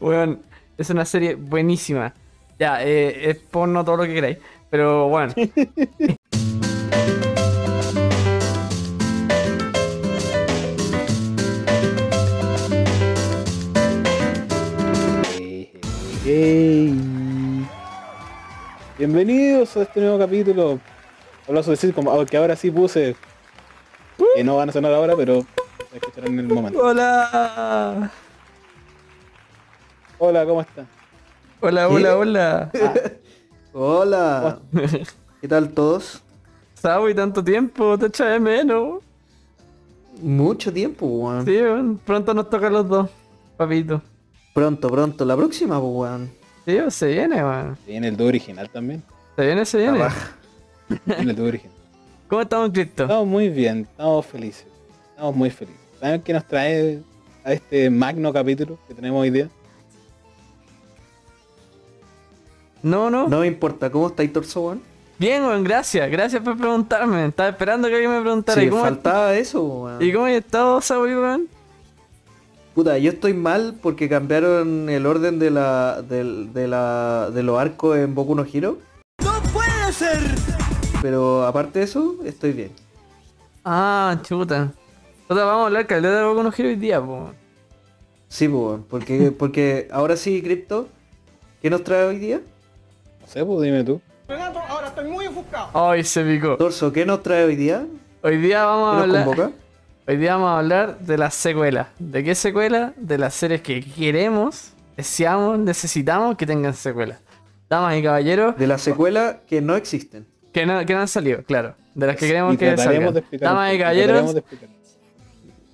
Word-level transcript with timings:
Weón, 0.00 0.42
es 0.76 0.90
una 0.90 1.04
serie 1.04 1.34
buenísima. 1.34 2.14
Ya, 2.58 2.84
eh, 2.84 3.30
es 3.30 3.36
porno 3.38 3.84
todo 3.84 3.98
lo 3.98 4.02
que 4.04 4.14
queráis. 4.14 4.38
Pero 4.70 5.08
bueno. 5.08 5.34
Hey. 16.30 16.94
Bienvenidos 18.98 19.74
a 19.78 19.82
este 19.84 20.00
nuevo 20.00 20.18
capítulo. 20.18 20.78
Hablazo 21.48 21.70
decir 21.70 21.94
como 21.94 22.12
ah, 22.12 22.26
que 22.26 22.36
ahora 22.36 22.54
sí 22.54 22.70
puse. 22.70 23.16
Que 24.36 24.44
no 24.44 24.58
van 24.58 24.68
a 24.68 24.72
sonar 24.72 24.92
ahora, 24.92 25.16
pero 25.16 25.46
se 25.90 25.96
escucharán 25.96 26.34
en 26.34 26.40
el 26.40 26.48
momento. 26.48 26.80
Hola. 26.80 28.12
Hola, 30.20 30.44
¿cómo 30.44 30.60
están? 30.60 30.88
Hola, 31.60 31.88
hola, 31.88 32.16
hola. 32.16 32.70
Hola. 33.72 34.58
¿Qué 35.40 35.46
tal 35.46 35.70
todos? 35.70 36.20
Sabo 36.74 37.08
y 37.08 37.14
tanto 37.14 37.42
tiempo, 37.44 37.96
te 37.96 38.06
echa 38.06 38.26
de 38.26 38.40
menos. 38.40 39.00
Mucho 40.20 40.72
tiempo, 40.72 41.06
weón. 41.06 41.44
Sí, 41.44 41.52
weón, 41.52 42.00
pronto 42.04 42.34
nos 42.34 42.50
toca 42.50 42.66
a 42.66 42.70
los 42.70 42.88
dos, 42.88 43.08
papito. 43.56 44.02
Pronto, 44.52 44.88
pronto. 44.88 45.24
La 45.24 45.36
próxima, 45.36 45.80
pues, 45.80 45.92
weón. 45.94 46.30
Sí, 46.66 46.74
weón, 46.74 46.90
se 46.90 47.06
viene, 47.06 47.36
weón. 47.36 47.78
Viene 47.86 48.08
el 48.08 48.16
dúo 48.16 48.26
original 48.26 48.68
también. 48.70 49.04
Se 49.36 49.46
viene, 49.46 49.64
se 49.64 49.78
viene. 49.78 49.98
Raja. 49.98 50.36
Viene 51.06 51.30
el 51.30 51.36
dúo 51.36 51.46
original. 51.46 51.76
¿Cómo 52.26 52.42
estamos, 52.42 52.70
Cristo? 52.70 53.04
Estamos 53.04 53.26
muy 53.28 53.50
bien, 53.50 53.86
estamos 53.88 54.26
felices. 54.26 54.66
Estamos 55.10 55.36
muy 55.36 55.50
felices. 55.50 55.80
¿Saben 56.00 56.20
qué 56.22 56.32
nos 56.32 56.44
trae 56.44 57.02
a 57.44 57.52
este 57.52 57.88
magno 57.88 58.32
capítulo 58.32 58.78
que 58.88 58.94
tenemos 58.94 59.22
hoy 59.22 59.30
día? 59.30 59.48
No, 62.82 63.10
no. 63.10 63.28
No 63.28 63.40
me 63.40 63.46
importa. 63.46 63.90
¿Cómo 63.90 64.08
estáis, 64.08 64.32
Torso, 64.32 64.60
weón? 64.62 64.82
Bien, 65.18 65.42
weón, 65.44 65.64
gracias. 65.64 66.10
Gracias 66.10 66.42
por 66.42 66.56
preguntarme. 66.56 67.26
Estaba 67.26 67.48
esperando 67.48 67.88
que 67.88 67.94
alguien 67.94 68.12
me 68.12 68.20
preguntara. 68.20 68.60
Sí, 68.60 68.66
¿Y, 68.66 68.70
cómo, 68.70 68.82
faltaba 68.82 69.34
eso, 69.34 69.62
weón. 69.64 70.02
¿Y 70.02 70.12
cómo 70.12 70.26
has 70.26 70.32
estado, 70.32 70.80
Sabo, 70.80 71.02
weón? 71.04 71.48
Puta, 72.74 72.96
yo 72.98 73.10
estoy 73.10 73.34
mal 73.34 73.76
porque 73.82 74.08
cambiaron 74.08 74.88
el 74.88 75.04
orden 75.06 75.40
de 75.40 75.50
la, 75.50 76.00
del- 76.02 76.52
de, 76.52 76.68
la, 76.68 77.30
de 77.34 77.42
los 77.42 77.58
arcos 77.58 77.98
en 77.98 78.14
Boku 78.14 78.36
no 78.36 78.44
Hero. 78.44 78.78
¡No 79.24 79.32
puede 79.52 79.92
ser! 79.92 80.20
Pero 81.02 81.44
aparte 81.44 81.80
de 81.80 81.84
eso, 81.86 82.16
estoy 82.24 82.52
bien. 82.52 82.70
Ah, 83.64 84.16
chuta. 84.22 84.72
Chuta, 85.26 85.44
vamos 85.44 85.62
a 85.64 85.66
hablar 85.66 85.86
caleta 85.88 86.18
de 86.18 86.24
Boku 86.24 86.42
no 86.44 86.52
Hero 86.56 86.68
hoy 86.68 86.76
día, 86.76 87.00
po. 87.04 87.30
Sí, 88.28 88.46
pues, 88.46 88.62
weón. 88.62 88.84
Porque, 88.88 89.32
porque 89.36 89.88
ahora 89.90 90.16
sí, 90.16 90.40
Crypto, 90.40 90.86
¿qué 91.60 91.70
nos 91.70 91.82
trae 91.82 92.04
hoy 92.04 92.18
día? 92.18 92.40
Pues 93.32 93.62
dime 93.62 93.84
tú. 93.84 94.00
Ay, 95.74 96.04
se 96.04 96.24
picó. 96.24 96.56
Torso, 96.56 96.92
¿qué 96.92 97.04
nos 97.06 97.22
trae 97.22 97.44
hoy 97.44 97.56
día? 97.56 97.86
Hoy 98.22 98.36
día 98.38 98.58
¿Qué 98.60 98.64
vamos 98.64 98.88
a 98.88 98.94
nos 98.94 99.02
hablar. 99.02 99.24
convoca? 99.24 99.50
Hoy 100.06 100.16
día 100.16 100.32
vamos 100.36 100.48
a 100.50 100.58
hablar 100.58 100.98
de 101.00 101.18
las 101.18 101.34
secuelas. 101.34 101.88
¿De 101.98 102.24
qué 102.24 102.34
secuelas? 102.34 102.92
De 102.96 103.18
las 103.18 103.34
series 103.34 103.60
que 103.62 103.80
queremos, 103.82 104.72
deseamos, 104.96 105.58
necesitamos 105.58 106.36
que 106.36 106.46
tengan 106.46 106.74
secuelas. 106.74 107.18
Damas 107.68 107.96
y 107.98 108.02
caballeros, 108.02 108.56
De 108.56 108.66
la 108.66 108.78
secuela 108.78 109.40
que 109.46 109.60
no 109.60 109.76
existen. 109.76 110.26
que 110.52 110.64
no, 110.64 110.84
que 110.86 110.94
no 110.94 111.00
han 111.00 111.08
salido, 111.08 111.42
claro. 111.44 111.74
De 111.94 112.06
las 112.06 112.16
que 112.16 112.26
queremos 112.26 112.54
Y 112.54 112.56
que 112.56 112.76
salgan. 112.76 113.12
de. 113.14 113.24
Damas 113.38 113.74
y 113.74 113.78
caballeros, 113.78 114.34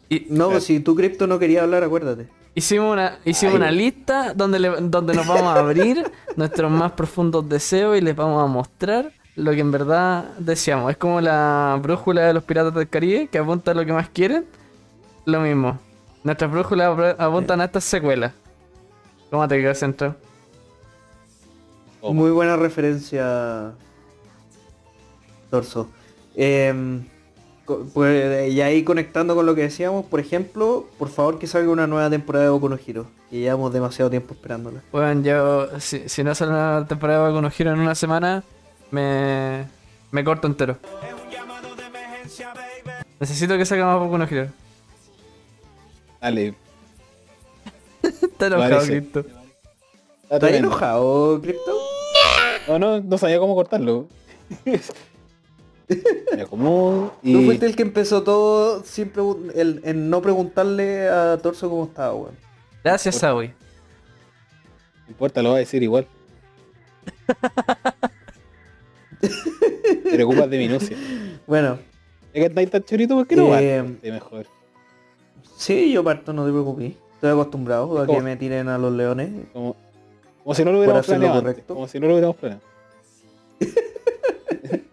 y- 0.09 0.27
No, 0.31 0.61
si 0.61 0.81
tú, 0.81 0.95
Crypto, 0.97 1.27
no 1.27 1.39
quería 1.39 1.63
hablar, 1.63 1.85
acuérdate. 1.85 2.29
Hicimos 2.55 2.93
una, 2.93 3.19
hicimos 3.25 3.55
Ay. 3.55 3.61
una 3.61 3.71
lista 3.71 4.35
donde, 4.35 4.59
le- 4.59 4.81
donde 4.81 5.15
nos 5.15 5.27
vamos 5.27 5.45
a 5.57 5.59
abrir 5.61 6.11
nuestros 6.37 6.71
más 6.71 6.93
profundos 6.93 7.49
deseos 7.49 7.97
y 7.99 8.01
les 8.01 8.15
vamos 8.15 8.43
a 8.43 8.47
mostrar 8.47 9.13
lo 9.37 9.51
que 9.53 9.61
en 9.61 9.71
verdad 9.73 10.25
deseamos. 10.39 10.91
Es 10.91 10.97
como 10.97 11.21
la 11.21 11.79
brújula 11.83 12.23
de 12.23 12.35
los 12.35 12.45
piratas 12.45 12.75
del 12.75 12.89
Caribe 12.89 13.29
que 13.29 13.39
apunta 13.39 13.73
a 13.73 13.75
lo 13.75 13.85
que 13.85 13.93
más 13.93 14.09
quieren. 14.09 14.47
Lo 15.25 15.41
mismo. 15.41 15.79
Nuestras 16.23 16.51
brújulas 16.51 17.17
apuntan 17.19 17.61
a 17.61 17.65
estas 17.65 17.85
secuelas. 17.85 18.33
¿Cómo 19.31 19.47
te 19.49 19.61
quedó 19.61 19.75
centro? 19.75 20.15
Oh. 22.01 22.13
Muy 22.15 22.31
buena 22.31 22.57
referencia, 22.57 23.73
Torso. 25.51 25.89
Em, 26.37 27.03
co- 27.03 27.09
pues, 27.93 28.53
y 28.53 28.61
ahí 28.61 28.85
conectando 28.85 29.35
con 29.35 29.47
lo 29.47 29.55
que 29.55 29.63
decíamos, 29.63 30.05
por 30.07 30.21
ejemplo, 30.21 30.87
por 30.99 31.09
favor 31.09 31.39
que 31.39 31.47
salga 31.47 31.71
una 31.71 31.87
nueva 31.87 32.11
temporada 32.11 32.45
de 32.45 32.51
Boku 32.51 32.69
no 32.69 32.79
Hero, 32.87 33.07
que 33.31 33.39
llevamos 33.39 33.73
demasiado 33.73 34.11
tiempo 34.11 34.35
esperándola. 34.35 34.81
Bueno, 34.93 35.23
yo, 35.23 35.81
si, 35.81 36.09
si 36.09 36.23
no 36.23 36.35
sale 36.35 36.53
una 36.53 36.87
temporada 36.87 37.33
con 37.33 37.51
giro 37.51 37.73
en 37.73 37.81
una 37.81 37.95
semana, 37.95 38.43
me, 38.91 39.67
me 40.11 40.25
corto 40.25 40.47
entero. 40.47 40.77
Necesito 43.21 43.57
que 43.57 43.65
salga 43.65 43.87
más 43.87 43.99
Boku 43.99 44.19
no 44.19 44.25
Hero. 44.25 44.51
Dale. 46.21 46.55
Está 48.03 48.47
enojado. 48.47 48.81
Cristo. 48.87 49.21
Está 49.21 49.41
¿Estás 50.23 50.41
tremendo. 50.41 50.69
enojado, 50.69 51.41
Crypto? 51.43 51.73
No, 52.67 52.79
no, 52.79 53.01
no 53.01 53.19
sabía 53.19 53.39
cómo 53.39 53.55
cortarlo. 53.55 54.09
Me 56.35 56.43
acomodo 56.43 57.15
Tú 57.23 57.43
fuiste 57.43 57.67
el 57.67 57.77
que 57.77 57.83
empezó 57.83 58.23
todo 58.23 58.83
sin 58.85 59.13
pregun- 59.13 59.53
el- 59.55 59.81
en 59.85 60.09
no 60.11 60.23
preguntarle 60.23 61.09
a 61.09 61.37
Torso 61.39 61.69
cómo 61.69 61.85
estaba, 61.85 62.15
weón. 62.15 62.35
Gracias, 62.83 63.17
Sawi. 63.17 63.49
No 63.49 65.09
importa, 65.09 65.43
lo 65.43 65.51
voy 65.51 65.57
a 65.57 65.61
decir 65.61 65.83
igual. 65.83 66.07
Te 69.21 70.11
preocupas 70.15 70.49
de 70.51 70.59
minucia. 70.59 70.97
Bueno, 71.47 71.79
Es 72.33 72.41
que 72.41 72.47
estáis 72.47 72.71
tan 72.71 72.83
chorito, 72.85 73.15
¿por 73.17 73.27
qué 73.27 73.37
no 73.37 73.55
Eh, 73.59 73.83
mejor? 74.03 74.47
sí, 75.59 75.93
yo 75.93 76.03
parto, 76.03 76.33
no 76.33 76.47
te 76.47 76.53
preocupes. 76.53 76.93
Estoy 77.17 77.31
acostumbrado 77.33 77.99
a 78.01 78.07
que 78.07 78.21
me 78.23 78.37
tiren 78.37 78.69
a 78.69 78.79
los 78.79 78.93
leones. 78.95 79.31
Como, 79.53 79.77
como 80.43 80.55
si 80.55 80.65
no 80.65 80.73
lo 80.73 80.79
hubiéramos 80.79 81.05
planeado. 81.07 81.55
Como 81.67 81.87
si 81.87 82.01
no 82.01 82.07
lo 82.07 82.15
hubiéramos 82.15 82.37
planeado. 82.37 82.63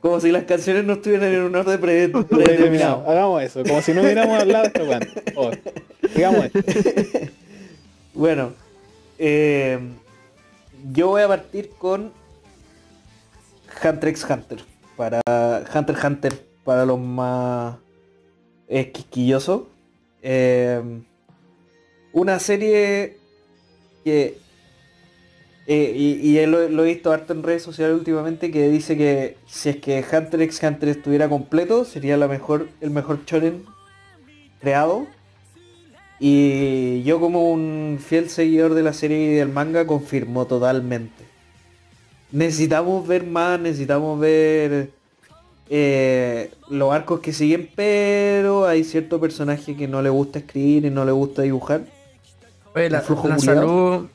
Como 0.00 0.20
si 0.20 0.30
las 0.30 0.44
canciones 0.44 0.84
no 0.84 0.94
estuvieran 0.94 1.32
en 1.32 1.42
un 1.42 1.56
orden 1.56 1.80
pre- 1.80 2.08
Predeterminado. 2.08 3.04
Hagamos 3.08 3.42
eso, 3.42 3.62
como 3.62 3.80
si 3.80 3.92
no 3.94 4.02
hubiéramos 4.02 4.38
hablado 4.38 4.66
esto. 4.66 4.84
Por 4.84 5.34
favor. 5.34 5.58
Digamos 6.14 6.44
esto. 6.52 6.60
Bueno, 8.16 8.52
eh, 9.18 9.76
yo 10.92 11.08
voy 11.08 11.22
a 11.22 11.26
partir 11.26 11.70
con 11.70 12.12
Hunter 13.82 14.08
x 14.10 14.24
Hunter. 14.30 14.58
Para 14.96 15.20
Hunter 15.74 15.96
x 15.96 16.04
Hunter, 16.04 16.46
para 16.62 16.86
los 16.86 17.00
más 17.00 17.74
eh, 18.68 18.92
quisquillosos. 18.92 19.62
Eh, 20.22 20.80
una 22.12 22.38
serie 22.38 23.16
que... 24.04 24.38
eh, 25.66 25.92
y 25.96 26.38
y 26.38 26.46
lo, 26.46 26.68
lo 26.68 26.84
he 26.84 26.88
visto 26.88 27.12
harto 27.12 27.32
en 27.32 27.42
redes 27.42 27.62
sociales 27.62 27.96
últimamente 27.96 28.50
que 28.50 28.68
dice 28.68 28.96
que 28.96 29.38
si 29.46 29.70
es 29.70 29.76
que 29.76 30.04
Hunter 30.04 30.42
x 30.42 30.60
Hunter 30.62 30.90
estuviera 30.90 31.28
completo 31.28 31.84
sería 31.84 32.16
la 32.16 32.28
mejor, 32.28 32.68
el 32.80 32.90
mejor 32.90 33.24
shonen 33.24 33.64
creado 34.60 35.06
y 36.20 37.02
yo 37.02 37.20
como 37.20 37.50
un 37.50 37.98
fiel 38.00 38.30
seguidor 38.30 38.74
de 38.74 38.82
la 38.82 38.92
serie 38.92 39.32
y 39.32 39.34
del 39.34 39.48
manga 39.48 39.86
confirmo 39.86 40.46
totalmente. 40.46 41.24
Necesitamos 42.30 43.06
ver 43.06 43.24
más, 43.24 43.60
necesitamos 43.60 44.18
ver 44.18 44.90
eh, 45.70 46.50
los 46.68 46.92
arcos 46.92 47.20
que 47.20 47.32
siguen, 47.32 47.70
pero 47.74 48.66
hay 48.66 48.84
cierto 48.84 49.20
personaje 49.20 49.76
que 49.76 49.88
no 49.88 50.02
le 50.02 50.10
gusta 50.10 50.40
escribir 50.40 50.84
y 50.84 50.90
no 50.90 51.04
le 51.04 51.12
gusta 51.12 51.42
dibujar. 51.42 51.84
Oye, 52.74 52.90
la, 52.90 53.02
salud, 53.02 54.06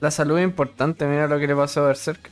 la 0.00 0.10
salud 0.10 0.38
es 0.38 0.44
importante, 0.44 1.06
mira 1.06 1.26
lo 1.28 1.38
que 1.38 1.46
le 1.46 1.54
pasó 1.56 1.84
a 1.84 1.86
Berserk. 1.88 2.30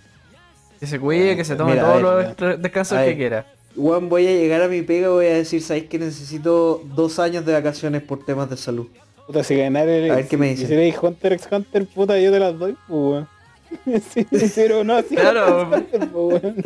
Que 0.80 0.86
se 0.86 0.98
cuide, 1.00 1.36
que 1.36 1.44
se 1.44 1.56
tome 1.56 1.72
Mira, 1.72 1.84
todos 1.84 2.02
los 2.02 2.16
ver, 2.16 2.26
estre- 2.36 2.56
descansos 2.56 2.98
que 2.98 3.16
quiera. 3.16 3.46
Juan, 3.76 4.08
voy 4.08 4.26
a 4.26 4.30
llegar 4.30 4.62
a 4.62 4.68
mi 4.68 4.82
pega 4.82 5.08
y 5.08 5.10
voy 5.10 5.26
a 5.26 5.34
decir, 5.34 5.60
¿sabéis 5.62 5.84
que 5.88 5.98
necesito 5.98 6.82
dos 6.94 7.18
años 7.18 7.44
de 7.44 7.52
vacaciones 7.52 8.02
por 8.02 8.24
temas 8.24 8.48
de 8.48 8.56
salud? 8.56 8.86
Puta, 9.26 9.42
si 9.44 9.56
ganar 9.56 9.88
el... 9.88 10.10
A 10.10 10.16
ver, 10.16 10.28
¿qué 10.28 10.36
me 10.36 10.46
si- 10.48 10.62
dicen? 10.62 10.68
Si 10.68 10.74
eres 10.74 10.96
Hunter 11.02 11.32
x 11.34 11.48
Hunter, 11.50 11.86
puta, 11.86 12.18
yo 12.18 12.30
te 12.32 12.38
las 12.40 12.56
doy, 12.58 12.76
pues, 12.86 12.88
weón. 12.90 13.28
Sí, 14.12 14.26
pero 14.54 14.82
no, 14.84 14.94
así 14.96 15.14
Claro. 15.16 15.68
Hunter 15.70 16.08
pues, 16.08 16.42
weón. 16.42 16.64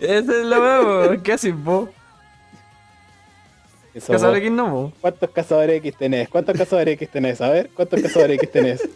Esa 0.00 0.18
es 0.40 0.44
la 0.46 0.60
weá, 0.60 1.22
¿qué 1.22 1.32
haces 1.34 1.54
vos? 1.64 1.88
Eso, 3.94 4.12
Cazador. 4.12 4.36
X 4.36 4.50
no, 4.50 4.70
vos. 4.70 4.92
¿Cuántos 5.00 5.30
cazadores 5.30 5.76
X 5.78 5.94
tenés? 5.98 6.28
¿Cuántos 6.28 6.56
cazadores 6.56 6.94
X 6.94 7.08
tenés? 7.10 7.40
A 7.40 7.50
ver, 7.50 7.70
¿cuántos 7.74 8.00
cazadores 8.00 8.36
X 8.38 8.50
tenés? 8.50 8.88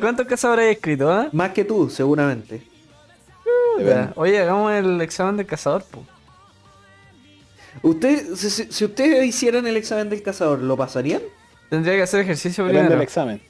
¿Cuántos 0.00 0.26
cazadores 0.26 0.66
hay 0.66 0.72
escrito, 0.74 1.10
ah? 1.10 1.28
Más 1.32 1.50
que 1.52 1.64
tú, 1.64 1.88
seguramente. 1.90 2.62
Oye, 4.16 4.38
hagamos 4.38 4.72
el 4.72 5.00
examen 5.00 5.36
del 5.36 5.46
cazador, 5.46 5.82
po. 5.84 6.04
Usted, 7.82 8.34
si, 8.36 8.84
ustedes 8.84 9.24
hicieran 9.26 9.66
el 9.66 9.76
examen 9.78 10.10
del 10.10 10.22
cazador, 10.22 10.58
¿lo 10.60 10.76
pasarían? 10.76 11.22
Tendría 11.70 11.94
que 11.96 12.02
hacer 12.02 12.20
ejercicio 12.20 12.64
Depende 12.64 12.80
del 12.82 12.88
primero. 12.88 13.02
examen. 13.02 13.42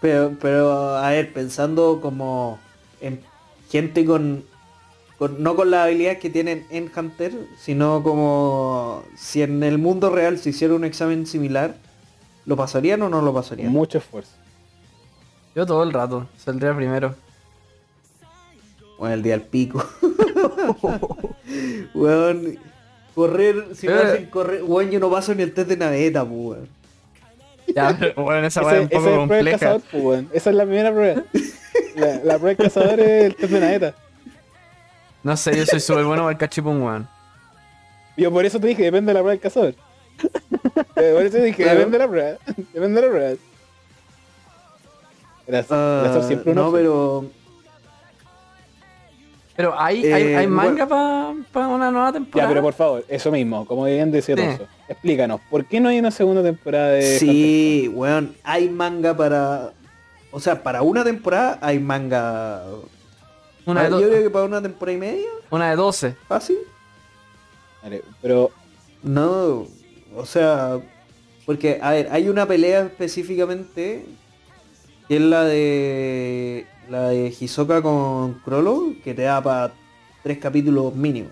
Pero, 0.00 0.36
pero, 0.40 0.96
a 0.96 1.10
ver, 1.10 1.32
pensando 1.32 1.98
como 2.02 2.58
en 3.00 3.20
gente 3.70 4.04
con, 4.04 4.44
con- 5.18 5.42
no 5.42 5.56
con 5.56 5.70
las 5.70 5.86
habilidades 5.86 6.18
que 6.18 6.28
tienen 6.30 6.66
en 6.70 6.90
Hunter, 6.94 7.32
sino 7.58 8.02
como 8.02 9.02
si 9.16 9.42
en 9.42 9.62
el 9.62 9.78
mundo 9.78 10.10
real 10.10 10.38
se 10.38 10.50
hiciera 10.50 10.74
un 10.74 10.84
examen 10.84 11.26
similar, 11.26 11.74
¿lo 12.44 12.54
pasarían 12.54 13.00
o 13.02 13.08
no 13.08 13.22
lo 13.22 13.32
pasarían? 13.32 13.72
Mucho 13.72 13.98
esfuerzo. 13.98 14.32
Yo 15.54 15.66
todo 15.66 15.82
el 15.82 15.92
rato, 15.92 16.26
saldría 16.36 16.74
primero. 16.74 17.14
Bueno, 18.98 19.14
el 19.14 19.22
día 19.22 19.34
al 19.34 19.42
pico. 19.42 19.84
weón, 21.94 22.58
correr, 23.14 23.66
si 23.74 23.86
me 23.86 23.94
Eh. 23.94 24.02
hacen 24.02 24.26
correr, 24.26 24.62
weón, 24.62 24.90
yo 24.90 25.00
no 25.00 25.10
paso 25.10 25.34
ni 25.34 25.42
el 25.42 25.52
test 25.52 25.68
de 25.68 25.76
naveta, 25.76 26.24
pues, 26.24 26.38
weón. 26.40 26.68
Ya, 27.74 27.96
pero 27.98 28.22
bueno, 28.22 28.46
esa 28.46 28.62
weá 28.62 28.76
es 28.76 28.80
un 28.80 28.86
es 28.86 28.90
poco 28.92 29.04
la 29.04 29.10
prueba 29.10 29.20
del 29.20 29.28
compleja. 29.28 29.58
cazador, 29.58 29.82
pues, 29.90 30.02
weón. 30.04 30.28
Esa 30.32 30.50
es 30.50 30.56
la 30.56 30.64
primera 30.64 30.92
prueba. 30.92 31.22
La, 31.96 32.06
la 32.24 32.38
prueba 32.38 32.48
del 32.48 32.56
cazador 32.56 33.00
es 33.00 33.24
el 33.24 33.36
test 33.36 33.52
de 33.52 33.60
naveta. 33.60 33.94
No 35.22 35.36
sé, 35.36 35.56
yo 35.56 35.66
soy 35.66 35.80
súper 35.80 36.04
bueno 36.04 36.22
para 36.22 36.32
el 36.32 36.38
cachipún, 36.38 36.80
weón. 36.82 37.08
Yo 38.16 38.32
por 38.32 38.44
eso 38.44 38.58
te 38.58 38.66
dije, 38.68 38.82
depende 38.84 39.10
de 39.10 39.14
la 39.14 39.20
prueba 39.20 39.30
del 39.32 39.40
cazador. 39.40 39.74
Eh, 40.96 41.12
Por 41.14 41.22
eso 41.22 41.36
te 41.36 41.44
dije, 41.44 41.64
depende 41.64 41.92
de 41.96 41.98
la 42.04 42.08
prueba. 42.10 42.38
Depende 42.74 43.00
de 43.00 43.06
la 43.06 43.12
prueba. 43.12 43.36
Era, 45.48 45.58
era 45.60 45.66
Ah, 45.70 46.22
siempre 46.26 46.54
no, 46.54 46.70
pero 46.70 47.24
Pero 49.56 49.74
hay, 49.76 50.04
hay, 50.06 50.22
Eh, 50.22 50.36
hay 50.36 50.46
manga 50.46 50.84
bueno. 50.84 51.44
para 51.52 51.66
una 51.68 51.90
nueva 51.90 52.08
Ya, 52.08 52.12
temporada. 52.12 52.48
pero 52.48 52.62
por 52.62 52.74
favor, 52.74 53.04
eso 53.08 53.32
mismo, 53.32 53.66
como 53.66 53.84
bien 53.84 54.12
decía 54.12 54.36
Sí. 54.36 54.62
Explícanos, 54.88 55.40
¿por 55.50 55.64
qué 55.64 55.80
no 55.80 55.88
hay 55.88 55.98
una 55.98 56.10
segunda 56.12 56.42
temporada 56.44 56.90
de 56.90 57.18
sí, 57.18 57.90
weón, 57.92 58.36
hay 58.44 58.68
manga 58.70 59.16
para, 59.16 59.72
o 60.30 60.38
sea, 60.38 60.62
para 60.62 60.82
una 60.82 61.02
temporada 61.02 61.58
hay 61.60 61.78
manga. 61.80 62.62
una, 63.66 63.80
de 63.82 63.86
Ah, 63.88 63.90
yo 64.00 64.08
creo 64.08 64.22
que 64.22 64.30
para 64.30 64.44
una 64.44 64.62
temporada 64.62 64.96
y 64.96 65.00
media, 65.00 65.28
una 65.50 65.70
de 65.70 65.76
12. 65.76 66.14
fácil. 66.28 66.56
Hunter? 66.56 66.72
Vale, 67.82 68.02
Pero, 68.22 68.50
No, 69.02 69.66
o 70.16 70.24
sea, 70.26 70.78
porque, 71.46 71.78
a 71.82 71.90
ver, 71.92 72.08
hay 72.12 72.28
una 72.28 72.46
pelea 72.46 72.82
específicamente, 72.82 74.06
que 75.08 75.16
es 75.16 75.22
la 75.22 75.44
de 75.44 76.66
la 76.88 77.08
de 77.08 77.34
Hisoka 77.38 77.82
con 77.82 78.34
Crollo, 78.44 78.94
que 79.02 79.14
te 79.14 79.22
da 79.22 79.42
para 79.42 79.72
tres 80.22 80.38
capítulos 80.38 80.94
mínimo. 80.94 81.30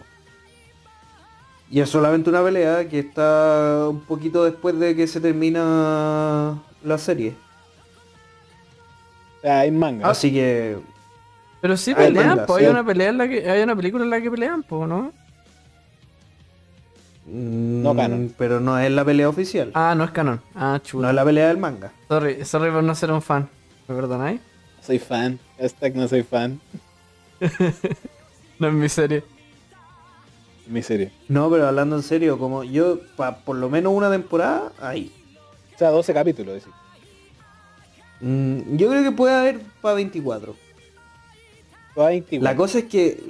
Y 1.71 1.81
es 1.81 1.91
solamente 1.91 2.31
una 2.31 2.43
pelea 2.43 2.89
que 2.89 3.01
está 3.01 3.87
un 3.89 4.01
poquito 4.01 4.45
después 4.45 4.79
de 4.79 4.95
que 4.95 5.07
se 5.07 5.21
termina 5.21 6.63
la 6.83 6.99
serie. 6.99 7.35
sea, 9.43 9.61
hay 9.61 9.71
manga. 9.71 10.09
Así 10.09 10.33
que 10.33 10.79
Pero 11.61 11.77
sí 11.77 11.93
Hay 11.97 12.13
pelean, 12.13 12.29
manga, 12.29 12.47
pues 12.47 12.59
sí. 12.61 12.65
hay 12.65 12.71
una 12.71 12.85
pelea 12.85 13.09
en 13.11 13.19
la 13.19 13.29
que 13.29 13.51
hay 13.51 13.63
una 13.63 13.75
película 13.77 14.05
en 14.05 14.11
la 14.11 14.21
que 14.21 14.31
pelean, 14.31 14.63
pues, 14.63 14.89
¿no? 14.89 15.13
no 17.27 17.95
canon. 17.97 18.33
Pero 18.39 18.61
no 18.61 18.79
es 18.79 18.91
la 18.91 19.05
pelea 19.05 19.29
oficial. 19.29 19.71
Ah, 19.75 19.95
no 19.97 20.05
es 20.05 20.13
canon. 20.13 20.41
Ah, 20.55 20.75
no 20.75 20.79
chulo. 20.79 21.09
es 21.09 21.15
la 21.15 21.25
pelea 21.25 21.49
del 21.49 21.59
manga. 21.59 21.93
Sorry, 22.09 22.45
sorry 22.45 22.71
por 22.71 22.85
no 22.85 22.95
ser 22.95 23.11
un 23.11 23.23
fan. 23.23 23.49
¿Me 23.89 23.95
perdonáis? 23.95 24.41
Soy 24.83 24.99
fan. 24.99 25.39
Hashtag 25.59 25.95
no 25.97 26.09
soy 26.09 26.23
fan. 26.23 26.61
No 28.59 28.69
es 28.69 28.73
mi 28.75 28.89
serie. 28.89 29.23
Mi 30.67 30.83
serie. 30.83 31.13
No, 31.29 31.51
pero 31.51 31.69
hablando 31.69 31.95
en 31.97 32.03
serio, 32.03 32.39
como 32.39 32.65
yo, 32.65 33.01
pa, 33.15 33.37
por 33.41 33.55
lo 33.57 33.69
menos 33.69 33.93
una 33.93 34.11
temporada, 34.11 34.73
ahí. 34.81 35.13
O 35.75 35.79
sea, 35.79 35.91
12 35.91 36.15
capítulos, 36.15 36.55
decir. 36.55 36.73
Mm, 38.21 38.77
yo 38.79 38.89
creo 38.89 39.03
que 39.03 39.13
puede 39.13 39.35
haber 39.35 39.61
para 39.83 39.97
24. 39.97 40.57
Toda 41.95 42.09
21. 42.09 42.43
La 42.43 42.57
cosa 42.57 42.79
es 42.79 42.85
que. 42.87 43.21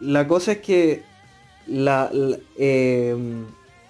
La 0.00 0.28
cosa 0.28 0.52
es 0.52 0.58
que. 0.58 1.02
La, 1.66 2.10
la- 2.12 2.36
eh, 2.58 3.16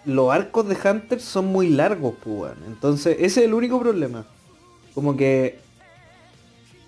los 0.05 0.31
arcos 0.33 0.69
de 0.69 0.77
Hunter 0.89 1.21
son 1.21 1.47
muy 1.47 1.71
largos, 1.71 2.15
pues. 2.23 2.53
Entonces, 2.69 3.17
ese 3.19 3.41
es 3.41 3.47
el 3.47 3.55
único 3.55 3.81
problema. 3.81 4.27
Como 4.95 5.17
que. 5.17 5.59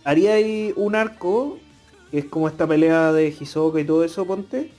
Haría 0.05 0.35
ahí 0.35 0.73
un 0.77 0.95
arco. 0.95 1.59
Que 2.11 2.19
es 2.21 2.25
como 2.27 2.47
esta 2.47 2.67
pelea 2.67 3.12
de 3.12 3.29
Hisoka 3.29 3.81
y 3.81 3.85
todo 3.85 4.05
eso, 4.05 4.25
ponte. 4.25 4.71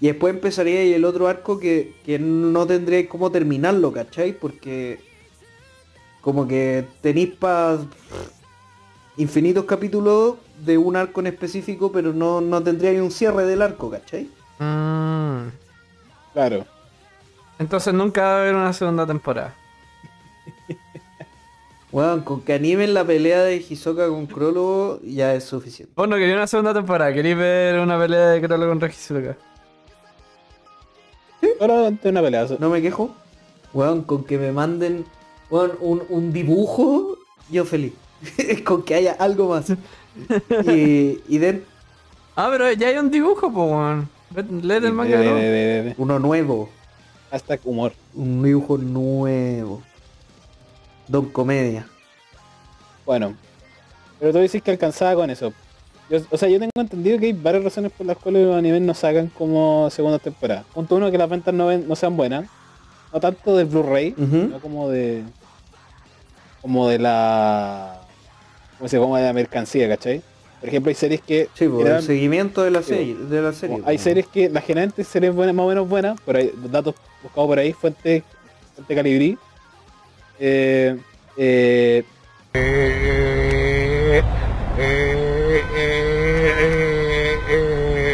Y 0.00 0.06
después 0.06 0.34
empezaría 0.34 0.80
ahí 0.80 0.94
el 0.94 1.04
otro 1.04 1.28
arco 1.28 1.58
que, 1.58 1.94
que 2.06 2.18
no 2.18 2.66
tendría 2.66 3.06
cómo 3.08 3.30
terminarlo, 3.30 3.92
¿cachai? 3.92 4.32
Porque. 4.32 5.00
Como 6.22 6.48
que 6.48 6.86
tenéis 7.02 7.34
para 7.34 7.80
infinitos 9.18 9.66
capítulos 9.66 10.36
de 10.64 10.78
un 10.78 10.96
arco 10.96 11.20
en 11.20 11.26
específico, 11.28 11.92
pero 11.92 12.12
no, 12.12 12.40
no 12.40 12.62
tendría 12.62 12.90
ahí 12.90 12.98
un 12.98 13.10
cierre 13.10 13.44
del 13.44 13.60
arco, 13.60 13.90
¿cachai? 13.90 14.28
Mm. 14.58 15.48
Claro. 16.32 16.64
Entonces 17.58 17.94
nunca 17.94 18.22
va 18.22 18.36
a 18.36 18.40
haber 18.40 18.54
una 18.54 18.72
segunda 18.72 19.06
temporada. 19.06 19.54
Bueno, 21.94 22.24
con 22.24 22.40
que 22.40 22.54
animen 22.54 22.92
la 22.92 23.04
pelea 23.04 23.44
de 23.44 23.54
Hisoka 23.58 24.08
con 24.08 24.26
Crollo 24.26 25.00
ya 25.02 25.32
es 25.32 25.44
suficiente. 25.44 25.92
Vos 25.94 26.08
no 26.08 26.16
querías 26.16 26.34
una 26.36 26.48
segunda 26.48 26.74
temporada, 26.74 27.14
querías 27.14 27.38
ver 27.38 27.78
una 27.78 27.96
pelea 27.96 28.30
de 28.30 28.40
Crollo 28.42 28.66
con 28.68 28.80
Regisuka. 28.80 29.36
Solo 31.60 31.86
ante 31.86 32.08
una 32.08 32.20
pelea. 32.20 32.48
No 32.58 32.68
me 32.68 32.82
quejo. 32.82 33.14
Weón, 33.72 34.02
con 34.02 34.24
que 34.24 34.38
me 34.38 34.50
manden 34.50 35.04
weón, 35.50 35.74
un, 35.80 36.02
un 36.08 36.32
dibujo, 36.32 37.16
yo 37.48 37.64
feliz. 37.64 37.92
con 38.64 38.82
que 38.82 38.96
haya 38.96 39.12
algo 39.12 39.50
más. 39.50 39.70
y, 40.74 41.20
y 41.28 41.38
den 41.38 41.64
Ah, 42.34 42.48
pero 42.50 42.72
ya 42.72 42.88
hay 42.88 42.96
un 42.98 43.08
dibujo, 43.12 43.52
pues, 43.52 43.70
weón. 43.70 44.08
Ve- 44.30 44.42
Léete 44.62 44.86
el 44.86 44.92
Sí, 44.92 44.96
manga, 44.96 45.18
de- 45.20 45.32
de- 45.32 45.82
de- 45.84 45.94
uno 45.96 46.18
nuevo. 46.18 46.68
Hashtag 47.30 47.60
humor. 47.64 47.92
Un 48.14 48.42
dibujo 48.42 48.78
nuevo. 48.78 49.80
Don 51.08 51.28
Comedia. 51.30 51.86
Bueno. 53.04 53.34
Pero 54.20 54.32
tú 54.32 54.38
dices 54.38 54.62
que 54.62 54.70
alcanzaba 54.70 55.14
con 55.14 55.30
eso. 55.30 55.52
Yo- 56.10 56.20
o 56.30 56.36
sea, 56.38 56.48
yo 56.48 56.58
tengo 56.58 56.70
entendido 56.76 57.18
que 57.18 57.26
hay 57.26 57.32
varias 57.32 57.64
razones 57.64 57.90
por 57.92 58.06
las 58.06 58.16
cuales 58.16 58.46
los 58.46 58.56
animes 58.56 58.82
no 58.82 58.94
sacan 58.94 59.28
como 59.28 59.88
segunda 59.90 60.18
temporada. 60.18 60.64
Punto 60.72 60.96
uno, 60.96 61.10
que 61.10 61.18
las 61.18 61.28
ventas 61.28 61.52
no, 61.54 61.66
ven- 61.66 61.86
no 61.88 61.96
sean 61.96 62.16
buenas. 62.16 62.46
No 63.12 63.20
tanto 63.20 63.56
de 63.56 63.64
Blu-ray, 63.64 64.14
no 64.16 64.58
como 64.60 64.88
de... 64.88 65.22
Como 66.62 66.88
de 66.88 66.98
la... 66.98 68.00
Como 68.78 68.88
se 68.88 68.98
como 68.98 69.16
de 69.16 69.22
la 69.24 69.32
mercancía, 69.32 69.88
¿cachai? 69.88 70.22
Por 70.60 70.68
ejemplo, 70.68 70.88
hay 70.88 70.94
series 70.94 71.20
que... 71.20 71.48
Sí, 71.54 71.68
pues, 71.68 71.78
generan- 71.84 71.98
el 71.98 72.02
seguimiento 72.04 72.62
de 72.62 72.70
la 72.70 72.82
serie. 72.82 73.14
De 73.14 73.42
la 73.42 73.52
serie 73.52 73.76
hay 73.76 73.82
pues. 73.96 74.00
series 74.00 74.26
que 74.26 74.48
las 74.48 74.64
generalmente 74.64 75.04
series 75.04 75.34
buenas, 75.34 75.54
más 75.54 75.64
o 75.64 75.68
menos 75.68 75.88
buenas, 75.88 76.18
por 76.22 76.36
ahí, 76.36 76.50
datos 76.70 76.94
buscados 77.22 77.48
por 77.48 77.58
ahí, 77.58 77.72
fuente, 77.72 78.22
fuente 78.74 78.94
calibrí. 78.94 79.38
Eh, 80.38 80.98
eh, 81.36 82.04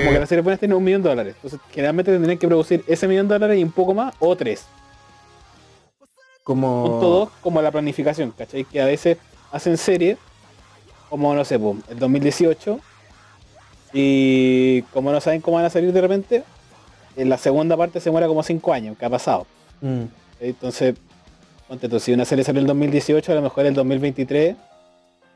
como 0.01 0.13
que 0.13 0.19
las 0.19 0.29
series 0.29 0.45
buenas 0.45 0.61
tienen 0.61 0.77
un 0.77 0.85
millón 0.85 1.03
de 1.03 1.09
dólares. 1.09 1.35
Entonces, 1.37 1.61
generalmente 1.71 2.13
tendrían 2.13 2.39
que 2.39 2.47
producir 2.47 2.85
ese 2.87 3.07
millón 3.09 3.29
de 3.29 3.35
dólares 3.35 3.59
y 3.59 3.65
un 3.65 3.73
poco 3.73 3.95
más, 3.95 4.15
o 4.19 4.37
tres. 4.37 4.65
Como... 6.45 6.85
Punto 6.85 7.09
dos, 7.09 7.29
como 7.41 7.63
la 7.63 7.71
planificación, 7.71 8.33
¿cachai? 8.33 8.65
Que 8.65 8.81
a 8.81 8.87
veces 8.87 9.19
hacen 9.53 9.77
series, 9.77 10.19
como 11.09 11.35
no 11.35 11.45
sé, 11.45 11.59
po, 11.59 11.77
el 11.89 11.99
2018, 11.99 12.81
y 13.93 14.83
como 14.93 15.13
no 15.13 15.21
saben 15.21 15.41
cómo 15.41 15.57
van 15.57 15.67
a 15.67 15.71
salir 15.71 15.93
de 15.93 16.01
repente, 16.01 16.45
en 17.17 17.29
la 17.29 17.39
segunda 17.39 17.77
parte 17.77 18.01
se 18.01 18.11
muera 18.11 18.27
como 18.27 18.43
cinco 18.43 18.73
años, 18.73 18.97
que 18.97 19.05
ha 19.05 19.11
pasado. 19.11 19.47
Mm. 19.81 20.05
Entonces, 20.41 20.95
ponte 21.71 21.89
tú, 21.89 22.01
si 22.01 22.13
una 22.13 22.25
serie 22.25 22.43
salió 22.43 22.59
en 22.59 22.65
el 22.65 22.67
2018, 22.67 23.31
a 23.31 23.35
lo 23.37 23.43
mejor 23.43 23.65
el 23.65 23.75
2023 23.75 24.57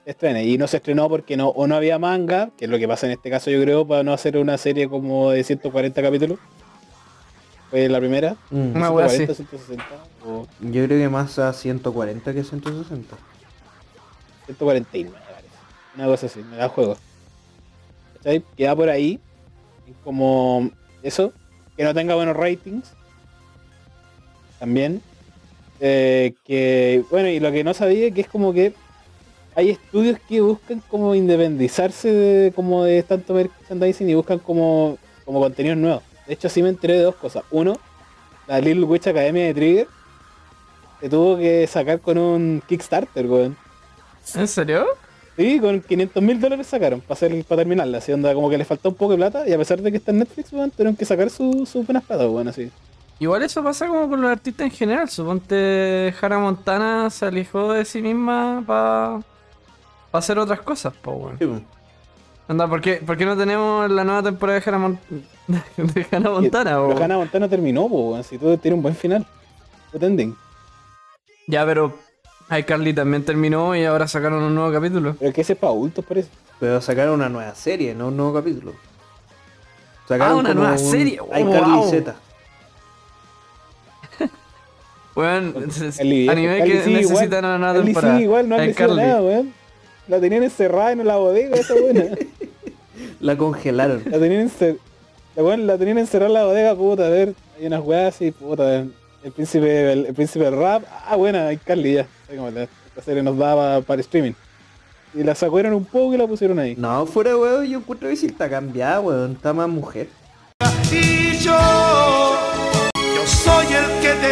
se 0.05 0.11
estrena. 0.11 0.43
Y 0.43 0.59
no 0.59 0.67
se 0.67 0.79
estrenó 0.79 1.09
porque 1.09 1.37
no, 1.37 1.51
o 1.51 1.69
no 1.69 1.77
había 1.77 1.97
manga, 2.01 2.51
que 2.59 2.65
es 2.65 2.71
lo 2.73 2.77
que 2.77 2.89
pasa 2.89 3.07
en 3.07 3.13
este 3.13 3.31
caso 3.31 3.53
yo 3.53 3.63
creo, 3.63 3.87
para 3.87 4.03
no 4.03 4.13
hacer 4.13 4.37
una 4.37 4.59
serie 4.59 4.89
como 4.89 5.31
de 5.31 5.45
140 5.45 6.03
capítulos. 6.03 6.41
Fue 7.71 7.89
la 7.89 8.01
primera. 8.01 8.37
Mm. 8.51 8.75
Una 8.75 8.91
wea 8.91 9.09
140, 9.09 9.33
así. 9.33 9.45
160, 9.45 9.85
o 10.27 10.49
Yo 10.61 10.85
creo 10.87 10.99
que 10.99 11.09
más 11.09 11.39
a 11.39 11.53
140 11.53 12.35
que 12.35 12.43
160. 12.43 13.17
149 14.47 15.17
me 15.17 15.33
parece. 15.33 15.49
Una 15.95 16.07
cosa 16.07 16.27
así, 16.27 16.41
me 16.43 16.57
da 16.57 16.69
juego. 16.69 16.97
¿Cachai? 18.17 18.43
Queda 18.57 18.75
por 18.75 18.89
ahí. 18.89 19.21
Como 20.03 20.69
eso, 21.05 21.33
que 21.77 21.85
no 21.85 21.95
tenga 21.95 22.17
buenos 22.17 22.37
ratings. 22.37 22.93
También. 24.59 25.01
Eh, 25.81 26.35
que, 26.45 27.03
bueno, 27.11 27.29
y 27.29 27.41
lo 27.41 27.51
que 27.53 27.65
no 27.65 27.75
sabía 27.75 28.11
que 28.11 28.23
es 28.23 28.29
como 28.29 28.53
que 28.53 28.75
hay 29.57 29.71
estudios 29.71 30.19
que 30.29 30.41
buscan 30.41 30.83
como 30.89 31.15
independizarse 31.15 32.13
de, 32.13 32.53
como 32.53 32.85
de 32.85 33.03
tanto 33.03 33.35
merchandising 33.35 34.09
y 34.09 34.15
buscan 34.15 34.39
como, 34.39 34.99
como 35.25 35.41
contenidos 35.41 35.79
nuevos. 35.79 36.03
De 36.27 36.35
hecho, 36.35 36.49
sí 36.49 36.63
me 36.63 36.71
enteré 36.71 36.95
de 36.95 37.03
dos 37.03 37.15
cosas. 37.17 37.45
Uno, 37.51 37.79
la 38.47 38.61
Little 38.61 38.85
Witch 38.85 39.07
Academia 39.07 39.45
de 39.47 39.55
Trigger 39.55 39.87
se 41.01 41.09
tuvo 41.09 41.37
que 41.37 41.67
sacar 41.67 42.01
con 42.01 42.19
un 42.19 42.63
Kickstarter, 42.67 43.27
weón. 43.27 43.57
¿En 44.35 44.49
serio? 44.49 44.87
Sí, 45.37 45.59
con 45.61 45.81
500 45.81 46.23
mil 46.23 46.41
dólares 46.41 46.67
sacaron 46.67 47.01
para 47.01 47.15
hacer 47.15 47.45
para 47.45 47.61
terminarla. 47.61 47.99
Así 47.99 48.13
onda, 48.13 48.33
como 48.35 48.49
que 48.49 48.57
le 48.57 48.65
faltó 48.65 48.89
un 48.89 48.95
poco 48.95 49.13
de 49.13 49.19
plata. 49.19 49.49
Y 49.49 49.53
a 49.53 49.59
pesar 49.59 49.83
de 49.83 49.91
que 49.91 49.99
está 49.99 50.13
en 50.13 50.21
Netflix, 50.21 50.53
weón, 50.53 50.71
tuvieron 50.71 50.97
que 50.97 51.05
sacar 51.05 51.29
sus 51.31 51.69
su 51.69 51.83
buenas 51.83 52.05
plata, 52.05 52.29
weón, 52.29 52.49
así. 52.49 52.71
Igual 53.21 53.43
eso 53.43 53.63
pasa 53.63 53.87
como 53.87 54.09
con 54.09 54.21
los 54.21 54.31
artistas 54.31 54.67
en 54.67 54.71
general. 54.73 55.09
Suponte 55.09 56.13
Hannah 56.21 56.39
Montana 56.39 57.11
se 57.11 57.27
alejó 57.27 57.73
de 57.73 57.85
sí 57.85 58.03
misma 58.03 58.63
para 58.67 59.21
hacer 60.13 60.39
otras 60.39 60.61
cosas, 60.61 60.93
po, 60.95 61.13
weón. 61.13 61.39
Sí, 61.39 61.47
po. 61.47 61.61
Anda, 62.47 62.69
¿por 62.69 62.81
qué, 62.81 62.97
por 62.97 63.17
qué 63.17 63.25
no 63.25 63.37
tenemos 63.37 63.91
la 63.91 64.05
nueva 64.05 64.23
temporada 64.23 64.59
de 64.61 64.69
Hannah, 64.69 64.79
Mon- 64.79 64.99
de 65.77 66.07
Hannah 66.11 66.31
Montana, 66.31 66.71
Pero? 66.73 67.03
Hannah 67.03 67.17
Montana 67.17 67.49
terminó, 67.49 67.89
po, 67.89 68.11
weón. 68.11 68.25
Si 68.25 68.37
todo 68.37 68.59
tiene 68.59 68.75
un 68.77 68.83
buen 68.83 68.97
final. 68.97 69.27
Ending. 69.93 70.37
Ya, 71.47 71.65
pero 71.65 71.97
iCarly 72.51 72.93
también 72.93 73.25
terminó 73.25 73.77
y 73.77 73.85
ahora 73.85 74.09
sacaron 74.09 74.43
un 74.43 74.55
nuevo 74.55 74.73
capítulo. 74.73 75.15
Pero 75.19 75.33
que 75.33 75.41
ese 75.43 75.53
es 75.53 75.59
para 75.59 75.73
adultos, 75.73 76.05
parece. 76.05 76.29
Pero 76.59 76.81
sacaron 76.81 77.15
una 77.15 77.29
nueva 77.29 77.55
serie, 77.55 77.95
no 77.95 78.09
un 78.09 78.17
nuevo 78.17 78.35
capítulo. 78.35 78.73
Ah, 80.11 80.35
una 80.35 80.53
nueva 80.53 80.73
un 80.73 80.79
serie, 80.79 81.15
iCarly 81.15 81.77
wow. 81.77 81.89
Z. 81.91 82.15
Weón, 85.17 85.53
Carly, 85.97 86.29
anime 86.29 86.59
Carly 86.59 86.73
que 86.73 86.91
necesitan 86.91 87.45
una 87.45 87.59
nueva 87.59 87.73
Carly 87.75 87.85
temporada. 87.93 88.21
igual, 88.21 88.49
no 88.49 88.65
iCarly. 88.65 88.97
nada, 88.97 89.23
weón. 89.23 89.53
La 90.09 90.21
tenían 90.21 90.43
encerrada 90.43 90.93
en 90.93 91.07
la 91.07 91.17
bodega, 91.17 91.57
esa 91.57 91.75
buena. 91.75 92.05
La 93.21 93.37
congelaron. 93.37 94.03
La 94.11 94.19
tenían, 94.19 94.49
encer- 94.49 94.79
la, 95.35 95.43
weón, 95.43 95.67
la 95.67 95.79
tenían 95.79 95.99
encerrada 95.99 96.29
en 96.29 96.35
la 96.35 96.45
bodega, 96.45 96.75
puta, 96.75 97.07
a 97.07 97.11
ver, 97.11 97.35
hay 97.59 97.67
unas 97.67 97.81
weas 97.83 98.15
así, 98.15 98.31
puta, 98.33 98.81
el 99.25 99.33
príncipe, 99.35 99.93
el, 99.93 100.07
el 100.07 100.15
príncipe 100.15 100.45
del 100.45 100.57
rap, 100.57 100.83
ah 101.07 101.17
buena, 101.17 101.47
hay 101.49 101.57
Carly 101.57 101.95
ya, 101.95 102.07
la, 102.31 102.51
la 102.97 103.03
serie 103.03 103.23
nos 103.23 103.37
daba 103.39 103.81
para 103.83 104.01
streaming. 104.01 104.33
Y 105.15 105.23
la 105.23 105.35
sacaron 105.35 105.73
un 105.75 105.85
poco 105.85 106.13
y 106.15 106.19
la 106.19 106.27
pusieron 106.27 106.59
ahí. 106.59 106.75
No, 106.77 107.07
fuera 107.07 107.37
weón, 107.37 107.65
yo 107.67 107.79
encuentro 107.79 108.09
que 108.09 108.17
sí 108.17 108.27
está 108.27 108.51
cambiada, 108.51 109.01
weón. 109.01 109.33
Está 109.33 109.53
más 109.53 109.69
mujer. 109.69 110.09
Y 110.93 111.39
yo, 111.39 111.53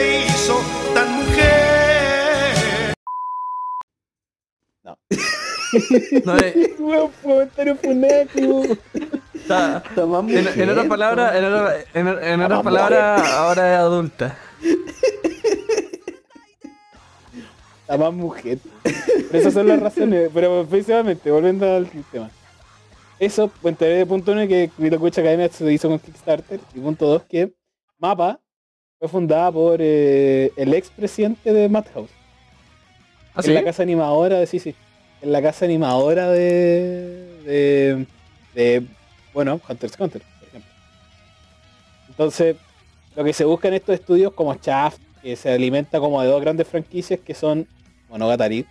te 0.03 0.27
hizo 0.27 0.61
tan 0.95 1.09
mujer. 1.17 2.95
No, 4.83 4.99
eh, 6.39 6.71
está- 9.33 9.83
en, 10.29 10.61
en 10.61 10.71
otras 10.71 10.87
palabras, 10.87 11.35
en, 11.37 11.45
otra- 11.45 11.77
en- 11.95 12.09
en 12.09 12.43
otras 12.43 12.63
palabras, 12.63 13.31
ahora 13.33 13.73
es 13.75 13.79
adulta. 13.79 14.37
La 17.89 17.97
más 17.99 18.13
mujer. 18.13 18.59
Pero 18.83 19.39
esas 19.39 19.53
son 19.55 19.69
las 19.69 19.81
razones. 19.81 20.31
Pero 20.33 20.67
precisamente, 20.69 21.31
volviendo 21.31 21.71
al 21.75 21.87
tema. 22.11 22.31
Eso, 23.19 23.51
enteré 23.65 23.97
de 23.97 24.07
punto 24.07 24.33
uno 24.33 24.47
que 24.49 24.71
Kirito 24.77 24.99
Kucha 24.99 25.21
Academia 25.21 25.49
se 25.49 25.71
hizo 25.73 25.89
con 25.89 25.99
Kickstarter. 25.99 26.59
Y 26.75 26.81
punto 26.81 27.07
dos 27.07 27.23
que 27.29 27.53
Mapa 27.99 28.41
fue 29.03 29.09
fundada 29.09 29.51
por 29.51 29.79
eh, 29.81 30.53
el 30.55 30.73
expresidente 30.75 31.53
de 31.53 31.69
Madhouse. 31.69 32.13
¿Ah, 33.35 33.41
En 33.41 33.43
sí? 33.47 33.53
la 33.53 33.65
casa 33.65 33.83
animadora 33.83 34.39
de, 34.39 34.47
sí, 34.47 34.61
sí. 34.61 34.77
En 35.21 35.33
la 35.33 35.43
casa 35.43 35.65
animadora 35.65 36.29
de, 36.31 37.43
de, 37.45 38.07
de, 38.55 38.87
bueno, 39.35 39.61
Hunter 39.69 39.89
x 39.91 39.99
Hunter, 39.99 40.23
por 40.39 40.49
ejemplo. 40.49 40.71
Entonces, 42.11 42.55
lo 43.17 43.25
que 43.25 43.33
se 43.33 43.45
busca 43.45 43.67
en 43.67 43.75
estos 43.75 43.97
estudios 43.97 44.33
como 44.35 44.55
Shaft, 44.55 45.01
que 45.21 45.35
se 45.35 45.51
alimenta 45.51 45.99
como 45.99 46.23
de 46.23 46.29
dos 46.29 46.41
grandes 46.41 46.69
franquicias 46.69 47.19
que 47.19 47.35
son 47.35 47.67
Monogatari 48.09 48.65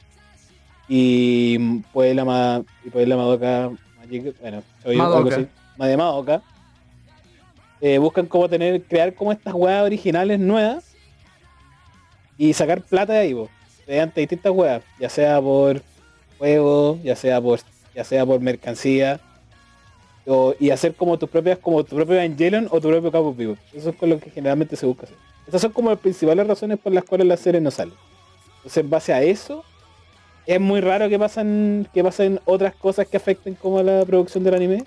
y 0.87 1.59
Puebla, 1.91 2.23
Ma, 2.23 2.63
y 2.85 2.89
Puebla 2.89 3.17
Madoka 3.17 3.69
Magic, 3.99 4.33
bueno, 4.39 4.63
soy 4.81 4.97
algo 4.97 5.13
Madoka. 5.13 5.35
así, 5.35 5.47
Ma- 5.75 5.87
de 5.87 5.97
Madoka. 5.97 6.41
Eh, 7.81 7.97
buscan 7.97 8.27
como 8.27 8.47
tener, 8.47 8.83
crear 8.83 9.13
como 9.13 9.31
estas 9.31 9.53
weas 9.55 9.83
originales 9.83 10.39
nuevas 10.39 10.85
y 12.37 12.53
sacar 12.53 12.81
plata 12.81 13.13
de 13.13 13.19
ahí, 13.19 13.35
mediante 13.87 14.21
distintas 14.21 14.51
weas, 14.51 14.83
ya 14.99 15.09
sea 15.09 15.41
por 15.41 15.81
juego, 16.37 16.99
ya 17.03 17.15
sea 17.15 17.41
por, 17.41 17.59
ya 17.95 18.03
sea 18.03 18.25
por 18.25 18.39
mercancía, 18.39 19.19
o- 20.27 20.53
y 20.59 20.69
hacer 20.69 20.93
como 20.93 21.17
tus 21.17 21.29
propias, 21.29 21.57
como 21.57 21.83
tu 21.83 21.95
propio 21.95 22.15
Evangelion 22.21 22.67
o 22.71 22.79
tu 22.79 22.89
propio 22.89 23.11
Cabo 23.11 23.33
Vivo. 23.33 23.57
Eso 23.73 23.89
es 23.89 23.95
con 23.95 24.09
lo 24.09 24.19
que 24.19 24.29
generalmente 24.29 24.75
se 24.75 24.85
busca 24.85 25.03
hacer. 25.03 25.17
Estas 25.45 25.61
son 25.61 25.71
como 25.71 25.89
las 25.89 25.99
principales 25.99 26.45
razones 26.47 26.77
por 26.79 26.93
las 26.93 27.03
cuales 27.03 27.25
la 27.27 27.37
serie 27.37 27.59
no 27.59 27.71
sale. 27.71 27.93
Entonces, 28.57 28.77
en 28.83 28.89
base 28.91 29.11
a 29.13 29.23
eso, 29.23 29.63
es 30.45 30.59
muy 30.59 30.81
raro 30.81 31.09
que 31.09 31.17
pasan, 31.17 31.87
que 31.93 32.03
pasen 32.03 32.39
otras 32.45 32.75
cosas 32.75 33.07
que 33.07 33.17
afecten 33.17 33.55
como 33.55 33.79
a 33.79 33.83
la 33.83 34.05
producción 34.05 34.43
del 34.43 34.53
anime, 34.53 34.85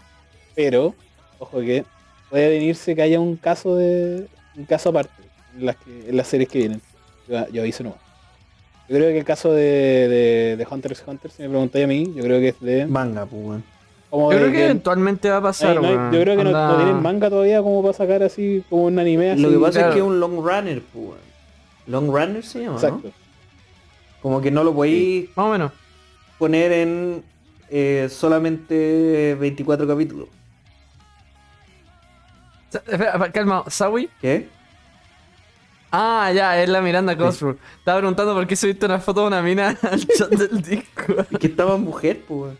pero, 0.54 0.94
ojo 1.40 1.58
que 1.60 1.84
puede 2.34 2.48
venirse 2.48 2.96
que 2.96 3.02
haya 3.02 3.20
un 3.20 3.36
caso 3.36 3.76
de 3.76 4.26
un 4.56 4.64
caso 4.64 4.88
aparte 4.88 5.12
en 5.56 5.66
las, 5.66 5.76
que- 5.76 6.08
en 6.10 6.16
las 6.16 6.26
series 6.26 6.48
que 6.48 6.58
vienen. 6.58 6.80
Yo, 7.28 7.46
yo 7.52 7.62
aviso 7.62 7.84
nomás. 7.84 8.00
Yo 8.88 8.96
creo 8.96 9.08
que 9.10 9.18
el 9.18 9.24
caso 9.24 9.52
de, 9.52 9.62
de, 9.62 10.56
de 10.56 10.66
Hunter 10.68 10.90
x 10.92 11.04
Hunter, 11.06 11.30
si 11.30 11.42
me 11.42 11.48
preguntáis 11.50 11.84
a 11.84 11.86
mí, 11.88 12.12
yo 12.16 12.24
creo 12.24 12.40
que 12.40 12.48
es 12.48 12.60
de... 12.60 12.86
Manga, 12.86 13.24
pues, 13.24 13.40
weón. 13.44 13.64
como 14.10 14.32
Yo 14.32 14.38
creo 14.38 14.50
que 14.50 14.64
eventualmente 14.64 15.30
va 15.30 15.36
a 15.36 15.42
pasar, 15.42 15.80
no 15.80 15.86
hay- 15.86 15.94
yo 16.16 16.20
creo 16.22 16.36
que 16.36 16.42
no, 16.44 16.50
no 16.50 16.76
tienen 16.76 17.00
manga 17.00 17.30
todavía 17.30 17.62
como 17.62 17.80
para 17.82 17.94
sacar 17.94 18.24
así 18.24 18.64
como 18.68 18.86
un 18.86 18.98
anime 18.98 19.30
así. 19.30 19.40
Lo 19.42 19.50
que 19.50 19.58
pasa 19.58 19.72
claro. 19.78 19.88
es 19.90 19.94
que 19.94 20.00
es 20.00 20.06
un 20.06 20.18
long 20.18 20.34
runner, 20.44 20.82
pues, 20.92 21.06
weón. 21.06 21.18
Long 21.86 22.06
runner 22.10 22.42
se 22.44 22.62
llama, 22.62 22.74
Exacto. 22.76 23.08
¿no? 23.08 23.12
Como 24.22 24.40
que 24.40 24.50
no 24.50 24.64
lo 24.64 24.74
podéis 24.74 25.28
Más 25.36 25.46
o 25.46 25.50
menos. 25.52 25.72
poner 26.38 26.72
en 26.72 27.22
eh, 27.70 28.08
solamente 28.10 29.36
24 29.38 29.86
capítulos. 29.86 30.28
Espera, 32.74 33.32
Calma, 33.32 33.64
¿Sawi? 33.68 34.08
¿Qué? 34.20 34.48
Ah, 35.96 36.32
ya, 36.34 36.60
es 36.60 36.68
la 36.68 36.80
Miranda 36.80 37.16
Cosgrove. 37.16 37.56
Estaba 37.78 37.98
preguntando 37.98 38.34
por 38.34 38.46
qué 38.48 38.56
subiste 38.56 38.84
una 38.86 38.98
foto 38.98 39.20
de 39.20 39.26
una 39.28 39.42
mina 39.42 39.68
al 39.82 40.04
chat 40.06 40.28
del 40.30 40.60
disco. 40.60 41.14
Es 41.30 41.38
que 41.38 41.46
estaba 41.46 41.76
mujer, 41.76 42.20
pues. 42.26 42.56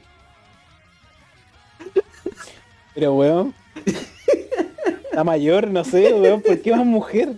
Pero 2.94 3.14
weón. 3.14 3.52
La 5.12 5.24
mayor, 5.24 5.66
no 5.68 5.82
sé, 5.84 6.12
weón, 6.12 6.42
¿por 6.42 6.60
qué 6.62 6.70
más 6.76 6.86
mujer? 6.86 7.36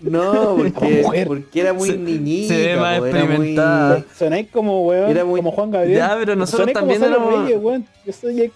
No, 0.00 0.56
porque, 0.74 1.24
porque 1.26 1.60
era 1.60 1.72
muy 1.72 1.90
Se- 1.90 1.96
niñita. 1.96 2.54
se 2.54 2.66
ve 2.66 2.76
más 2.76 2.98
po, 3.00 3.06
era 3.06 3.14
muy- 3.18 3.22
experimentada. 3.24 4.04
Sonáis 4.16 4.48
como 4.50 4.86
weón, 4.86 5.10
Era 5.10 5.24
muy- 5.24 5.40
como 5.40 5.50
Juan 5.52 5.70
Gabriel. 5.70 5.96
Ya, 5.98 6.16
pero 6.18 6.36
nosotros 6.36 6.72
también 6.72 7.02
éramos- 7.02 7.44
Reyes, 7.44 7.58
weón. 7.60 7.86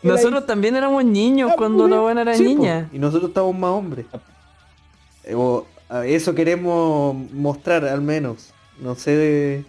La- 0.02 0.12
Nosotros 0.12 0.46
también 0.46 0.76
éramos 0.76 1.04
niños 1.04 1.50
Ah, 1.52 1.54
cuando 1.56 1.88
la 1.88 1.98
buena 2.00 2.22
era 2.22 2.34
Sí, 2.34 2.44
po, 2.44 2.48
niña. 2.48 2.88
Y 2.92 2.98
nosotros 2.98 3.30
estamos 3.30 3.54
más 3.56 3.70
hombres. 3.70 4.06
Eh, 5.24 5.36
Eso 6.06 6.34
queremos 6.34 7.14
mostrar 7.32 7.84
al 7.84 8.00
menos. 8.00 8.52
No 8.80 8.94
sé 8.94 9.10
de... 9.16 9.64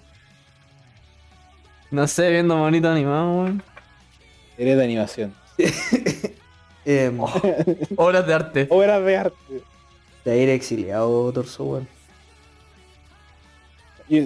No 1.91 2.07
sé, 2.07 2.29
viendo 2.31 2.57
bonito 2.57 2.89
animado, 2.89 3.41
weón. 3.41 3.63
Eres 4.57 4.77
de 4.77 4.83
animación. 4.83 5.33
Oh. 7.17 7.27
Obras 7.95 8.27
de 8.27 8.33
arte. 8.35 8.67
Obras 8.69 9.03
de 9.03 9.17
arte. 9.17 9.35
De 10.25 10.37
ir 10.41 10.49
exiliado, 10.49 11.31
Torso, 11.31 11.63
weón. 11.63 11.87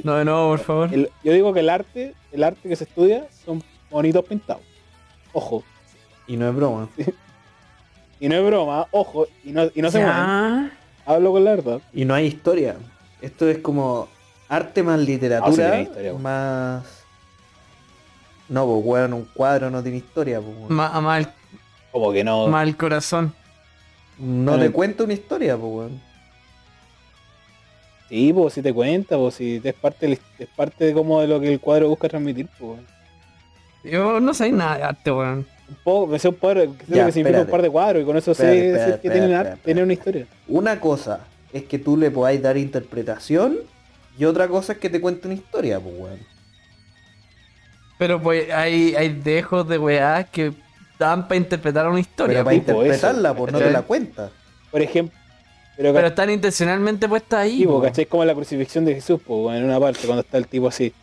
No, 0.04 0.16
de 0.16 0.26
nuevo, 0.26 0.50
por 0.50 0.60
favor. 0.60 0.94
el- 0.94 1.10
yo 1.24 1.32
digo 1.32 1.54
que 1.54 1.62
el 1.62 1.70
arte, 1.70 2.14
el 2.32 2.44
arte 2.44 2.68
que 2.68 2.76
se 2.76 2.84
estudia 2.84 3.28
son 3.46 3.64
bonitos 3.90 4.26
pintados. 4.26 4.64
Ojo. 5.32 5.64
Y 6.28 6.36
no 6.38 6.50
es 6.50 6.56
broma. 6.56 6.90
Y 8.20 8.28
no 8.28 8.36
es 8.36 8.46
broma, 8.46 8.88
ojo. 8.92 9.28
Y 9.46 9.52
no, 9.52 9.64
y 9.74 9.82
no 9.82 9.90
se 9.90 10.00
mueven. 10.00 10.72
Hablo 11.06 11.32
con 11.32 11.46
la 11.46 11.52
verdad. 11.52 11.82
Y 11.94 12.04
no 12.06 12.14
hay 12.14 12.26
historia. 12.28 12.76
Esto 13.22 13.48
es 13.48 13.60
como 13.60 14.08
arte 14.50 14.84
más 14.84 15.00
Ah, 15.00 15.04
sí 15.06 15.06
literatura, 15.12 15.54
tiene 15.72 15.82
historia, 15.84 16.12
weón. 16.12 16.22
más... 16.24 16.84
No, 18.50 18.66
pues 18.66 18.82
weón, 18.84 19.14
un 19.14 19.26
cuadro 19.26 19.70
no 19.70 19.82
tiene 19.82 19.98
historia, 20.00 20.42
pues, 20.42 20.70
Mal, 20.70 21.34
Como 21.92 22.12
que 22.12 22.24
no. 22.24 22.48
mal 22.48 22.76
corazón. 22.76 23.34
No 24.20 24.52
Bueno. 24.52 24.64
te 24.66 24.72
cuenta 24.72 25.04
una 25.06 25.14
historia, 25.14 25.56
pues 25.58 25.72
weón. 25.74 26.02
Sí, 28.10 28.34
pues 28.34 28.54
si 28.56 28.62
te 28.62 28.74
cuenta, 28.74 29.18
pues 29.18 29.36
si 29.36 29.62
es 29.64 29.74
parte, 29.76 30.20
es 30.40 30.48
parte 30.56 30.86
de 30.86 30.94
como 30.94 31.22
de 31.22 31.28
lo 31.28 31.40
que 31.40 31.54
el 31.54 31.60
cuadro 31.60 31.90
busca 31.90 32.10
transmitir, 32.10 32.48
pues. 32.58 32.72
weón. 32.72 32.88
Yo 33.84 34.20
no 34.20 34.34
sé 34.34 34.52
nada 34.52 34.78
de 34.78 34.84
arte, 34.84 35.12
weón. 35.12 35.46
Un 35.70 35.76
poco, 35.84 36.08
me 36.08 36.18
sé 36.20 36.28
un 36.30 36.36
par, 36.36 36.58
sé 36.58 36.66
lo 36.66 36.74
que 36.78 36.86
Ya, 36.96 37.12
significa 37.12 37.42
un 37.42 37.48
par 37.48 37.62
de 37.62 37.70
cuadros 37.70 38.02
y 38.02 38.06
con 38.06 38.18
eso 38.18 38.32
Espérate, 38.32 38.58
sé 38.60 38.68
espérate, 38.68 38.90
que 39.02 39.08
espérate, 39.08 39.20
tienen, 39.20 39.34
arte, 39.38 39.62
tienen 39.64 39.84
una 39.84 39.94
historia. 39.94 40.26
Una 40.48 40.80
cosa 40.80 41.20
es 41.54 41.64
que 41.64 41.78
tú 41.80 41.96
le 41.96 42.10
podáis 42.12 42.42
dar 42.42 42.58
interpretación 42.58 43.58
y 44.18 44.26
otra 44.26 44.48
cosa 44.48 44.74
es 44.74 44.80
que 44.80 44.90
te 44.90 45.00
cuente 45.00 45.28
una 45.28 45.36
historia, 45.36 45.80
pues 45.80 45.96
weón. 45.98 46.20
Pero 48.00 48.20
pues 48.22 48.52
hay, 48.52 48.96
hay 48.96 49.10
dejos 49.10 49.68
de 49.68 49.78
weá 49.78 50.24
que 50.24 50.52
dan 51.00 51.28
para 51.28 51.38
interpretar 51.38 51.88
una 51.90 52.00
historia. 52.00 52.44
Pero 52.44 52.46
para 52.46 52.58
tipo 52.60 52.72
eso, 52.84 52.94
interpretarla, 52.94 53.34
pues 53.34 53.54
no 53.54 53.60
te 53.60 53.72
la 53.72 53.82
cuenta. 53.82 54.30
Por 54.70 54.82
ejemplo, 54.82 55.18
pero, 55.78 55.94
Pero 55.94 56.08
están 56.08 56.30
intencionalmente 56.30 57.08
puestas 57.08 57.40
ahí. 57.40 57.60
sí, 57.60 57.64
pues, 57.66 57.76
po. 57.76 57.82
¿cachai? 57.82 58.06
Como 58.06 58.26
la 58.26 58.36
crucifixión 58.36 58.84
de 58.86 58.96
Jesús, 58.96 59.20
pues, 59.26 59.40
weón, 59.40 59.56
en 59.56 59.64
una 59.64 59.80
parte, 59.80 60.02
cuando 60.06 60.22
está 60.22 60.38
el 60.38 60.46
tipo 60.48 60.68
así. 60.68 60.94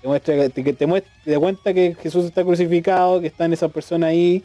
Te 0.00 0.08
muestra 0.08 0.48
que 0.48 0.64
que 0.64 0.72
te, 0.72 0.86
muestra, 0.86 1.12
te 1.24 1.32
da 1.32 1.38
cuenta 1.40 1.74
que 1.74 1.94
Jesús 2.00 2.24
está 2.24 2.42
crucificado, 2.44 3.20
que 3.20 3.26
están 3.26 3.52
esas 3.52 3.70
personas 3.72 4.10
ahí. 4.10 4.42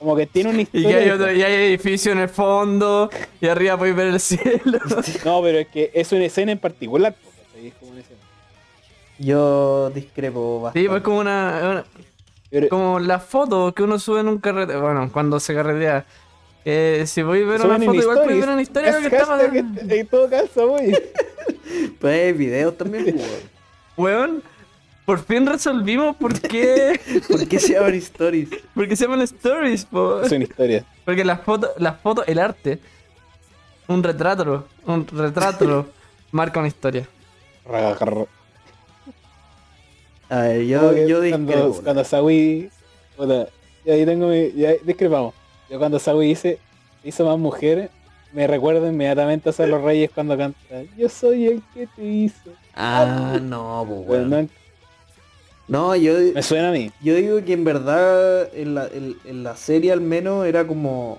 Como 0.00 0.14
que 0.16 0.26
tiene 0.26 0.50
una 0.50 0.58
Y 0.58 0.62
historia. 0.62 0.88
que 0.90 0.96
hay, 0.96 1.10
otro, 1.10 1.32
y 1.32 1.42
hay 1.42 1.52
edificio 1.68 2.12
en 2.12 2.18
el 2.18 2.28
fondo, 2.28 3.08
y 3.40 3.46
arriba 3.46 3.78
podéis 3.78 3.96
ver 3.96 4.06
el 4.08 4.20
cielo. 4.20 4.78
No, 5.24 5.42
pero 5.42 5.58
es 5.60 5.68
que 5.68 5.90
es 5.94 6.10
una 6.12 6.24
escena 6.24 6.52
en 6.52 6.58
particular. 6.58 7.14
po. 7.14 7.30
Es 7.64 7.72
como 7.74 7.92
una 7.92 8.00
escena. 8.00 8.18
Yo 9.18 9.90
discrepo 9.90 10.60
bastante. 10.62 10.80
Sí, 10.82 10.88
pues 10.88 11.02
como 11.02 11.18
una, 11.18 11.58
una- 11.62 11.84
Pero- 12.50 12.68
como 12.68 12.98
la 12.98 13.18
foto 13.18 13.74
que 13.74 13.82
uno 13.82 13.98
sube 13.98 14.20
en 14.20 14.28
un 14.28 14.38
carrete, 14.38 14.76
bueno, 14.76 15.10
cuando 15.12 15.38
se 15.40 15.54
carretea. 15.54 16.04
Eh, 16.64 17.04
si 17.06 17.22
voy 17.22 17.42
a 17.42 17.46
ver 17.46 17.60
suben 17.60 17.76
una 17.76 17.84
foto, 17.86 18.00
igual 18.02 18.18
puedes 18.24 18.40
ver 18.40 18.48
una 18.50 18.62
historia 18.62 18.98
que 18.98 19.06
está 19.06 19.24
hashtag 19.26 19.56
en- 19.56 20.06
todo 20.08 20.28
calza, 20.28 20.64
güey. 20.64 20.92
Pues 22.00 22.14
hay 22.26 22.32
videos 22.32 22.76
también, 22.78 23.04
pues, 23.04 23.16
weón. 23.16 23.40
Weón, 23.96 24.42
por 25.04 25.18
fin 25.24 25.46
resolvimos 25.46 26.16
por 26.16 26.38
qué, 26.40 26.98
¿Por 27.28 27.46
qué 27.46 27.58
se 27.58 27.74
llaman 27.74 27.94
stories? 27.94 28.48
por 28.74 28.88
qué 28.88 28.96
se 28.96 29.04
llaman 29.04 29.20
stories, 29.22 29.84
po. 29.84 30.22
Es 30.22 30.32
una 30.32 30.44
historia. 30.44 30.84
Porque 31.04 31.24
las 31.24 31.40
fotos, 31.42 31.70
las 31.78 32.00
fotos, 32.00 32.24
el 32.28 32.38
arte, 32.38 32.78
un 33.86 34.02
retrato, 34.02 34.66
un 34.86 35.06
retrato 35.06 35.86
marca 36.32 36.58
una 36.60 36.68
historia. 36.68 37.06
A 40.28 40.40
ver, 40.42 40.64
yo, 40.66 40.94
yo 41.06 41.20
cuando, 41.28 41.52
discrepo. 41.52 41.80
cuando 41.82 42.04
Sawi. 42.04 42.70
puta, 43.16 43.48
y 43.84 43.90
ahí 43.90 44.04
tengo 44.06 44.28
mi. 44.28 44.52
Ya 44.52 44.72
discrepamos. 44.82 45.34
Yo 45.70 45.78
cuando 45.78 45.98
Sawi 45.98 46.28
dice. 46.28 46.58
Hizo 47.04 47.24
más 47.24 47.38
mujeres. 47.38 47.90
Me 48.32 48.46
recuerdo 48.46 48.86
inmediatamente 48.86 49.48
a 49.56 49.66
los 49.66 49.82
Reyes 49.82 50.10
cuando 50.14 50.36
canta. 50.36 50.58
Yo 50.96 51.08
soy 51.08 51.46
el 51.46 51.62
que 51.72 51.86
te 51.86 52.04
hizo. 52.04 52.50
Ah, 52.74 53.38
no, 53.40 53.84
pues, 53.88 54.06
Bueno, 54.06 54.28
weón. 54.36 54.50
no, 55.66 55.96
yo, 55.96 56.12
me 56.34 56.42
suena 56.42 56.68
a 56.68 56.72
mí. 56.72 56.90
yo 57.00 57.14
digo 57.14 57.42
que 57.44 57.54
en 57.54 57.64
verdad 57.64 58.48
en 58.54 58.74
la, 58.74 58.86
en, 58.88 59.16
en 59.24 59.42
la 59.44 59.56
serie 59.56 59.92
al 59.92 60.00
menos 60.02 60.44
era 60.46 60.66
como... 60.66 61.18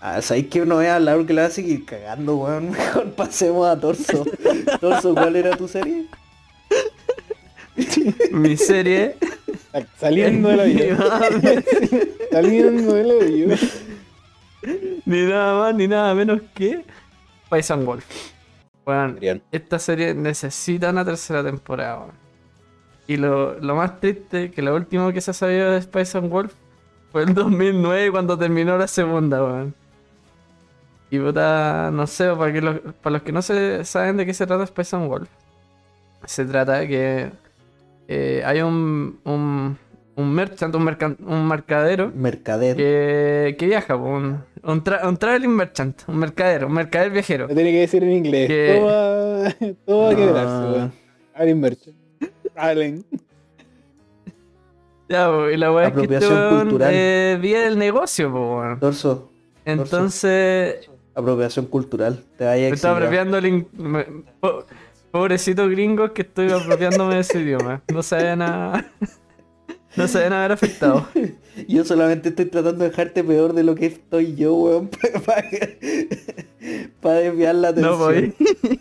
Ah, 0.00 0.20
¿Sabéis 0.22 0.48
que 0.48 0.62
uno 0.62 0.78
ve 0.78 0.88
a 0.90 0.98
Laura 0.98 1.26
que 1.26 1.32
la 1.32 1.42
va 1.42 1.48
a 1.48 1.50
seguir 1.50 1.84
cagando, 1.84 2.36
weón? 2.36 2.70
Mejor 2.72 3.12
pasemos 3.14 3.66
a 3.68 3.78
Torso. 3.80 4.24
Torso, 4.80 5.14
¿cuál 5.14 5.36
era 5.36 5.56
tu 5.56 5.68
serie? 5.68 6.06
Mi 8.32 8.56
serie. 8.56 9.16
Sa- 9.72 9.86
Saliendo 9.98 10.48
de 10.48 10.56
la 10.56 10.64
vida. 10.64 10.96
Saliendo 12.30 12.94
de 12.94 13.04
la 13.04 13.24
vida. 13.24 13.56
ni 15.06 15.22
nada 15.26 15.58
más 15.58 15.74
ni 15.74 15.88
nada 15.88 16.14
menos 16.14 16.40
que 16.54 16.84
Paisan 17.48 17.84
Wolf. 17.84 18.04
Adrián. 18.84 19.40
esta 19.52 19.78
serie 19.78 20.12
necesita 20.14 20.90
una 20.90 21.04
tercera 21.04 21.42
temporada. 21.44 22.06
Y 23.06 23.16
lo, 23.16 23.58
lo 23.60 23.76
más 23.76 24.00
triste 24.00 24.50
que 24.50 24.62
lo 24.62 24.74
último 24.74 25.12
que 25.12 25.20
se 25.20 25.30
ha 25.30 25.34
sabido 25.34 25.70
de 25.72 25.82
Spice 25.82 26.18
and 26.18 26.30
Wolf 26.30 26.52
fue 27.10 27.22
el 27.24 27.34
2009 27.34 28.10
cuando 28.10 28.38
terminó 28.38 28.76
la 28.78 28.88
segunda, 28.88 29.42
weón. 29.42 29.74
Y 31.10 31.18
puta, 31.18 31.90
no 31.92 32.06
sé, 32.06 32.30
para, 32.34 32.52
que 32.52 32.60
los, 32.62 32.80
para 33.02 33.12
los 33.14 33.22
que 33.22 33.32
no 33.32 33.42
se 33.42 33.84
saben 33.84 34.16
de 34.16 34.24
qué 34.24 34.32
se 34.34 34.46
trata 34.46 34.66
Spice 34.66 34.96
and 34.96 35.08
Wolf, 35.08 35.28
se 36.24 36.44
trata 36.46 36.78
de 36.78 36.88
que 36.88 37.32
eh, 38.12 38.42
hay 38.44 38.60
un, 38.62 39.18
un, 39.24 39.78
un 40.16 40.32
merchant, 40.34 40.74
un, 40.74 40.84
mercan- 40.84 41.16
un 41.26 41.46
mercadero 41.48 42.10
Mercader. 42.14 42.76
que, 42.76 43.56
que 43.58 43.66
viaja, 43.66 43.96
un, 43.96 44.44
un, 44.62 44.84
tra- 44.84 45.06
un 45.08 45.16
traveling 45.16 45.50
merchant, 45.50 46.00
un 46.06 46.16
mercadero, 46.18 46.66
un 46.66 46.74
mercader 46.74 47.10
viajero. 47.10 47.48
Me 47.48 47.54
tiene 47.54 47.72
que 47.72 47.80
decir 47.80 48.02
en 48.04 48.10
inglés. 48.12 48.48
Que- 48.48 48.76
Todo 48.78 48.86
va, 48.86 49.74
todo 49.86 49.98
va 50.02 50.08
a 50.08 50.12
No. 50.12 50.16
quebrarse, 50.16 50.72
weón. 50.78 50.92
Allen 51.34 51.60
Merchant. 51.60 51.96
Allen. 52.56 53.04
Ya, 55.08 55.30
y 55.52 55.56
la 55.56 55.72
weá 55.72 55.88
es 55.88 55.92
que 55.94 56.02
este 56.14 56.26
cultural. 56.60 56.90
eh, 56.94 57.38
vive 57.40 57.66
el 57.66 57.78
negocio, 57.78 58.30
po, 58.32 58.58
weón. 58.58 58.80
Torso. 58.80 59.30
Entonces, 59.64 60.88
Apropiación 61.14 61.66
cultural. 61.66 62.22
Te 62.38 62.44
vaya 62.44 62.66
a 62.66 62.68
me 62.68 62.74
exiliar. 62.74 62.96
apropiando 62.96 63.36
el 63.38 63.46
in- 63.46 63.68
me- 65.12 65.12
po- 65.12 65.18
Pobrecito 65.18 65.68
gringos 65.68 66.10
que 66.12 66.22
estoy 66.22 66.50
apropiándome 66.50 67.14
de 67.14 67.20
ese 67.20 67.40
idioma. 67.40 67.82
No 67.92 68.02
se 68.02 68.16
vayan 68.16 68.42
a. 68.42 68.86
No 69.94 70.08
se 70.08 70.16
vayan 70.18 70.32
a 70.32 70.40
ver 70.40 70.52
afectados. 70.52 71.04
Yo 71.68 71.84
solamente 71.84 72.30
estoy 72.30 72.46
tratando 72.46 72.82
de 72.82 72.88
dejarte 72.88 73.22
peor 73.22 73.52
de 73.52 73.62
lo 73.62 73.74
que 73.74 73.84
estoy 73.84 74.34
yo, 74.34 74.54
weón. 74.54 74.88
Para 77.02 77.16
desviar 77.18 77.54
la 77.56 77.68
atención. 77.68 77.92
No 77.92 77.98
voy. 77.98 78.34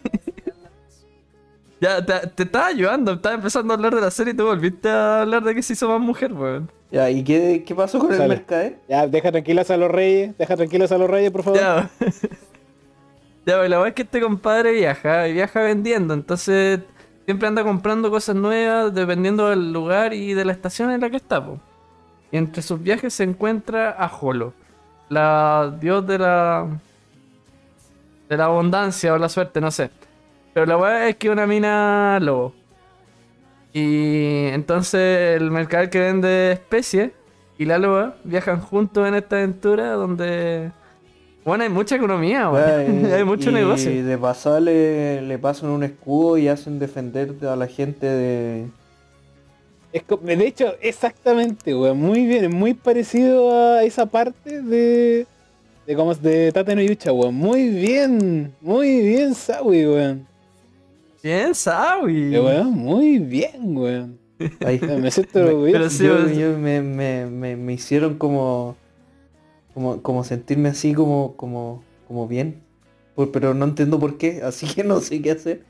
Ya, 1.81 2.05
te, 2.05 2.27
te 2.27 2.43
estaba 2.43 2.67
ayudando, 2.67 3.13
estaba 3.13 3.33
empezando 3.33 3.73
a 3.73 3.75
hablar 3.75 3.95
de 3.95 4.01
la 4.01 4.11
serie 4.11 4.33
y 4.33 4.37
tú 4.37 4.45
volviste 4.45 4.87
a 4.87 5.21
hablar 5.21 5.43
de 5.43 5.55
que 5.55 5.63
se 5.63 5.73
hizo 5.73 5.89
más 5.89 5.99
mujer, 5.99 6.31
weón. 6.31 6.69
Ya, 6.91 7.09
¿y 7.09 7.23
qué, 7.23 7.63
qué 7.65 7.73
pasó 7.73 7.97
con 7.97 8.11
el 8.11 8.17
Sale. 8.17 8.35
mercader? 8.35 8.77
Ya, 8.87 9.07
deja 9.07 9.31
tranquilas 9.31 9.71
a 9.71 9.77
los 9.77 9.89
reyes. 9.89 10.37
Deja 10.37 10.55
tranquilas 10.55 10.91
a 10.91 10.99
los 10.99 11.09
reyes, 11.09 11.31
por 11.31 11.41
favor. 11.41 11.59
Ya, 11.59 11.89
ya 13.45 13.57
la 13.57 13.77
verdad 13.77 13.87
es 13.87 13.93
que 13.93 14.03
este 14.03 14.21
compadre 14.21 14.73
viaja 14.73 15.27
y 15.27 15.33
viaja 15.33 15.61
vendiendo, 15.61 16.13
entonces 16.13 16.81
siempre 17.25 17.47
anda 17.47 17.63
comprando 17.63 18.09
cosas 18.09 18.35
nuevas 18.35 18.93
dependiendo 18.93 19.49
del 19.49 19.71
lugar 19.73 20.13
y 20.13 20.33
de 20.33 20.45
la 20.45 20.51
estación 20.51 20.91
en 20.91 21.01
la 21.01 21.09
que 21.09 21.17
está. 21.17 21.43
Y 22.31 22.37
entre 22.37 22.61
sus 22.61 22.81
viajes 22.81 23.13
se 23.13 23.23
encuentra 23.23 23.91
a 23.91 24.07
Holo, 24.07 24.53
la 25.09 25.75
dios 25.79 26.05
de 26.07 26.17
la 26.19 26.67
de 28.29 28.37
la 28.37 28.45
abundancia 28.45 29.13
o 29.13 29.17
la 29.17 29.27
suerte, 29.27 29.59
no 29.59 29.71
sé. 29.71 29.89
Pero 30.53 30.65
la 30.65 30.77
verdad 30.77 31.09
es 31.09 31.15
que 31.17 31.29
una 31.29 31.47
mina 31.47 32.17
lobo. 32.21 32.53
Y 33.73 34.47
entonces 34.47 35.41
el 35.41 35.51
mercader 35.51 35.89
que 35.89 35.99
vende 35.99 36.53
especies 36.53 37.11
y 37.57 37.65
la 37.65 37.77
loba 37.77 38.15
viajan 38.23 38.61
juntos 38.61 39.07
en 39.07 39.15
esta 39.15 39.37
aventura 39.37 39.91
donde 39.91 40.71
bueno, 41.45 41.63
hay 41.63 41.69
mucha 41.69 41.95
economía, 41.95 42.49
weón. 42.49 43.03
Weón, 43.03 43.13
hay 43.13 43.23
mucho 43.23 43.49
y 43.49 43.53
negocio. 43.53 44.05
de 44.05 44.17
pasada 44.17 44.59
le, 44.59 45.21
le 45.21 45.37
pasan 45.39 45.69
un 45.69 45.83
escudo 45.83 46.37
y 46.37 46.47
hacen 46.47 46.79
defender 46.79 47.33
a 47.47 47.55
la 47.55 47.67
gente 47.67 48.05
de... 48.07 48.67
Es 49.93 50.03
de 50.21 50.47
hecho, 50.47 50.73
exactamente, 50.81 51.75
weón. 51.75 51.97
Muy 51.99 52.25
bien, 52.25 52.45
es 52.45 52.53
muy 52.53 52.73
parecido 52.73 53.51
a 53.51 53.83
esa 53.83 54.05
parte 54.05 54.61
de. 54.61 55.27
de 55.85 55.95
como 55.97 56.15
de 56.15 56.49
Tate 56.53 56.75
no 56.77 56.81
Yucha, 56.81 57.11
weón. 57.11 57.35
Muy 57.35 57.67
bien, 57.69 58.53
muy 58.61 59.01
bien, 59.01 59.35
Sawi, 59.35 59.85
weón. 59.87 60.25
Bien, 61.21 61.53
Sawi. 61.53 62.29
Weón, 62.37 62.71
muy 62.71 63.19
bien, 63.19 63.75
weón. 63.77 64.17
Ay, 64.65 64.79
Me 64.99 65.11
siento 65.11 65.31
Pero 65.33 65.47
orgulloso. 65.57 65.89
sí, 65.89 66.05
yo- 66.05 66.29
yo 66.29 66.57
me, 66.57 66.81
me, 66.81 67.25
me, 67.25 67.55
me 67.57 67.73
hicieron 67.73 68.17
como, 68.17 68.77
como 69.73 70.01
como 70.01 70.23
sentirme 70.23 70.69
así 70.69 70.93
como 70.93 71.35
como 71.37 71.83
como 72.07 72.27
bien 72.27 72.61
Por- 73.15 73.31
pero 73.31 73.53
no 73.53 73.65
entiendo 73.65 73.99
por 73.99 74.17
qué 74.17 74.41
así 74.43 74.67
que 74.67 74.83
no 74.83 74.99
sé 74.99 75.21
qué 75.21 75.31
hacer 75.31 75.63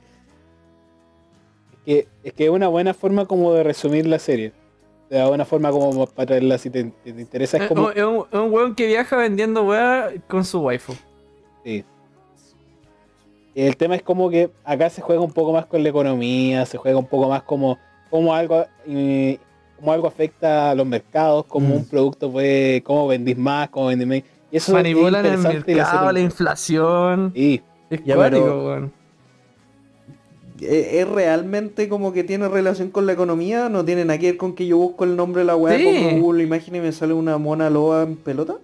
que, 1.86 2.08
es 2.24 2.34
que 2.34 2.46
es 2.46 2.50
una 2.50 2.68
buena 2.68 2.94
forma 2.94 3.26
como 3.26 3.54
de 3.54 3.64
resumir 3.64 4.06
la 4.06 4.20
serie. 4.20 4.54
O 5.10 5.14
sea, 5.14 5.28
una 5.30 5.46
forma 5.46 5.72
como 5.72 6.06
para 6.06 6.28
traerla 6.28 6.58
si 6.60 6.70
te, 6.70 6.84
te 7.04 7.10
interesa. 7.10 7.58
Es 7.58 7.64
Es 7.64 7.70
como, 7.70 7.88
un, 7.88 7.92
es 7.96 8.04
un- 8.04 8.26
es 8.32 8.40
un 8.40 8.54
weón 8.54 8.76
que 8.76 8.86
viaja 8.86 9.18
vendiendo 9.18 9.64
weá 9.66 10.12
con 10.28 10.46
su 10.46 10.60
waifu. 10.60 10.94
Sí. 11.66 11.84
El 13.56 13.76
tema 13.78 13.96
es 13.96 14.04
como 14.04 14.30
que 14.30 14.52
acá 14.64 14.90
se 14.90 15.02
juega 15.02 15.22
un 15.22 15.34
poco 15.34 15.52
más 15.52 15.66
con 15.66 15.82
la 15.84 15.90
economía, 15.90 16.66
se 16.66 16.78
juega 16.78 16.98
un 16.98 17.08
poco 17.08 17.28
más 17.28 17.44
como, 17.44 17.78
como 18.10 18.34
algo 18.34 18.64
eh, 18.86 19.40
como 19.82 19.91
algo 19.91 20.08
afecta 20.08 20.70
a 20.72 20.76
los 20.76 20.86
mercados, 20.88 21.46
como 21.48 21.67
Mm. 21.70 21.72
un 21.74 21.86
producto 21.86 22.32
puede, 22.32 22.82
cómo 22.84 23.08
vendís 23.08 23.38
más, 23.38 23.70
cómo 23.70 23.88
vendís 23.88 24.08
menos. 24.08 24.30
Y 24.52 24.58
eso 24.58 24.72
Manipulan 24.74 25.26
es 25.26 25.34
el 25.34 25.44
la 25.44 25.50
mercado, 25.50 26.12
la 26.12 26.20
inflación. 26.22 27.32
Sí, 27.36 27.62
Es 27.89 28.02
Ya, 28.06 28.15
cuático, 28.15 28.44
pero- 28.46 28.65
weón. 28.67 28.91
¿E- 30.62 31.00
¿Es 31.02 31.08
realmente 31.10 31.89
como 31.89 32.13
que 32.13 32.24
tiene 32.24 32.48
relación 32.48 32.89
con 32.91 33.06
la 33.06 33.13
economía? 33.13 33.67
¿No 33.67 33.84
tiene 33.84 34.06
nada 34.06 34.20
que 34.20 34.28
ver 34.28 34.38
con 34.38 34.54
que 34.54 34.65
yo 34.67 34.78
busco 34.78 35.04
el 35.04 35.15
nombre 35.17 35.41
de 35.41 35.46
la 35.48 35.56
weá 35.56 35.78
Sí. 35.78 35.84
como 35.86 36.22
Google 36.22 36.44
Imagen 36.44 36.76
y 36.76 36.80
me 36.80 36.91
sale 36.91 37.13
una 37.13 37.38
mona 37.38 37.70
loba 37.70 38.04
en 38.04 38.15
pelota? 38.15 38.56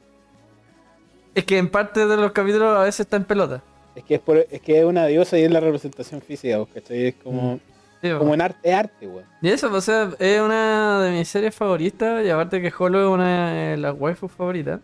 Es 1.35 1.43
que 1.43 1.57
en 1.57 1.69
parte 1.69 2.05
de 2.07 2.15
los 2.17 2.31
capítulos 2.31 2.77
a 2.77 2.83
veces 2.83 3.01
está 3.01 3.17
en 3.17 3.23
pelota. 3.25 3.63
es 3.95 4.03
que 4.03 4.13
es, 4.15 4.21
por- 4.21 4.45
es 4.51 4.61
que 4.61 4.77
es 4.79 4.85
una 4.85 5.07
diosa 5.07 5.39
y 5.39 5.43
es 5.43 5.49
la 5.51 5.59
representación 5.59 6.21
física, 6.21 6.63
¿cachai? 6.71 7.07
Es 7.07 7.15
como, 7.15 7.59
Sí, 8.01 8.11
como 8.17 8.33
en 8.35 8.41
arte, 8.41 8.73
arte, 8.73 9.07
weón. 9.07 9.25
Y 9.41 9.49
eso, 9.49 9.69
pues, 9.69 9.89
o 9.89 9.91
sea, 9.91 10.11
es 10.19 10.39
una 10.41 11.01
de 11.01 11.11
mis 11.11 11.27
series 11.27 11.55
favoritas. 11.55 12.23
Y 12.25 12.29
aparte 12.29 12.61
que 12.61 12.71
Holo 12.77 13.01
es 13.01 13.07
una 13.07 13.51
de 13.51 13.77
las 13.77 13.95
waifus 13.97 14.31
favoritas. 14.31 14.79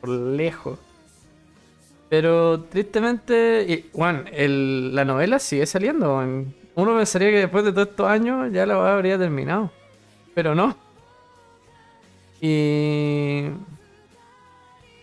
Por 0.00 0.10
lejos. 0.10 0.78
Pero 2.10 2.60
tristemente, 2.64 3.64
y, 3.68 3.90
bueno, 3.96 4.24
el- 4.30 4.94
la 4.94 5.04
novela 5.04 5.38
sigue 5.38 5.66
saliendo. 5.66 6.16
Uno 6.76 6.96
pensaría 6.96 7.30
que 7.30 7.38
después 7.38 7.64
de 7.64 7.72
todos 7.72 7.88
estos 7.88 8.06
años 8.08 8.52
ya 8.52 8.66
la 8.66 8.94
habría 8.94 9.18
terminado. 9.18 9.70
Pero 10.34 10.54
no. 10.54 10.76
Y... 12.40 13.44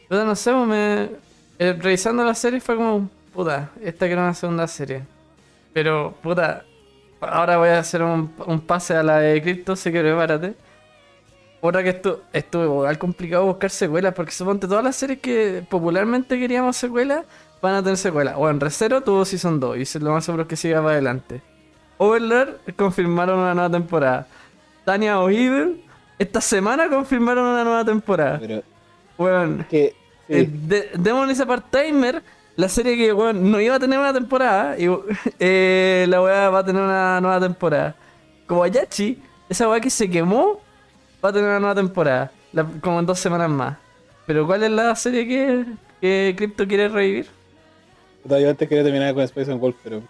Puta, 0.07 0.25
no 0.25 0.35
sé, 0.35 0.53
me... 0.53 1.09
eh, 1.57 1.73
revisando 1.79 2.23
la 2.23 2.35
serie 2.35 2.59
fue 2.59 2.75
como, 2.75 3.09
puta, 3.33 3.71
esta 3.81 4.05
que 4.07 4.13
era 4.13 4.23
una 4.23 4.33
segunda 4.33 4.67
serie. 4.67 5.03
Pero, 5.73 6.13
puta, 6.21 6.65
ahora 7.21 7.57
voy 7.57 7.69
a 7.69 7.79
hacer 7.79 8.01
un, 8.03 8.33
un 8.45 8.59
pase 8.61 8.95
a 8.95 9.03
la 9.03 9.19
de 9.19 9.41
Crypto, 9.41 9.75
sé 9.75 9.91
que 9.91 10.01
prepárate. 10.01 10.53
Otra 11.63 11.83
que 11.83 11.89
esto 11.89 12.23
estuvo 12.33 12.63
igual 12.63 12.97
complicado 12.97 13.45
buscar 13.45 13.69
secuelas, 13.69 14.13
porque 14.15 14.31
suponte 14.31 14.67
todas 14.67 14.83
las 14.83 14.95
series 14.95 15.19
que 15.19 15.63
popularmente 15.69 16.39
queríamos 16.39 16.75
secuelas, 16.75 17.23
van 17.61 17.75
a 17.75 17.83
tener 17.83 17.97
secuelas. 17.97 18.35
Bueno, 18.35 18.59
Recero 18.59 19.01
tuvo 19.01 19.23
Season 19.25 19.59
2 19.59 19.95
y 19.95 19.99
lo 19.99 20.11
más 20.13 20.25
seguro 20.25 20.43
es 20.43 20.47
que 20.49 20.55
siga 20.55 20.79
para 20.81 20.93
adelante. 20.93 21.41
Overlord 21.97 22.73
confirmaron 22.75 23.37
una 23.39 23.53
nueva 23.53 23.69
temporada. 23.69 24.27
Tanya 24.85 25.19
O'Evil, 25.19 25.83
esta 26.17 26.41
semana 26.41 26.89
confirmaron 26.89 27.45
una 27.45 27.63
nueva 27.63 27.85
temporada. 27.85 28.39
Pero 28.39 28.63
Bueno, 29.17 29.63
que 29.69 29.93
sí, 30.27 30.33
eh, 30.33 30.49
de- 30.51 30.89
Demon 30.97 31.29
Part-Timer, 31.45 32.23
la 32.55 32.69
serie 32.69 32.95
que 32.97 33.13
weón, 33.13 33.49
no 33.51 33.59
iba 33.59 33.75
a 33.75 33.79
tener 33.79 33.97
una 33.99 34.13
temporada, 34.13 34.77
y 34.77 34.85
eh, 35.39 36.05
la 36.09 36.21
weá 36.21 36.49
va 36.49 36.59
a 36.59 36.65
tener 36.65 36.81
una 36.81 37.19
nueva 37.21 37.39
temporada. 37.39 37.95
Kobayashi, 38.47 39.17
esa 39.49 39.69
weá 39.69 39.79
que 39.79 39.89
se 39.89 40.09
quemó, 40.09 40.59
va 41.23 41.29
a 41.29 41.33
tener 41.33 41.49
una 41.49 41.59
nueva 41.59 41.75
temporada, 41.75 42.31
la- 42.53 42.65
como 42.81 42.99
en 42.99 43.05
dos 43.05 43.19
semanas 43.19 43.49
más. 43.49 43.77
Pero 44.25 44.45
¿cuál 44.45 44.63
es 44.63 44.71
la 44.71 44.95
serie 44.95 45.27
que, 45.27 45.65
que 45.99 46.33
Crypto 46.37 46.67
quiere 46.67 46.87
revivir? 46.89 47.27
yo 48.23 48.49
antes 48.49 48.69
quería 48.69 48.83
terminar 48.83 49.13
con 49.15 49.23
Space 49.23 49.51
and 49.51 49.59
Wolf, 49.59 49.75
pero 49.83 50.01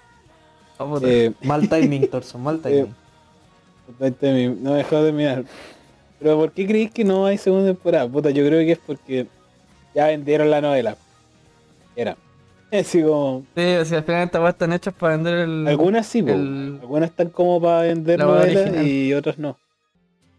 Oh, 0.77 0.89
puta. 0.95 1.07
eh, 1.07 1.31
Mal 1.43 1.69
timing, 1.69 2.07
Torso, 2.11 2.37
mal 2.39 2.59
timing. 2.59 2.93
puta, 3.85 4.07
este 4.07 4.33
mi- 4.33 4.55
no 4.61 4.71
me 4.71 4.77
dejó 4.77 4.97
de 4.97 5.05
terminar. 5.05 5.43
Pero 6.19 6.37
¿por 6.37 6.51
qué 6.51 6.67
creéis 6.67 6.91
que 6.91 7.03
no 7.03 7.25
hay 7.25 7.37
segunda 7.37 7.67
temporada? 7.67 8.07
Puta, 8.07 8.29
yo 8.31 8.45
creo 8.45 8.59
que 8.59 8.71
es 8.73 8.79
porque 8.79 9.27
ya 9.95 10.07
vendieron 10.07 10.49
la 10.51 10.59
novela. 10.61 10.95
Era. 11.95 12.15
Así 12.79 13.01
como. 13.03 13.45
Sí, 13.55 13.61
o 13.75 13.85
sea, 13.85 13.97
al 13.99 14.03
final 14.03 14.23
estas 14.23 14.41
weas 14.41 14.53
están 14.53 14.73
hechas 14.73 14.93
para 14.93 15.15
vender 15.17 15.35
el... 15.39 15.67
Algunas 15.67 16.07
sí, 16.07 16.19
el- 16.19 16.77
algunas 16.81 17.09
están 17.09 17.29
como 17.29 17.61
para 17.61 17.81
vender 17.81 18.19
novelas 18.19 18.85
y 18.85 19.13
otras 19.13 19.37
no. 19.37 19.57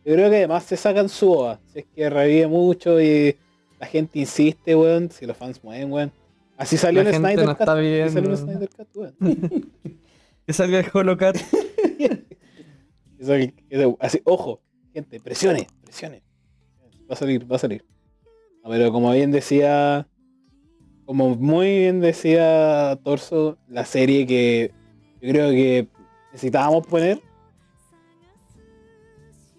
Yo 0.04 0.14
creo 0.14 0.30
que 0.30 0.36
además 0.38 0.64
se 0.64 0.76
sacan 0.76 1.08
su 1.08 1.30
OVA, 1.30 1.60
si 1.72 1.80
es 1.80 1.84
que 1.94 2.10
revive 2.10 2.48
mucho 2.48 3.00
y 3.00 3.36
la 3.78 3.86
gente 3.86 4.18
insiste, 4.18 4.74
weón, 4.74 5.10
si 5.10 5.26
los 5.26 5.36
fans 5.36 5.62
mueven, 5.62 5.92
weón. 5.92 6.12
Así 6.56 6.76
salió 6.76 7.02
La 7.02 7.10
el 7.10 7.16
Snyder 7.16 7.46
no 7.46 7.52
Cut. 7.56 7.60
está 7.60 7.72
así 7.72 8.14
salió 8.14 8.30
el. 8.30 8.36
Snyder 8.38 8.68
Cut, 8.68 8.88
weón. 8.96 9.14
Que 10.46 10.52
salga 10.52 10.80
el 10.80 10.86
Holocat. 10.92 11.36
Así, 14.00 14.20
ojo, 14.24 14.60
gente, 14.92 15.20
presione, 15.20 15.68
presione. 15.84 16.22
Va 17.08 17.14
a 17.14 17.16
salir, 17.16 17.50
va 17.50 17.56
a 17.56 17.58
salir. 17.60 17.84
No, 18.64 18.70
pero 18.70 18.90
como 18.90 19.12
bien 19.12 19.30
decía, 19.30 20.08
como 21.04 21.30
muy 21.36 21.78
bien 21.78 22.00
decía 22.00 22.98
Torso, 23.02 23.58
la 23.68 23.84
serie 23.84 24.26
que 24.26 24.72
yo 25.20 25.30
creo 25.30 25.50
que 25.50 25.88
necesitábamos 26.32 26.86
poner, 26.86 27.20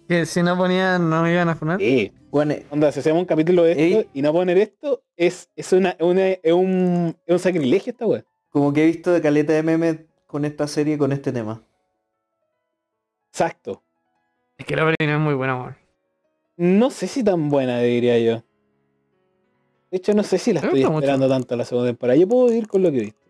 que 0.08 0.26
si 0.26 0.42
no 0.42 0.56
ponían, 0.56 1.08
no 1.08 1.28
iban 1.30 1.48
a 1.48 1.54
poner. 1.54 1.78
sí, 1.78 2.12
Bueno, 2.30 2.54
Onda, 2.70 2.92
si 2.92 3.00
hacemos 3.00 3.20
un 3.20 3.26
capítulo 3.26 3.62
de 3.62 3.72
esto 3.72 4.10
y 4.12 4.20
no 4.22 4.32
poner 4.32 4.58
esto, 4.58 5.02
es, 5.16 5.48
es, 5.56 5.72
una, 5.72 5.96
una- 6.00 6.26
es, 6.28 6.52
un, 6.52 7.16
es 7.26 7.32
un 7.32 7.38
sacrilegio 7.38 7.92
esta 7.92 8.06
weá. 8.06 8.24
como 8.50 8.72
que 8.72 8.82
he 8.82 8.86
visto 8.86 9.12
de 9.12 9.22
caleta 9.22 9.52
de 9.54 9.62
memes 9.62 10.00
con 10.26 10.44
esta 10.44 10.66
serie, 10.66 10.98
con 10.98 11.12
este 11.12 11.32
tema. 11.32 11.62
Exacto. 13.30 13.82
Es 14.58 14.66
que 14.66 14.76
la 14.76 14.84
película 14.84 15.14
es 15.14 15.20
muy 15.20 15.34
buena, 15.34 15.56
weón. 15.60 15.76
No 16.56 16.90
sé 16.90 17.06
si 17.08 17.24
tan 17.24 17.48
buena, 17.48 17.80
diría 17.80 18.18
yo. 18.18 18.42
De 19.94 19.98
hecho, 19.98 20.12
no 20.12 20.24
sé 20.24 20.38
si 20.38 20.52
la 20.52 20.58
estoy 20.58 20.80
gusta 20.80 20.90
mucho. 20.90 21.04
esperando 21.04 21.28
tanto 21.28 21.54
la 21.54 21.64
segunda 21.64 21.90
temporada. 21.90 22.18
Yo 22.18 22.26
puedo 22.26 22.52
ir 22.52 22.66
con 22.66 22.82
lo 22.82 22.90
que 22.90 22.96
he 22.98 23.00
visto. 23.02 23.20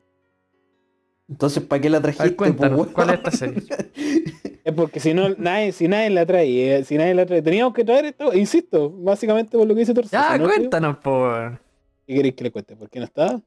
Entonces, 1.29 1.63
¿para 1.63 1.83
qué 1.83 1.91
la 1.91 2.01
trajiste? 2.01 2.35
cuéntanos, 2.35 2.79
pues, 2.79 2.91
¿cuál 2.91 3.11
es 3.11 3.17
esta 3.17 3.31
serie? 3.33 3.63
Es 4.65 4.73
porque 4.73 4.99
si 4.99 5.13
no, 5.13 5.29
nadie, 5.37 5.73
si 5.73 5.89
nadie 5.89 6.09
la 6.09 6.25
trae, 6.25 6.77
eh, 6.79 6.85
si 6.85 6.97
nadie 6.97 7.13
la 7.13 7.27
trae, 7.27 7.43
teníamos 7.43 7.75
que 7.75 7.85
traer 7.85 8.07
esto, 8.07 8.33
insisto, 8.33 8.89
básicamente 8.89 9.59
por 9.59 9.67
lo 9.67 9.75
que 9.75 9.81
dice 9.81 9.93
Torso. 9.93 10.09
Ya, 10.11 10.39
no, 10.39 10.47
cuéntanos, 10.47 10.97
por. 10.97 11.61
¿Qué 12.07 12.15
queréis 12.15 12.35
que 12.35 12.45
le 12.45 12.51
cuente? 12.51 12.75
¿Por 12.77 12.89
qué 12.89 12.99
no 12.99 13.05
está? 13.05 13.39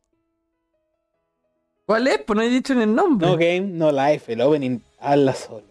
¿Cuál 1.88 2.06
es? 2.06 2.20
Pues 2.20 2.38
no 2.38 2.44
he 2.44 2.50
dicho 2.50 2.76
ni 2.76 2.84
el 2.84 2.94
nombre. 2.94 3.28
No 3.28 3.36
Game, 3.36 3.62
No 3.62 3.92
Life, 3.92 4.32
el 4.32 4.42
opening, 4.42 4.78
hazla 5.00 5.34
solo. 5.34 5.66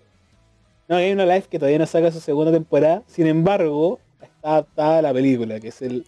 No 0.89 0.97
Game, 0.97 1.15
No 1.15 1.25
Life, 1.25 1.47
que 1.49 1.61
todavía 1.61 1.79
no 1.79 1.87
saca 1.87 2.11
su 2.11 2.19
segunda 2.19 2.51
temporada. 2.51 3.05
Sin 3.07 3.29
embargo, 3.29 4.01
está 4.21 4.51
adaptada 4.51 4.99
a 4.99 5.03
la 5.03 5.13
película, 5.13 5.61
que 5.61 5.69
es 5.69 5.81
el, 5.81 6.05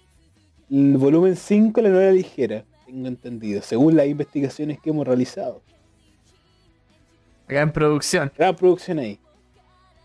el 0.71 0.97
volumen 0.97 1.37
5 1.37 1.81
de 1.81 1.89
la 1.89 1.95
novela 1.95 2.13
ligera, 2.13 2.65
tengo 2.87 3.09
entendido, 3.09 3.63
según 3.63 3.97
las 3.97 4.07
investigaciones 4.07 4.79
que 4.81 4.91
hemos 4.91 5.07
realizado. 5.07 5.63
Acá 7.47 7.61
en 7.63 7.73
producción. 7.73 8.31
Gran 8.37 8.55
producción 8.57 8.99
ahí. 8.99 9.19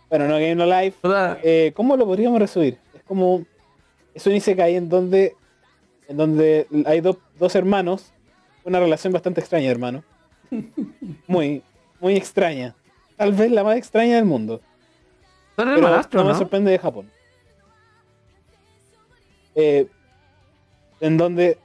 Bueno, 0.09 0.27
No 0.27 0.35
Game, 0.35 0.55
No 0.55 0.65
Life, 0.65 0.97
eh, 1.43 1.71
¿cómo 1.75 1.97
lo 1.97 2.05
podríamos 2.05 2.39
resumir? 2.39 2.77
Es 2.93 3.03
como. 3.03 3.45
Es 4.13 4.25
un 4.27 4.33
Isekai 4.33 4.75
en 4.75 4.87
donde. 4.89 5.35
En 6.07 6.17
donde 6.17 6.67
hay 6.85 7.01
dos- 7.01 7.17
dos 7.39 7.55
hermanos. 7.55 8.11
Una 8.63 8.79
relación 8.79 9.11
bastante 9.11 9.41
extraña, 9.41 9.69
hermano. 9.69 10.03
Muy, 11.27 11.61
muy 11.99 12.15
extraña. 12.15 12.75
Tal 13.17 13.33
vez 13.33 13.51
la 13.51 13.63
más 13.63 13.75
extraña 13.77 14.15
del 14.17 14.25
mundo. 14.25 14.61
son 15.55 15.67
hermanastros, 15.69 16.23
no 16.23 16.29
me 16.31 16.35
sorprende 16.37 16.71
de 16.71 16.79
Japón. 16.79 17.09
Eh, 19.55 19.87
en 21.03 21.17
donde 21.17 21.57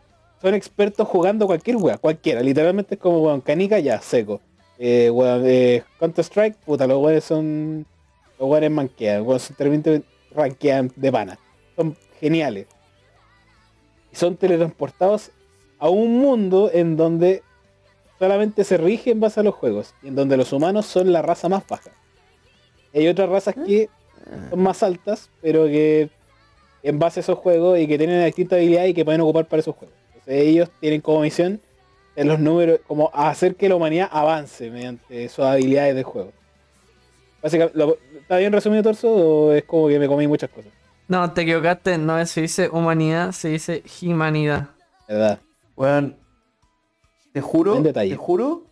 son 0.43 0.55
expertos 0.55 1.07
jugando 1.07 1.47
cualquier 1.47 1.77
wea, 1.77 1.97
cualquiera. 1.97 2.43
Literalmente 2.43 2.97
es 2.97 3.01
como, 3.01 3.21
weón, 3.21 3.41
canica 3.41 3.79
ya, 3.79 4.01
seco. 4.01 4.41
Eh, 4.79 5.11
weón, 5.11 5.45
eh, 5.47 5.85
Counter 6.01 6.25
Strike, 6.25 6.57
puta, 6.57 6.89
los 6.89 6.99
weones 7.01 7.25
son. 7.25 7.87
Los 8.37 8.49
weones 8.49 8.71
manquean, 8.73 9.23
weón, 9.23 9.39
son 9.39 9.57
terriblemente 9.57 10.03
ranquean 10.33 10.91
de 10.97 11.13
pana. 11.13 11.39
Son 11.77 11.97
geniales. 12.21 12.67
Y 14.13 14.17
son 14.17 14.37
teletransportados 14.37 15.31
a 15.79 15.89
un 15.89 16.19
mundo 16.19 16.69
en 16.73 16.97
donde 16.97 17.45
solamente 18.19 18.65
se 18.65 18.77
rige 18.77 19.13
en 19.13 19.21
base 19.21 19.39
a 19.39 19.45
los 19.45 19.55
juegos. 19.55 19.95
Y 20.03 20.09
en 20.09 20.17
donde 20.17 20.37
los 20.37 20.53
humanos 20.53 20.87
son 20.87 21.13
la 21.13 21.23
raza 21.23 21.49
más 21.49 21.65
baja. 21.65 21.91
Y 22.93 22.99
hay 22.99 23.09
otras 23.09 23.29
razas 23.29 23.55
que 23.55 23.89
son 24.51 24.61
más 24.61 24.83
altas, 24.83 25.31
pero 25.41 25.67
que 25.67 26.11
en 26.83 26.99
base 26.99 27.21
a 27.21 27.23
esos 27.23 27.39
juegos 27.39 27.79
y 27.79 27.87
que 27.87 27.99
tienen 27.99 28.25
distintas 28.25 28.57
habilidades 28.59 28.91
y 28.91 28.95
que 28.95 29.05
pueden 29.05 29.21
ocupar 29.21 29.47
para 29.47 29.61
esos 29.61 29.75
juegos. 29.75 29.97
Entonces 30.15 30.35
ellos 30.35 30.71
tienen 30.81 31.01
como 31.01 31.21
misión 31.21 31.61
en 32.17 32.29
los 32.29 32.39
números, 32.41 32.81
como 32.87 33.11
hacer 33.15 33.55
que 33.57 33.69
la 33.69 33.77
humanidad 33.77 34.09
avance 34.11 34.71
mediante 34.71 35.29
sus 35.29 35.45
habilidades 35.45 35.95
de 35.95 36.03
juego. 36.03 36.33
Básicamente, 37.43 37.79
¿lo- 37.79 37.97
¿está 38.21 38.37
bien 38.39 38.53
resumido 38.53 38.83
Torso 38.83 39.09
o 39.13 39.53
es 39.53 39.65
como 39.65 39.89
que 39.89 39.99
me 39.99 40.09
comí 40.09 40.27
muchas 40.27 40.51
cosas? 40.51 40.73
No, 41.07 41.33
te 41.33 41.43
equivocaste. 41.43 41.97
No 41.97 42.25
se 42.27 42.43
dice 42.43 42.69
humanidad, 42.69 43.33
se 43.33 43.49
dice 43.51 43.83
humanidad. 44.03 44.71
¿Verdad? 45.07 45.39
Weón, 45.77 46.17
te 47.33 47.41
juro, 47.41 47.81
te 47.93 48.17
juro 48.17 48.65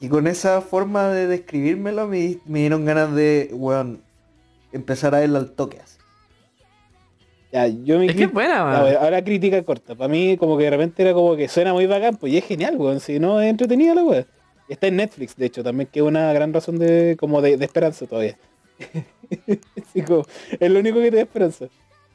que 0.00 0.08
con 0.08 0.26
esa 0.26 0.60
forma 0.62 1.08
de 1.10 1.26
describírmelo 1.26 2.08
me, 2.08 2.38
me 2.46 2.60
dieron 2.60 2.84
ganas 2.86 3.14
de, 3.14 3.50
weón, 3.52 4.02
empezar 4.72 5.14
a 5.14 5.20
verlo 5.20 5.38
al 5.38 5.50
toque 5.52 5.78
así. 5.80 5.95
Ya, 7.56 7.68
yo 7.68 7.98
me 7.98 8.04
Es 8.04 8.14
que 8.14 8.24
es 8.24 8.32
buena, 8.32 8.82
bueno, 8.82 8.98
ahora 9.00 9.24
crítica 9.24 9.62
corta. 9.62 9.94
Para 9.94 10.08
mí, 10.08 10.36
como 10.36 10.58
que 10.58 10.64
de 10.64 10.70
repente 10.70 11.02
era 11.02 11.14
como 11.14 11.36
que 11.36 11.48
suena 11.48 11.72
muy 11.72 11.86
bacán, 11.86 12.16
pues 12.16 12.30
y 12.34 12.36
es 12.36 12.44
genial, 12.44 12.76
weón. 12.76 13.00
Si 13.00 13.18
no 13.18 13.40
es 13.40 13.48
entretenida 13.48 13.94
la 13.94 14.04
weón. 14.04 14.26
Está 14.68 14.88
en 14.88 14.96
Netflix, 14.96 15.34
de 15.36 15.46
hecho, 15.46 15.64
también 15.64 15.88
que 15.90 16.00
es 16.00 16.04
una 16.04 16.30
gran 16.34 16.52
razón 16.52 16.78
de 16.78 17.16
como 17.18 17.40
de, 17.40 17.56
de 17.56 17.64
esperanza 17.64 18.06
todavía. 18.06 18.36
Como, 20.06 20.26
es 20.60 20.70
lo 20.70 20.80
único 20.80 20.98
que 21.00 21.10
te 21.10 21.16
da 21.16 21.22
esperanza. 21.22 21.68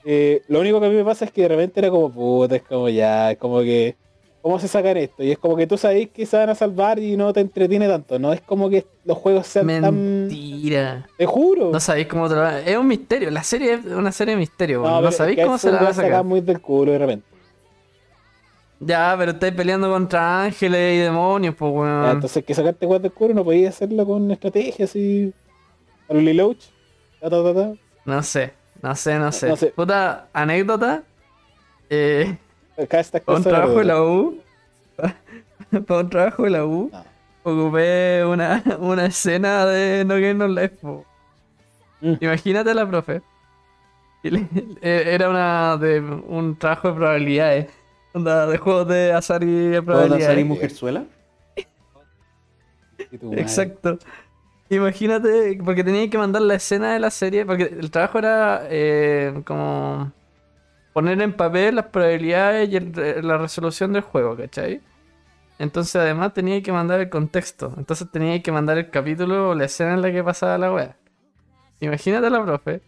Eh, 0.06 0.44
lo 0.48 0.60
único 0.60 0.80
que 0.80 0.86
a 0.86 0.90
mí 0.90 0.96
me 0.96 1.04
pasa 1.04 1.26
es 1.26 1.32
que 1.32 1.42
de 1.42 1.48
repente 1.48 1.80
era 1.80 1.90
como, 1.90 2.12
puta, 2.12 2.56
es 2.56 2.62
como 2.62 2.88
ya, 2.88 3.32
es 3.32 3.40
como 3.40 3.62
que, 3.62 3.96
¿cómo 4.42 4.60
se 4.60 4.68
sacan 4.68 4.98
esto? 4.98 5.24
Y 5.24 5.32
es 5.32 5.38
como 5.38 5.56
que 5.56 5.68
tú 5.68 5.78
sabes 5.78 6.10
que 6.10 6.26
se 6.26 6.38
van 6.38 6.50
a 6.50 6.56
salvar 6.56 7.00
y 7.00 7.16
no 7.18 7.32
te 7.34 7.40
entretiene 7.40 7.88
tanto. 7.88 8.18
No 8.20 8.34
es 8.34 8.42
como 8.42 8.70
que 8.70 8.86
los 9.06 9.18
juegos 9.18 9.48
sean 9.48 9.68
tan... 9.68 9.82
Mentira. 10.28 11.08
Te 11.18 11.26
juro. 11.26 11.72
No 11.72 11.80
sabéis 11.80 12.08
cómo 12.08 12.28
te 12.28 12.36
lo 12.36 12.42
van- 12.42 12.64
Es 12.66 12.78
un 12.78 12.88
misterio. 12.88 13.30
La 13.32 13.44
serie 13.44 13.74
es 13.74 13.86
una 13.86 14.12
serie 14.12 14.34
de 14.36 14.40
misterio. 14.40 14.82
No, 14.82 15.08
es 15.08 15.16
sabéis 15.16 15.38
que 15.38 15.44
cómo 15.46 15.58
se 15.58 15.72
la 15.72 15.80
van 15.80 15.88
a 15.88 15.94
sacar. 15.94 16.24
muy 16.24 16.42
del 16.42 16.60
culo 16.62 16.92
de 16.94 16.98
repente. 16.98 17.26
Ya, 18.80 19.14
pero 19.18 19.32
estáis 19.34 19.54
peleando 19.54 19.92
contra 19.92 20.44
ángeles 20.44 20.96
y 20.96 21.00
demonios, 21.02 21.54
pues, 21.54 21.72
weón. 21.72 22.10
entonces 22.14 22.44
que 22.44 22.56
sacarte 22.56 22.88
guas 22.88 23.00
del 23.00 23.12
culo 23.12 23.36
no 23.36 23.44
podías 23.44 23.76
hacerlo 23.76 24.06
con 24.08 24.32
estrategia 24.32 24.86
así. 24.86 25.32
A 26.10 26.14
lo 26.16 26.20
Liloach. 26.22 26.64
Ta, 27.20 27.30
ta, 27.30 27.44
ta, 27.44 27.54
ta. 27.54 27.74
No 28.06 28.24
sé, 28.24 28.54
no 28.82 28.96
sé, 28.96 29.20
no 29.20 29.32
sé. 29.32 29.50
No 29.50 29.56
sé. 29.56 29.68
Puta 29.68 30.30
anécdota. 30.34 31.04
Eh, 31.92 32.36
Acá 32.82 33.04
para 33.26 33.38
un 33.38 33.44
trabajo 33.44 33.80
de 33.80 33.86
la 33.86 34.02
U. 34.02 34.40
Para 35.88 36.00
un 36.02 36.10
trabajo 36.10 36.44
de 36.44 36.50
la 36.50 36.66
U. 36.66 36.90
No. 36.92 37.12
Ocupé 37.44 38.24
una, 38.26 38.64
una 38.80 39.06
escena 39.08 39.66
de 39.66 40.06
No 40.06 40.16
Game 40.16 40.36
No 40.36 40.48
Life. 40.48 40.78
Mm. 42.02 42.14
Imagínate 42.20 42.72
a 42.72 42.74
la 42.74 42.88
profe. 42.88 43.22
Eh, 44.24 45.04
Era 45.08 45.30
una 45.30 45.78
de 45.78 46.00
un 46.00 46.56
trabajo 46.58 46.90
de 46.90 46.94
probabilidades. 46.96 47.68
Onda, 48.14 48.46
de 48.46 48.58
juegos 48.58 48.88
de 48.88 49.14
azar 49.14 49.42
y 49.44 49.48
de 49.70 49.82
¿Puedo 49.82 50.00
probabilidades. 50.00 50.46
mujerzuela? 50.46 51.06
Y 53.12 53.18
madre. 53.26 53.42
Exacto. 53.42 53.98
Imagínate, 54.70 55.60
porque 55.66 55.84
tenía 55.84 56.10
que 56.10 56.18
mandar 56.18 56.42
la 56.44 56.56
escena 56.56 56.94
de 56.94 57.00
la 57.00 57.10
serie, 57.10 57.46
porque 57.46 57.64
el 57.64 57.92
trabajo 57.92 58.20
era 58.20 58.68
eh, 58.70 59.42
como 59.46 60.12
poner 60.94 61.22
en 61.22 61.34
papel 61.34 61.76
las 61.76 61.86
probabilidades 61.88 62.70
y 62.70 62.76
el- 62.78 62.92
la 63.28 63.38
resolución 63.38 63.94
del 63.94 64.02
juego, 64.04 64.36
¿cachai? 64.36 64.82
Entonces 65.60 65.96
además 65.96 66.34
tenía 66.34 66.62
que 66.64 66.72
mandar 66.72 67.00
el 67.00 67.10
contexto, 67.10 67.74
entonces 67.78 68.08
tenía 68.12 68.42
que 68.42 68.52
mandar 68.52 68.78
el 68.78 68.90
capítulo 68.90 69.50
o 69.52 69.56
la 69.56 69.66
escena 69.66 69.94
en 69.94 70.02
la 70.02 70.12
que 70.12 70.24
pasaba 70.24 70.58
la 70.58 70.74
wea. 70.74 70.96
Imagínate 71.80 72.28
a 72.28 72.30
la 72.30 72.44
profe, 72.44 72.82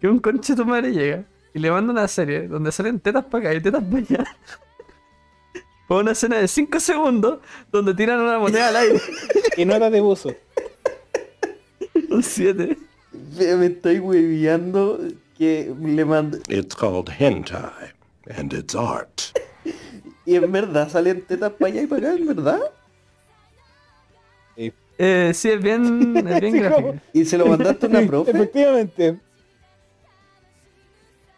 que 0.00 0.08
un 0.08 0.18
conche 0.20 0.54
tu 0.54 0.64
madre 0.64 0.90
llega 0.92 1.24
y 1.52 1.58
le 1.58 1.70
manda 1.70 1.92
una 1.92 2.08
serie 2.08 2.48
donde 2.48 2.72
salen 2.72 2.98
tetas 3.00 3.24
para 3.24 3.48
acá 3.50 3.54
y 3.54 3.60
tetas 3.60 3.82
para 3.84 3.98
allá. 3.98 4.24
Fue 5.86 5.98
una 6.00 6.12
escena 6.12 6.36
de 6.38 6.46
5 6.48 6.78
segundos 6.80 7.40
donde 7.70 7.92
tiran 7.94 8.20
una 8.20 8.38
moneda 8.38 8.68
al 8.68 8.76
aire. 8.76 9.00
Y 9.56 9.64
notas 9.64 9.90
de 9.92 10.00
buzo. 10.00 10.32
Un 12.08 12.22
7. 12.22 12.76
Me, 13.36 13.56
me 13.56 13.66
estoy 13.66 13.98
hueviando 13.98 15.00
que 15.40 15.74
le 15.80 16.04
mandé. 16.04 16.38
It's 16.48 16.74
called 16.76 17.08
hentai, 17.18 17.92
and 18.36 18.52
it's 18.52 18.74
art. 18.74 19.22
Y 20.26 20.36
en 20.36 20.52
verdad 20.52 20.88
salen 20.90 21.22
tetas 21.22 21.52
para 21.52 21.72
allá 21.72 21.82
y 21.82 21.86
para 21.86 22.08
acá, 22.10 22.18
en 22.18 22.26
verdad. 22.26 22.60
Eh, 25.02 25.32
sí, 25.32 25.48
es 25.48 25.62
bien, 25.62 26.14
es 26.28 26.40
bien 26.42 26.52
Sí, 26.52 26.58
gráfico. 26.60 26.88
como- 26.88 27.00
Y 27.14 27.24
se 27.24 27.38
lo 27.38 27.46
mandaste 27.46 27.86
a 27.86 27.88
una 27.88 28.02
profe. 28.06 28.32
Efectivamente. 28.32 29.18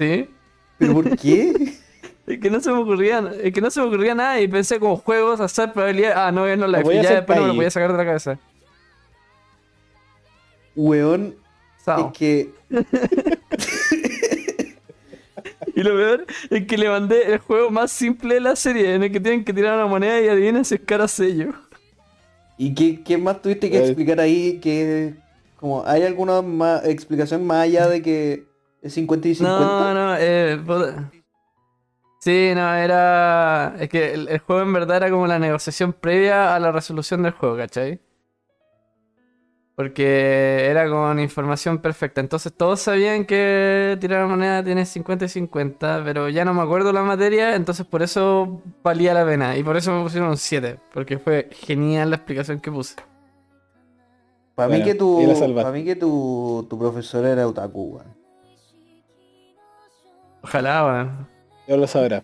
Sí. 0.01 0.29
¿Pero 0.79 0.93
por 0.95 1.17
qué? 1.17 1.79
Es 2.27 2.38
que 2.38 2.51
no 2.51 2.61
se 2.61 2.71
me 2.71 2.79
ocurría, 2.79 3.19
es 3.43 3.53
que 3.53 3.61
no 3.61 3.69
se 3.69 3.81
me 3.81 3.87
ocurría 3.88 4.15
nada 4.15 4.41
y 4.41 4.47
pensé 4.47 4.79
como 4.79 4.97
juegos, 4.97 5.41
hacer 5.41 5.73
probabilidad. 5.73 6.12
Ah, 6.17 6.31
no, 6.31 6.47
no 6.57 6.67
la 6.69 6.79
a 6.79 6.83
ya 6.83 7.15
después 7.17 7.37
no 7.37 7.43
me 7.43 7.47
lo 7.49 7.53
ahí. 7.53 7.57
voy 7.59 7.67
a 7.67 7.71
sacar 7.71 7.91
de 7.93 7.99
la 7.99 8.05
cabeza. 8.05 8.38
Weón, 10.77 11.35
Sao. 11.85 12.07
es 12.12 12.19
que 12.19 12.51
Y 15.83 15.85
lo 15.85 15.97
peor 15.97 16.27
es 16.51 16.66
que 16.66 16.79
le 16.79 16.88
mandé 16.88 17.33
el 17.33 17.38
juego 17.38 17.71
más 17.71 17.90
simple 17.90 18.35
de 18.35 18.40
la 18.40 18.55
serie, 18.57 18.95
en 18.95 19.03
el 19.03 19.11
que 19.12 19.18
tienen 19.21 19.45
que 19.45 19.53
tirar 19.53 19.75
una 19.77 19.87
moneda 19.87 20.21
y 20.21 20.29
adivinen 20.29 20.64
si 20.64 20.77
es 20.77 20.81
cara 20.81 21.09
sello. 21.09 21.53
¿Y 22.57 22.75
qué, 22.75 23.03
qué 23.03 23.18
más 23.18 23.42
tuviste 23.42 23.68
que 23.71 23.79
Eh. 23.79 23.87
explicar 23.87 24.21
ahí? 24.21 24.59
Que 24.61 25.14
como 25.57 25.85
¿Hay 25.87 26.03
alguna 26.03 26.40
más 26.42 26.85
explicación 26.87 27.45
más 27.47 27.64
allá 27.64 27.88
de 27.88 28.01
que 28.03 28.45
es 28.83 28.92
50 28.95 29.29
y 29.29 29.35
50? 29.35 29.61
No, 29.61 29.95
no, 29.95 30.16
eh. 30.18 30.61
Sí, 32.21 32.53
no, 32.55 32.75
era. 32.75 33.75
Es 33.81 33.88
que 33.88 34.12
el, 34.14 34.29
el 34.29 34.38
juego 34.38 34.62
en 34.62 34.73
verdad 34.73 34.99
era 34.99 35.11
como 35.11 35.27
la 35.27 35.40
negociación 35.40 35.92
previa 35.92 36.55
a 36.55 36.61
la 36.61 36.71
resolución 36.71 37.23
del 37.25 37.33
juego, 37.33 37.57
¿cachai? 37.57 38.01
Porque 39.74 40.66
era 40.66 40.88
con 40.88 41.18
información 41.18 41.78
perfecta. 41.78 42.20
Entonces 42.20 42.52
todos 42.52 42.80
sabían 42.80 43.24
que 43.24 43.96
tirar 44.00 44.26
moneda 44.26 44.62
tiene 44.62 44.85
50 44.85 45.24
y 45.24 45.28
50, 45.28 46.02
pero 46.04 46.28
ya 46.28 46.44
no 46.44 46.52
me 46.52 46.61
acuerdo 46.62 46.92
la 46.92 47.02
materia, 47.02 47.56
entonces 47.56 47.87
por 47.87 48.02
eso 48.02 48.61
valía 48.82 49.14
la 49.14 49.24
pena. 49.24 49.56
Y 49.56 49.62
por 49.62 49.76
eso 49.76 49.92
me 49.92 50.02
pusieron 50.02 50.28
un 50.30 50.37
7, 50.37 50.78
porque 50.92 51.18
fue 51.18 51.48
genial 51.52 52.11
la 52.11 52.16
explicación 52.16 52.61
que 52.61 52.70
puse. 52.70 52.96
Para 54.54 54.68
mí 54.68 54.85
que 54.85 54.94
tu, 54.94 55.54
para 55.54 55.72
mí 55.72 55.82
que 55.85 55.96
tu, 55.96 56.66
tu 56.68 56.78
profesor 56.78 57.24
era 57.24 57.48
otaku, 57.48 57.96
weón. 57.96 58.14
Ojalá, 60.42 60.85
weón. 60.85 61.28
Ya 61.66 61.76
lo 61.76 61.87
sabrá. 61.87 62.22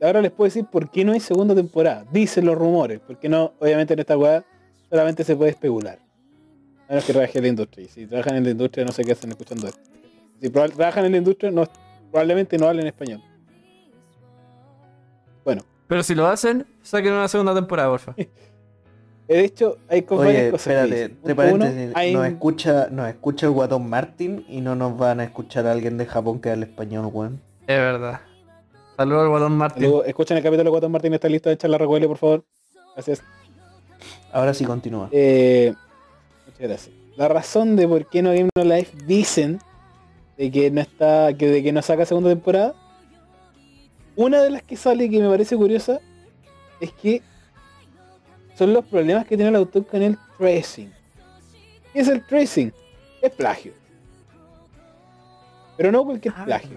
Ahora 0.00 0.20
les 0.20 0.30
puedo 0.30 0.46
decir 0.46 0.66
por 0.66 0.90
qué 0.90 1.04
no 1.04 1.12
hay 1.12 1.20
segunda 1.20 1.54
temporada. 1.54 2.04
Dicen 2.10 2.44
los 2.44 2.56
rumores. 2.56 3.00
Porque 3.06 3.28
no, 3.28 3.52
obviamente 3.58 3.94
en 3.94 4.00
esta 4.00 4.16
weá 4.16 4.44
solamente 4.90 5.24
se 5.24 5.34
puede 5.34 5.50
especular. 5.52 5.98
A 6.88 6.92
menos 6.92 7.04
que 7.04 7.12
trabajen 7.12 7.36
en 7.38 7.42
la 7.42 7.48
industria. 7.48 7.84
Y 7.84 7.88
si 7.88 8.06
trabajan 8.06 8.36
en 8.36 8.44
la 8.44 8.50
industria 8.50 8.84
no 8.84 8.92
sé 8.92 9.04
qué 9.04 9.12
hacen 9.12 9.30
escuchando 9.30 9.66
esto. 9.66 9.80
Si 10.40 10.50
trabajan 10.50 11.04
en 11.06 11.12
la 11.12 11.18
industria 11.18 11.50
no, 11.50 11.64
probablemente 12.10 12.56
no 12.58 12.68
hablen 12.68 12.86
español. 12.86 13.22
Bueno, 15.44 15.62
Pero 15.86 16.02
si 16.02 16.14
lo 16.14 16.26
hacen, 16.26 16.66
saquen 16.82 17.12
una 17.12 17.28
segunda 17.28 17.54
temporada, 17.54 17.88
porfa. 17.90 18.14
de 19.28 19.44
hecho 19.44 19.78
hay 19.88 20.02
con 20.02 20.18
Oye, 20.18 20.26
varias 20.28 20.50
cosas. 20.52 20.64
que 20.66 20.72
espérate, 20.72 20.94
dicen. 20.94 21.18
entre 21.24 21.32
uno, 21.52 21.58
paréntesis, 21.64 21.96
hay- 21.96 22.14
nos 22.14 22.26
escucha, 22.26 22.88
nos 22.90 23.08
escucha 23.08 23.46
el 23.46 23.52
guatón 23.52 23.88
Martin 23.88 24.44
y 24.48 24.60
no 24.60 24.74
nos 24.76 24.96
van 24.96 25.20
a 25.20 25.24
escuchar 25.24 25.66
a 25.66 25.72
alguien 25.72 25.96
de 25.98 26.06
Japón 26.06 26.40
que 26.40 26.50
hable 26.50 26.66
español, 26.66 27.08
weón. 27.12 27.40
Es 27.66 27.78
verdad. 27.78 28.20
Saludos 28.96 29.22
al 29.24 29.28
Guatón 29.28 29.56
Martín. 29.58 29.82
Saludos. 29.82 30.06
Escuchen 30.06 30.36
el 30.38 30.42
capítulo 30.42 30.64
de 30.64 30.70
Guatón 30.70 30.92
Martín, 30.92 31.12
está 31.14 31.28
listo 31.28 31.48
de 31.50 31.54
echar 31.56 31.68
la 31.70 31.76
recuele, 31.78 32.06
por 32.08 32.16
favor. 32.16 32.44
Gracias. 32.94 33.22
Ahora 34.32 34.54
sí 34.54 34.64
continúa. 34.64 35.08
Eh, 35.12 35.74
muchas 36.56 36.68
gracias. 36.68 36.94
La 37.16 37.28
razón 37.28 37.76
de 37.76 37.86
por 37.88 38.06
qué 38.08 38.22
no 38.22 38.30
Game 38.30 38.48
No 38.56 38.64
Life 38.64 38.96
dicen 39.06 39.58
de 40.36 40.50
que 40.50 40.70
no 40.70 40.80
está, 40.80 41.32
que 41.34 41.46
de 41.48 41.62
que 41.62 41.72
no 41.72 41.80
saca 41.82 42.04
segunda 42.04 42.30
temporada, 42.30 42.74
una 44.16 44.40
de 44.42 44.50
las 44.50 44.62
que 44.62 44.76
sale 44.76 45.08
que 45.08 45.20
me 45.20 45.28
parece 45.28 45.56
curiosa 45.56 46.00
es 46.80 46.92
que 46.92 47.22
son 48.54 48.72
los 48.72 48.84
problemas 48.84 49.26
que 49.26 49.36
tiene 49.36 49.50
el 49.50 49.56
autor 49.56 49.86
con 49.86 50.02
el 50.02 50.18
tracing. 50.38 50.92
¿Qué 51.92 52.00
es 52.00 52.08
el 52.08 52.24
tracing? 52.26 52.72
Es 53.22 53.30
plagio. 53.32 53.72
Pero 55.76 55.92
no 55.92 56.04
cualquier 56.04 56.34
Ah, 56.36 56.44
plagio. 56.44 56.70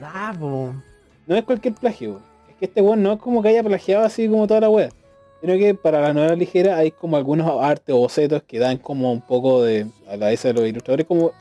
No 1.27 1.35
es 1.35 1.43
cualquier 1.43 1.73
plagio. 1.73 2.21
Es 2.49 2.55
que 2.55 2.65
este 2.65 2.81
weón 2.81 3.01
no 3.03 3.13
es 3.13 3.19
como 3.19 3.41
que 3.41 3.49
haya 3.49 3.63
plagiado 3.63 4.05
así 4.05 4.27
como 4.27 4.47
toda 4.47 4.61
la 4.61 4.69
web. 4.69 4.93
Sino 5.41 5.53
que 5.57 5.73
para 5.73 6.01
la 6.01 6.13
novela 6.13 6.35
ligera 6.35 6.77
hay 6.77 6.91
como 6.91 7.15
algunos 7.15 7.49
artes 7.63 7.95
o 7.95 7.99
bocetos 7.99 8.43
que 8.43 8.59
dan 8.59 8.77
como 8.77 9.11
un 9.11 9.21
poco 9.21 9.63
de, 9.63 9.87
a 10.09 10.17
la 10.17 10.27
vez 10.27 10.43
de 10.43 10.53
los 10.53 10.67
ilustradores, 10.67 11.05
como 11.05 11.31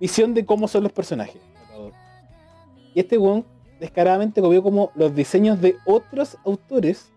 visión 0.00 0.34
de 0.34 0.44
cómo 0.44 0.66
son 0.66 0.82
los 0.82 0.92
personajes. 0.92 1.40
Y 2.94 3.00
este 3.00 3.16
weón 3.16 3.44
descaradamente 3.78 4.40
copió 4.40 4.60
como 4.62 4.90
los 4.96 5.14
diseños 5.14 5.60
de 5.60 5.76
otros 5.86 6.36
autores 6.44 7.10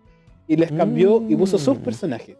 y 0.46 0.54
les 0.56 0.70
cambió 0.70 1.22
y 1.28 1.34
puso 1.34 1.58
sus 1.58 1.76
Mm. 1.78 1.82
personajes. 1.82 2.36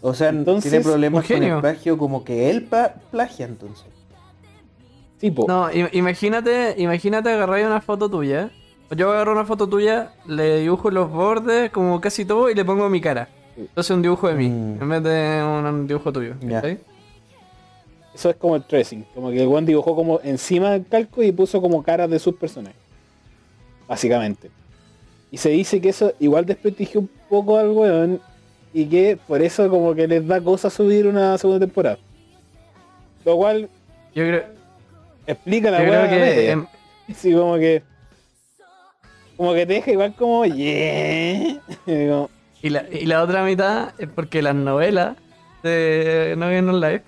O 0.00 0.14
sea, 0.14 0.28
entonces, 0.28 0.70
tiene 0.70 0.84
problemas 0.84 1.26
con 1.26 1.42
el 1.42 1.60
plagio 1.60 1.98
como 1.98 2.22
que 2.22 2.48
él 2.50 2.64
pa- 2.66 2.94
plagia 3.10 3.46
entonces. 3.46 3.86
Tipo, 5.18 5.46
No, 5.48 5.68
im- 5.72 5.88
imagínate, 5.92 6.76
imagínate 6.78 7.30
agarrar 7.32 7.66
una 7.66 7.80
foto 7.80 8.08
tuya. 8.08 8.52
Yo 8.96 9.12
agarro 9.12 9.32
una 9.32 9.44
foto 9.44 9.66
tuya, 9.68 10.12
le 10.26 10.60
dibujo 10.60 10.90
los 10.90 11.10
bordes, 11.10 11.70
como 11.70 12.00
casi 12.00 12.24
todo, 12.24 12.48
y 12.50 12.54
le 12.54 12.64
pongo 12.64 12.88
mi 12.88 13.00
cara. 13.00 13.28
Sí. 13.54 13.62
Entonces 13.62 13.90
un 13.90 14.02
dibujo 14.02 14.28
de 14.28 14.34
mí, 14.34 14.48
Mm. 14.48 14.82
en 14.82 14.88
vez 14.88 15.02
de 15.02 15.42
un, 15.42 15.66
un 15.66 15.86
dibujo 15.86 16.12
tuyo. 16.12 16.34
¿cachai? 16.48 16.78
eso 18.14 18.30
es 18.30 18.36
como 18.36 18.56
el 18.56 18.64
tracing. 18.64 19.04
Como 19.14 19.30
que 19.30 19.42
el 19.42 19.46
weón 19.48 19.64
dibujó 19.66 19.94
como 19.94 20.20
encima 20.24 20.70
del 20.72 20.86
calco 20.86 21.22
y 21.22 21.30
puso 21.32 21.60
como 21.60 21.82
caras 21.82 22.08
de 22.10 22.18
sus 22.18 22.34
personajes. 22.34 22.76
Básicamente. 23.86 24.50
Y 25.30 25.36
se 25.38 25.50
dice 25.50 25.80
que 25.80 25.90
eso 25.90 26.12
igual 26.18 26.44
desprestigió 26.46 27.00
un 27.00 27.10
poco 27.28 27.58
al 27.58 27.68
weón. 27.68 28.20
Y 28.74 28.86
que 28.86 29.18
por 29.28 29.40
eso 29.42 29.68
como 29.70 29.94
que 29.94 30.06
les 30.08 30.26
da 30.26 30.40
cosa 30.40 30.68
subir 30.70 31.06
una 31.06 31.36
segunda 31.38 31.60
temporada. 31.64 31.98
Lo 33.24 33.36
cual 33.36 33.68
Yo 34.14 34.24
creo, 34.24 34.44
explica 35.26 35.70
la 35.70 35.78
yo 35.84 35.88
creo 35.90 36.08
que 36.08 37.14
Sí, 37.14 37.32
como 37.32 37.56
que. 37.56 37.82
Como 39.38 39.54
que 39.54 39.64
te 39.64 39.72
deja 39.74 39.90
igual 39.92 40.14
como. 40.14 40.44
Yeah. 40.44 41.58
Y 42.60 42.70
la, 42.70 42.84
y 42.90 43.06
la 43.06 43.22
otra 43.22 43.44
mitad 43.44 43.94
es 43.98 44.08
porque 44.08 44.42
las 44.42 44.52
novelas 44.56 45.16
de 45.62 46.34
No 46.36 46.46
Game 46.46 46.62
No 46.62 46.72
Life 46.72 47.04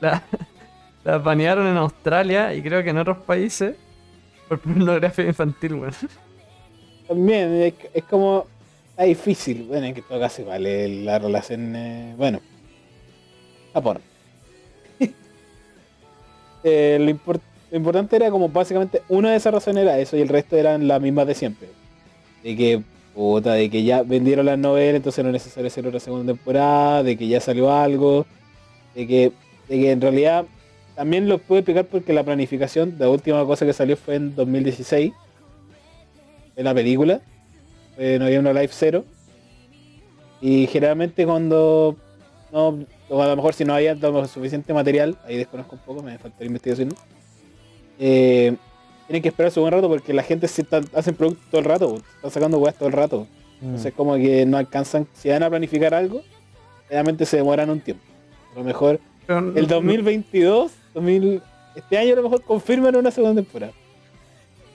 la- 0.00 0.22
las 1.04 1.24
banearon 1.24 1.66
en 1.66 1.76
Australia 1.76 2.54
y 2.54 2.62
creo 2.62 2.84
que 2.84 2.90
en 2.90 2.98
otros 2.98 3.18
países 3.18 3.74
por 4.48 4.60
pornografía 4.60 5.24
infantil, 5.26 5.74
weón. 5.74 5.92
También 7.08 7.52
es, 7.62 7.74
es 7.92 8.04
como. 8.04 8.46
Es 8.96 9.08
difícil. 9.08 9.64
Bueno, 9.64 9.86
en 9.86 9.94
que 9.94 10.02
todo 10.02 10.20
caso 10.20 10.42
es 10.54 10.90
la 11.04 11.18
relación. 11.18 11.74
eh, 11.74 12.14
bueno. 12.16 12.40
Japón. 13.74 13.98
Eh, 16.62 16.98
lo, 17.00 17.10
import- 17.10 17.40
lo 17.70 17.76
importante 17.76 18.16
era 18.16 18.30
como 18.30 18.48
básicamente 18.48 19.02
una 19.08 19.30
de 19.30 19.36
esas 19.36 19.54
razones 19.54 19.82
era 19.82 19.98
eso 19.98 20.16
y 20.16 20.20
el 20.20 20.28
resto 20.28 20.56
eran 20.56 20.88
las 20.88 21.00
mismas 21.00 21.26
de 21.26 21.34
siempre. 21.34 21.68
De 22.42 22.56
que, 22.56 22.82
puta, 23.14 23.54
de 23.54 23.70
que 23.70 23.84
ya 23.84 24.02
vendieron 24.02 24.46
las 24.46 24.58
novelas, 24.58 24.96
entonces 24.96 25.24
no 25.24 25.30
es 25.30 25.34
necesario 25.34 25.68
hacer 25.68 25.86
otra 25.86 26.00
segunda 26.00 26.32
temporada, 26.32 27.02
de 27.02 27.16
que 27.16 27.28
ya 27.28 27.40
salió 27.40 27.72
algo, 27.72 28.26
de 28.94 29.06
que, 29.06 29.32
de 29.68 29.80
que 29.80 29.90
en 29.92 30.00
realidad 30.00 30.46
también 30.96 31.28
lo 31.28 31.38
puedo 31.38 31.60
explicar 31.60 31.86
porque 31.86 32.12
la 32.12 32.24
planificación, 32.24 32.96
la 32.98 33.08
última 33.08 33.44
cosa 33.44 33.64
que 33.64 33.72
salió 33.72 33.96
fue 33.96 34.16
en 34.16 34.34
2016, 34.34 35.12
en 36.56 36.64
la 36.64 36.74
película, 36.74 37.20
había 37.96 38.40
una 38.40 38.52
live 38.52 38.70
cero. 38.70 39.04
Y 40.40 40.66
generalmente 40.66 41.24
cuando 41.26 41.96
no, 42.52 42.86
a 43.10 43.26
lo 43.26 43.36
mejor 43.36 43.54
si 43.54 43.64
no 43.64 43.74
había 43.74 43.96
suficiente 44.26 44.72
material, 44.74 45.16
ahí 45.24 45.36
desconozco 45.36 45.76
un 45.76 45.82
poco, 45.82 46.02
me 46.02 46.18
falta 46.18 46.44
investigación. 46.44 46.94
Eh, 48.00 48.56
tienen 49.06 49.22
que 49.22 49.28
esperar 49.28 49.52
su 49.52 49.60
buen 49.60 49.72
rato 49.72 49.88
porque 49.88 50.12
la 50.14 50.22
gente 50.22 50.48
se 50.48 50.62
está, 50.62 50.80
hacen 50.94 51.14
productos 51.14 51.44
todo 51.50 51.60
el 51.60 51.64
rato, 51.66 51.96
están 52.16 52.30
sacando 52.30 52.58
weas 52.58 52.74
todo 52.76 52.88
el 52.88 52.94
rato. 52.94 53.26
Mm. 53.60 53.64
Entonces 53.66 53.92
como 53.94 54.14
que 54.16 54.46
no 54.46 54.56
alcanzan, 54.56 55.06
si 55.12 55.28
van 55.28 55.42
a 55.42 55.50
planificar 55.50 55.92
algo, 55.94 56.22
realmente 56.88 57.26
se 57.26 57.36
demoran 57.36 57.68
un 57.70 57.80
tiempo. 57.80 58.02
A 58.54 58.58
lo 58.58 58.64
mejor 58.64 58.98
Pero- 59.26 59.52
el 59.54 59.66
2022, 59.66 60.72
2000, 60.94 61.42
este 61.76 61.98
año 61.98 62.14
a 62.14 62.16
lo 62.16 62.22
mejor 62.22 62.42
confirman 62.42 62.96
una 62.96 63.10
segunda 63.10 63.42
temporada. 63.42 63.72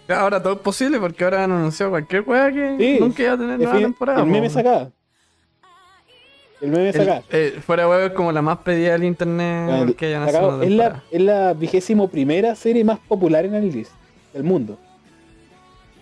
Ahora 0.07 0.41
todo 0.43 0.53
es 0.53 0.59
posible 0.59 0.99
porque 0.99 1.23
ahora 1.23 1.43
han 1.45 1.51
anunciado 1.51 1.91
cualquier 1.91 2.21
weá 2.27 2.51
que 2.51 2.75
Sí. 2.79 2.97
nunca 2.99 3.23
iba 3.23 3.33
a 3.33 3.37
tener 3.37 3.57
nueva 3.57 3.79
temporada. 3.79 4.19
el 4.21 4.25
meme 4.27 4.49
po. 4.49 4.91
El 6.61 6.69
meme 6.71 6.89
El- 6.89 6.93
sacaba. 6.95 7.23
eh, 7.31 7.59
fuera 7.65 7.83
de 7.83 7.89
huevo 7.89 8.05
es 8.07 8.13
como 8.13 8.31
la 8.31 8.41
más 8.41 8.59
pedida 8.59 8.93
del 8.93 9.03
internet 9.03 9.69
Bueno, 9.69 9.95
que 9.95 10.05
haya 10.07 10.17
una 10.17 10.25
sacaba- 10.27 10.47
segunda 10.59 10.65
es, 10.65 10.71
la, 10.71 11.03
es 11.11 11.21
la 11.21 11.53
vigésimo 11.53 12.07
primera 12.07 12.55
serie 12.55 12.83
más 12.83 12.99
popular 12.99 13.45
en 13.45 13.55
el 13.55 13.71
list 13.71 13.91
del 14.33 14.43
mundo. 14.43 14.77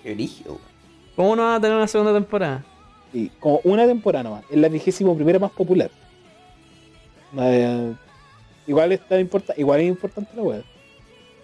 Qué. 0.03 0.15
¿Cómo 1.15 1.35
no 1.35 1.43
va 1.43 1.55
a 1.55 1.61
tener 1.61 1.75
una 1.75 1.87
segunda 1.87 2.13
temporada? 2.13 2.63
Y 3.13 3.29
como 3.39 3.61
una 3.63 3.85
temporada 3.85 4.23
nomás. 4.23 4.43
Es 4.49 4.57
la 4.57 4.67
vigésimo 4.69 5.15
primera 5.15 5.39
más 5.39 5.51
popular. 5.51 5.89
Eh, 7.39 7.93
igual 8.67 8.91
está 8.91 9.19
importa, 9.19 9.53
igual 9.57 9.79
es 9.81 9.87
importante 9.87 10.31
la 10.35 10.41
web. 10.43 10.63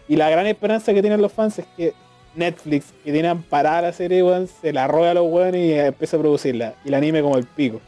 Y 0.07 0.15
la 0.15 0.29
gran 0.29 0.45
esperanza 0.47 0.93
que 0.93 1.01
tienen 1.01 1.21
los 1.21 1.31
fans 1.31 1.59
es 1.59 1.65
que 1.77 1.93
Netflix, 2.35 2.93
que 3.03 3.11
tiene 3.11 3.27
amparada 3.27 3.81
la 3.83 3.93
serie, 3.93 4.23
weón, 4.23 4.47
se 4.47 4.73
la 4.73 4.87
roba 4.87 5.11
a 5.11 5.13
los 5.13 5.27
weones 5.31 5.65
y 5.65 5.73
empieza 5.73 6.17
a 6.17 6.19
producirla. 6.19 6.75
Y 6.83 6.89
la 6.89 6.97
anime 6.97 7.21
como 7.21 7.37
el 7.37 7.45
pico. 7.45 7.81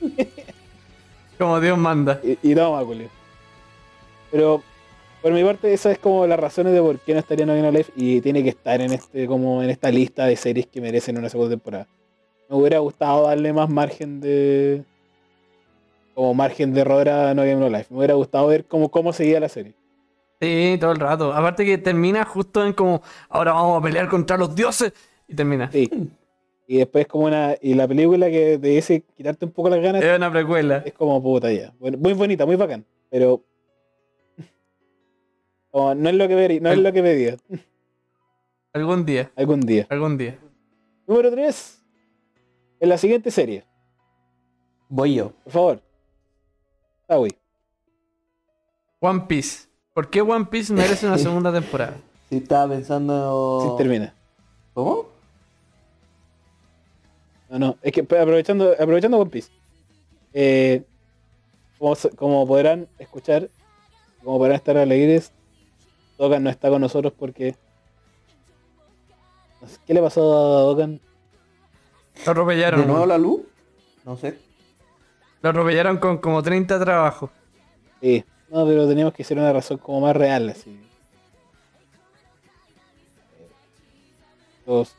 Como 1.38 1.60
Dios 1.60 1.76
manda. 1.76 2.20
Y, 2.22 2.38
y 2.42 2.54
toma, 2.54 2.84
culio. 2.84 3.08
Pero 4.30 4.62
por 5.26 5.32
mi 5.32 5.42
parte, 5.42 5.72
esas 5.72 5.94
es 5.94 5.98
como 5.98 6.24
las 6.26 6.38
razones 6.38 6.72
de 6.72 6.80
por 6.80 7.00
qué 7.00 7.12
no 7.12 7.18
estaría 7.18 7.44
en 7.44 7.74
Life 7.74 7.92
y 7.96 8.20
tiene 8.20 8.42
que 8.42 8.50
estar 8.50 8.80
en 8.80 8.92
este 8.92 9.26
como 9.26 9.60
en 9.62 9.70
esta 9.70 9.90
lista 9.90 10.26
de 10.26 10.36
series 10.36 10.66
que 10.66 10.80
merecen 10.80 11.18
una 11.18 11.28
segunda 11.28 11.50
temporada. 11.50 11.88
Me 12.48 12.56
hubiera 12.56 12.78
gustado 12.78 13.26
darle 13.26 13.52
más 13.52 13.68
margen 13.68 14.20
de 14.20 14.84
como 16.14 16.32
margen 16.32 16.72
de 16.72 16.80
error 16.80 17.08
a 17.08 17.34
No 17.34 17.42
Game 17.42 17.56
No 17.56 17.68
Life. 17.68 17.86
Me 17.90 17.98
hubiera 17.98 18.14
gustado 18.14 18.46
ver 18.46 18.66
cómo, 18.66 18.88
cómo 18.88 19.12
seguía 19.12 19.40
la 19.40 19.48
serie. 19.48 19.74
Sí, 20.40 20.76
todo 20.78 20.92
el 20.92 21.00
rato. 21.00 21.32
Aparte 21.32 21.64
que 21.64 21.78
termina 21.78 22.24
justo 22.24 22.64
en 22.64 22.72
como, 22.72 23.02
ahora 23.28 23.52
vamos 23.52 23.80
a 23.80 23.82
pelear 23.82 24.08
contra 24.08 24.36
los 24.36 24.54
dioses. 24.54 24.92
Y 25.26 25.34
termina. 25.34 25.70
Sí. 25.72 25.90
Y 26.66 26.78
después 26.78 27.06
como 27.06 27.26
una 27.26 27.54
y 27.60 27.74
la 27.74 27.86
película 27.86 28.28
que 28.28 28.58
te 28.58 28.68
dice 28.68 29.02
quitarte 29.16 29.44
un 29.44 29.52
poco 29.52 29.68
las 29.70 29.80
ganas 29.80 30.02
Es 30.02 30.16
una 30.16 30.30
precuela. 30.32 30.82
es 30.84 30.92
como 30.94 31.22
puta 31.22 31.52
ya. 31.52 31.72
Bueno, 31.78 31.96
muy 31.98 32.12
bonita, 32.12 32.44
muy 32.44 32.56
bacán, 32.56 32.84
pero 33.08 33.42
como 35.70 35.94
no 35.94 36.08
es 36.08 36.14
lo 36.16 36.26
que 36.28 36.34
ver, 36.34 36.60
no 36.62 36.70
es 36.70 36.78
lo 36.78 36.92
que 36.92 37.02
pedía 37.02 37.36
Algún 38.72 39.06
día, 39.06 39.30
algún 39.36 39.60
día. 39.60 39.86
algún 39.88 40.18
día. 40.18 40.38
Número 41.06 41.30
3. 41.30 41.82
En 42.80 42.88
la 42.90 42.98
siguiente 42.98 43.30
serie. 43.30 43.64
Voy 44.88 45.14
yo. 45.14 45.32
Por 45.44 45.52
favor. 45.52 45.82
Tawi. 47.06 47.30
One 49.00 49.20
Piece. 49.28 49.66
¿Por 49.94 50.10
qué 50.10 50.20
One 50.20 50.44
Piece 50.46 50.72
merece 50.74 51.06
una 51.06 51.16
segunda 51.26 51.50
temporada? 51.52 51.96
Si 52.28 52.36
estaba 52.36 52.74
pensando. 52.74 53.60
Sí, 53.62 53.82
termina. 53.82 54.12
¿Cómo? 54.74 55.06
No, 57.48 57.58
no. 57.58 57.78
Es 57.82 57.92
que 57.92 58.00
aprovechando, 58.00 58.72
aprovechando 58.72 59.18
One 59.18 59.30
Piece. 59.30 59.50
eh, 60.32 60.82
como, 62.16 62.46
podrán 62.46 62.88
escuchar, 62.98 63.50
como 64.24 64.38
podrán 64.38 64.56
estar 64.56 64.76
alegres, 64.76 65.32
Dogan 66.18 66.42
no 66.42 66.50
está 66.50 66.68
con 66.70 66.80
nosotros 66.80 67.12
porque. 67.16 67.54
¿Qué 69.86 69.94
le 69.94 70.00
pasó 70.00 70.22
a 70.22 70.60
Dogan? 70.62 71.00
Lo 72.24 72.32
atropellaron. 72.32 72.80
¿De 72.80 72.86
nuevo 72.86 73.06
la 73.06 73.18
luz? 73.18 73.42
No 74.04 74.16
sé. 74.16 74.38
Lo 75.42 75.50
atropellaron 75.50 75.98
con 75.98 76.18
como 76.18 76.42
30 76.42 76.78
trabajos. 76.80 77.30
Sí. 78.00 78.24
No, 78.48 78.64
pero 78.64 78.86
teníamos 78.86 79.12
que 79.12 79.22
hacer 79.22 79.38
una 79.38 79.52
razón 79.52 79.78
como 79.78 80.00
más 80.00 80.16
real, 80.16 80.48
así. 80.48 80.80
Los, 84.66 84.94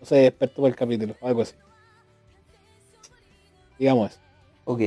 no 0.00 0.06
sé, 0.06 0.26
experto 0.26 0.62
por 0.62 0.70
el 0.70 0.76
capítulo, 0.76 1.14
algo 1.22 1.42
así. 1.42 1.54
Digamos 3.78 4.10
eso. 4.12 4.20
Ok. 4.64 4.80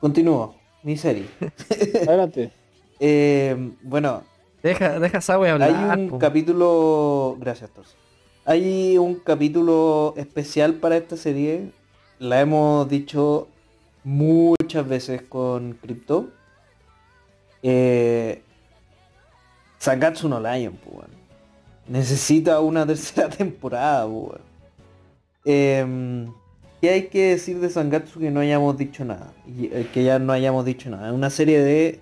Continúo. 0.00 0.54
Mi 0.82 0.96
serie. 0.96 1.26
Adelante. 2.06 2.50
Eh, 3.00 3.72
bueno, 3.82 4.22
Deja, 4.62 4.98
deja 5.00 5.18
a 5.18 5.20
Sawe 5.20 5.50
hablar. 5.50 5.70
hay 5.90 6.00
un 6.00 6.08
po. 6.10 6.18
capítulo. 6.18 7.36
Gracias, 7.40 7.70
Torso. 7.70 7.94
Hay 8.44 8.96
un 8.98 9.16
capítulo 9.16 10.14
especial 10.16 10.74
para 10.74 10.96
esta 10.96 11.16
serie. 11.16 11.70
La 12.18 12.40
hemos 12.40 12.88
dicho 12.88 13.48
muchas 14.04 14.86
veces 14.88 15.22
con 15.22 15.74
Crypto. 15.74 16.28
Eh, 17.62 18.42
Sangatsu 19.78 20.28
no 20.28 20.40
Lion, 20.40 20.76
pues. 20.84 21.08
Necesita 21.88 22.60
una 22.60 22.86
tercera 22.86 23.28
temporada, 23.36 24.06
pues. 24.08 24.40
¿Qué 26.82 26.90
hay 26.90 27.02
que 27.06 27.28
decir 27.28 27.60
de 27.60 27.70
Sangatsu 27.70 28.18
que 28.18 28.32
no 28.32 28.40
hayamos 28.40 28.76
dicho 28.76 29.04
nada? 29.04 29.32
Y, 29.46 29.66
eh, 29.66 29.88
que 29.94 30.02
ya 30.02 30.18
no 30.18 30.32
hayamos 30.32 30.64
dicho 30.64 30.90
nada. 30.90 31.12
Una 31.12 31.30
serie 31.30 31.60
de 31.60 32.00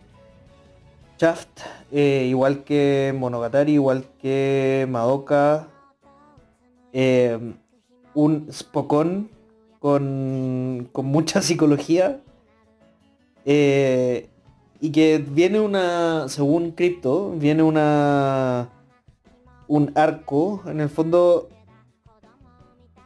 Shaft, 1.18 1.60
eh, 1.92 2.24
igual 2.30 2.64
que 2.64 3.14
Monogatari, 3.14 3.72
igual 3.72 4.06
que 4.22 4.86
Madoka, 4.88 5.68
eh, 6.94 7.38
un 8.14 8.48
Spokon 8.50 9.28
con, 9.80 10.88
con 10.92 11.04
mucha 11.04 11.42
psicología 11.42 12.22
y 13.44 14.92
que 14.92 15.22
viene 15.30 15.60
una, 15.60 16.26
según 16.28 16.70
Crypto, 16.70 17.32
viene 17.32 17.62
una 17.62 18.70
un 19.68 19.92
arco, 19.94 20.62
en 20.66 20.80
el 20.80 20.88
fondo 20.88 21.50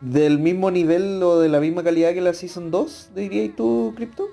del 0.04 0.38
mismo 0.38 0.70
nivel 0.70 1.22
o 1.22 1.38
de 1.40 1.48
la 1.48 1.60
misma 1.60 1.82
calidad 1.82 2.12
que 2.12 2.20
la 2.20 2.34
Season 2.34 2.70
2, 2.70 3.10
dirías 3.14 3.54
tú, 3.56 3.92
Crypto? 3.96 4.26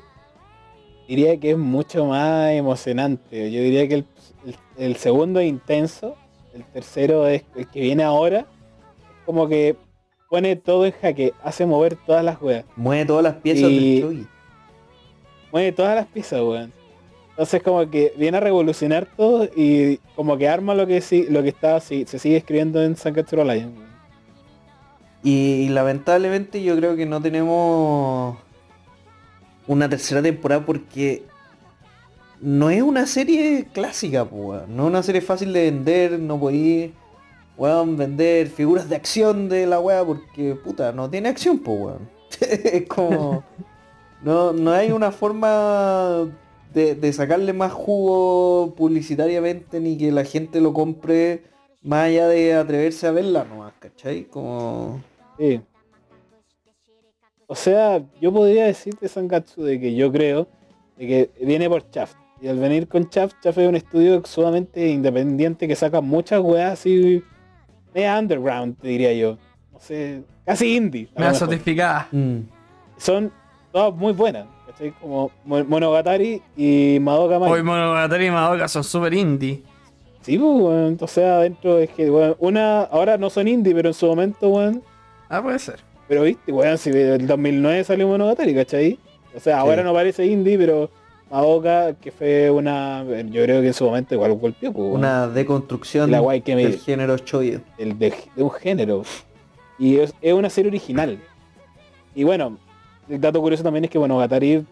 Diría 1.07 1.38
que 1.39 1.51
es 1.51 1.57
mucho 1.57 2.05
más 2.05 2.51
emocionante. 2.51 3.51
Yo 3.51 3.62
diría 3.62 3.88
que 3.88 3.95
el, 3.95 4.05
el- 4.45 4.55
el 4.77 4.95
segundo 4.95 5.39
es 5.39 5.47
intenso, 5.49 6.15
el 6.53 6.63
tercero 6.65 7.27
es 7.27 7.43
el 7.55 7.67
que 7.67 7.81
viene 7.81 8.03
ahora. 8.03 8.45
Como 9.25 9.47
que 9.47 9.75
pone 10.29 10.55
todo 10.55 10.86
en 10.86 10.93
jaque, 10.93 11.34
hace 11.43 11.65
mover 11.65 11.95
todas 11.95 12.23
las 12.23 12.41
weas. 12.41 12.65
Mueve 12.75 13.05
todas 13.05 13.23
las 13.23 13.36
piezas 13.36 13.69
Y- 13.69 14.01
del. 14.01 14.27
Mueve 15.51 15.71
todas 15.73 15.95
las 15.95 16.07
piezas, 16.07 16.41
weón. 16.41 16.71
Entonces 17.31 17.63
como 17.63 17.89
que 17.89 18.13
viene 18.17 18.38
a 18.38 18.41
revolucionar 18.41 19.07
todo 19.17 19.45
y 19.55 19.97
como 20.15 20.38
que 20.38 20.47
arma 20.47 20.75
lo 20.75 20.86
que 20.86 21.01
sí, 21.01 21.25
lo 21.29 21.41
que 21.43 21.49
está 21.49 21.79
sí, 21.79 22.05
se 22.07 22.19
sigue 22.19 22.38
escribiendo 22.38 22.81
en 22.84 22.95
Sangatsu 22.95 23.38
no 23.38 23.43
Lion. 23.45 23.90
Y, 25.23 25.69
lamentablemente 25.69 26.63
yo 26.63 26.75
creo 26.77 26.95
que 26.95 27.05
no 27.05 27.21
tenemos 27.21 28.38
una 29.67 29.88
tercera 29.88 30.21
temporada 30.21 30.65
porque 30.65 31.23
no 32.41 32.71
es 32.71 32.81
una 32.81 33.05
serie 33.05 33.67
clásica, 33.71 34.27
no 34.31 34.84
es 34.84 34.89
una 34.89 35.03
serie 35.03 35.21
fácil 35.21 35.53
de 35.53 35.65
vender, 35.65 36.19
no 36.19 36.39
podéis 36.39 36.91
weón, 37.57 37.95
vender 37.95 38.47
figuras 38.47 38.89
de 38.89 38.95
acción 38.95 39.47
de 39.47 39.67
la 39.67 39.79
weá 39.79 40.03
porque 40.03 40.55
puta, 40.55 40.91
no 40.91 41.10
tiene 41.10 41.29
acción, 41.29 41.62
weón. 41.63 42.10
es 42.41 42.88
como. 42.88 43.43
No, 44.23 44.53
no 44.53 44.71
hay 44.71 44.91
una 44.91 45.12
forma 45.12 46.27
de, 46.73 46.95
de 46.95 47.13
sacarle 47.13 47.53
más 47.53 47.71
jugo 47.71 48.73
publicitariamente 48.75 49.79
ni 49.79 49.97
que 49.97 50.12
la 50.12 50.23
gente 50.23 50.62
lo 50.62 50.73
compre 50.73 51.43
más 51.84 52.05
allá 52.05 52.27
de 52.27 52.53
atreverse 52.53 53.07
a 53.07 53.12
verla 53.12 53.43
nomás, 53.43 53.73
¿cachai? 53.79 54.23
Como. 54.25 55.01
Sí. 55.41 55.60
O 57.47 57.55
sea, 57.55 58.01
yo 58.22 58.32
podría 58.32 58.65
decir 58.65 58.93
de 59.01 59.07
Sangatsu 59.07 59.63
de 59.63 59.80
que 59.80 59.95
yo 59.95 60.11
creo 60.11 60.47
de 60.97 61.07
que 61.07 61.32
viene 61.45 61.68
por 61.68 61.89
Chaft. 61.89 62.15
Y 62.41 62.47
al 62.47 62.59
venir 62.59 62.88
con 62.88 63.09
Chaft, 63.09 63.36
Chaft 63.41 63.57
es 63.57 63.68
un 63.68 63.76
estudio 63.76 64.22
sumamente 64.26 64.88
independiente 64.88 65.68
que 65.68 65.76
saca 65.76 65.99
muchas 65.99 66.41
weas 66.41 66.74
así 66.74 67.24
media 67.93 68.20
underground, 68.20 68.78
te 68.80 68.88
diría 68.89 69.13
yo. 69.13 69.38
No 69.74 69.80
sé, 69.80 70.24
casi 70.45 70.76
indie. 70.78 71.09
Me 71.18 71.26
da 71.26 71.34
certificada. 71.34 72.07
mm, 72.11 72.38
Son 72.97 73.32
todas 73.72 73.93
muy 73.95 74.13
buenas. 74.13 74.45
¿cachai? 74.68 74.91
Como 75.01 75.32
Mo- 75.43 75.63
Monogatari 75.65 76.41
y 76.55 76.99
Madoka 77.01 77.39
Magic. 77.39 77.53
Hoy 77.55 77.63
Monogatari 77.63 78.28
y 78.28 78.32
Madoka 78.32 78.68
son 78.68 78.84
super 78.84 79.11
indie. 79.13 79.63
Sí, 80.22 80.38
pues, 80.38 80.61
weón. 80.61 80.97
O 81.01 81.07
sea, 81.07 81.38
adentro 81.38 81.80
es 81.80 81.89
que, 81.89 82.09
weón, 82.11 82.36
una, 82.39 82.84
ahora 82.84 83.18
no 83.18 83.30
son 83.32 83.47
indie, 83.47 83.74
pero 83.74 83.89
en 83.89 83.93
su 83.95 84.05
momento, 84.05 84.47
weón. 84.49 84.84
Ah, 85.34 85.41
puede 85.41 85.59
ser. 85.59 85.79
Pero 86.09 86.23
viste, 86.23 86.51
weón, 86.51 86.77
si 86.77 86.89
el 86.89 87.25
2009 87.25 87.84
salió 87.86 88.07
Monogatari, 88.07 88.53
¿cachai? 88.53 88.99
O 89.36 89.39
sea, 89.39 89.59
ahora 89.59 89.77
Sí. 89.82 89.84
no 89.86 89.93
parece 89.93 90.25
indie, 90.25 90.57
pero 90.57 90.89
Madoka, 91.32 91.93
que 91.93 92.11
fue 92.11 92.49
una, 92.51 93.03
yo 93.05 93.41
creo 93.43 93.61
que 93.61 93.67
en 93.67 93.73
su 93.73 93.86
momento 93.86 94.13
igual 94.13 94.34
golpeó, 94.34 94.73
pues, 94.73 94.93
una 94.93 95.27
deconstrucción 95.29 96.11
la 96.11 96.19
guay 96.19 96.41
que 96.41 96.53
me- 96.55 96.63
del 96.63 96.77
género 96.79 97.15
shoyo. 97.15 97.61
el 97.77 97.97
de, 97.97 98.13
de 98.36 98.43
un 98.43 98.51
género. 98.51 99.03
Y 99.79 99.97
es, 99.99 100.13
es 100.21 100.34
una 100.34 100.49
serie 100.49 100.67
original. 100.69 101.17
Y 102.13 102.25
bueno, 102.25 102.57
el 103.07 103.21
dato 103.21 103.39
curioso 103.41 103.63
también 103.63 103.86
es 103.86 103.89
que 103.89 103.97
Monogatari 103.99 104.65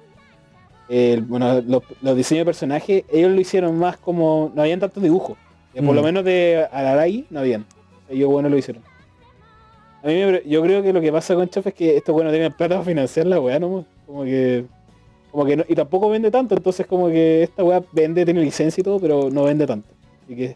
el- 0.90 1.22
bueno, 1.22 1.62
los, 1.62 1.84
los 2.02 2.18
diseños 2.18 2.42
de 2.42 2.46
personajes, 2.46 3.04
ellos 3.12 3.32
lo 3.32 3.40
hicieron 3.40 3.78
más 3.80 3.96
como, 3.96 4.52
no 4.54 4.62
habían 4.62 4.80
tantos 4.82 5.02
dibujos. 5.02 5.38
Eh, 5.74 5.82
Por 5.82 5.94
Mm. 5.94 5.96
lo 5.96 6.04
menos 6.04 6.26
de 6.26 6.68
Ararai 6.72 7.26
no 7.30 7.40
habían. 7.40 7.66
Ellos 8.10 8.28
bueno 8.30 8.50
lo 8.50 8.58
hicieron. 8.58 8.84
A 10.04 10.08
mí 10.08 10.14
me- 10.14 10.44
yo 10.46 10.62
creo 10.62 10.82
que 10.82 10.94
lo 10.94 11.02
que 11.02 11.12
pasa 11.12 11.36
con 11.36 11.50
Chef 11.50 11.68
es 11.68 11.74
que 11.74 11.98
estos 11.98 12.14
buenos 12.14 12.32
tienen 12.32 12.54
plata 12.54 12.76
para 12.76 12.86
financiar 12.86 13.26
la 13.28 13.40
weá, 13.40 13.60
¿no? 13.60 13.86
Como 14.06 14.24
que. 14.24 14.66
Como 15.32 15.46
que 15.46 15.58
no- 15.58 15.64
y 15.68 15.76
tampoco 15.76 16.10
vende 16.10 16.32
tanto, 16.32 16.56
entonces 16.56 16.88
como 16.88 17.08
que 17.08 17.44
esta 17.44 17.64
weá 17.64 17.84
vende, 17.92 18.26
tiene 18.26 18.42
licencia 18.42 18.82
y 18.82 18.84
todo, 18.84 19.00
pero 19.00 19.30
no 19.30 19.44
vende 19.44 19.68
tanto. 19.68 19.88
Así 20.26 20.36
que 20.36 20.56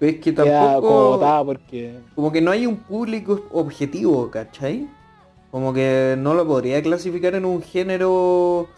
Es 0.00 0.14
que 0.16 0.34
queda 0.34 0.44
como 0.44 0.72
tampoco... 0.72 1.08
botada 1.10 1.44
porque. 1.44 1.94
Como 2.14 2.32
que 2.32 2.40
no 2.40 2.50
hay 2.50 2.66
un 2.66 2.76
público 2.76 3.42
objetivo, 3.52 4.30
¿cachai? 4.30 4.88
Como 5.50 5.72
que 5.72 6.16
no 6.18 6.34
lo 6.34 6.46
podría 6.46 6.82
clasificar 6.82 7.34
en 7.34 7.44
un 7.44 7.62
género 7.62 8.68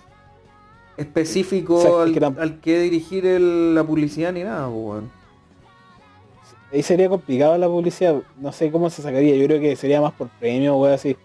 específico 0.96 1.76
O 1.76 1.80
sea, 1.80 1.90
es 1.90 1.96
al, 1.96 2.12
que 2.14 2.20
tam- 2.20 2.38
al 2.38 2.60
que 2.60 2.80
dirigir 2.80 3.24
el- 3.26 3.74
la 3.74 3.84
publicidad 3.84 4.32
ni 4.32 4.42
nada, 4.44 4.66
pues, 4.68 4.78
weón. 4.84 5.10
Ahí 6.72 6.82
sería 6.82 7.08
complicado 7.08 7.56
la 7.58 7.66
publicidad, 7.66 8.22
no 8.38 8.52
sé 8.52 8.70
cómo 8.70 8.90
se 8.90 9.02
sacaría, 9.02 9.34
yo 9.36 9.44
creo 9.46 9.60
que 9.60 9.74
sería 9.76 10.00
más 10.00 10.12
por 10.12 10.28
premio 10.28 10.76
o 10.76 10.86
así. 10.86 11.16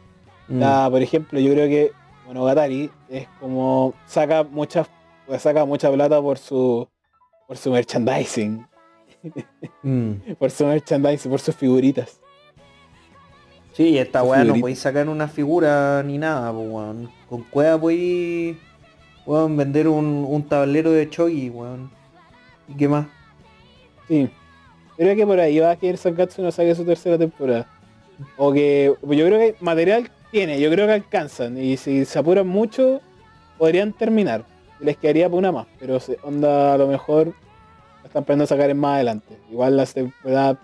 Mm. 0.48 0.60
La- 0.60 0.88
por 0.90 1.02
ejemplo, 1.02 1.40
yo 1.40 1.52
creo 1.54 1.68
que 1.68 1.92
Monogatari 2.28 2.90
es 3.10 3.28
como 3.40 3.94
saca 4.08 4.44
mucha 4.44 4.88
pues, 5.28 5.42
saca 5.44 5.66
mucha 5.66 5.92
plata 5.92 6.22
por 6.22 6.38
su 6.40 6.88
por 7.48 7.58
su 7.58 7.72
merchandising, 7.72 8.66
Mm. 9.84 10.12
por 10.40 10.50
su 10.52 10.66
merchandising, 10.66 11.30
por 11.32 11.40
sus 11.40 11.56
figuritas. 11.56 12.20
Sí, 13.74 13.90
y 13.90 13.98
esta 13.98 14.24
weá 14.24 14.44
no 14.44 14.54
podéis 14.62 14.80
sacar 14.80 15.10
una 15.10 15.28
figura 15.28 16.02
ni 16.04 16.18
nada, 16.18 16.52
pues, 16.54 16.68
weón. 16.70 17.12
Con 17.30 17.44
cueva 17.44 17.78
podéis 17.80 18.56
vender 19.28 19.88
un, 19.90 20.26
un 20.28 20.44
tablero 20.48 20.92
de 20.92 21.10
chogi, 21.10 21.50
weón. 21.50 21.92
¿Y 22.68 22.74
qué 22.76 22.88
más? 22.88 23.06
Sí. 24.08 24.30
Creo 24.98 25.16
que 25.16 25.26
por 25.26 25.40
ahí 25.40 25.60
va 25.60 25.72
a 25.72 25.76
que 25.76 25.90
el 25.90 25.98
Sankatsu 25.98 26.42
no 26.42 26.52
saque 26.52 26.74
su 26.76 26.86
tercera 26.86 27.18
temporada. 27.18 27.68
O 28.38 28.54
que 28.54 28.94
yo 29.02 29.26
creo 29.26 29.40
que 29.40 29.56
material 29.60 30.10
tiene, 30.32 30.60
yo 30.60 30.70
creo 30.72 30.88
que 30.88 30.94
alcanzan. 30.94 31.58
Y 31.58 31.76
si 31.78 32.06
se 32.06 32.18
apuran 32.20 32.48
mucho, 32.48 33.02
podrían 33.58 33.92
terminar. 33.94 34.44
Les 34.80 34.96
quedaría 34.98 35.30
por 35.30 35.40
una 35.40 35.52
más. 35.52 35.68
Pero 35.80 36.00
se- 36.00 36.18
onda 36.24 36.74
a 36.74 36.78
lo 36.78 36.88
mejor 36.88 37.28
la 37.28 38.08
están 38.08 38.24
pensando 38.24 38.46
sacar 38.48 38.70
en 38.70 38.78
más 38.78 38.96
adelante. 38.96 39.36
Igual 39.52 39.76
la 39.78 39.86
temporada 39.86 40.58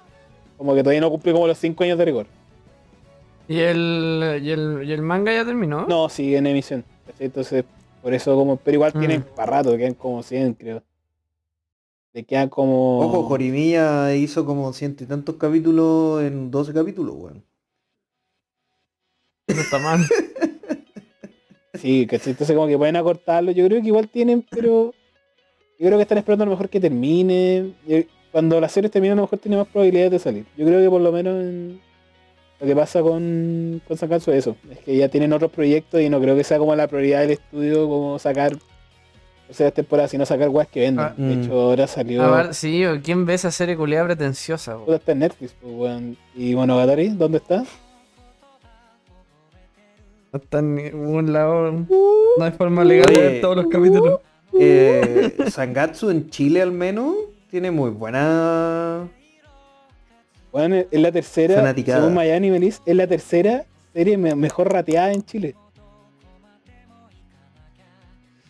como 0.58 0.74
que 0.76 0.82
todavía 0.84 1.02
no 1.02 1.10
cumple 1.10 1.34
como 1.34 1.48
los 1.48 1.58
5 1.58 1.84
años 1.84 1.98
de 1.98 2.06
rigor. 2.06 2.26
¿Y 3.48 3.60
el, 3.60 4.40
y 4.44 4.52
el, 4.52 4.84
y 4.86 4.94
el 4.94 5.02
manga 5.02 5.34
ya 5.34 5.44
terminó? 5.44 5.86
No, 5.88 6.08
sigue 6.08 6.38
en 6.38 6.48
emisión. 6.48 6.86
Entonces, 7.20 7.66
por 8.02 8.14
eso 8.14 8.36
como. 8.36 8.56
Pero 8.58 8.76
igual 8.76 8.92
Mm. 8.96 9.00
tienen 9.00 9.22
para 9.36 9.52
rato, 9.58 9.76
quedan 9.76 9.94
como 9.96 10.24
100, 10.24 10.54
creo. 10.54 10.84
Le 12.14 12.24
quedan 12.26 12.50
como. 12.50 13.00
Ojo, 13.00 13.24
Jorimilla 13.24 14.14
hizo 14.16 14.46
como 14.46 14.74
ciento 14.74 15.04
y 15.04 15.08
tantos 15.08 15.36
capítulos 15.36 16.22
en 16.24 16.52
12 16.52 16.74
capítulos, 16.74 17.16
weón. 17.18 17.44
No 19.48 19.62
está 19.62 19.80
mal. 19.80 20.02
Sí, 21.74 22.06
¿cachai? 22.06 22.32
Entonces 22.34 22.56
como 22.56 22.68
que 22.68 22.78
pueden 22.78 22.96
acortarlo. 22.98 23.50
Yo 23.52 23.66
creo 23.66 23.82
que 23.82 23.88
igual 23.88 24.08
tienen, 24.10 24.46
pero. 24.52 24.94
Yo 25.80 25.88
creo 25.88 25.98
que 25.98 26.04
están 26.04 26.18
esperando 26.20 26.44
a 26.44 26.46
lo 26.46 26.52
mejor 26.52 26.70
que 26.70 26.80
termine. 26.80 27.74
Yo- 27.88 27.98
Cuando 28.32 28.60
la 28.62 28.70
serie 28.70 28.90
termine 28.90 29.14
a 29.14 29.16
lo 29.16 29.24
mejor 29.24 29.40
tiene 29.40 29.58
más 29.58 29.68
probabilidades 29.68 30.12
de 30.12 30.20
salir. 30.20 30.46
Yo 30.58 30.66
creo 30.66 30.80
que 30.82 30.90
por 30.90 31.02
lo 31.02 31.12
menos 31.12 31.42
en- 31.42 31.82
lo 32.60 32.68
que 32.68 32.76
pasa 32.76 33.02
con, 33.02 33.82
con 33.88 33.98
Sankatsu 33.98 34.32
es 34.32 34.40
eso. 34.40 34.56
Es 34.70 34.80
que 34.80 34.96
ya 34.96 35.08
tienen 35.10 35.34
otros 35.34 35.50
proyectos 35.52 36.02
y 36.02 36.10
no 36.10 36.20
creo 36.22 36.36
que 36.36 36.44
sea 36.44 36.60
como 36.60 36.76
la 36.76 36.88
prioridad 36.88 37.22
del 37.22 37.32
estudio 37.32 37.88
como 37.88 38.20
sacar 38.20 38.52
terceras 39.52 39.74
temporadas, 39.74 40.12
sino 40.12 40.26
sacar 40.26 40.50
weas 40.50 40.68
que 40.68 40.80
vendan. 40.82 41.08
Ah. 41.12 41.14
De 41.16 41.36
Mm. 41.36 41.44
hecho 41.44 41.54
ahora 41.62 41.88
salió. 41.88 42.24
A 42.24 42.44
ver, 42.44 42.54
sí, 42.54 42.84
¿quién 43.04 43.26
ve 43.26 43.34
esa 43.36 43.52
serie 43.52 43.76
culiada 43.78 44.06
pretenciosa? 44.06 44.78
Puta, 44.78 44.96
está 44.96 45.12
en 45.12 45.20
Netflix, 45.20 45.54
pues, 45.62 45.74
weón. 45.74 46.18
Y 46.36 46.56
Monogatari, 46.56 47.10
¿dónde 47.10 47.38
está? 47.40 47.64
No 50.34 50.40
está 50.40 50.60
en 50.60 50.76
ningún 50.76 51.34
lado. 51.34 51.72
No 51.72 52.44
hay 52.46 52.52
forma 52.52 52.84
legal 52.84 53.14
de 53.14 53.22
ver 53.22 53.42
todos 53.42 53.56
los 53.58 53.68
capítulos. 53.68 54.20
Eh, 54.60 55.36
Sangatsu 55.50 56.10
en 56.10 56.30
Chile 56.30 56.62
al 56.62 56.72
menos 56.72 57.16
tiene 57.50 57.72
muy 57.72 57.90
buena... 57.90 59.08
Bueno, 60.52 60.76
es 60.92 61.00
la 61.00 61.12
tercera, 61.12 61.56
Fanaticada. 61.56 62.00
según 62.00 62.14
Miami 62.14 62.50
Melis, 62.52 62.82
es 62.86 62.96
la 62.96 63.08
tercera 63.08 63.64
serie 63.94 64.18
me- 64.18 64.36
mejor 64.36 64.72
rateada 64.72 65.14
en 65.14 65.24
Chile. 65.24 65.56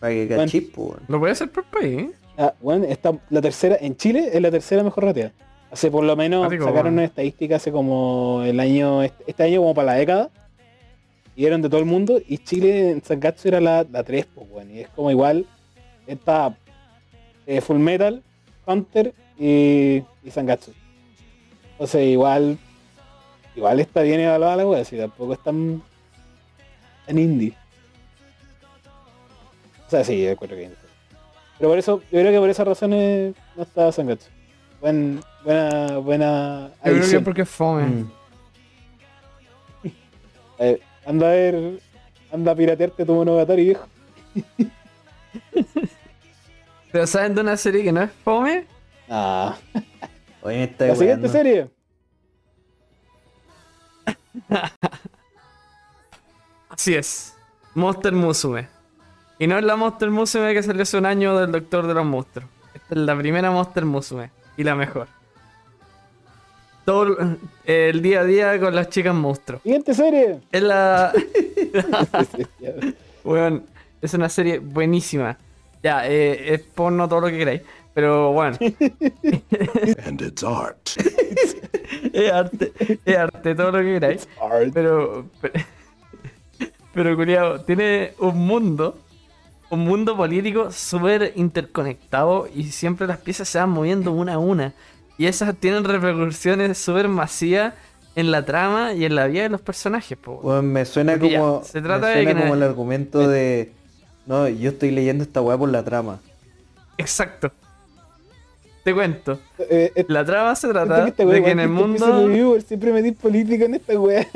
Para 0.02 0.14
que 0.14 0.70
Bueno. 0.74 1.00
Lo 1.06 1.20
voy 1.20 1.28
a 1.28 1.32
hacer 1.32 1.48
por 1.52 1.62
país. 1.62 2.00
¿eh? 2.00 2.10
Ah, 2.36 2.52
bueno, 2.60 2.86
está 2.86 3.12
la 3.30 3.40
tercera 3.40 3.76
en 3.80 3.96
Chile 3.96 4.30
es 4.32 4.42
la 4.42 4.50
tercera 4.50 4.82
mejor 4.82 5.04
rateada. 5.04 5.30
Hace 5.70 5.92
por 5.92 6.02
lo 6.02 6.16
menos 6.16 6.42
Marico, 6.42 6.64
sacaron 6.64 6.86
bueno. 6.86 6.96
una 6.96 7.04
estadística 7.04 7.54
hace 7.54 7.70
como 7.70 8.42
el 8.44 8.58
año 8.58 9.04
este, 9.04 9.44
año 9.44 9.60
como 9.60 9.74
para 9.74 9.92
la 9.92 9.98
década. 9.98 10.30
Y 11.36 11.46
eran 11.46 11.62
de 11.62 11.68
todo 11.68 11.78
el 11.78 11.86
mundo 11.86 12.20
y 12.26 12.38
Chile 12.38 12.90
en 12.90 13.04
Sankatsu 13.04 13.46
era 13.46 13.60
la, 13.60 13.86
la 13.90 14.02
3, 14.02 14.26
pues 14.34 14.50
bueno, 14.50 14.72
y 14.72 14.80
es 14.80 14.88
como 14.88 15.08
igual 15.12 15.46
está 16.08 16.56
eh, 17.46 17.60
Full 17.60 17.78
Metal, 17.78 18.24
Hunter 18.66 19.14
y, 19.38 20.02
y 20.24 20.30
Sankatsu. 20.32 20.72
Entonces 21.74 22.08
igual 22.08 22.58
igual 23.54 23.78
está 23.78 24.02
bien 24.02 24.18
evaluada 24.18 24.56
la 24.56 24.66
wea, 24.66 24.84
si 24.84 24.96
tampoco 24.96 25.34
es 25.34 25.42
tan, 25.44 25.80
tan 27.06 27.18
indie. 27.18 27.54
O 29.92 29.94
sea, 29.94 30.04
sí, 30.04 30.22
yo 30.22 30.30
encuentro 30.30 30.56
que. 30.56 30.70
Pero 31.58 31.68
por 31.68 31.78
eso, 31.78 32.00
yo 32.10 32.20
creo 32.20 32.32
que 32.32 32.38
por 32.38 32.48
esas 32.48 32.66
razones 32.66 33.34
no 33.54 33.62
está 33.62 33.92
Sangatsu. 33.92 34.30
Buen, 34.80 35.20
buena, 35.44 35.98
buena 35.98 36.70
Yo 36.82 36.92
creo 36.92 37.10
que 37.10 37.20
porque 37.20 37.42
es 37.42 37.48
fome. 37.50 37.84
Mm. 37.84 38.10
Eh, 40.58 40.80
anda 41.04 41.26
a 41.26 41.30
ver, 41.30 41.80
anda 42.32 42.52
a 42.52 42.54
piratearte 42.54 43.04
tu 43.04 43.12
monogatari, 43.14 43.64
viejo. 43.64 43.86
Pero 46.92 47.06
¿saben 47.06 47.34
de 47.34 47.40
una 47.42 47.56
serie 47.58 47.82
que 47.82 47.92
no 47.92 48.00
es 48.02 48.12
fome? 48.24 48.64
Ah, 49.10 49.58
Oye, 50.42 50.56
me 50.56 50.64
está 50.64 50.86
la 50.86 50.94
siguiente 50.94 51.28
weando. 51.28 51.38
serie. 51.38 51.70
Así 56.70 56.94
es. 56.94 57.36
Monster 57.74 58.12
Musume. 58.14 58.81
Y 59.38 59.46
no 59.46 59.58
es 59.58 59.64
la 59.64 59.76
Monster 59.76 60.10
Musume 60.10 60.54
que 60.54 60.62
salió 60.62 60.82
hace 60.82 60.98
un 60.98 61.06
año 61.06 61.36
del 61.36 61.50
Doctor 61.52 61.86
de 61.86 61.94
los 61.94 62.04
Monstruos. 62.04 62.48
Esta 62.74 62.94
es 62.94 63.00
la 63.00 63.16
primera 63.16 63.50
Monster 63.50 63.84
Musume. 63.84 64.30
Y 64.56 64.64
la 64.64 64.74
mejor. 64.74 65.08
Todo 66.84 67.16
el 67.64 68.02
día 68.02 68.20
a 68.20 68.24
día 68.24 68.60
con 68.60 68.74
las 68.74 68.88
chicas 68.88 69.14
monstruos. 69.14 69.62
Siguiente 69.62 69.94
serie. 69.94 70.40
Es 70.50 70.62
la... 70.62 71.12
Weón, 73.24 73.64
es 74.00 74.14
una 74.14 74.28
serie 74.28 74.58
buenísima. 74.58 75.38
Ya, 75.82 76.08
eh, 76.08 76.54
es 76.54 76.60
porno 76.60 77.08
todo 77.08 77.22
lo 77.22 77.26
que 77.28 77.38
queráis. 77.38 77.62
Pero 77.94 78.32
bueno, 78.32 78.56
And 80.06 80.22
it's 80.22 80.42
art. 80.42 80.78
es 82.12 82.32
arte, 82.32 82.72
es 83.04 83.16
arte 83.16 83.54
todo 83.54 83.70
lo 83.70 83.78
que 83.78 83.94
queráis. 83.94 84.28
Art. 84.40 84.70
Pero, 84.72 85.26
pero, 85.40 85.54
pero 86.94 87.16
culiao, 87.16 87.60
tiene 87.60 88.14
un 88.18 88.46
mundo, 88.46 88.98
un 89.72 89.80
mundo 89.80 90.14
político 90.14 90.70
súper 90.70 91.32
interconectado 91.34 92.46
y 92.54 92.64
siempre 92.64 93.06
las 93.06 93.16
piezas 93.16 93.48
se 93.48 93.58
van 93.58 93.70
moviendo 93.70 94.12
una 94.12 94.34
a 94.34 94.38
una. 94.38 94.74
Y 95.16 95.24
esas 95.24 95.56
tienen 95.56 95.84
repercusiones 95.84 96.76
súper 96.76 97.08
masivas 97.08 97.72
en 98.14 98.30
la 98.30 98.44
trama 98.44 98.92
y 98.92 99.06
en 99.06 99.14
la 99.14 99.26
vida 99.28 99.44
de 99.44 99.48
los 99.48 99.62
personajes, 99.62 100.18
po. 100.18 100.32
weón. 100.32 100.46
Weón, 100.46 100.72
me 100.72 100.84
suena 100.84 101.12
Porque 101.12 101.30
ya, 101.30 101.38
como, 101.40 101.64
se 101.64 101.80
trata 101.80 102.06
me 102.06 102.08
de 102.08 102.22
suena 102.22 102.34
que 102.34 102.40
como 102.42 102.54
el 102.54 102.62
argumento 102.62 103.26
de... 103.26 103.72
No, 104.26 104.46
yo 104.46 104.70
estoy 104.70 104.90
leyendo 104.90 105.24
esta 105.24 105.40
weá 105.40 105.56
por 105.56 105.70
la 105.70 105.82
trama. 105.82 106.20
Exacto. 106.98 107.50
Te 108.84 108.92
cuento. 108.92 109.40
Eh, 109.58 109.90
eh, 109.94 110.04
La 110.08 110.22
trama 110.22 110.54
se 110.54 110.68
trata 110.68 111.08
esta 111.08 111.24
wea 111.24 111.36
de 111.36 111.44
que 111.44 111.50
en 111.50 111.60
el 111.60 111.70
mundo... 111.70 112.26
reviewer, 112.26 112.60
siempre 112.60 112.92
metí 112.92 113.12
política 113.12 113.64
en 113.64 113.76
esta 113.76 113.98
wea. 113.98 114.28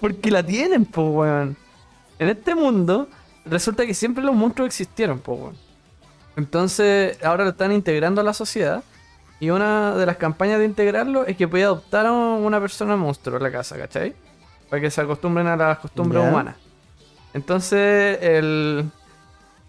Porque 0.00 0.30
la 0.30 0.44
tienen, 0.44 0.84
po, 0.84 1.10
weón. 1.10 1.56
En 2.20 2.28
este 2.28 2.54
mundo, 2.54 3.08
resulta 3.50 3.84
que 3.84 3.94
siempre 3.94 4.24
los 4.24 4.34
monstruos 4.34 4.68
existieron, 4.68 5.18
po, 5.18 5.34
weón. 5.34 5.56
Entonces, 6.36 7.22
ahora 7.22 7.44
lo 7.44 7.50
están 7.50 7.72
integrando 7.72 8.20
a 8.20 8.24
la 8.24 8.32
sociedad. 8.32 8.82
Y 9.40 9.50
una 9.50 9.94
de 9.96 10.04
las 10.04 10.16
campañas 10.16 10.58
de 10.58 10.66
integrarlo 10.66 11.26
es 11.26 11.36
que 11.36 11.48
puede 11.48 11.64
adoptar 11.64 12.06
a 12.06 12.12
una 12.12 12.60
persona 12.60 12.96
monstruo 12.96 13.38
en 13.38 13.42
la 13.42 13.50
casa, 13.50 13.76
¿cachai? 13.76 14.14
Para 14.68 14.82
que 14.82 14.90
se 14.90 15.00
acostumbren 15.00 15.46
a 15.46 15.56
las 15.56 15.78
costumbres 15.78 16.22
humanas. 16.22 16.56
Entonces, 17.34 18.18
el. 18.22 18.90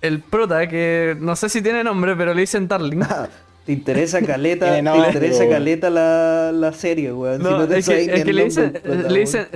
El 0.02 0.20
prota, 0.20 0.68
que 0.68 1.16
no 1.20 1.36
sé 1.36 1.48
si 1.48 1.62
tiene 1.62 1.84
nombre, 1.84 2.16
pero 2.16 2.34
le 2.34 2.42
dicen 2.42 2.68
Darling. 2.68 3.04
Te 3.66 3.72
interesa 3.72 4.20
caleta, 4.26 4.74
te 4.74 4.82
nombre, 4.82 5.08
interesa 5.10 5.48
caleta 5.48 5.92
la, 5.92 6.52
la 6.52 6.74
serie, 6.74 7.14
weón. 7.14 7.38
Si 7.38 7.44
No, 7.44 7.60
no 7.60 7.68
te 7.68 7.78
es, 7.78 7.88
que, 7.88 8.06
es 8.06 8.24
que 8.24 8.34
le 8.34 8.46
dicen, 8.46 8.72
prota, 8.72 9.10
le 9.10 9.20
dicen. 9.20 9.48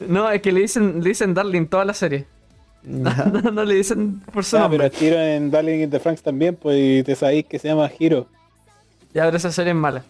No, 0.00 0.30
es 0.30 0.40
que 0.40 0.52
le 0.52 0.60
dicen, 0.60 1.02
le 1.02 1.08
dicen 1.10 1.34
Darling 1.34 1.66
toda 1.66 1.84
la 1.84 1.92
serie. 1.92 2.26
Ya. 2.84 3.24
No, 3.32 3.50
no 3.50 3.64
le 3.64 3.74
dicen 3.74 4.20
por 4.32 4.44
su 4.44 4.56
Ah, 4.56 4.68
pero 4.70 4.82
nombre. 4.82 4.86
el 4.86 4.92
tiro 4.92 5.20
en 5.20 5.50
Darling 5.50 5.80
in 5.82 5.90
the 5.90 6.00
Franks 6.00 6.22
también, 6.22 6.56
pues 6.56 6.76
y 6.78 7.02
te 7.02 7.14
sabéis 7.14 7.44
que 7.46 7.58
se 7.58 7.68
llama 7.68 7.90
Hiro. 7.98 8.26
Ya, 9.12 9.24
pero 9.24 9.36
esa 9.36 9.52
serie 9.52 9.72
es 9.72 9.76
mala. 9.78 10.02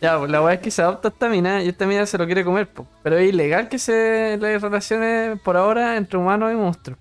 Ya, 0.00 0.16
pues 0.18 0.30
la 0.30 0.40
weá 0.40 0.54
es 0.54 0.60
que 0.60 0.70
se 0.70 0.80
adopta 0.80 1.08
esta 1.08 1.28
mina 1.28 1.62
y 1.62 1.68
esta 1.68 1.84
mina 1.86 2.06
se 2.06 2.16
lo 2.18 2.24
quiere 2.26 2.44
comer, 2.44 2.68
po. 2.68 2.86
Pero 3.02 3.18
es 3.18 3.28
ilegal 3.28 3.68
que 3.68 3.78
se 3.78 4.38
le 4.40 4.58
relaciones 4.58 5.40
por 5.40 5.56
ahora 5.56 5.96
entre 5.96 6.18
humanos 6.18 6.52
y 6.52 6.54
monstruos. 6.56 6.98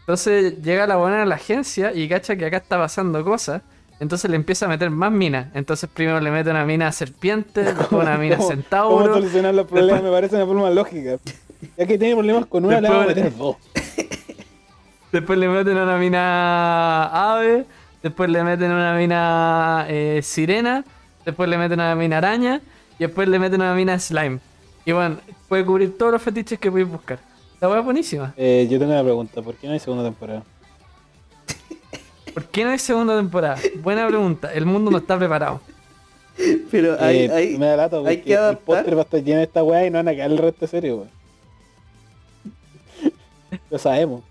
Entonces 0.00 0.62
llega 0.62 0.86
la 0.86 0.96
buena 0.96 1.22
a 1.22 1.24
la 1.24 1.34
agencia 1.36 1.92
y 1.94 2.08
cacha 2.08 2.36
que 2.36 2.44
acá 2.46 2.58
está 2.58 2.78
pasando 2.78 3.24
cosas. 3.24 3.62
Entonces 3.98 4.30
le 4.30 4.36
empieza 4.36 4.66
a 4.66 4.68
meter 4.68 4.90
más 4.90 5.10
minas. 5.10 5.48
Entonces 5.54 5.88
primero 5.92 6.20
le 6.20 6.30
mete 6.30 6.50
una 6.50 6.64
mina 6.66 6.92
serpiente, 6.92 7.62
después 7.64 7.90
una 7.90 8.16
mina 8.18 8.36
¿Cómo- 8.36 8.48
¿Cómo 8.50 8.60
centauro. 8.62 9.14
solucionar 9.14 9.54
los 9.54 9.66
problemas? 9.66 10.02
Me 10.02 10.10
parece 10.10 10.36
una 10.36 10.46
forma 10.46 10.70
lógica. 10.70 11.16
Ya 11.76 11.86
que 11.86 11.98
tiene 11.98 12.14
problemas 12.14 12.46
con 12.46 12.64
una, 12.64 12.80
le 12.80 12.88
vamos 12.88 13.04
a 13.04 13.14
Después- 13.14 13.24
meter 13.24 13.38
dos. 13.38 13.56
Después 15.12 15.38
le 15.38 15.48
meten 15.48 15.76
una 15.76 15.96
mina 15.96 17.32
ave. 17.34 17.64
Después 18.02 18.28
le 18.30 18.42
meten 18.44 18.70
una 18.72 18.94
mina 18.94 19.86
eh, 19.88 20.20
sirena. 20.22 20.84
Después 21.24 21.48
le 21.48 21.56
meten 21.58 21.80
una 21.80 21.94
mina 21.94 22.18
araña. 22.18 22.60
Y 22.98 23.04
después 23.04 23.28
le 23.28 23.38
meten 23.38 23.60
una 23.60 23.74
mina 23.74 23.98
slime. 23.98 24.38
Y 24.84 24.92
bueno, 24.92 25.16
puede 25.48 25.64
cubrir 25.64 25.96
todos 25.98 26.12
los 26.12 26.22
fetiches 26.22 26.58
que 26.58 26.70
podéis 26.70 26.88
buscar. 26.88 27.18
La 27.60 27.68
weá 27.68 27.78
es 27.80 27.84
buenísima. 27.84 28.34
Eh, 28.36 28.66
yo 28.70 28.78
tengo 28.78 28.92
una 28.92 29.02
pregunta, 29.02 29.40
¿por 29.42 29.54
qué 29.54 29.66
no 29.66 29.72
hay 29.72 29.80
segunda 29.80 30.04
temporada? 30.04 30.42
¿Por 32.34 32.44
qué 32.46 32.64
no 32.64 32.70
hay 32.70 32.78
segunda 32.78 33.16
temporada? 33.16 33.56
Buena 33.82 34.06
pregunta. 34.06 34.52
El 34.52 34.66
mundo 34.66 34.90
no 34.90 34.98
está 34.98 35.18
preparado. 35.18 35.60
Pero 36.70 36.96
hay, 37.00 37.20
Eh, 37.24 37.30
hay, 37.32 37.58
me 37.58 37.66
da 37.66 37.76
lata 37.76 37.96
porque 37.96 38.10
hay 38.10 38.20
que 38.20 38.32
el 38.32 38.38
adaptar. 38.38 38.64
póster 38.64 38.94
va 38.96 39.00
a 39.00 39.04
estar 39.04 39.22
lleno 39.22 39.38
de 39.38 39.44
esta 39.44 39.62
weá 39.64 39.86
y 39.86 39.90
no 39.90 39.98
van 39.98 40.08
a 40.08 40.12
quedar 40.12 40.30
el 40.30 40.38
resto 40.38 40.60
de 40.60 40.66
serie, 40.68 40.92
weón. 40.92 41.15
Lo 43.70 43.78
sabemos. 43.78 44.22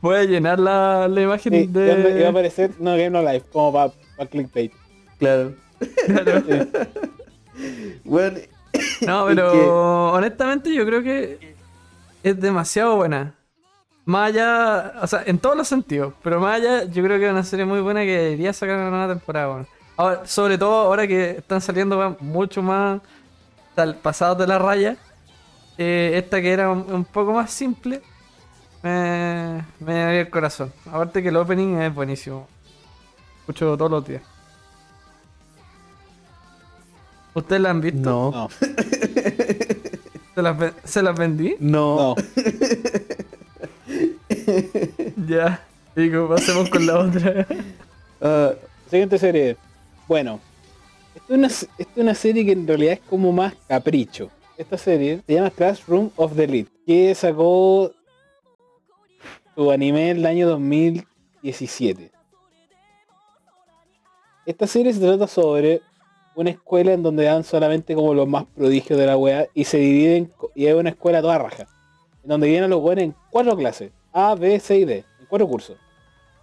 Voy 0.00 0.16
a 0.16 0.24
llenar 0.24 0.58
la, 0.60 1.08
la 1.08 1.20
imagen 1.22 1.52
Sí, 1.52 1.68
iba 1.72 1.82
a- 1.82 1.98
iba 1.98 2.08
a 2.08 2.12
de. 2.12 2.26
aparecer 2.26 2.70
no 2.78 2.90
Game 2.92 3.10
No 3.10 3.22
Life, 3.22 3.46
como 3.52 3.72
para 3.72 3.92
clickbait. 4.30 4.72
Claro. 5.18 5.54
Claro. 6.06 6.42
Bueno, 8.04 8.38
No, 9.06 9.26
pero 9.26 9.52
que- 9.52 9.58
honestamente 9.66 10.72
yo 10.74 10.86
creo 10.86 11.02
que 11.02 11.56
es 12.22 12.40
demasiado 12.40 12.96
buena. 12.96 13.34
Más 14.04 14.28
allá, 14.30 14.94
o 15.02 15.06
sea, 15.06 15.22
en 15.26 15.38
todos 15.38 15.56
los 15.56 15.68
sentidos, 15.68 16.14
pero 16.22 16.40
más 16.40 16.56
allá, 16.60 16.84
yo 16.84 17.02
creo 17.04 17.18
que 17.18 17.26
es 17.26 17.30
una 17.32 17.44
serie 17.44 17.64
muy 17.66 17.80
buena 17.80 18.00
que 18.02 18.16
debería 18.16 18.52
sacar 18.52 18.76
una 18.78 18.90
nueva 18.90 19.08
temporada. 19.08 19.66
Ahora, 19.96 20.22
sobre 20.26 20.56
todo 20.56 20.72
ahora 20.74 21.06
que 21.06 21.30
están 21.32 21.60
saliendo 21.60 22.16
mucho 22.20 22.62
más 22.62 23.00
tal, 23.74 23.96
pasados 23.96 24.38
de 24.38 24.46
la 24.46 24.58
raya. 24.58 24.96
Eh, 25.78 26.12
esta 26.14 26.40
que 26.42 26.52
era 26.52 26.70
un, 26.70 26.92
un 26.92 27.04
poco 27.04 27.32
más 27.32 27.50
simple, 27.50 28.02
me, 28.82 29.64
me 29.80 29.94
dio 30.12 30.20
el 30.22 30.30
corazón. 30.30 30.72
Aparte 30.86 31.22
que 31.22 31.28
el 31.30 31.36
opening 31.36 31.76
es 31.78 31.94
buenísimo. 31.94 32.46
Escucho 33.40 33.76
todos 33.76 33.90
los 33.90 34.06
días. 34.06 34.22
¿Ustedes 37.34 37.62
la 37.62 37.70
han 37.70 37.80
visto? 37.80 37.98
no, 38.00 38.30
No, 38.32 38.48
¿Se 40.34 40.42
las, 40.42 40.58
ven- 40.58 40.74
¿Se 40.84 41.02
las 41.02 41.16
vendí? 41.18 41.56
no. 41.60 42.14
no. 42.14 42.16
Ya. 45.26 45.62
Digo, 45.96 46.28
pasemos 46.28 46.68
con 46.70 46.86
la 46.86 46.98
otra. 47.00 47.46
Ah, 48.20 48.50
Siguiente 48.90 49.16
serie. 49.16 49.56
Bueno, 50.08 50.40
esta 51.14 51.32
es, 51.34 51.38
una, 51.38 51.46
esto 51.46 51.68
es 51.78 51.86
una 52.02 52.14
serie 52.16 52.44
que 52.44 52.50
en 52.50 52.66
realidad 52.66 52.94
es 52.94 53.00
como 53.08 53.30
más 53.30 53.54
capricho. 53.68 54.28
Esta 54.58 54.76
serie 54.76 55.22
se 55.24 55.34
llama 55.34 55.50
Classroom 55.50 56.10
of 56.16 56.34
the 56.34 56.42
Elite, 56.42 56.68
que 56.84 57.14
sacó 57.14 57.92
su 59.54 59.70
anime 59.70 60.10
en 60.10 60.16
el 60.16 60.26
año 60.26 60.48
2017. 60.48 62.10
Esta 64.44 64.66
serie 64.66 64.92
se 64.92 64.98
trata 64.98 65.28
sobre 65.28 65.80
una 66.34 66.50
escuela 66.50 66.92
en 66.92 67.04
donde 67.04 67.22
dan 67.22 67.44
solamente 67.44 67.94
como 67.94 68.14
los 68.14 68.26
más 68.26 68.46
prodigios 68.46 68.98
de 68.98 69.06
la 69.06 69.16
wea 69.16 69.46
y 69.54 69.62
se 69.62 69.78
dividen 69.78 70.32
y 70.56 70.66
es 70.66 70.74
una 70.74 70.90
escuela 70.90 71.22
toda 71.22 71.38
raja. 71.38 71.68
En 72.24 72.30
donde 72.30 72.48
vienen 72.48 72.68
los 72.68 72.80
buenos 72.80 73.04
en 73.04 73.14
cuatro 73.30 73.56
clases. 73.56 73.92
A, 74.12 74.34
B, 74.34 74.58
C 74.58 74.78
y 74.78 74.84
D. 74.84 75.04
En 75.20 75.26
cuatro 75.26 75.46
cursos. 75.46 75.76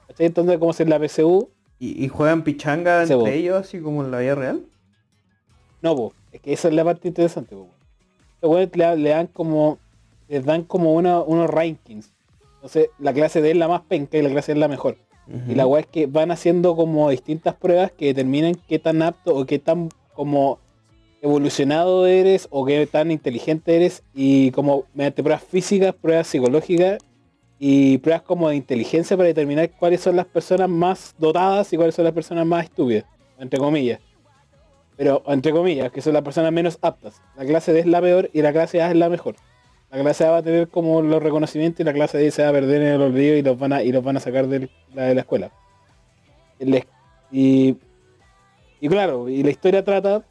¿Cachai? 0.07 0.27
Entonces 0.27 0.57
como 0.57 0.71
ser 0.71 0.87
la 0.87 1.05
PSU, 1.05 1.49
¿Y, 1.79 2.05
y 2.05 2.07
juegan 2.07 2.45
pichanga 2.45 3.03
entre 3.03 3.35
ellos 3.35 3.57
así 3.57 3.81
como 3.81 4.05
en 4.05 4.11
la 4.11 4.19
vida 4.19 4.35
real? 4.35 4.65
No, 5.81 5.97
po, 5.97 6.13
es 6.31 6.39
que 6.39 6.53
esa 6.53 6.69
es 6.69 6.73
la 6.73 6.85
parte 6.85 7.09
interesante, 7.09 7.53
po. 7.53 7.74
Weones 8.47 8.69
le, 8.75 8.97
le 8.97 9.09
dan 9.09 9.27
como. 9.27 9.77
Les 10.27 10.43
dan 10.43 10.63
como 10.63 10.93
una- 10.93 11.21
unos 11.21 11.49
rankings. 11.49 12.11
Entonces, 12.55 12.89
la 12.99 13.13
clase 13.13 13.41
D 13.41 13.51
es 13.51 13.57
la 13.57 13.67
más 13.67 13.81
penca 13.81 14.17
y 14.17 14.21
la 14.23 14.29
clase 14.29 14.53
D 14.53 14.57
es 14.57 14.59
la 14.59 14.67
mejor. 14.67 14.97
Y 15.49 15.55
la 15.55 15.65
weá 15.65 15.81
es 15.81 15.87
que 15.87 16.05
van 16.05 16.29
haciendo 16.29 16.75
como 16.75 17.09
distintas 17.09 17.55
pruebas 17.55 17.91
que 17.91 18.07
determinan 18.07 18.53
qué 18.67 18.77
tan 18.77 19.01
apto 19.01 19.35
o 19.35 19.45
qué 19.47 19.57
tan 19.57 19.89
como 20.13 20.59
evolucionado 21.21 22.05
eres 22.05 22.47
o 22.51 22.65
qué 22.65 22.85
tan 22.87 23.09
inteligente 23.11 23.75
eres 23.75 24.03
y 24.13 24.51
como 24.51 24.83
mediante 24.93 25.23
pruebas 25.23 25.43
físicas, 25.43 25.95
pruebas 25.95 26.27
psicológicas 26.27 26.99
y 27.57 27.97
pruebas 27.99 28.21
como 28.21 28.49
de 28.49 28.55
inteligencia 28.57 29.17
para 29.17 29.27
determinar 29.27 29.71
cuáles 29.71 30.01
son 30.01 30.15
las 30.15 30.25
personas 30.27 30.69
más 30.69 31.15
dotadas 31.17 31.71
y 31.73 31.77
cuáles 31.77 31.95
son 31.95 32.05
las 32.05 32.13
personas 32.13 32.45
más 32.45 32.65
estúpidas, 32.65 33.05
entre 33.39 33.57
comillas. 33.59 33.99
Pero 34.97 35.23
entre 35.27 35.51
comillas, 35.51 35.91
que 35.91 36.01
son 36.01 36.13
las 36.13 36.21
personas 36.21 36.51
menos 36.51 36.77
aptas. 36.81 37.21
La 37.35 37.45
clase 37.45 37.73
D 37.73 37.81
es 37.81 37.85
la 37.85 38.01
peor 38.01 38.29
y 38.33 38.41
la 38.41 38.53
clase 38.53 38.81
A 38.81 38.89
es 38.89 38.95
la 38.95 39.09
mejor. 39.09 39.35
La 39.91 39.99
clase 40.01 40.25
A 40.25 40.31
va 40.31 40.37
a 40.37 40.43
tener 40.43 40.67
como 40.69 41.01
los 41.01 41.21
reconocimientos 41.21 41.81
y 41.81 41.83
la 41.83 41.93
clase 41.93 42.17
D 42.17 42.31
se 42.31 42.43
va 42.43 42.49
a 42.49 42.53
perder 42.53 42.81
en 42.81 42.87
el 42.93 43.01
olvido 43.01 43.35
y 43.35 43.41
los 43.41 43.57
van 43.59 43.73
a, 43.73 43.83
y 43.83 43.91
los 43.91 44.03
van 44.03 44.17
a 44.17 44.19
sacar 44.19 44.47
de 44.47 44.69
la, 44.93 45.03
de 45.03 45.15
la 45.15 45.21
escuela. 45.21 45.51
El- 46.59 46.85
y, 47.31 47.75
y 48.79 48.87
claro, 48.89 49.27
y 49.27 49.43
la 49.43 49.49
historia 49.49 49.83
trata 49.83 50.23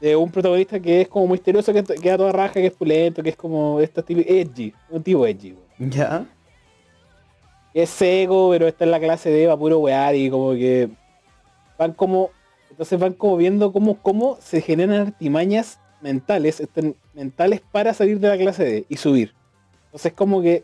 de 0.00 0.16
un 0.16 0.30
protagonista 0.30 0.80
que 0.80 1.02
es 1.02 1.08
como 1.08 1.28
misterioso, 1.28 1.72
que 1.72 1.82
queda 1.82 2.16
toda 2.16 2.32
raja, 2.32 2.54
que 2.54 2.66
es 2.66 2.72
pulento, 2.72 3.22
que 3.22 3.30
es 3.30 3.36
como 3.36 3.80
este 3.80 4.02
tipo 4.02 4.20
edgy, 4.26 4.72
un 4.90 5.02
tipo 5.02 5.26
edgy. 5.26 5.56
Ya. 5.78 6.26
Es 7.74 7.90
seco, 7.90 8.50
pero 8.50 8.66
está 8.66 8.84
en 8.84 8.90
la 8.90 8.98
clase 8.98 9.30
D, 9.30 9.46
va 9.46 9.56
puro 9.56 9.78
wear 9.78 10.14
y 10.14 10.30
como 10.30 10.52
que 10.52 10.88
van 11.76 11.92
como, 11.92 12.30
entonces 12.78 12.96
van 13.00 13.12
como 13.14 13.36
viendo 13.36 13.72
cómo, 13.72 14.00
cómo 14.00 14.38
se 14.40 14.60
generan 14.60 15.08
artimañas 15.08 15.80
mentales, 16.00 16.60
este, 16.60 16.94
mentales 17.12 17.60
para 17.72 17.92
salir 17.92 18.20
de 18.20 18.28
la 18.28 18.38
clase 18.38 18.62
D 18.64 18.86
y 18.88 18.96
subir. 18.98 19.34
Entonces 19.86 20.12
como 20.12 20.40
que 20.40 20.62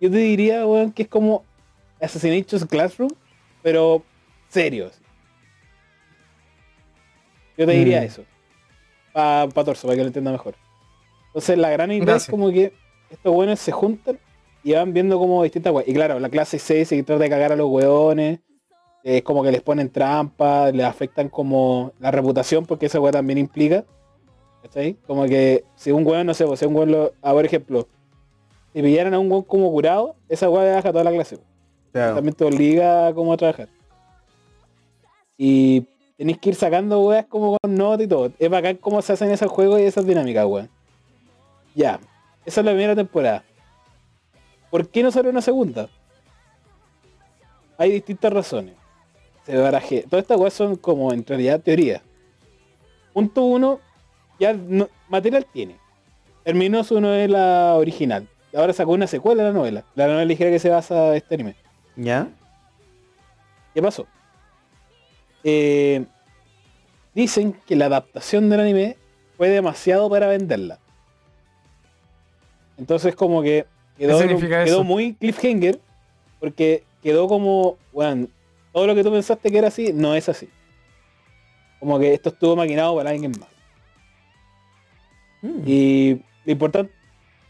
yo 0.00 0.08
te 0.08 0.18
diría, 0.18 0.64
weón, 0.64 0.92
que 0.92 1.02
es 1.02 1.08
como 1.08 1.42
Assassinations 2.00 2.64
Classroom, 2.66 3.10
pero 3.60 4.04
serios. 4.48 4.92
Yo 7.56 7.66
te 7.66 7.72
diría 7.72 8.02
Mm. 8.02 8.04
eso. 8.04 8.24
Para 9.12 9.48
pa 9.48 9.64
Torso, 9.64 9.88
para 9.88 9.96
que 9.96 10.02
lo 10.02 10.06
entienda 10.06 10.30
mejor. 10.30 10.54
Entonces 11.28 11.58
la 11.58 11.70
gran 11.70 11.90
idea 11.90 12.04
Gracias. 12.04 12.28
es 12.28 12.30
como 12.30 12.50
que 12.52 12.72
estos 13.10 13.34
buenos 13.34 13.58
se 13.58 13.72
juntan 13.72 14.16
y 14.62 14.74
van 14.74 14.92
viendo 14.92 15.18
como 15.18 15.42
distintas 15.42 15.72
weas. 15.72 15.88
Y 15.88 15.92
claro, 15.92 16.20
la 16.20 16.28
clase 16.28 16.60
C 16.60 16.84
se 16.84 17.02
trata 17.02 17.24
de 17.24 17.30
cagar 17.30 17.50
a 17.50 17.56
los 17.56 17.68
weones. 17.68 18.38
Es 19.08 19.22
como 19.22 19.42
que 19.42 19.50
les 19.50 19.62
ponen 19.62 19.88
trampas, 19.88 20.70
les 20.74 20.84
afectan 20.84 21.30
como 21.30 21.92
la 21.98 22.10
reputación, 22.10 22.66
porque 22.66 22.84
esa 22.84 23.00
wea 23.00 23.10
también 23.10 23.38
implica. 23.38 23.86
¿Cachai? 24.62 24.98
Como 25.06 25.24
que 25.24 25.64
si 25.76 25.90
un 25.92 26.06
weón, 26.06 26.26
no 26.26 26.34
sé, 26.34 26.44
pues, 26.44 26.60
si 26.60 26.66
un 26.66 26.76
weón 26.76 26.92
lo. 26.92 27.12
ah, 27.22 27.32
por 27.32 27.46
ejemplo, 27.46 27.88
si 28.74 28.82
pillaran 28.82 29.14
a 29.14 29.18
un 29.18 29.30
weón 29.32 29.44
como 29.44 29.70
curado, 29.70 30.14
esa 30.28 30.50
wea 30.50 30.62
le 30.62 30.72
baja 30.74 30.92
toda 30.92 31.04
la 31.04 31.12
clase. 31.12 31.38
Claro. 31.90 32.16
También 32.16 32.34
te 32.34 32.44
obliga 32.44 33.14
como 33.14 33.32
a 33.32 33.38
trabajar. 33.38 33.70
Y 35.38 35.86
tenéis 36.18 36.36
que 36.36 36.50
ir 36.50 36.54
sacando 36.54 37.00
weas 37.00 37.24
como 37.24 37.56
con 37.62 37.74
nota 37.74 38.02
y 38.02 38.08
todo. 38.08 38.30
Es 38.38 38.50
bacán 38.50 38.76
cómo 38.76 39.00
se 39.00 39.14
hacen 39.14 39.30
esos 39.30 39.50
juegos 39.50 39.80
y 39.80 39.84
esas 39.84 40.06
dinámicas, 40.06 40.44
weón. 40.44 40.68
Ya. 41.74 41.98
Esa 42.44 42.60
es 42.60 42.64
la 42.66 42.72
primera 42.72 42.94
temporada. 42.94 43.42
¿Por 44.70 44.86
qué 44.86 45.02
no 45.02 45.10
sale 45.10 45.30
una 45.30 45.40
segunda? 45.40 45.88
Hay 47.78 47.90
distintas 47.90 48.30
razones. 48.30 48.74
Se 49.48 49.56
baraje. 49.56 50.04
Todas 50.08 50.22
estas 50.24 50.38
weas 50.38 50.52
son 50.52 50.76
como 50.76 51.10
en 51.12 51.24
realidad 51.24 51.58
teorías. 51.60 52.02
Punto 53.14 53.42
uno, 53.44 53.80
ya 54.38 54.52
no- 54.52 54.90
material 55.08 55.46
tiene. 55.50 55.76
Terminó 56.44 56.84
su 56.84 57.00
novela 57.00 57.74
original. 57.76 58.28
Ahora 58.54 58.74
sacó 58.74 58.92
una 58.92 59.06
secuela 59.06 59.42
de 59.42 59.48
la 59.48 59.54
novela. 59.58 59.84
La 59.94 60.06
novela 60.06 60.26
ligera 60.26 60.50
que 60.50 60.58
se 60.58 60.68
basa 60.68 61.16
este 61.16 61.34
anime. 61.34 61.56
¿Ya? 61.96 62.28
¿Qué 63.72 63.80
pasó? 63.80 64.06
Eh, 65.44 66.04
dicen 67.14 67.54
que 67.66 67.74
la 67.74 67.86
adaptación 67.86 68.50
del 68.50 68.60
anime 68.60 68.96
fue 69.38 69.48
demasiado 69.48 70.10
para 70.10 70.26
venderla. 70.26 70.78
Entonces 72.76 73.14
como 73.16 73.42
que 73.42 73.66
quedó, 73.96 74.20
quedó 74.20 74.84
muy 74.84 75.14
cliffhanger 75.14 75.80
porque 76.38 76.84
quedó 77.02 77.28
como, 77.28 77.78
bueno, 77.92 78.28
todo 78.72 78.86
lo 78.86 78.94
que 78.94 79.02
tú 79.02 79.10
pensaste 79.10 79.50
que 79.50 79.58
era 79.58 79.68
así, 79.68 79.92
no 79.92 80.14
es 80.14 80.28
así. 80.28 80.48
Como 81.80 81.98
que 81.98 82.14
esto 82.14 82.30
estuvo 82.30 82.56
maquinado 82.56 82.96
para 82.96 83.10
alguien 83.10 83.32
más. 83.38 83.48
Mm. 85.42 85.62
Y 85.66 86.14
lo 86.44 86.52
importante, 86.52 86.92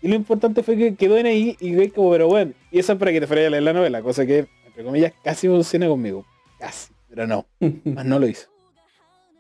Y 0.03 0.09
lo 0.09 0.15
importante 0.15 0.63
fue 0.63 0.77
que 0.77 0.95
quedó 0.95 1.17
en 1.17 1.27
ahí 1.27 1.57
y 1.61 1.75
ve 1.75 1.91
como, 1.91 2.11
pero 2.11 2.29
bueno, 2.29 2.53
y 2.71 2.79
eso 2.79 2.93
es 2.93 2.99
para 2.99 3.13
que 3.13 3.21
te 3.21 3.27
fuera 3.27 3.47
a 3.47 3.51
leer 3.51 3.63
la 3.63 3.73
novela, 3.73 4.03
cosa 4.03 4.27
que, 4.27 4.47
entre 4.67 4.85
comillas, 4.85 5.13
casi 5.25 5.49
funciona 5.49 5.89
conmigo. 5.89 6.25
Casi, 6.59 6.93
pero 7.09 7.27
no. 7.27 7.47
Más 7.85 8.05
no 8.05 8.19
lo 8.19 8.29
hizo. 8.29 8.49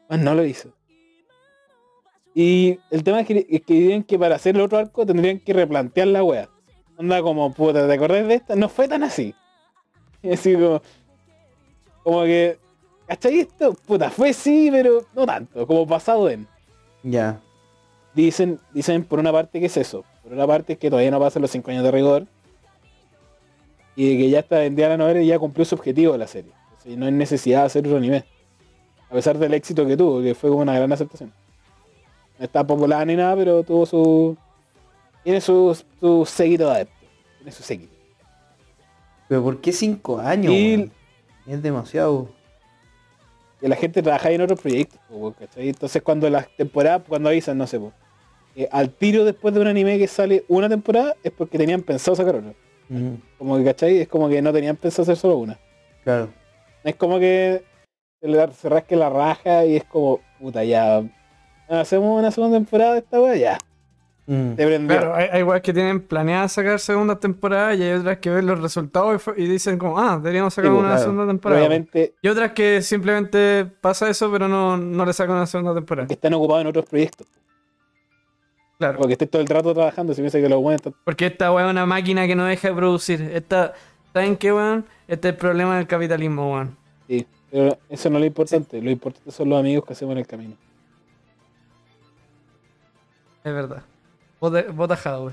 Más 0.08 0.18
no 0.18 0.34
lo 0.34 0.44
hizo. 0.44 0.72
Y 2.34 2.78
el 2.90 3.02
tema 3.02 3.20
es 3.20 3.26
que, 3.26 3.46
es 3.50 3.62
que 3.62 3.74
dirían 3.74 4.04
que 4.04 4.18
para 4.18 4.36
hacer 4.36 4.54
el 4.54 4.62
otro 4.62 4.78
arco 4.78 5.04
tendrían 5.04 5.40
que 5.40 5.52
replantear 5.52 6.08
la 6.08 6.22
wea. 6.22 6.48
Onda 6.96 7.22
como, 7.22 7.52
puta, 7.52 7.86
¿te 7.86 7.92
acordás 7.92 8.26
de 8.26 8.34
esta? 8.34 8.56
No 8.56 8.68
fue 8.68 8.88
tan 8.88 9.02
así. 9.02 9.34
Y 10.22 10.30
así 10.32 10.54
como, 10.54 10.82
como 12.02 12.22
que, 12.24 12.58
¿cachai 13.06 13.40
esto? 13.40 13.74
Puta, 13.86 14.10
fue 14.10 14.32
sí, 14.32 14.68
pero 14.70 15.04
no 15.14 15.26
tanto, 15.26 15.66
como 15.66 15.86
pasado 15.86 16.28
en. 16.30 16.46
Ya. 17.02 17.40
Dicen, 18.14 18.58
dicen 18.72 19.04
por 19.04 19.18
una 19.18 19.32
parte 19.32 19.60
que 19.60 19.66
es 19.66 19.76
eso. 19.76 20.04
Por 20.22 20.32
una 20.32 20.46
parte 20.46 20.72
es 20.74 20.78
que 20.78 20.90
todavía 20.90 21.10
no 21.10 21.20
pasan 21.20 21.42
los 21.42 21.50
5 21.50 21.70
años 21.70 21.84
de 21.84 21.90
rigor. 21.90 22.26
Y 23.96 24.10
de 24.10 24.16
que 24.16 24.30
ya 24.30 24.40
está 24.40 24.58
vendida 24.58 24.88
la 24.88 24.96
novela 24.96 25.20
y 25.20 25.26
ya 25.26 25.38
cumplió 25.38 25.64
su 25.64 25.74
objetivo 25.74 26.12
de 26.12 26.18
la 26.18 26.26
serie. 26.26 26.52
O 26.76 26.80
sea, 26.80 26.96
no 26.96 27.06
hay 27.06 27.12
necesidad 27.12 27.60
de 27.60 27.66
hacer 27.66 27.84
otro 27.86 27.98
anime. 27.98 28.24
A 29.10 29.14
pesar 29.14 29.38
del 29.38 29.54
éxito 29.54 29.86
que 29.86 29.96
tuvo, 29.96 30.22
que 30.22 30.34
fue 30.34 30.50
como 30.50 30.62
una 30.62 30.74
gran 30.74 30.92
aceptación. 30.92 31.32
No 32.38 32.44
está 32.44 32.64
popular 32.66 33.06
ni 33.06 33.16
nada, 33.16 33.34
pero 33.36 33.62
tuvo 33.62 33.86
su. 33.86 34.36
Tiene 35.24 35.40
su, 35.40 35.76
su 35.98 36.24
seguido 36.26 36.68
de 36.68 36.74
adeptos. 36.74 37.08
Tiene 37.38 37.52
su 37.52 37.62
seguido. 37.62 37.90
Pero 39.28 39.42
¿por 39.42 39.60
qué 39.60 39.72
cinco 39.72 40.18
años? 40.18 40.52
Y- 40.52 40.76
weón? 40.76 40.92
Es 41.48 41.62
demasiado. 41.62 42.28
Y 43.60 43.66
la 43.68 43.76
gente 43.76 44.02
trabaja 44.02 44.30
en 44.30 44.40
otros 44.42 44.60
proyectos, 44.60 45.00
¿cachai? 45.38 45.68
Entonces 45.70 46.00
cuando 46.02 46.30
las 46.30 46.48
temporadas, 46.56 47.02
cuando 47.08 47.28
avisan, 47.28 47.58
no 47.58 47.66
sé, 47.66 47.80
po, 47.80 47.92
eh, 48.54 48.68
al 48.70 48.90
tiro 48.90 49.24
después 49.24 49.52
de 49.54 49.60
un 49.60 49.66
anime 49.66 49.98
que 49.98 50.06
sale 50.06 50.44
una 50.48 50.68
temporada, 50.68 51.16
es 51.24 51.32
porque 51.32 51.58
tenían 51.58 51.82
pensado 51.82 52.14
sacar 52.16 52.36
otro. 52.36 52.54
Mm, 52.88 53.14
Como 53.36 53.56
que, 53.58 53.64
¿cachai? 53.64 53.98
Es 53.98 54.08
como 54.08 54.28
que 54.28 54.40
no 54.40 54.52
tenían 54.52 54.76
pensado 54.76 55.02
hacer 55.02 55.16
solo 55.16 55.36
una. 55.38 55.58
claro. 56.04 56.28
Es 56.84 56.94
como 56.94 57.18
que 57.18 57.64
se, 58.20 58.28
le- 58.28 58.52
se 58.52 58.68
rasque 58.68 58.94
la 58.94 59.10
raja 59.10 59.64
y 59.64 59.76
es 59.76 59.84
como, 59.84 60.20
puta, 60.38 60.62
ya. 60.64 61.02
Hacemos 61.68 62.18
una 62.18 62.30
segunda 62.30 62.56
temporada 62.56 62.92
de 62.94 62.98
esta 63.00 63.20
weá, 63.20 63.34
ya. 63.36 63.58
Mm. 64.30 64.86
Claro, 64.86 65.14
hay, 65.14 65.26
hay 65.32 65.42
weas 65.42 65.62
que 65.62 65.72
tienen 65.72 66.02
planeada 66.02 66.46
sacar 66.48 66.78
segunda 66.80 67.18
temporada 67.18 67.74
y 67.74 67.82
hay 67.82 67.92
otras 67.92 68.18
que 68.18 68.28
ven 68.28 68.46
los 68.46 68.60
resultados 68.60 69.22
y, 69.38 69.46
dicen 69.46 69.78
como, 69.78 69.98
ah, 69.98 70.18
deberíamos 70.18 70.52
sacar 70.52 70.70
Sí, 70.70 70.74
pues, 70.74 70.80
una 70.80 70.88
claro. 70.90 71.02
segunda 71.02 71.22
Pero 71.22 71.32
temporada. 71.32 71.60
obviamente 71.62 72.14
Y 72.20 72.28
otras 72.28 72.52
que 72.52 72.82
simplemente 72.82 73.64
pasa 73.80 74.10
eso, 74.10 74.30
pero 74.30 74.46
no, 74.46 74.76
no 74.76 75.06
le 75.06 75.14
sacan 75.14 75.36
una 75.36 75.46
segunda 75.46 75.74
temporada. 75.74 76.06
que 76.08 76.12
están 76.12 76.34
ocupados 76.34 76.60
en 76.60 76.66
otros 76.66 76.84
proyectos. 76.84 77.26
Claro. 78.76 78.98
Porque 78.98 79.14
estés 79.14 79.30
todo 79.30 79.40
el 79.40 79.48
rato 79.48 79.72
trabajando, 79.72 80.12
si 80.12 80.20
piensa 80.20 80.38
que 80.38 80.48
los 80.48 80.60
buenos 80.60 80.80
están 80.80 80.94
Porque 81.04 81.24
esta 81.24 81.50
weá 81.50 81.64
es 81.64 81.70
una 81.70 81.86
máquina 81.86 82.26
que 82.26 82.36
no 82.36 82.44
deja 82.44 82.68
de 82.68 82.74
producir. 82.74 83.22
Esta, 83.32 83.72
¿Saben 84.12 84.36
qué, 84.36 84.52
weón? 84.52 84.84
Este 85.08 85.28
es 85.28 85.34
el 85.34 85.38
problema 85.38 85.78
del 85.78 85.86
capitalismo, 85.86 86.52
weón. 86.52 86.76
Sí, 87.08 87.26
pero 87.50 87.78
eso 87.88 88.10
no 88.10 88.18
es 88.18 88.20
lo 88.20 88.26
importante. 88.26 88.82
Lo 88.82 88.90
importante 88.90 89.30
son 89.30 89.48
los 89.48 89.58
amigos 89.58 89.86
que 89.86 89.94
hacemos 89.94 90.12
en 90.12 90.18
el 90.18 90.26
camino. 90.26 90.54
Es 93.42 93.54
verdad. 93.54 93.82
Vota, 94.40 94.94
Hadwe. 94.94 95.32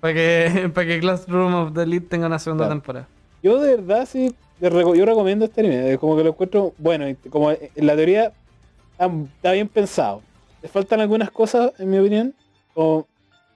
Para 0.00 0.14
que, 0.14 0.70
para 0.74 0.86
que 0.86 1.00
Classroom 1.00 1.54
of 1.54 1.74
the 1.74 1.82
Elite 1.82 2.06
tenga 2.08 2.26
una 2.26 2.38
segunda 2.38 2.64
Claro. 2.64 2.80
temporada. 2.80 3.08
Yo 3.42 3.58
de 3.60 3.76
verdad 3.76 4.06
sí, 4.06 4.34
yo 4.60 4.68
recomiendo 4.70 5.46
este 5.46 5.60
anime. 5.60 5.92
eh, 5.92 5.98
Como 5.98 6.16
que 6.16 6.24
lo 6.24 6.30
encuentro 6.30 6.74
bueno. 6.78 7.06
Como 7.30 7.50
en 7.52 7.86
la 7.86 7.96
teoría 7.96 8.32
está, 8.92 9.06
está 9.36 9.52
bien 9.52 9.68
pensado. 9.68 10.22
Le 10.62 10.68
faltan 10.68 11.00
algunas 11.00 11.30
cosas, 11.30 11.72
en 11.78 11.90
mi 11.90 11.98
opinión. 11.98 12.34
como- 12.74 13.06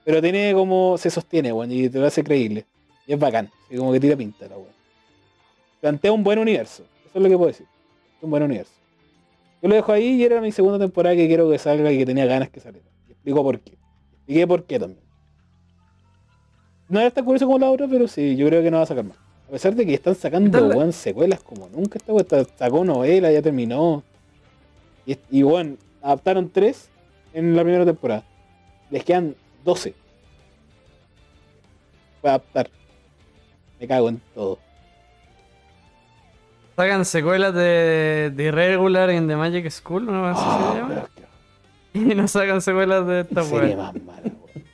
pero 0.03 0.21
tiene 0.21 0.53
como 0.53 0.97
se 0.99 1.09
sostiene, 1.09 1.51
bueno, 1.51 1.73
y 1.73 1.89
te 1.89 1.97
lo 1.99 2.05
hace 2.05 2.23
creíble. 2.23 2.65
Y 3.07 3.13
es 3.13 3.19
bacán. 3.19 3.49
Y 3.71 3.77
como 3.77 3.91
que 3.91 3.99
tira 3.99 4.15
pinta 4.15 4.47
la 4.47 4.55
weón. 4.55 4.69
Plantea 5.81 6.11
un 6.11 6.23
buen 6.23 6.37
universo. 6.37 6.83
Eso 7.07 7.11
es 7.17 7.23
lo 7.23 7.29
que 7.29 7.35
puedo 7.35 7.47
decir. 7.47 7.65
Un 8.21 8.29
buen 8.29 8.43
universo. 8.43 8.71
Yo 9.63 9.69
lo 9.69 9.73
dejo 9.75 9.91
ahí 9.91 10.09
y 10.21 10.23
era 10.23 10.41
mi 10.41 10.51
segunda 10.51 10.77
temporada 10.77 11.15
que 11.15 11.25
quiero 11.27 11.49
que 11.49 11.57
salga 11.57 11.91
y 11.91 11.97
que 11.97 12.05
tenía 12.05 12.25
ganas 12.27 12.49
que 12.49 12.59
saliera. 12.59 12.85
Explico 13.25 13.43
por 13.43 13.59
qué. 13.59 13.73
Expliqué 14.17 14.47
por 14.47 14.63
qué 14.65 14.79
también. 14.79 15.01
No 16.89 16.99
era 16.99 17.09
tan 17.09 17.25
curioso 17.25 17.47
como 17.47 17.57
la 17.57 17.71
otra, 17.71 17.87
pero 17.87 18.07
sí, 18.07 18.35
yo 18.35 18.45
creo 18.47 18.61
que 18.61 18.69
no 18.69 18.77
va 18.77 18.83
a 18.83 18.85
sacar 18.85 19.03
más. 19.03 19.17
A 19.47 19.51
pesar 19.51 19.73
de 19.73 19.83
que 19.83 19.95
están 19.95 20.13
sacando 20.13 20.67
weón, 20.67 20.93
secuelas 20.93 21.39
como 21.41 21.67
nunca 21.69 21.97
esta 21.97 22.13
está- 22.19 22.45
sacó 22.57 22.85
novela, 22.85 23.31
ya 23.31 23.41
terminó. 23.41 24.03
Y, 25.07 25.17
y 25.31 25.41
bueno, 25.41 25.77
adaptaron 26.03 26.49
tres 26.51 26.89
en 27.33 27.55
la 27.55 27.63
primera 27.63 27.83
temporada. 27.85 28.23
Les 28.91 29.03
quedan 29.03 29.35
12. 29.63 29.95
Para 32.21 32.35
adaptar. 32.35 32.69
Me 33.79 33.87
cago 33.87 34.09
en 34.09 34.21
todo. 34.35 34.59
Sacan 36.75 37.05
secuelas 37.05 37.55
de, 37.55 38.31
de 38.35 38.43
Irregular 38.43 39.09
in 39.09 39.27
the 39.27 39.35
Magic 39.35 39.67
School, 39.71 40.05
¿no? 40.05 40.27
Ah, 40.27 40.35
se 40.35 40.77
llama. 40.77 40.87
pero 40.89 41.01
es 41.01 41.09
que- 41.15 41.34
Y 42.11 42.13
no 42.13 42.27
sacan 42.27 42.61
secuelas 42.61 43.07
de 43.07 43.21
esta 43.21 43.43
serie 43.43 43.75
weá. 43.75 43.77
más 43.77 44.03
mala, 44.03 44.21
weón. 44.23 44.65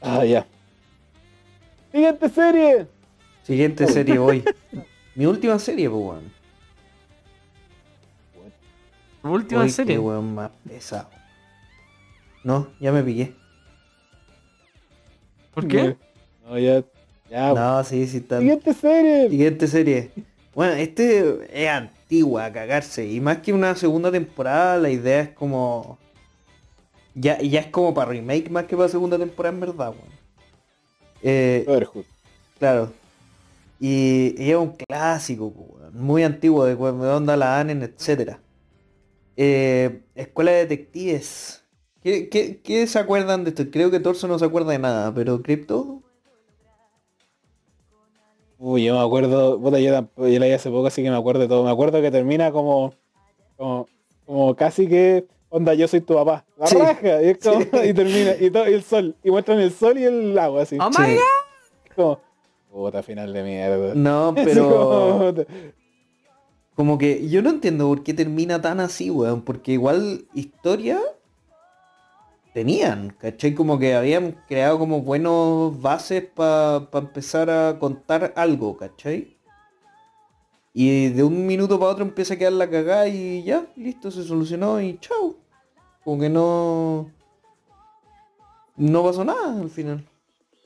Ah, 0.00 0.24
ya. 0.24 0.46
Siguiente 1.92 2.28
serie. 2.30 2.86
Siguiente 3.42 3.86
serie 3.86 4.18
voy. 4.18 4.42
Mi 5.14 5.26
última 5.26 5.58
serie, 5.58 5.90
pues, 5.90 6.02
weón. 6.02 6.32
Última 9.22 9.62
Uy, 9.62 9.70
serie. 9.70 9.94
qué 9.94 9.98
weón 9.98 10.34
más 10.34 10.50
pesado. 10.66 11.08
No, 12.44 12.68
ya 12.80 12.90
me 12.92 13.02
piqué. 13.02 13.34
¿Por 15.54 15.68
qué? 15.68 15.96
No, 16.46 16.58
ya. 16.58 16.82
Ya. 17.30 17.52
No, 17.52 17.84
sí, 17.84 18.06
sí 18.06 18.18
está. 18.18 18.38
Siguiente 18.38 18.74
serie. 18.74 19.30
Siguiente 19.30 19.66
serie. 19.66 20.10
Bueno, 20.54 20.72
este 20.74 21.18
es 21.52 21.90
antigua 22.04 22.44
a 22.46 22.52
cagarse. 22.52 23.06
Y 23.06 23.20
más 23.20 23.38
que 23.38 23.52
una 23.52 23.74
segunda 23.76 24.10
temporada, 24.12 24.78
la 24.78 24.90
idea 24.90 25.20
es 25.22 25.30
como. 25.30 25.98
Ya, 27.14 27.40
ya 27.40 27.60
es 27.60 27.66
como 27.68 27.94
para 27.94 28.10
remake 28.10 28.50
más 28.50 28.64
que 28.64 28.76
para 28.76 28.88
segunda 28.88 29.18
temporada 29.18 29.54
en 29.54 29.60
verdad, 29.60 29.90
weón. 29.90 30.14
Eh, 31.22 31.64
claro. 32.58 32.92
Y, 33.80 34.34
y 34.38 34.50
es 34.50 34.56
un 34.56 34.72
clásico, 34.72 35.46
weón, 35.46 35.96
muy 35.96 36.22
antiguo, 36.24 36.64
de 36.64 36.76
cuando 36.76 37.16
onda 37.16 37.36
la 37.36 37.60
Anen, 37.60 37.82
etcétera. 37.82 38.40
Eh, 39.36 40.02
Escuela 40.14 40.52
de 40.52 40.66
Detectives. 40.66 41.62
¿Qué, 42.02 42.28
qué, 42.28 42.60
qué 42.62 42.86
se 42.86 42.98
acuerdan 42.98 43.44
de 43.44 43.50
esto? 43.50 43.70
Creo 43.70 43.90
que 43.90 44.00
Torso 44.00 44.28
no 44.28 44.38
se 44.38 44.44
acuerda 44.44 44.72
de 44.72 44.78
nada, 44.78 45.14
pero 45.14 45.42
Crypto. 45.42 45.93
Uy, 48.66 48.84
yo 48.84 48.94
me 48.94 49.04
acuerdo, 49.04 49.60
puta, 49.60 49.78
yo, 49.78 49.92
tampoco- 49.92 50.26
yo 50.28 50.38
la 50.40 50.46
vi 50.46 50.52
hace 50.52 50.70
poco, 50.70 50.86
así 50.86 51.02
que 51.02 51.10
me 51.10 51.16
acuerdo 51.16 51.40
de 51.42 51.48
todo. 51.48 51.64
Me 51.64 51.70
acuerdo 51.70 52.00
que 52.00 52.10
termina 52.10 52.50
como, 52.50 52.94
como, 53.58 53.86
como 54.24 54.54
casi 54.56 54.88
que, 54.88 55.26
onda, 55.50 55.74
yo 55.74 55.86
soy 55.86 56.00
tu 56.00 56.14
papá. 56.14 56.46
La 56.56 56.66
Sí. 56.66 56.76
raja, 56.76 57.22
y, 57.22 57.28
es 57.28 57.38
como- 57.38 57.58
y 57.84 57.92
termina, 57.92 58.32
y, 58.40 58.50
todo, 58.50 58.68
y 58.68 58.72
el 58.72 58.82
sol, 58.82 59.14
y 59.22 59.30
muestran 59.30 59.60
el 59.60 59.70
sol 59.70 59.98
y 59.98 60.04
el 60.04 60.38
agua, 60.38 60.62
así. 60.62 60.78
¡Oh 60.80 60.88
my 60.88 60.96
Sí. 60.96 61.14
god! 61.16 61.94
Como, 61.94 62.20
puta, 62.72 63.02
final 63.02 63.32
de 63.34 63.42
mierda. 63.42 63.94
No, 63.94 64.32
pero... 64.34 64.68
como- 64.70 65.44
Como 66.74 66.98
que 66.98 67.28
yo 67.28 67.40
no 67.42 67.50
entiendo 67.50 67.86
por 67.86 68.02
qué 68.02 68.14
termina 68.14 68.60
tan 68.62 68.80
así, 68.80 69.08
weón. 69.10 69.42
Porque 69.42 69.72
igual 69.72 70.24
historia 70.34 70.98
tenían, 72.54 73.10
¿cachai? 73.20 73.52
Como 73.52 73.78
que 73.78 73.94
habían 73.94 74.36
creado 74.46 74.78
como 74.78 75.02
buenos 75.02 75.78
bases 75.82 76.24
para 76.24 76.88
empezar 76.94 77.50
a 77.50 77.78
contar 77.80 78.32
algo, 78.36 78.76
¿cachai? 78.76 79.36
Y 80.72 81.08
de 81.10 81.22
un 81.24 81.46
minuto 81.46 81.78
para 81.78 81.90
otro 81.90 82.04
empieza 82.04 82.34
a 82.34 82.36
quedar 82.36 82.52
la 82.52 82.70
cagada 82.70 83.08
y 83.08 83.42
ya, 83.42 83.66
listo, 83.76 84.10
se 84.10 84.22
solucionó 84.22 84.80
y 84.80 84.98
chao. 84.98 85.36
Como 86.04 86.20
que 86.20 86.30
no... 86.30 87.10
No 88.76 89.04
pasó 89.04 89.24
nada 89.24 89.60
al 89.60 89.70
final. 89.70 90.04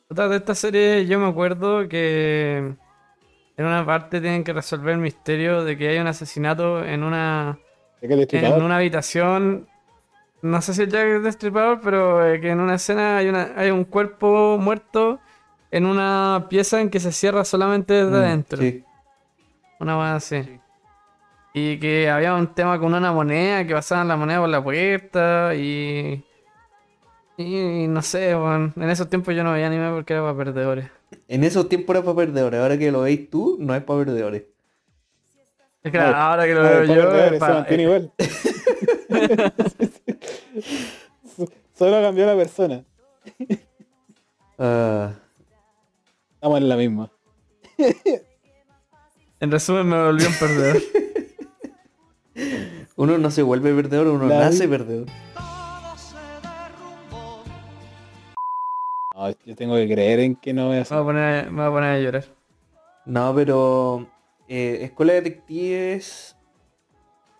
De 0.08 0.36
esta 0.36 0.54
serie 0.54 1.06
yo 1.06 1.18
me 1.18 1.26
acuerdo 1.26 1.88
que 1.88 2.56
en 3.56 3.64
una 3.64 3.84
parte 3.84 4.20
tienen 4.20 4.44
que 4.44 4.52
resolver 4.52 4.94
el 4.94 5.00
misterio 5.00 5.64
de 5.64 5.76
que 5.76 5.88
hay 5.88 5.98
un 5.98 6.06
asesinato 6.06 6.84
en 6.84 7.02
una 7.02 7.58
¿De 8.00 8.08
qué 8.08 8.14
el 8.14 8.44
en 8.44 8.62
una 8.62 8.76
habitación. 8.76 9.68
No 10.42 10.60
sé 10.62 10.74
si 10.74 10.82
es 10.82 10.88
Jack 10.88 11.04
el 11.06 11.22
Destripador, 11.24 11.80
pero 11.80 12.24
eh, 12.26 12.40
que 12.40 12.50
en 12.50 12.60
una 12.60 12.76
escena 12.76 13.18
hay, 13.18 13.28
una, 13.28 13.52
hay 13.56 13.70
un 13.70 13.84
cuerpo 13.84 14.56
muerto 14.58 15.18
en 15.70 15.84
una 15.84 16.46
pieza 16.48 16.80
en 16.80 16.90
que 16.90 17.00
se 17.00 17.12
cierra 17.12 17.44
solamente 17.44 17.92
desde 17.94 18.10
Mm, 18.10 18.14
adentro. 18.22 18.58
Sí. 18.62 18.84
Una 19.80 19.96
buena 19.96 20.16
así. 20.16 20.60
Y 21.54 21.78
que 21.80 22.08
había 22.08 22.34
un 22.34 22.54
tema 22.54 22.78
con 22.78 22.94
una 22.94 23.12
moneda, 23.12 23.66
que 23.66 23.74
pasaban 23.74 24.06
la 24.08 24.16
moneda 24.16 24.40
por 24.40 24.48
la 24.48 24.62
puerta 24.62 25.54
y... 25.54 26.24
Y 27.36 27.86
no 27.88 28.02
sé, 28.02 28.34
weón. 28.34 28.72
en 28.76 28.90
esos 28.90 29.08
tiempos 29.08 29.34
yo 29.34 29.44
no 29.44 29.52
veía 29.52 29.68
anime 29.68 29.90
porque 29.92 30.12
era 30.12 30.22
para 30.22 30.36
perdedores. 30.36 30.90
En 31.28 31.44
esos 31.44 31.68
tiempos 31.68 31.94
era 31.94 32.04
para 32.04 32.16
perdedores. 32.16 32.60
Ahora 32.60 32.76
que 32.78 32.90
lo 32.90 33.02
veis 33.02 33.30
tú, 33.30 33.56
no 33.60 33.74
es 33.76 33.82
para 33.82 34.00
perdedores. 34.00 34.42
Es 35.88 35.92
que 35.92 35.98
ahora 35.98 36.44
que 36.44 36.54
lo 36.54 36.62
veo 36.62 36.84
yo... 36.84 37.16
es 37.16 37.32
se 37.32 37.38
mantiene 37.38 37.82
eh, 37.82 37.86
igual. 37.86 38.12
Solo 41.78 42.02
cambió 42.02 42.26
la 42.26 42.36
persona. 42.36 42.84
Ah, 44.58 45.12
Estamos 46.34 46.58
en 46.58 46.68
la 46.68 46.76
misma. 46.76 47.10
En 49.40 49.52
resumen, 49.52 49.88
me 49.88 50.02
volvió 50.02 50.26
un 50.26 50.34
perdedor. 50.34 50.82
uno 52.96 53.18
no 53.18 53.30
se 53.30 53.42
vuelve 53.42 53.72
perdedor, 53.72 54.08
uno 54.08 54.26
La- 54.26 54.40
nace 54.40 54.66
perdedor. 54.66 55.06
No, 59.14 59.30
yo 59.44 59.54
tengo 59.54 59.76
que 59.76 59.88
creer 59.88 60.18
en 60.18 60.34
que 60.34 60.52
no 60.52 60.66
voy 60.66 60.78
a 60.78 60.80
Me 60.80 60.86
voy 60.88 60.98
a 60.98 61.04
poner, 61.04 61.50
me 61.52 61.62
voy 61.62 61.66
a, 61.66 61.70
poner 61.70 61.90
a 61.90 61.98
llorar. 62.00 62.24
No, 63.06 63.32
pero 63.32 64.08
eh, 64.48 64.80
Escuela 64.82 65.12
de 65.12 65.22
Detectives, 65.22 66.36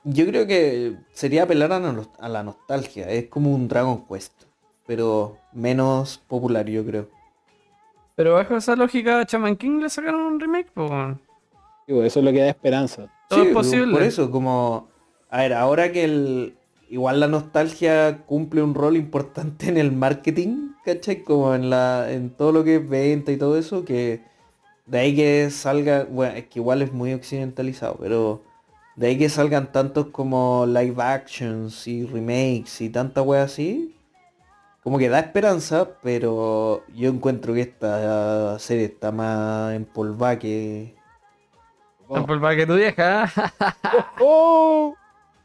yo 0.04 0.26
creo 0.26 0.46
que 0.46 0.96
sería 1.12 1.42
apelar 1.44 1.72
a, 1.72 1.80
no- 1.80 2.12
a 2.18 2.28
la 2.28 2.42
nostalgia. 2.42 3.09
Es 3.11 3.26
como 3.28 3.54
un 3.54 3.68
Dragon 3.68 4.06
Quest, 4.06 4.44
pero 4.86 5.36
menos 5.52 6.18
popular, 6.28 6.66
yo 6.66 6.84
creo. 6.84 7.09
Pero 8.14 8.34
bajo 8.34 8.56
esa 8.56 8.74
lógica, 8.74 9.24
Chaman 9.26 9.56
King 9.56 9.80
le 9.80 9.88
sacaron 9.88 10.20
un 10.22 10.40
remake, 10.40 10.70
pues. 10.74 10.90
eso 11.86 12.18
es 12.18 12.24
lo 12.24 12.32
que 12.32 12.40
da 12.40 12.48
esperanza. 12.48 13.12
Todo 13.28 13.42
es 13.44 13.52
posible. 13.54 13.92
Por 13.92 14.02
eso, 14.02 14.30
como... 14.30 14.88
A 15.30 15.38
ver, 15.42 15.52
ahora 15.54 15.92
que 15.92 16.04
el... 16.04 16.54
Igual 16.90 17.20
la 17.20 17.28
nostalgia 17.28 18.24
cumple 18.24 18.62
un 18.62 18.74
rol 18.74 18.96
importante 18.96 19.68
en 19.68 19.76
el 19.76 19.92
marketing, 19.92 20.70
¿cachai? 20.86 21.22
Como 21.22 21.54
en 21.54 21.68
la 21.68 22.11
en 22.11 22.30
todo 22.30 22.50
lo 22.50 22.64
que 22.64 22.76
es 22.76 22.88
venta 22.88 23.30
y 23.30 23.36
todo 23.36 23.59
eso, 23.59 23.84
que 23.84 24.22
de 24.89 24.99
ahí 24.99 25.14
que 25.14 25.51
salga, 25.51 26.07
bueno, 26.11 26.34
es 26.36 26.47
que 26.47 26.59
igual 26.59 26.82
es 26.82 26.93
muy 26.93 27.12
occidentalizado, 27.12 27.97
pero 28.01 28.43
de 28.97 29.09
ahí 29.09 29.18
que 29.18 29.28
salgan 29.28 29.70
tantos 29.70 30.07
como 30.07 30.64
live 30.66 31.03
actions 31.03 31.86
y 31.86 32.07
remakes 32.07 32.80
y 32.80 32.89
tanta 32.89 33.20
wea 33.20 33.43
así, 33.43 33.95
como 34.82 34.99
que 34.99 35.11
da 35.11 35.20
esperanza, 35.20 35.91
pero 36.03 36.84
yo 36.95 37.11
encuentro 37.11 37.53
que 37.53 37.61
esta 37.61 38.59
serie 38.59 38.86
está 38.86 39.12
más 39.12 39.74
empolvada 39.74 40.39
que... 40.39 40.97
Oh. 42.09 42.24
Para 42.26 42.57
que 42.57 42.66
tu 42.66 42.74
vieja. 42.76 43.30
¡Oh! 44.20 44.95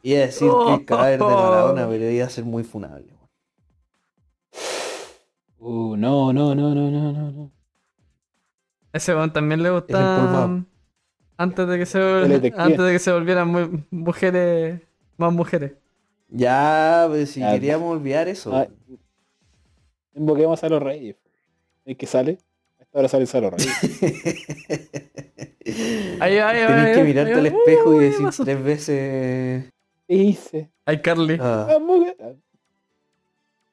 Iba 0.01 0.19
a 0.19 0.25
decir 0.27 0.49
que 0.65 0.73
el 0.73 0.85
cadáver 0.85 1.19
de 1.19 1.25
Maradona, 1.25 1.87
pero 1.89 2.09
iba 2.09 2.25
a 2.25 2.29
ser 2.29 2.45
muy 2.45 2.63
funable. 2.63 3.13
weón. 5.59 5.93
Uh, 5.93 5.97
no, 5.97 6.31
no, 6.31 6.55
no, 6.55 6.73
no, 6.73 6.89
no, 6.89 7.11
no, 7.11 7.31
no. 7.31 7.62
Ese 8.93 9.13
weón 9.15 9.33
también 9.33 9.61
le 9.63 9.69
Es 9.69 9.75
empolvado. 9.75 10.47
gusta. 10.49 10.69
Antes 11.35 11.67
de 11.67 11.77
que 11.79 11.85
se 11.85 11.99
antes 11.99 12.77
de 12.85 12.91
que 12.91 12.99
se 12.99 13.11
volvieran 13.11 13.47
muy 13.49 13.83
mujeres. 13.89 14.81
Más 15.17 15.33
mujeres. 15.33 15.73
Ya, 16.29 17.05
pues 17.09 17.31
si 17.31 17.41
queríamos 17.41 17.91
olvidar 17.95 18.27
eso. 18.27 18.55
Ah, 18.55 18.67
invoquemos 20.15 20.63
a 20.63 20.69
los 20.69 20.81
reyes. 20.81 21.15
¿El 21.85 21.97
que 21.97 22.05
sale? 22.05 22.37
A 22.79 22.83
esta 22.83 22.99
hora 22.99 23.07
sale 23.07 23.27
a 23.31 23.41
los 23.41 23.53
reyes. 23.53 23.79
Ahí 26.19 26.37
ahí 26.37 26.67
Tenés 26.67 26.85
ahí 26.85 26.93
que 26.95 27.03
mirarte 27.03 27.33
ahí 27.33 27.39
al 27.39 27.45
espejo 27.45 27.93
y 28.01 28.03
decir 28.05 28.27
tres 28.43 28.63
veces. 28.63 29.71
¿Qué 30.07 30.13
hice? 30.15 30.71
Ay, 30.85 31.01
Carly. 31.01 31.37
ah. 31.41 31.67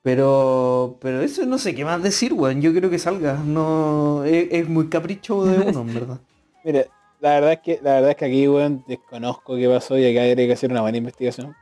Pero, 0.02 0.96
pero 1.00 1.20
eso 1.20 1.44
no 1.44 1.58
sé 1.58 1.74
qué 1.74 1.84
más 1.84 2.02
decir, 2.02 2.32
weón. 2.32 2.62
Yo 2.62 2.72
quiero 2.72 2.88
que 2.88 2.98
salga. 2.98 3.34
No, 3.34 4.24
es, 4.24 4.48
es 4.50 4.68
muy 4.68 4.88
capricho 4.88 5.44
de 5.44 5.58
uno, 5.70 5.82
en 5.82 5.94
verdad. 5.94 6.20
Mira, 6.64 6.86
la 7.20 7.30
verdad 7.34 7.52
es 7.52 7.60
que 7.60 7.80
la 7.82 7.94
verdad 7.94 8.10
es 8.10 8.16
que 8.16 8.24
aquí, 8.24 8.48
weón, 8.48 8.84
desconozco 8.88 9.56
qué 9.56 9.68
pasó 9.68 9.98
y 9.98 10.06
acá 10.06 10.26
habría 10.26 10.46
que 10.46 10.52
hacer 10.52 10.70
una 10.70 10.80
buena 10.80 10.98
investigación. 10.98 11.54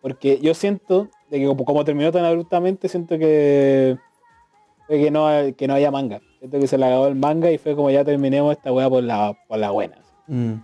Porque 0.00 0.40
yo 0.40 0.54
siento 0.54 1.08
de 1.30 1.40
que 1.40 1.46
como, 1.46 1.64
como 1.64 1.84
terminó 1.84 2.10
tan 2.10 2.24
abruptamente, 2.24 2.88
siento 2.88 3.18
que 3.18 3.98
fue 4.86 4.98
que 4.98 5.10
no, 5.10 5.28
que 5.56 5.68
no 5.68 5.74
haya 5.74 5.90
manga. 5.90 6.20
Siento 6.38 6.58
que 6.58 6.66
se 6.66 6.78
le 6.78 6.86
acabó 6.86 7.06
el 7.06 7.14
manga 7.14 7.50
y 7.50 7.58
fue 7.58 7.76
como 7.76 7.90
ya 7.90 8.04
terminemos 8.04 8.56
esta 8.56 8.72
weá 8.72 8.88
por 8.88 9.02
la, 9.04 9.36
por 9.46 9.58
la 9.58 9.70
buena. 9.70 9.98
Mm. 10.26 10.54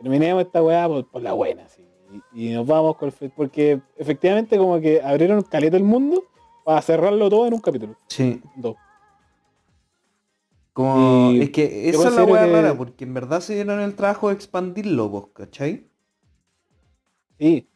Terminemos 0.00 0.42
esta 0.42 0.62
weá 0.62 0.88
por, 0.88 1.08
por 1.08 1.22
la 1.22 1.34
buena, 1.34 1.68
sí. 1.68 1.84
Y, 2.34 2.50
y 2.50 2.52
nos 2.54 2.66
vamos 2.66 2.96
con 2.96 3.12
el 3.20 3.30
porque 3.30 3.80
efectivamente 3.96 4.56
como 4.56 4.80
que 4.80 5.02
abrieron 5.02 5.42
caleta 5.42 5.76
el 5.76 5.82
mundo 5.84 6.22
para 6.64 6.80
cerrarlo 6.80 7.28
todo 7.28 7.46
en 7.46 7.54
un 7.54 7.60
capítulo. 7.60 7.96
Sí. 8.08 8.40
Dos. 8.56 8.76
Como, 10.72 11.30
Y 11.32 11.42
es 11.42 11.50
que 11.50 11.88
esa 11.88 12.08
es 12.08 12.14
la 12.16 12.24
weá 12.24 12.44
que- 12.46 12.52
rara, 12.52 12.76
porque 12.76 13.04
en 13.04 13.14
verdad 13.14 13.40
se 13.40 13.54
dieron 13.54 13.80
el 13.80 13.94
trabajo 13.94 14.28
de 14.28 14.34
expandirlo, 14.34 15.08
vos, 15.08 15.28
¿cachai? 15.32 15.86
Sí. 17.38 17.68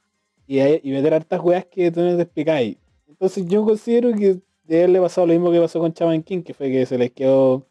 Y, 0.47 0.59
hay- 0.61 0.81
y 0.83 0.91
meter 0.91 1.15
hartas 1.15 1.41
weas 1.41 1.65
que 1.67 1.91
tú 1.91 2.01
no 2.01 2.17
te 2.17 2.23
explicáis. 2.23 2.77
Entonces 3.07 3.47
yo 3.47 3.65
considero 3.65 4.13
que 4.15 4.41
de 4.65 4.85
él 4.85 4.93
le 4.93 5.01
pasó 5.01 5.27
lo 5.27 5.33
mismo 5.33 5.51
que 5.53 5.61
pasó 5.61 5.79
con 5.81 5.93
Chaman 5.93 6.23
King, 6.23 6.43
que 6.43 6.55
fue 6.55 6.71
que 6.71 6.87
se 6.87 6.99
les 6.99 7.11
quedó. 7.13 7.67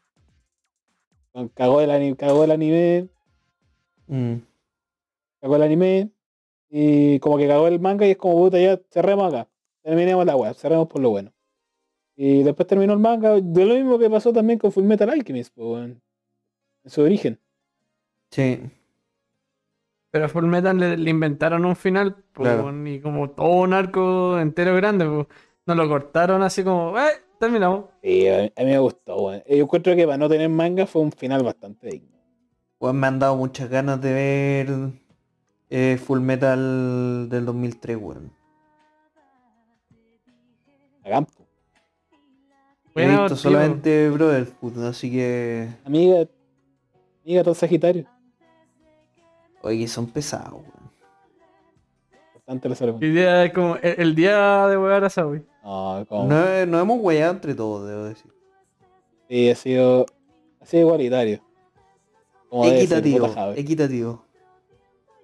Cagó 1.53 1.82
el, 1.82 1.91
ani- 1.91 2.15
cagó 2.15 2.43
el 2.43 2.51
anime. 2.51 3.07
Mm. 4.07 4.36
Cagó 5.41 5.55
el 5.57 5.63
anime. 5.63 6.09
Y 6.70 7.20
como 7.20 7.38
que 7.38 7.47
cagó 7.47 7.68
el 7.68 7.80
manga 7.80 8.05
y 8.05 8.11
es 8.11 8.18
como 8.18 8.36
puta 8.36 8.59
ya 8.59 8.80
cerremos 8.91 9.34
acá. 9.34 9.47
Terminemos 9.82 10.26
la 10.26 10.36
wea, 10.36 10.53
cerremos 10.53 10.88
por 10.88 11.01
lo 11.01 11.09
bueno. 11.11 11.32
Y 12.15 12.43
después 12.43 12.68
terminó 12.68 12.93
el 12.93 12.99
manga. 12.99 13.36
De 13.41 13.65
lo 13.65 13.76
mismo 13.76 13.99
que 13.99 14.09
pasó 14.09 14.34
también 14.34 14.59
con 14.59 14.72
Full 14.72 14.84
Metal 14.84 15.09
Alchemist, 15.09 15.55
weón. 15.57 16.01
en 16.84 16.89
su 16.89 17.01
origen. 17.01 17.39
Sí. 18.32 18.59
Pero 20.11 20.26
a 20.26 20.30
Full 20.30 20.45
Metal 20.45 20.78
le, 20.78 20.97
le 20.97 21.09
inventaron 21.09 21.63
un 21.63 21.76
final. 21.76 22.15
Claro. 22.34 22.72
Y 22.88 22.99
como 22.99 23.30
todo 23.30 23.61
un 23.61 23.74
arco 23.74 24.39
entero 24.39 24.76
grande. 24.76 25.05
po. 25.05 25.28
No 25.65 25.76
lo 25.76 25.88
cortaron 25.88 26.41
así 26.41 26.63
como. 26.63 26.97
¡Eh! 26.97 27.03
Terminamos. 27.39 27.86
Sí, 28.01 28.28
a 28.28 28.41
mí, 28.41 28.51
a 28.55 28.63
mí 28.63 28.70
me 28.72 28.80
gustó, 28.80 29.15
weón. 29.22 29.43
Yo 29.47 29.55
encuentro 29.57 29.95
que 29.95 30.05
para 30.05 30.18
no 30.18 30.28
tener 30.28 30.49
manga 30.49 30.88
fue 30.88 31.03
un 31.03 31.11
final 31.11 31.43
bastante 31.43 31.88
digno. 31.88 32.18
Weón, 32.80 32.99
me 32.99 33.07
han 33.07 33.20
dado 33.20 33.36
muchas 33.38 33.70
ganas 33.70 34.01
de 34.01 34.13
ver 34.13 34.68
eh, 35.70 35.97
Full 36.03 36.20
Metal 36.20 37.28
del 37.30 37.45
2003, 37.45 37.97
weón. 37.97 38.32
A 41.03 41.09
campo. 41.09 41.32
He 42.89 42.93
Bueno, 42.93 43.11
visto 43.24 43.36
tío. 43.36 43.38
solamente 43.38 44.09
Brotherhood, 44.09 44.86
así 44.86 45.11
que... 45.11 45.70
Amiga, 45.86 46.28
amiga 47.24 47.43
todo 47.43 47.53
Sagitario. 47.53 48.05
Oye, 49.61 49.88
son 49.88 50.07
pesados, 50.07 50.53
weón. 50.53 50.88
Importante 52.36 52.70
la. 52.70 52.91
Hoy 52.93 53.09
día 53.11 53.43
es 53.45 53.53
como 53.53 53.76
el, 53.76 53.95
el 53.99 54.15
día 54.15 54.68
de 54.68 54.78
jugar 54.78 55.03
a 55.03 55.09
Sawi. 55.09 55.43
No, 55.63 56.05
como. 56.07 56.28
No, 56.30 56.65
nos 56.65 56.82
hemos 56.82 56.99
hueado 57.01 57.34
entre 57.34 57.53
todos, 57.53 57.88
debo 57.88 58.05
decir. 58.05 58.32
Sí, 59.28 59.49
ha 59.49 59.55
sido. 59.55 60.05
Ha 60.61 60.65
sido 60.65 60.84
igualitario. 60.84 61.41
Como 62.49 62.65
Equitativo, 62.65 63.28
equitativo. 63.55 64.24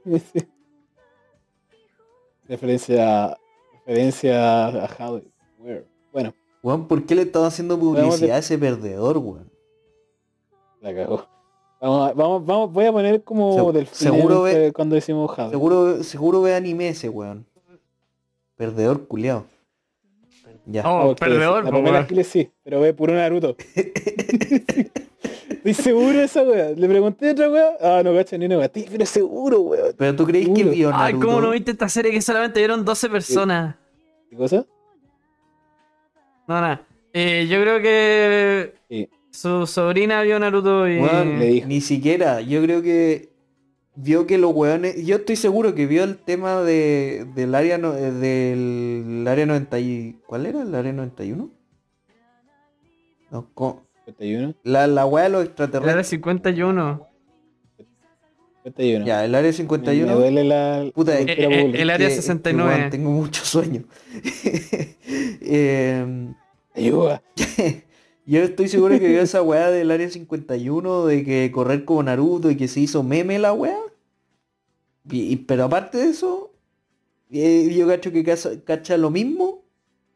Sí. 0.04 0.46
Referencia. 2.48 3.38
Referencia 3.86 4.68
a 4.68 4.88
Javi. 4.88 5.24
Weird. 5.60 5.86
Bueno, 6.12 6.34
Weón, 6.62 6.88
¿por 6.88 7.06
qué 7.06 7.16
le 7.16 7.24
estaba 7.24 7.48
haciendo 7.48 7.78
publicidad 7.78 8.38
a 8.38 8.40
ese 8.40 8.58
perdedor, 8.58 9.18
weón? 9.18 9.52
la 10.82 10.94
cagó. 10.94 11.26
Vamos, 11.82 12.16
vamos, 12.16 12.46
vamos, 12.46 12.72
voy 12.74 12.86
a 12.86 12.92
poner 12.94 13.24
como 13.24 13.72
Se- 13.72 13.78
del 13.78 13.88
seguro 13.88 14.44
ve- 14.44 14.72
cuando 14.74 14.96
decimos 14.96 15.30
Javi. 15.32 15.52
Seguro, 15.52 16.04
seguro 16.04 16.42
ve 16.42 16.56
anime 16.56 16.90
ese, 16.90 17.10
weón. 17.10 17.46
Perdedor 18.56 19.08
culiao. 19.08 19.46
Ya. 20.66 20.84
Oh, 20.90 21.08
porque 21.08 21.26
perdedor, 21.26 21.66
La 21.66 21.72
primera 21.72 21.92
weón. 21.92 22.04
Aquiles 22.06 22.28
sí, 22.28 22.50
pero 22.64 22.80
ve 22.80 22.94
puro 22.94 23.14
Naruto. 23.14 23.56
Estoy 25.50 25.74
seguro 25.74 26.18
de 26.18 26.24
esa 26.26 26.44
wea. 26.44 26.70
Le 26.72 26.88
pregunté 26.90 27.30
a 27.30 27.32
otra 27.32 27.50
wea. 27.50 27.78
Ah, 27.82 28.02
no 28.04 28.14
cacha 28.14 28.38
ni 28.38 28.46
una. 28.46 28.66
Estoy 28.66 28.86
pero 28.92 29.06
seguro, 29.06 29.62
weón. 29.62 29.94
Pero 29.98 30.16
tú 30.16 30.26
crees 30.26 30.50
que 30.50 30.64
vio 30.64 30.90
Ay, 30.94 31.14
Naruto? 31.14 31.26
¿cómo 31.28 31.42
no 31.42 31.52
viste 31.52 31.72
esta 31.72 31.88
serie 31.90 32.12
que 32.12 32.22
solamente 32.22 32.60
vieron 32.60 32.84
12 32.84 33.10
personas? 33.10 33.76
¿Qué 34.30 34.36
cosa? 34.36 34.66
No, 36.48 36.56
nada. 36.62 36.82
Eh, 37.14 37.48
yo 37.50 37.62
creo 37.62 37.82
que 37.82 38.74
Sí. 38.90 39.10
su 39.32 39.66
sobrina 39.68 40.22
vio 40.24 40.40
Naruto 40.40 40.88
y. 40.90 40.98
Weón, 41.00 41.40
Le 41.40 41.46
dijo. 41.46 41.68
ni 41.68 41.80
siquiera. 41.82 42.42
Yo 42.42 42.62
creo 42.62 42.82
que 42.82 43.30
vio 43.96 44.26
que 44.28 44.38
los 44.38 44.52
weones. 44.54 45.06
Yo 45.06 45.18
estoy 45.18 45.36
seguro 45.38 45.74
que 45.76 45.86
vio 45.86 46.04
el 46.04 46.18
tema 46.18 46.62
de, 46.62 47.26
del 47.36 47.56
área 47.56 47.78
no- 47.78 47.96
eh, 47.96 48.12
del 48.12 49.26
área 49.28 49.46
90 49.46 49.80
y. 49.80 50.20
¿Cuál 50.26 50.46
era? 50.48 50.62
¿El 50.64 50.74
área 50.76 50.92
91? 50.92 51.50
No, 53.32 53.50
co- 53.54 53.84
51. 54.06 54.56
la, 54.64 54.88
la 54.88 55.06
weá 55.06 55.24
de 55.26 55.30
los 55.30 55.40
Era 55.42 55.46
de 55.46 55.50
extraterrestres. 55.52 56.08
51. 56.08 57.08
51. 58.64 59.06
Ya, 59.06 59.26
el 59.26 59.36
área 59.36 59.42
Me, 59.52 59.52
me 59.52 59.54
51. 59.54 60.16
duele 60.16 60.44
la. 60.44 60.86
Puta, 60.94 61.20
eh, 61.20 61.26
eh, 61.28 61.44
popular. 61.44 61.76
el 61.82 61.90
área 61.90 62.08
que- 62.08 62.16
que, 62.16 62.22
69. 62.22 62.76
weón, 62.78 62.90
tengo 62.90 63.12
mucho 63.12 63.44
sueño. 63.46 63.84
Em, 65.42 66.34
Ayuda. 66.76 67.22
Yo 68.26 68.40
estoy 68.42 68.70
seguro 68.70 68.98
que 69.00 69.08
vio 69.10 69.22
esa 69.22 69.42
weá 69.42 69.70
del 69.70 69.92
área 69.92 70.10
51, 70.10 71.06
de 71.08 71.26
que 71.26 71.52
correr 71.52 71.84
como 71.84 72.04
Naruto 72.04 72.50
y 72.50 72.56
que 72.56 72.70
se 72.70 72.80
hizo 72.80 73.04
meme 73.04 73.38
la 73.38 73.52
weá. 73.52 73.78
Y- 75.12 75.34
y- 75.34 75.36
pero 75.36 75.66
aparte 75.66 75.98
de 75.98 76.06
eso, 76.10 76.54
eh, 77.32 77.70
yo 77.76 77.86
cacho 77.88 78.12
que 78.14 78.24
cacha, 78.24 78.52
cacha 78.64 78.96
lo 78.96 79.10
mismo 79.10 79.66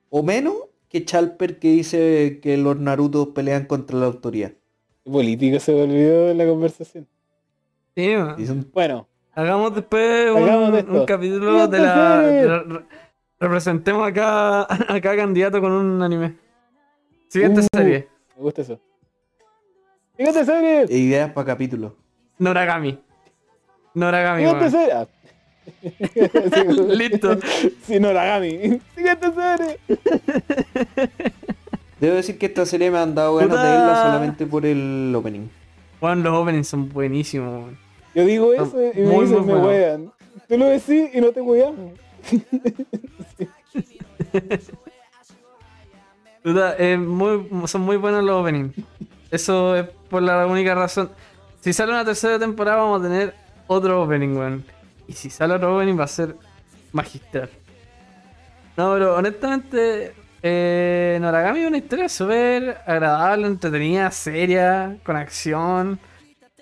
o 0.09 0.23
menos 0.23 0.55
que 0.89 1.03
Chalper 1.05 1.59
que 1.59 1.69
dice 1.69 2.39
que 2.41 2.57
los 2.57 2.77
Naruto 2.79 3.33
pelean 3.33 3.65
contra 3.65 3.97
la 3.97 4.05
autoridad. 4.05 4.51
Qué 5.03 5.11
político 5.11 5.59
se 5.59 5.73
volvió 5.73 6.33
la 6.33 6.45
conversación. 6.45 7.07
Sí, 7.95 8.13
Bueno, 8.73 9.07
Hagamos 9.33 9.75
después 9.75 10.31
un, 10.31 10.43
Hagamos 10.43 11.05
capítulo 11.05 11.67
de 11.67 11.79
la, 11.79 12.21
de 12.21 12.81
Representemos 13.39 14.07
acá 14.07 14.61
a 14.93 15.01
cada 15.01 15.15
candidato 15.15 15.61
con 15.61 15.71
un 15.71 16.01
anime. 16.01 16.35
Siguiente 17.27 17.61
Uh. 17.61 17.67
serie. 17.75 18.07
me 18.35 18.41
gusta 18.43 18.61
eso. 18.63 18.79
Siguiente 20.15 20.45
serie. 20.45 20.85
ideas 20.97 21.31
para 21.31 21.45
capítulo. 21.45 21.95
Noragami. 22.39 22.99
Noragami, 23.93 24.43
Siguiente 24.43 24.69
serie. 24.71 25.07
Listo. 26.89 27.37
Sí, 27.85 27.99
Noragami. 27.99 28.79
Siguiente 28.95 29.27
serie. 29.33 29.79
Debo 31.99 32.15
decir 32.15 32.37
que 32.37 32.45
esta 32.45 32.65
serie 32.65 32.91
me 32.91 32.99
han 32.99 33.15
dado 33.15 33.35
ganas 33.35 33.61
de 33.61 33.69
verla 33.69 34.03
solamente 34.03 34.45
por 34.45 34.65
el 34.65 35.13
opening. 35.15 35.47
Juan, 35.99 36.23
los 36.23 36.33
openings 36.33 36.67
son 36.67 36.89
buenísimos. 36.89 37.71
Yo 38.13 38.25
digo 38.25 38.53
eso 38.53 38.77
y 38.93 39.01
me 39.01 39.07
muy, 39.07 39.25
dicen, 39.25 39.45
muy 39.45 39.53
me 39.53 39.59
wean. 39.59 40.11
Tú 40.47 40.57
lo 40.57 40.65
decís 40.65 41.09
y 41.13 41.21
no 41.21 41.31
te 41.31 41.41
weamos. 41.41 41.93
Es 46.77 46.97
muy, 46.97 47.45
son 47.65 47.81
muy 47.81 47.97
buenos 47.97 48.23
los 48.23 48.41
openings. 48.41 48.73
Eso 49.31 49.75
es 49.75 49.85
por 50.09 50.21
la 50.21 50.47
única 50.47 50.73
razón. 50.73 51.09
Si 51.59 51.73
sale 51.73 51.91
una 51.91 52.05
tercera 52.05 52.39
temporada 52.39 52.77
vamos 52.77 53.01
a 53.01 53.03
tener 53.03 53.33
otro 53.67 54.01
opening, 54.01 54.37
weón. 54.37 54.65
Y 55.07 55.13
si 55.13 55.29
sale 55.29 55.55
opening 55.55 55.97
va 55.99 56.03
a 56.03 56.07
ser 56.07 56.35
magistral. 56.91 57.49
No, 58.75 58.93
pero 58.93 59.15
honestamente, 59.15 60.13
eh, 60.43 61.17
Noragami 61.19 61.61
es 61.61 61.67
una 61.67 61.77
historia 61.77 62.09
súper 62.09 62.77
agradable, 62.85 63.47
entretenida, 63.47 64.11
seria, 64.11 64.97
con 65.03 65.15
acción. 65.15 65.99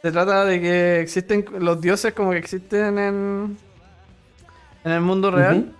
Se 0.01 0.11
trata 0.11 0.45
de 0.45 0.61
que 0.61 0.99
existen 1.01 1.45
los 1.59 1.81
dioses 1.81 2.13
como 2.13 2.31
que 2.31 2.37
existen 2.37 2.97
en, 2.99 3.57
en 4.83 4.91
el 4.91 5.01
mundo 5.01 5.31
real. 5.31 5.73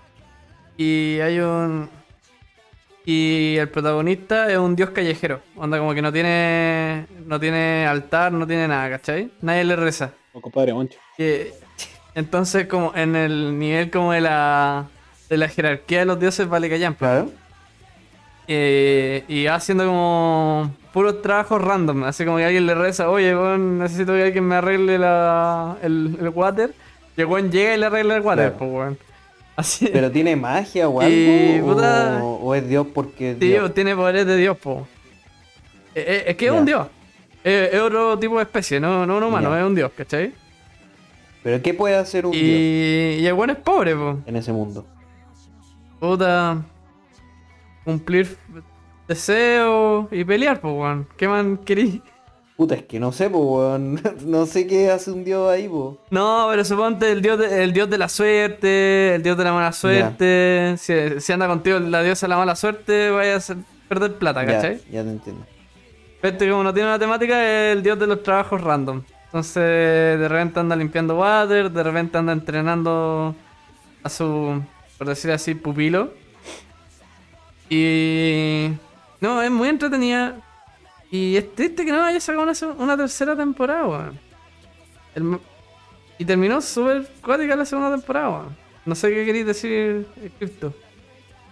Y 0.78 1.20
hay 1.22 1.40
un. 1.40 1.90
Y 3.06 3.56
el 3.58 3.70
protagonista 3.70 4.52
es 4.52 4.58
un 4.58 4.76
dios 4.76 4.90
callejero. 4.90 5.40
Onda 5.56 5.78
como 5.78 5.94
que 5.94 6.02
no 6.02 6.12
tiene. 6.12 7.06
No 7.26 7.40
tiene 7.40 7.86
altar, 7.88 8.32
no 8.34 8.48
tiene 8.48 8.68
nada, 8.68 8.90
¿cachai? 8.90 9.32
Nadie 9.42 9.64
le 9.64 9.76
reza. 9.76 10.12
O 10.34 10.42
compadre 10.42 10.74
Moncho. 10.74 10.98
Que- 11.16 11.54
entonces, 12.16 12.66
como 12.68 12.92
en 12.96 13.16
el 13.16 13.60
nivel 13.60 13.92
como 13.92 14.12
de 14.14 14.22
la. 14.22 14.86
De 15.30 15.38
la 15.38 15.48
jerarquía 15.50 16.00
de 16.00 16.06
los 16.06 16.20
dioses, 16.20 16.48
vale 16.48 16.70
callan. 16.70 16.94
Claro. 16.94 17.30
Eh, 18.48 19.24
y 19.28 19.46
va 19.46 19.56
haciendo 19.56 19.86
como 19.88 20.72
puros 20.94 21.22
trabajos 21.22 21.62
random. 21.62 22.04
Así 22.04 22.26
como 22.26 22.38
que 22.38 22.46
alguien 22.46 22.66
le 22.68 22.76
reza, 22.76 23.10
oye, 23.10 23.36
weón, 23.36 23.80
necesito 23.80 24.14
que 24.14 24.24
alguien 24.24 24.44
me 24.48 24.56
arregle 24.56 25.00
la, 25.00 25.78
el, 25.82 26.16
el 26.22 26.30
water. 26.30 26.74
Y 27.18 27.22
el 27.22 27.28
weón 27.28 27.52
llega 27.52 27.74
y 27.74 27.80
le 27.80 27.86
arregla 27.88 28.16
el 28.18 28.22
water, 28.22 28.52
Claro. 28.54 28.58
pues 28.60 28.72
weón. 28.72 28.98
Así. 29.56 29.90
Pero 29.92 30.12
tiene 30.12 30.36
magia 30.36 30.88
o 30.90 31.02
algo. 31.02 31.12
Y, 31.12 31.60
o, 31.62 31.66
puta- 31.66 32.20
o 32.24 32.54
es 32.56 32.68
Dios 32.68 32.86
porque 32.94 33.32
es 33.32 33.40
Dios. 33.40 33.74
tiene 33.74 33.96
poderes 33.96 34.28
de 34.28 34.38
Dios, 34.38 34.58
po. 34.58 34.88
Eh, 35.96 36.04
eh, 36.06 36.24
es 36.28 36.36
que 36.36 36.46
es 36.48 36.52
un 36.52 36.66
Dios. 36.66 36.88
Eh, 37.44 37.70
es 37.74 37.80
otro 37.80 38.20
tipo 38.20 38.36
de 38.38 38.44
especie, 38.44 38.80
no, 38.80 39.06
no 39.06 39.18
un 39.18 39.24
humano, 39.24 39.58
es 39.58 39.64
un 39.64 39.74
Dios, 39.74 39.92
¿cachai? 39.98 40.34
Pero 41.46 41.62
¿qué 41.62 41.76
puede 41.76 41.96
hacer 41.96 42.26
un 42.26 42.32
Dios 42.32 42.44
Y, 42.44 43.18
y 43.22 43.26
el 43.28 43.36
bueno 43.36 43.54
es 43.54 43.60
pobre, 43.60 43.96
po. 43.96 44.18
en 44.26 44.36
ese 44.36 44.52
mundo? 44.52 44.84
Puta. 46.00 46.64
Cumplir 47.84 48.36
deseos 49.08 50.08
y 50.12 50.24
pelear, 50.26 50.60
po, 50.60 50.72
weón. 50.72 51.08
¿Qué 51.16 51.28
man 51.28 51.58
querí? 51.58 52.02
Puta, 52.58 52.74
es 52.74 52.84
que 52.86 53.00
no 53.00 53.12
sé, 53.12 53.30
po, 53.30 53.38
weón. 53.40 54.02
No 54.26 54.48
sé 54.48 54.66
qué 54.66 54.90
hace 54.90 55.12
un 55.12 55.24
Dios 55.24 55.48
ahí, 55.48 55.68
po. 55.70 56.00
No, 56.10 56.48
pero 56.50 56.66
suponte 56.66 57.12
el 57.12 57.22
dios, 57.22 57.38
de, 57.38 57.64
el 57.64 57.74
dios 57.74 57.92
de 57.92 57.98
la 58.00 58.10
suerte, 58.10 59.14
el 59.14 59.22
dios 59.22 59.38
de 59.38 59.44
la 59.44 59.54
mala 59.54 59.72
suerte. 59.72 60.74
Si, 60.80 60.94
si 61.20 61.32
anda 61.32 61.48
contigo 61.48 61.78
la 61.78 62.02
diosa 62.02 62.26
de 62.26 62.30
la 62.32 62.38
mala 62.38 62.56
suerte, 62.56 63.12
vaya 63.12 63.36
a 63.38 63.40
perder 63.88 64.16
plata, 64.18 64.44
Ya, 64.44 64.54
¿cachai? 64.54 64.82
ya 64.92 65.04
te 65.04 65.10
entiendo. 65.12 65.46
Este 66.24 66.50
como 66.50 66.64
no 66.64 66.74
tiene 66.74 66.90
una 66.90 66.98
temática 66.98 67.36
es 67.44 67.78
el 67.78 67.84
dios 67.84 68.00
de 68.00 68.08
los 68.08 68.24
trabajos 68.24 68.60
random. 68.60 69.04
Entonces 69.36 70.18
de 70.18 70.30
repente 70.30 70.62
anda 70.62 70.78
limpiando 70.78 71.18
water, 71.18 71.70
de 71.70 71.84
repente 71.84 72.18
anda 72.18 72.32
entrenando 72.32 73.36
a 74.02 74.10
su, 74.10 74.64
por 74.98 75.08
decir 75.10 75.30
así, 75.30 75.54
pupilo. 75.56 76.14
Y... 77.70 78.70
No, 79.20 79.42
es 79.42 79.52
muy 79.52 79.68
entretenida. 79.68 80.38
Y 81.12 81.36
es 81.36 81.54
triste 81.54 81.84
que 81.84 81.92
no 81.92 82.02
haya 82.02 82.22
sacado 82.22 82.50
una, 82.78 82.96
tercera 82.96 83.36
temporada. 83.36 84.14
El 85.14 85.38
y 86.18 86.24
terminó 86.24 86.62
súper 86.62 87.06
cuática 87.22 87.58
la 87.58 87.66
segunda 87.66 87.92
temporada, 87.92 88.30
weón. 88.30 88.58
No 88.86 88.96
sé 88.96 89.10
qué 89.10 89.26
queréis 89.26 89.48
decir, 89.48 90.08
Crypto. 90.40 90.74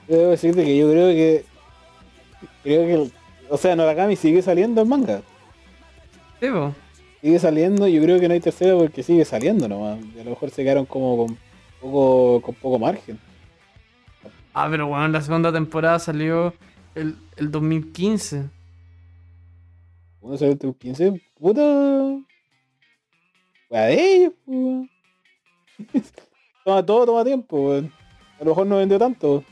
Debo 0.08 0.32
decirte 0.32 0.64
que 0.64 0.78
yo 0.78 0.90
creo 0.90 1.10
que. 1.10 1.46
Creo 2.64 2.88
que. 2.88 3.12
o 3.50 3.58
sea, 3.58 3.76
Noragami 3.76 4.16
sigue 4.16 4.42
saliendo 4.42 4.82
el 4.82 4.88
manga. 4.88 5.22
Sí, 6.40 6.48
po. 6.48 6.74
Sigue 7.24 7.40
saliendo, 7.40 7.88
yo 7.88 8.02
creo 8.02 8.20
que 8.20 8.28
no 8.28 8.34
hay 8.34 8.42
tercera 8.42 8.76
porque 8.78 9.02
sigue 9.02 9.24
saliendo 9.24 9.70
nomás. 9.70 9.98
A 9.98 10.24
lo 10.26 10.32
mejor 10.32 10.50
se 10.50 10.62
quedaron 10.62 10.86
como 10.86 11.16
con 11.16 11.38
poco, 11.80 12.42
con 12.42 12.56
poco 12.56 12.78
margen. 12.78 13.18
Ah, 14.54 14.68
pero 14.70 14.88
bueno, 14.88 15.08
la 15.08 15.22
segunda 15.22 15.50
temporada 15.54 16.00
salió 16.00 16.54
el, 16.96 17.16
el 17.38 17.50
2015. 17.50 18.50
¿Cuándo 20.20 20.38
salió 20.38 20.58
el 20.62 20.76
15? 20.76 21.22
Puta. 21.40 21.62
Wea 23.70 23.84
de 23.84 24.16
ellos, 24.16 24.34
weón. 24.46 24.90
Toma 26.66 26.86
todo, 26.86 27.06
toma 27.06 27.24
tiempo, 27.24 27.70
weón. 27.70 27.90
A 28.38 28.44
lo 28.44 28.50
mejor 28.50 28.68
no 28.68 28.76
vendió 28.80 29.00
tanto. 29.00 29.46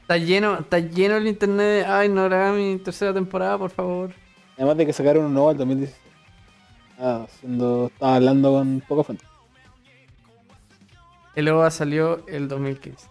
Está 0.00 0.16
lleno, 0.16 0.60
está 0.60 0.78
lleno 0.78 1.16
el 1.16 1.26
internet. 1.26 1.84
de, 1.84 1.84
Ay, 1.84 2.08
no 2.08 2.24
grabé 2.24 2.56
mi 2.56 2.78
tercera 2.78 3.12
temporada, 3.12 3.58
por 3.58 3.68
favor. 3.68 4.25
Además 4.56 4.76
de 4.76 4.86
que 4.86 4.92
sacaron 4.92 5.26
un 5.26 5.34
nuevo 5.34 5.50
al 5.50 5.56
2016. 5.58 6.00
Ah, 6.98 7.26
haciendo. 7.28 7.86
Estaba 7.92 8.16
hablando 8.16 8.52
con 8.52 8.80
poca 8.88 9.04
fuente. 9.04 9.24
El 11.34 11.48
OVA 11.48 11.70
salió 11.70 12.26
el 12.26 12.48
2015. 12.48 13.08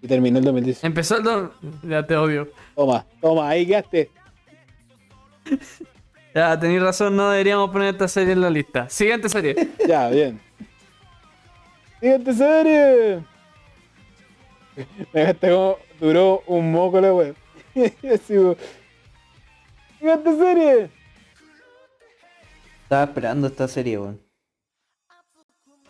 Y 0.00 0.08
terminó 0.08 0.38
el 0.38 0.44
2016. 0.44 0.84
Empezó 0.84 1.18
el... 1.18 1.22
do- 1.22 1.52
Ya 1.82 2.06
te 2.06 2.16
odio. 2.16 2.48
Toma, 2.74 3.04
toma, 3.20 3.48
ahí 3.48 3.66
quedaste. 3.66 4.10
Ya, 6.34 6.58
tenéis 6.58 6.80
razón, 6.80 7.14
no 7.14 7.28
deberíamos 7.28 7.68
poner 7.68 7.88
esta 7.92 8.08
serie 8.08 8.32
en 8.32 8.40
la 8.40 8.48
lista. 8.48 8.88
Siguiente 8.88 9.28
serie. 9.28 9.54
Ya, 9.86 10.08
bien. 10.08 10.40
Siguiente 12.00 12.32
serie. 12.32 13.16
Me 15.12 15.20
dejaste 15.20 15.50
como. 15.50 15.76
Duró 16.00 16.42
un 16.46 16.72
moco 16.72 16.98
la 17.02 17.12
web. 17.12 17.36
Serie. 20.02 20.90
Estaba 22.82 23.04
esperando 23.04 23.46
esta 23.46 23.68
serie, 23.68 23.98
weón. 23.98 24.20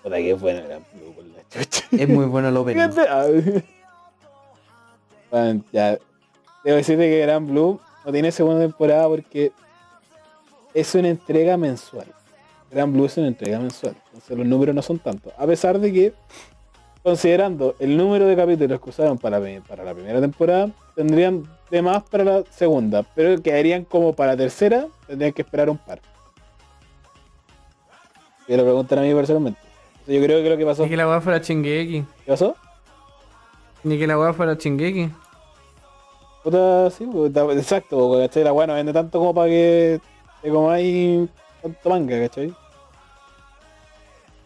Puta 0.03 0.17
que 0.17 0.35
buena 0.35 0.61
Gran 0.61 0.85
Blue 0.93 1.15
por 1.15 1.25
la 1.25 1.43
chucha. 1.49 1.85
Es 1.93 2.09
muy 2.09 2.27
bueno 2.27 2.49
el 2.49 2.57
opening. 2.57 2.91
Siguiente. 2.91 3.11
Ah, 3.11 3.27
Bueno, 5.31 5.65
ya. 5.73 5.99
Debo 6.63 6.77
decirte 6.77 7.09
que 7.09 7.21
Gran 7.21 7.47
Blue 7.47 7.81
no 8.05 8.13
tiene 8.13 8.31
segunda 8.31 8.61
temporada 8.61 9.09
porque 9.09 9.53
es 10.75 10.95
una 10.95 11.09
entrega 11.09 11.57
mensual. 11.57 12.07
Gran 12.71 12.93
Blue 12.93 13.07
es 13.07 13.17
una 13.17 13.29
entrega 13.29 13.59
mensual. 13.59 13.97
Entonces 14.07 14.37
los 14.37 14.47
números 14.47 14.75
no 14.75 14.83
son 14.83 14.99
tantos. 14.99 15.33
A 15.39 15.47
pesar 15.47 15.79
de 15.79 15.93
que, 15.93 16.15
considerando 17.03 17.75
el 17.79 17.97
número 17.97 18.27
de 18.27 18.37
capítulos 18.37 18.79
que 18.81 18.91
usaron 18.91 19.17
para, 19.19 19.41
para 19.67 19.85
la 19.85 19.95
primera 19.95 20.21
temporada, 20.21 20.71
tendrían 20.95 21.49
de 21.71 21.83
más 21.83 22.03
para 22.03 22.25
la 22.25 22.45
segunda. 22.51 23.03
Pero 23.15 23.41
quedarían 23.43 23.85
como 23.85 24.13
para 24.13 24.33
la 24.33 24.37
tercera, 24.37 24.89
tendrían 25.07 25.33
que 25.33 25.43
esperar 25.43 25.71
un 25.71 25.79
par. 25.79 26.01
Y 28.47 28.57
lo 28.57 28.63
preguntan 28.65 28.99
a 28.99 29.03
mí 29.03 29.15
personalmente. 29.15 29.61
Entonces, 29.93 30.15
yo 30.15 30.25
creo 30.25 30.43
que 30.43 30.51
lo 30.51 30.57
que 30.57 30.67
pasó. 30.67 30.83
Ni 30.83 30.91
que 30.91 30.97
la 30.97 31.09
weá 31.09 31.21
fuera 31.21 31.41
Chingeki. 31.41 32.05
¿Qué 32.25 32.31
pasó? 32.31 32.57
Ni 33.85 33.99
que 33.99 34.07
la 34.07 34.19
weá 34.19 34.33
fuera 34.33 34.59
Chingeki. 34.59 35.11
Puta, 36.43 36.91
sí, 36.91 37.07
puta, 37.07 37.45
exacto, 37.53 37.97
porque, 37.97 38.27
¿cachai? 38.27 38.43
La 38.43 38.53
weá 38.53 38.67
no 38.67 38.75
vende 38.75 38.93
tanto 38.93 39.21
como 39.21 39.33
para 39.33 39.49
que 39.49 40.01
te 40.43 40.51
comáis 40.51 41.29
tanto 41.63 41.89
manga, 41.89 42.21
¿cachai? 42.21 42.53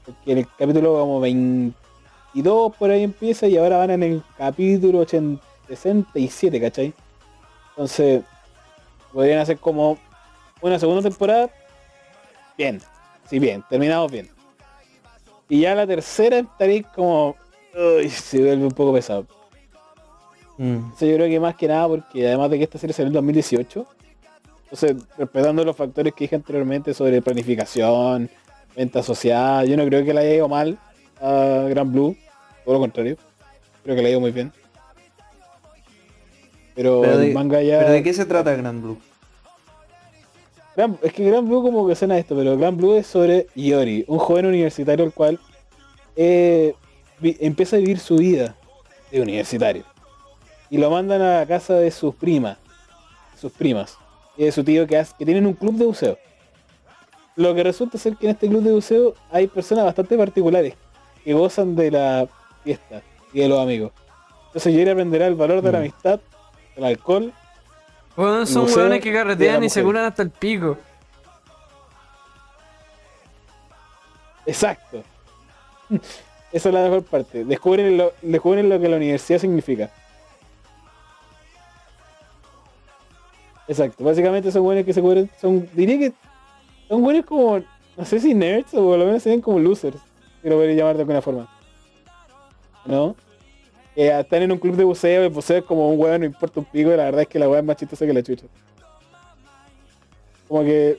Porque 0.05 0.33
en 0.33 0.39
el 0.39 0.47
capítulo 0.59 0.93
como 0.93 1.21
22 1.21 2.77
por 2.77 2.91
ahí 2.91 3.03
empieza 3.03 3.47
y 3.47 3.57
ahora 3.57 3.79
van 3.79 3.91
en 3.93 4.03
el 4.03 4.23
capítulo 4.37 5.01
80 5.01 5.46
67, 5.69 6.61
¿cachai? 6.61 6.95
Entonces, 7.71 8.23
podrían 9.13 9.41
hacer 9.41 9.59
como 9.59 9.99
una 10.61 10.79
segunda 10.79 11.03
temporada, 11.03 11.51
bien, 12.57 12.81
sí, 13.29 13.39
bien, 13.39 13.63
terminamos 13.69 14.11
bien. 14.11 14.29
Y 15.49 15.61
ya 15.61 15.75
la 15.75 15.87
tercera 15.87 16.39
estaréis 16.39 16.87
como, 16.95 17.37
uy, 17.75 18.09
se 18.09 18.39
vuelve 18.39 18.65
un 18.65 18.73
poco 18.73 18.95
pesado. 18.95 19.27
Mm. 20.59 20.93
Eso 20.95 21.07
yo 21.07 21.17
creo 21.17 21.29
que 21.29 21.41
más 21.41 21.55
que 21.55 21.69
nada 21.69 21.87
porque 21.87 22.27
además 22.27 22.51
de 22.51 22.59
que 22.59 22.65
esta 22.65 22.79
serie 22.79 22.95
salió 22.95 23.09
en 23.09 23.15
2018, 23.15 23.87
entonces 24.65 24.97
respetando 25.17 25.65
los 25.65 25.77
factores 25.77 26.13
que 26.15 26.25
dije 26.25 26.37
anteriormente 26.37 26.95
sobre 26.95 27.23
planificación, 27.23 28.31
venta 28.75 29.01
asociada, 29.01 29.65
yo 29.65 29.77
no 29.77 29.85
creo 29.87 30.05
que 30.05 30.13
le 30.13 30.21
haya 30.21 30.35
ido 30.35 30.49
mal 30.49 30.79
a 31.21 31.67
Gran 31.69 31.93
Blue, 31.93 32.17
todo 32.65 32.75
lo 32.75 32.81
contrario, 32.81 33.17
creo 33.85 33.95
que 33.95 34.03
le 34.03 34.09
ha 34.09 34.11
ido 34.13 34.21
muy 34.21 34.33
bien. 34.33 34.53
Pero, 36.77 37.01
Pero 37.01 37.15
el 37.15 37.21
de- 37.29 37.35
manga 37.35 37.61
ya... 37.63 37.79
¿Pero 37.81 37.91
de 37.93 38.03
qué 38.03 38.13
se 38.15 38.25
trata 38.27 38.55
Grand 38.55 38.81
Blue? 38.83 38.99
Gran- 40.77 40.99
es 41.03 41.13
que 41.13 41.25
Gran 41.25 41.47
Blue 41.49 41.63
como 41.63 41.89
que 41.89 41.95
suena 41.95 42.19
esto, 42.19 42.37
pero 42.37 42.57
Gran 42.57 42.77
Blue 42.77 42.95
es 42.97 43.07
sobre 43.07 43.47
Iori, 43.55 44.05
un 44.09 44.19
joven 44.19 44.47
universitario 44.47 45.05
el 45.07 45.13
cual 45.13 45.41
eh, 46.17 46.75
vi- 47.19 47.37
empieza 47.41 47.77
a 47.77 47.79
vivir 47.79 47.99
su 47.99 48.17
vida 48.17 48.55
de 49.11 49.21
universitario. 49.23 49.85
Y 50.69 50.77
lo 50.79 50.91
mandan 50.91 51.23
a 51.23 51.39
la 51.41 51.47
casa 51.47 51.75
de 51.75 51.91
sus 51.91 52.15
primas, 52.15 52.59
sus 53.41 53.53
primas, 53.53 53.97
y 54.37 54.45
de 54.45 54.53
su 54.53 54.63
tío 54.65 54.87
que, 54.87 54.99
hace- 54.99 55.15
que 55.19 55.25
tienen 55.25 55.47
un 55.47 55.55
club 55.55 55.75
de 55.77 55.87
buceo. 55.87 56.19
Lo 57.37 57.55
que 57.55 57.63
resulta 57.63 57.97
ser 57.99 58.17
que 58.17 58.27
en 58.27 58.33
este 58.33 58.49
club 58.49 58.63
de 58.63 58.73
buceo 58.73 59.15
hay 59.31 59.47
personas 59.47 59.85
bastante 59.85 60.17
particulares 60.19 60.75
que 61.25 61.33
gozan 61.33 61.75
de 61.75 61.91
la 61.91 62.29
fiesta 62.65 63.03
y 63.33 63.41
de 63.41 63.49
los 63.49 63.59
amigos. 63.61 63.93
Entonces 64.49 64.75
Yori 64.75 64.91
aprenderá 64.91 65.27
el 65.27 65.35
valor 65.35 65.63
de 65.63 65.73
la 65.73 65.79
Mm. 65.79 65.83
amistad, 65.83 66.21
del 66.77 66.85
alcohol 66.85 67.33
El 68.17 68.47
son 68.47 68.63
museo 68.63 69.01
que 69.01 69.13
carretean 69.13 69.65
y 69.65 69.71
se 69.71 69.83
curan 69.83 70.05
hasta 70.05 70.23
el 70.23 70.31
pico. 70.31 70.79
Exacto. 74.47 75.03
Esa 76.53 76.69
es 76.69 76.75
la 76.75 76.83
mejor 76.83 77.03
parte. 77.03 77.45
Descubren 77.45 77.99
lo, 77.99 78.13
descubren 78.23 78.69
lo 78.69 78.81
que 78.81 78.89
la 78.89 78.97
universidad 78.97 79.41
significa. 79.41 79.91
Exacto. 83.69 84.05
Básicamente 84.05 84.53
son 84.53 84.63
buenos 84.63 84.85
que 84.85 84.93
se 84.93 85.03
cubren. 85.03 85.29
Son, 85.41 85.69
diría 85.75 85.99
que 85.99 86.13
son 86.89 87.03
buenos 87.03 87.27
como, 87.27 87.61
no 87.97 88.05
sé 88.05 88.21
si 88.21 88.33
nerds 88.33 88.73
o 88.75 88.85
por 88.85 88.99
lo 88.99 89.05
menos 89.05 89.23
serían 89.23 89.41
como 89.41 89.59
losers. 89.59 89.99
Si 90.41 90.49
lo 90.49 90.57
podría 90.57 90.77
llamar 90.77 90.95
de 90.95 91.03
alguna 91.03 91.21
forma. 91.21 91.49
¿No? 92.85 93.17
Están 93.97 94.43
en 94.43 94.53
un 94.53 94.59
club 94.59 94.77
de 94.77 94.85
buceo 94.85 95.25
y 95.25 95.29
buceo 95.29 95.59
es 95.59 95.65
como 95.65 95.89
un 95.89 95.99
huevo, 95.99 96.19
no 96.19 96.25
importa 96.27 96.61
un 96.61 96.67
pico. 96.67 96.91
Y 96.93 96.97
la 96.97 97.05
verdad 97.05 97.23
es 97.23 97.29
que 97.29 97.39
la 97.39 97.49
hueá 97.49 97.61
es 97.61 97.65
más 97.65 97.77
chistosa 97.77 98.05
que 98.07 98.13
la 98.13 98.23
chucha. 98.23 98.47
Como 100.47 100.63
que 100.63 100.99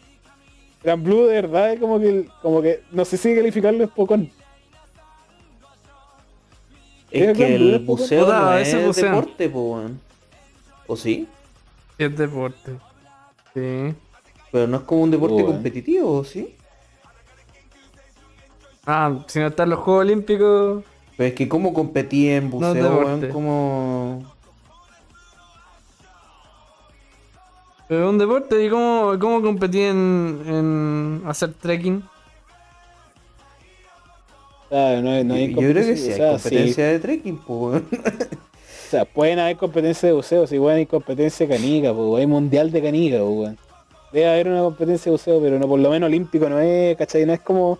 Gran 0.84 1.04
Blue 1.04 1.26
de 1.28 1.36
verdad 1.41 1.74
es 1.74 1.80
como 1.80 2.00
que, 2.00 2.28
como 2.41 2.62
que 2.62 2.84
no 2.91 3.06
sé 3.06 3.18
si 3.18 3.36
calificarlo 3.36 3.84
es 3.84 3.89
pocón. 3.91 4.32
Es 7.12 7.38
que 7.38 7.56
el 7.56 7.74
es 7.76 7.86
buceo 7.86 8.26
no 8.26 8.34
a 8.34 8.60
es 8.60 8.74
veces 8.74 8.86
bucean. 8.86 9.12
deporte, 9.16 9.50
po, 9.50 9.62
weón. 9.76 10.02
¿O 10.88 10.95
sí? 10.98 11.28
Es 11.98 12.18
deporte. 12.18 12.74
Sí. 13.54 13.93
Pero 14.52 14.68
no 14.68 14.78
es 14.78 14.84
como 14.84 15.04
un 15.04 15.12
deporte 15.12 15.36
Weón. 15.36 15.54
competitivo, 15.54 16.18
¿o 16.18 16.24
sí? 16.24 16.56
Ah, 18.86 19.24
si 19.28 19.39
no 19.39 19.48
están 19.48 19.70
los 19.70 19.80
Juegos 19.80 20.02
Olímpicos. 20.06 20.84
Pero 21.18 21.30
es 21.30 21.34
que 21.34 21.47
cómo 21.49 21.74
competí 21.74 22.30
en 22.30 22.49
buceo, 22.51 22.99
weón, 22.99 23.30
como... 23.30 24.24
Es 27.89 27.97
un 27.97 28.18
deporte. 28.18 28.63
¿Y 28.63 28.70
cómo, 28.70 29.18
cómo 29.20 29.41
competí 29.41 29.82
en, 29.82 30.41
en 30.45 31.22
hacer 31.26 31.53
trekking? 31.53 32.03
O 34.65 34.70
sea, 34.70 35.01
no, 35.01 35.11
hay- 35.11 35.24
no 35.24 35.34
hay 35.34 35.53
Yo 35.53 35.59
creo 35.59 35.74
que 35.74 35.95
sí, 35.95 36.07
hay 36.07 36.13
o 36.13 36.15
sea, 36.18 36.32
competencia 36.34 36.88
de 36.88 36.99
trekking. 36.99 37.39
O 37.47 37.82
sea, 38.89 39.05
pueden 39.05 39.39
haber 39.39 39.57
competencia 39.57 40.07
de 40.07 40.13
buceo, 40.13 40.45
si 40.47 40.59
pueden 40.59 40.80
hay 40.80 40.86
competencia 40.86 41.47
de 41.47 41.55
canica, 41.55 41.93
pues, 41.93 42.20
hay 42.20 42.28
mundial 42.28 42.72
de 42.72 42.82
canica, 42.82 43.18
pues, 43.20 43.30
weón. 43.30 43.57
Debe 44.11 44.30
haber 44.30 44.47
una 44.49 44.61
competencia 44.61 45.05
de 45.05 45.11
buceo, 45.11 45.41
pero 45.41 45.57
no 45.57 45.68
por 45.68 45.80
lo 45.80 45.89
menos 45.89 46.07
olímpico 46.07 46.49
no 46.49 46.59
es, 46.59 46.95
¿cachai? 46.97 47.26
No 47.26 47.34
es 47.34 47.39
como 47.41 47.80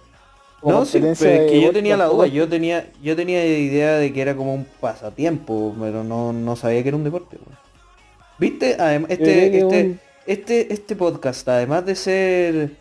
No, 0.64 0.86
sí, 0.86 1.00
pero 1.00 1.12
es 1.12 1.20
que 1.52 1.62
yo 1.62 1.72
tenía 1.72 1.96
la 1.98 2.06
duda, 2.06 2.28
yo 2.28 2.48
tenía, 2.50 2.88
yo 3.02 3.16
tenía 3.16 3.46
idea 3.46 3.98
de 3.98 4.12
que 4.12 4.22
era 4.22 4.36
como 4.36 4.54
un 4.54 4.66
pasatiempo, 4.80 5.76
pero 5.80 6.04
no, 6.04 6.34
no 6.34 6.56
sabía 6.56 6.82
que 6.82 6.90
era 6.90 6.98
un 6.98 7.04
deporte, 7.04 7.38
weón. 7.38 7.58
¿Viste? 8.40 8.76
Además, 8.80 9.12
este, 9.12 9.60
este, 9.60 9.84
un- 9.86 10.00
este, 10.26 10.74
este 10.74 10.96
podcast, 10.96 11.48
además 11.48 11.86
de 11.86 11.96
ser... 11.96 12.72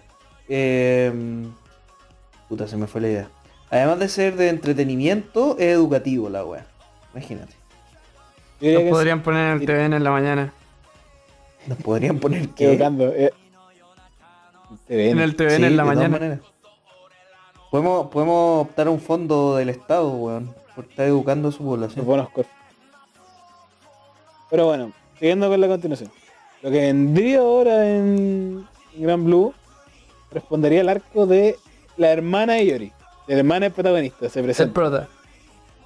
eh, 0.49 1.13
puta, 2.49 2.67
se 2.67 2.77
me 2.77 2.87
fue 2.87 3.01
la 3.03 3.09
idea. 3.09 3.29
Además 3.71 3.99
de 3.99 4.09
ser 4.09 4.37
de 4.37 4.49
entretenimiento, 4.49 5.57
es 5.59 5.67
educativo 5.75 6.29
la 6.31 6.45
weá. 6.45 6.67
Imagínate. 7.13 7.55
Nos 8.61 8.83
podrían 8.85 9.23
poner 9.23 9.47
en 9.49 9.53
el 9.55 9.61
sí. 9.61 9.67
TVN 9.67 9.93
en 9.95 10.05
la 10.05 10.11
mañana. 10.11 10.53
Nos 11.67 11.79
podrían 11.79 12.19
poner 12.19 12.49
que... 12.55 12.73
educando, 12.73 13.13
eh. 13.13 13.33
TVN. 14.89 15.01
En 15.11 15.19
el 15.21 15.37
TVN 15.37 15.65
en 15.65 15.77
la 15.77 15.85
mañana. 15.85 16.41
Podemos, 17.77 18.07
podemos 18.07 18.63
optar 18.67 18.87
a 18.87 18.91
un 18.91 18.99
fondo 19.01 19.57
del 19.57 19.69
Estado, 19.69 20.09
weón. 20.09 20.55
Por 20.75 20.87
estar 20.87 21.07
educando 21.07 21.49
a 21.49 21.53
su 21.53 21.63
Los 21.77 21.93
población. 21.93 22.27
Pero 24.49 24.65
bueno, 24.65 24.93
siguiendo 25.19 25.51
con 25.51 25.61
la 25.61 25.69
continuación. 25.69 26.11
Lo 26.63 26.71
que 26.71 26.81
vendría 26.81 27.41
ahora 27.41 27.87
en, 27.91 28.67
en 28.95 29.03
Gran 29.03 29.23
Blue 29.27 29.53
respondería 30.31 30.81
al 30.81 30.89
arco 30.89 31.27
de 31.27 31.59
la 31.99 32.13
hermana 32.13 32.55
de 32.55 32.67
Yori. 32.67 32.93
La 33.27 33.37
hermana 33.37 33.67
del 33.67 33.73
protagonista, 33.75 34.31
se 34.31 34.39
El 34.39 34.47
presenta. 34.47 34.73
prota. 34.73 35.09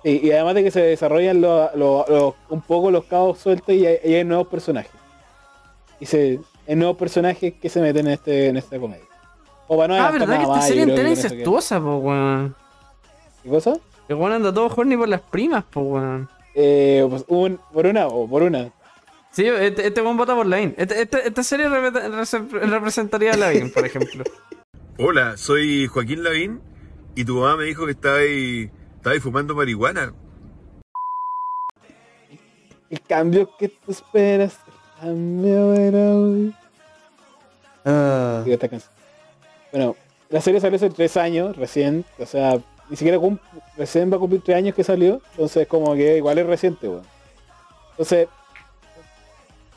Y, 0.05 0.28
y 0.28 0.30
además 0.30 0.55
de 0.55 0.62
que 0.62 0.70
se 0.70 0.82
desarrollan 0.82 1.41
lo- 1.41 1.74
lo- 1.74 2.05
lo- 2.09 2.36
un 2.51 2.61
poco 2.61 2.93
los 2.93 3.05
cabos 3.07 3.38
sueltos 3.41 3.74
y 3.74 3.84
hay, 3.84 3.99
y 4.05 4.14
hay 4.14 4.22
nuevos 4.24 4.47
personajes. 4.47 4.93
Y 5.99 6.07
se, 6.07 6.38
hay 6.68 6.76
nuevos 6.76 6.97
personajes 6.97 7.55
que 7.61 7.68
se 7.68 7.80
meten 7.80 8.07
en 8.07 8.12
este 8.12 8.47
en 8.47 8.57
esta 8.59 8.78
comedia. 8.78 9.10
O 9.73 9.77
para 9.79 9.97
no 9.97 10.05
Ah, 10.05 10.11
verdad 10.11 10.37
que 10.39 10.43
esta 10.43 10.62
serie 10.62 10.83
entera 10.83 11.11
es 11.11 11.23
incestuosa, 11.25 11.79
po, 11.81 11.99
weón. 11.99 12.57
¿Qué 13.45 13.49
cosa? 13.49 13.75
El 14.09 14.16
weón 14.16 14.33
anda 14.33 14.53
todo 14.53 14.66
horny 14.66 14.97
por 14.97 15.09
las 15.09 15.21
primas, 15.21 15.62
po, 15.62 15.81
weón. 15.83 16.29
Eh, 16.57 17.07
pues, 17.09 17.25
un- 17.29 17.61
por 17.73 17.87
una 17.87 18.09
o 18.09 18.29
por 18.29 18.43
una. 18.43 18.73
Sí, 19.31 19.47
este, 19.47 19.87
este 19.87 20.03
weón 20.03 20.16
vota 20.16 20.35
por 20.35 20.45
Lavín. 20.47 20.75
Este, 20.77 21.03
este- 21.03 21.29
esta 21.29 21.45
serie 21.45 21.68
repre- 21.68 22.11
rese- 22.11 22.49
representaría 22.51 23.33
a 23.35 23.37
Lavín, 23.37 23.71
por 23.73 23.87
ejemplo. 23.87 24.25
Hola, 24.99 25.37
soy 25.37 25.87
Joaquín 25.87 26.25
Lavín 26.25 26.61
y 27.14 27.25
tu 27.25 27.37
mamá 27.37 27.57
me 27.59 27.64
dijo 27.66 27.85
que 27.87 27.93
estaba 27.93 28.16
ahí, 28.16 28.68
estaba 28.97 29.14
ahí 29.14 29.21
fumando 29.21 29.55
marihuana. 29.55 30.12
El 32.91 33.01
cambio 33.03 33.49
que 33.57 33.68
tú 33.68 33.93
esperas, 33.93 34.59
el 34.66 35.01
cambio 35.01 35.75
era 35.75 36.11
hoy. 36.16 36.53
Ah, 37.85 38.43
Digo, 38.45 38.55
esta 38.55 38.68
canción. 38.68 38.93
Bueno, 39.73 39.97
la 40.29 40.41
serie 40.41 40.61
salió 40.61 40.77
hace 40.77 40.91
tres 40.91 41.16
años, 41.16 41.57
recién, 41.57 42.05
o 42.18 42.27
sea, 42.27 42.59
ni 42.89 42.97
siquiera 42.97 43.18
recién 43.77 44.11
va 44.12 44.16
a 44.16 44.18
cumplir 44.18 44.43
tres 44.43 44.57
años 44.59 44.75
que 44.75 44.85
salió, 44.85 45.21
entonces 45.33 45.66
como 45.68 45.95
que 45.95 46.16
igual 46.16 46.39
es 46.39 46.47
reciente, 46.47 46.89
weón. 46.89 47.03
Entonces, 47.93 48.29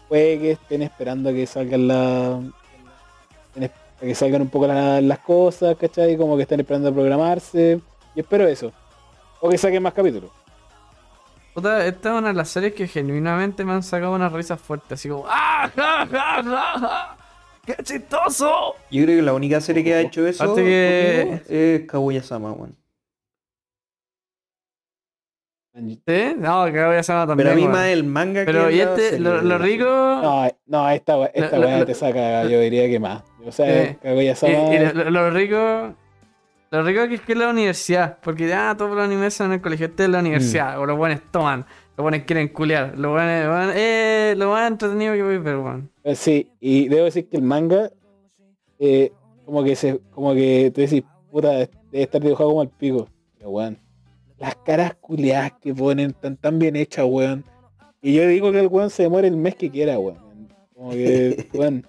puede 0.09 0.39
que 0.39 0.51
estén 0.51 0.81
esperando 0.81 1.29
a 1.29 1.33
que 1.33 1.45
salgan 1.45 1.87
la... 1.87 2.35
a 2.35 3.99
que 4.01 4.15
salgan 4.15 4.41
un 4.41 4.49
poco 4.49 4.67
la- 4.67 5.01
las 5.01 5.19
cosas, 5.19 5.75
¿cachai? 5.77 6.17
Como 6.17 6.35
que 6.35 6.43
están 6.43 6.59
esperando 6.59 6.89
a 6.89 6.93
programarse. 6.93 7.79
Y 8.15 8.19
espero 8.19 8.47
eso. 8.47 8.71
O 9.41 9.49
que 9.49 9.57
saquen 9.57 9.81
más 9.83 9.93
capítulos. 9.93 10.29
Puta, 11.53 11.85
esta 11.85 12.13
es 12.13 12.15
una 12.19 12.29
de 12.29 12.33
las 12.33 12.49
series 12.49 12.73
que 12.73 12.87
genuinamente 12.87 13.63
me 13.63 13.73
han 13.73 13.83
sacado 13.83 14.13
unas 14.13 14.31
risas 14.33 14.59
fuertes, 14.59 14.93
así 14.93 15.07
como 15.09 15.25
¡Ah! 15.27 15.69
ja, 15.75 16.07
ja, 16.07 16.43
ja! 16.43 17.17
¡Qué 17.65 17.75
chistoso! 17.83 18.75
yo 18.91 19.03
creo 19.05 19.15
que 19.17 19.21
la 19.21 19.33
única 19.33 19.61
serie 19.61 19.83
que 19.83 19.93
ha 19.93 20.01
hecho 20.01 20.27
eso 20.27 20.53
que- 20.55 21.41
es 21.47 21.87
Kaguya-sama, 21.87 22.51
weón. 22.51 22.75
¿Sí? 25.75 26.35
No, 26.37 26.65
que 26.65 26.83
voy 26.85 26.95
a 26.95 26.99
hacer 26.99 27.15
también. 27.25 27.37
Pero 27.37 27.51
a 27.51 27.55
mí 27.55 27.67
más 27.67 27.87
el 27.87 28.03
manga 28.03 28.43
Pero 28.45 28.67
que 28.67 28.75
y 28.75 28.79
este, 28.81 29.01
serie, 29.11 29.19
lo, 29.19 29.41
lo 29.41 29.57
rico. 29.57 29.85
No, 29.85 30.47
no, 30.67 30.89
esta, 30.91 31.25
esta 31.33 31.57
Lo- 31.57 31.65
weá 31.65 31.79
lo- 31.79 31.85
te 31.87 31.95
saca, 31.95 32.43
yo 32.43 32.59
diría 32.59 32.87
que 32.87 32.99
más. 32.99 33.23
O 33.43 33.51
sea, 33.51 33.87
Sí. 33.87 33.95
Kaguya-sama- 34.03 34.51
Y, 34.71 34.75
y 34.75 35.11
lo, 35.11 35.31
rico. 35.31 35.95
Lo 36.69 36.83
rico 36.83 37.07
que 37.07 37.15
es 37.15 37.21
que 37.21 37.31
es 37.33 37.37
la 37.39 37.49
universidad. 37.49 38.19
Porque 38.21 38.47
ya 38.47 38.75
todos 38.77 38.91
los 38.95 39.03
animes 39.03 39.33
son 39.33 39.47
en 39.47 39.53
el 39.53 39.61
colegio. 39.61 39.87
Este 39.87 40.03
es 40.03 40.09
la 40.09 40.19
universidad. 40.19 40.79
O 40.79 40.85
los 40.85 40.95
buenos 40.97 41.21
toman. 41.31 41.65
Los 41.95 42.03
buenos 42.03 42.21
quieren 42.25 42.47
culiar. 42.47 42.97
Los 42.97 43.11
buenos. 43.11 43.49
weón, 43.49 43.71
Eh, 43.75 44.33
lo 44.37 44.49
más 44.49 44.69
entretenido 44.71 45.13
que 45.13 45.23
voy 45.23 45.35
a 45.35 45.39
ver, 45.39 45.57
weón. 45.57 45.91
Eh, 46.03 46.15
Sí, 46.15 46.49
y 46.59 46.87
debo 46.87 47.05
decir 47.05 47.29
que 47.29 47.37
el 47.37 47.43
manga, 47.43 47.91
eh, 48.79 49.11
como 49.45 49.63
que 49.63 49.75
se, 49.75 49.99
como 50.11 50.33
que 50.33 50.71
tú 50.73 50.81
decís, 50.81 51.03
puta, 51.31 51.51
debe 51.51 51.69
estar 51.91 52.21
dibujado 52.21 52.49
como 52.49 52.63
el 52.63 52.69
pico. 52.69 53.07
Pero 53.37 53.51
weón, 53.51 53.77
las 54.39 54.55
caras 54.55 54.95
culiadas 54.95 55.53
que 55.61 55.73
ponen 55.73 56.11
están 56.11 56.35
tan 56.37 56.57
bien 56.59 56.75
hechas, 56.75 57.05
weón. 57.07 57.43
Y 58.01 58.13
yo 58.13 58.27
digo 58.27 58.51
que 58.51 58.59
el 58.59 58.67
weón 58.67 58.89
se 58.89 59.07
muere 59.07 59.27
el 59.27 59.37
mes 59.37 59.55
que 59.55 59.69
quiera, 59.69 59.99
weón. 59.99 60.17
Como 60.73 60.91
que, 60.91 61.47
weón, 61.53 61.85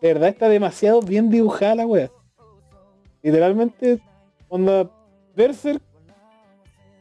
de 0.00 0.12
verdad 0.12 0.28
está 0.30 0.48
demasiado 0.48 1.02
bien 1.02 1.30
dibujada 1.30 1.74
la 1.74 1.86
weá. 1.86 2.10
Literalmente, 3.22 4.00
onda, 4.48 4.90
Berserk, 5.36 5.82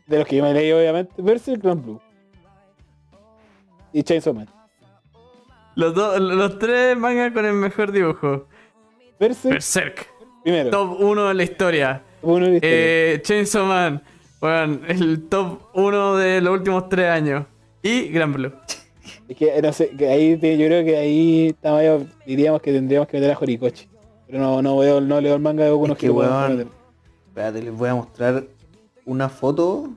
de 0.07 0.19
los 0.19 0.27
que 0.27 0.37
yo 0.37 0.43
me 0.43 0.53
leí 0.53 0.71
obviamente, 0.71 1.21
Berserk 1.21 1.61
Grand 1.61 1.83
Blue. 1.83 1.99
Y 3.93 4.03
Chainsaw 4.03 4.33
Man. 4.33 4.49
Los, 5.75 5.93
dos, 5.93 6.19
los 6.19 6.59
tres 6.59 6.97
mangas 6.97 7.31
con 7.31 7.45
el 7.45 7.53
mejor 7.53 7.91
dibujo. 7.91 8.47
Berserk, 9.19 9.53
Berserk. 9.53 10.07
primero. 10.43 10.69
Top 10.69 10.97
1 10.99 11.27
de 11.29 11.33
la 11.33 11.43
historia. 11.43 12.03
Uno 12.21 12.45
de 12.45 12.51
la 12.51 12.55
historia. 12.57 12.75
Eh, 12.75 13.21
Chainsaw 13.23 13.65
Man. 13.65 14.03
Bueno, 14.41 14.79
el 14.87 15.29
top 15.29 15.61
1 15.73 16.17
de 16.17 16.41
los 16.41 16.53
últimos 16.53 16.89
3 16.89 17.09
años. 17.09 17.45
Y 17.81 18.09
Gran 18.09 18.33
Blue. 18.33 18.51
Es 19.27 19.37
que 19.37 19.61
no 19.61 19.71
sé, 19.71 19.89
que 19.91 20.07
ahí 20.09 20.31
yo 20.31 20.39
creo 20.39 20.83
que 20.83 20.97
ahí 20.97 21.55
ahí, 21.63 22.07
diríamos 22.25 22.61
que 22.61 22.73
tendríamos 22.73 23.07
que 23.07 23.17
meter 23.17 23.31
a 23.31 23.37
Horikoshi. 23.39 23.87
Pero 24.27 24.39
no, 24.39 24.61
no 24.61 24.77
veo, 24.77 24.99
no 24.99 25.21
leo 25.21 25.35
el 25.35 25.41
manga 25.41 25.63
de 25.63 25.71
Boku 25.71 25.87
no 25.87 25.93
Es 25.93 25.99
que, 25.99 26.09
weón. 26.09 26.69
Espérate, 27.27 27.61
les 27.61 27.73
voy 27.73 27.89
a 27.89 27.95
mostrar 27.95 28.43
una 29.05 29.29
foto. 29.29 29.89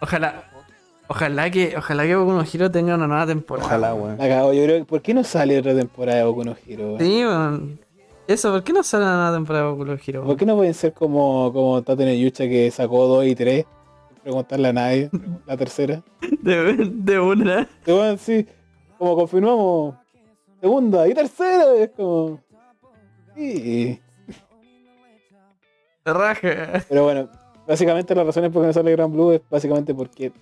Ojalá. 0.00 0.50
Ojalá 1.10 1.50
que, 1.50 1.74
ojalá 1.76 2.04
que 2.04 2.14
Boku 2.14 2.32
no 2.32 2.44
Hero 2.44 2.70
tenga 2.70 2.94
una 2.94 3.06
nueva 3.06 3.26
temporada. 3.26 3.66
Ojalá, 3.66 3.94
weón. 3.94 4.18
Yo 4.54 4.64
creo, 4.64 4.84
¿por 4.84 5.00
qué 5.00 5.14
no 5.14 5.24
sale 5.24 5.58
otra 5.58 5.74
temporada 5.74 6.18
de 6.18 6.24
Boku 6.24 6.44
no 6.44 6.54
Hero? 6.66 6.86
weón? 6.88 6.98
Sí, 7.00 7.24
weón. 7.24 7.80
Eso, 8.26 8.52
¿por 8.52 8.62
qué 8.62 8.74
no 8.74 8.82
sale 8.82 9.04
una 9.04 9.16
nueva 9.16 9.32
temporada 9.32 9.64
de 9.64 9.70
Boku 9.70 9.84
no 9.86 9.96
Hero? 10.06 10.24
¿Por 10.24 10.36
qué 10.36 10.44
no 10.44 10.56
pueden 10.56 10.74
ser 10.74 10.92
como, 10.92 11.50
como 11.52 11.82
Tate 11.82 12.20
Yucha 12.20 12.44
que 12.44 12.70
sacó 12.70 13.06
2 13.06 13.24
y 13.24 13.34
3? 13.34 13.66
Preguntarle 14.22 14.68
a 14.68 14.72
nadie, 14.74 15.10
la 15.46 15.56
tercera. 15.56 16.02
De, 16.42 16.74
de 16.92 17.18
una. 17.18 17.66
Y 17.86 17.92
bueno, 17.92 18.18
sí, 18.18 18.46
como 18.98 19.16
confirmamos, 19.16 19.94
segunda 20.60 21.08
y 21.08 21.14
tercera, 21.14 21.74
es 21.78 21.90
como... 21.96 22.38
Sí. 23.34 23.98
De 26.04 26.12
raja. 26.12 26.84
Pero 26.86 27.04
bueno, 27.04 27.30
básicamente 27.66 28.14
las 28.14 28.26
razones 28.26 28.50
por 28.50 28.62
qué 28.62 28.66
no 28.66 28.72
sale 28.74 28.92
Gran 28.92 29.10
Blue 29.10 29.32
es 29.32 29.40
básicamente 29.48 29.94
porque 29.94 30.32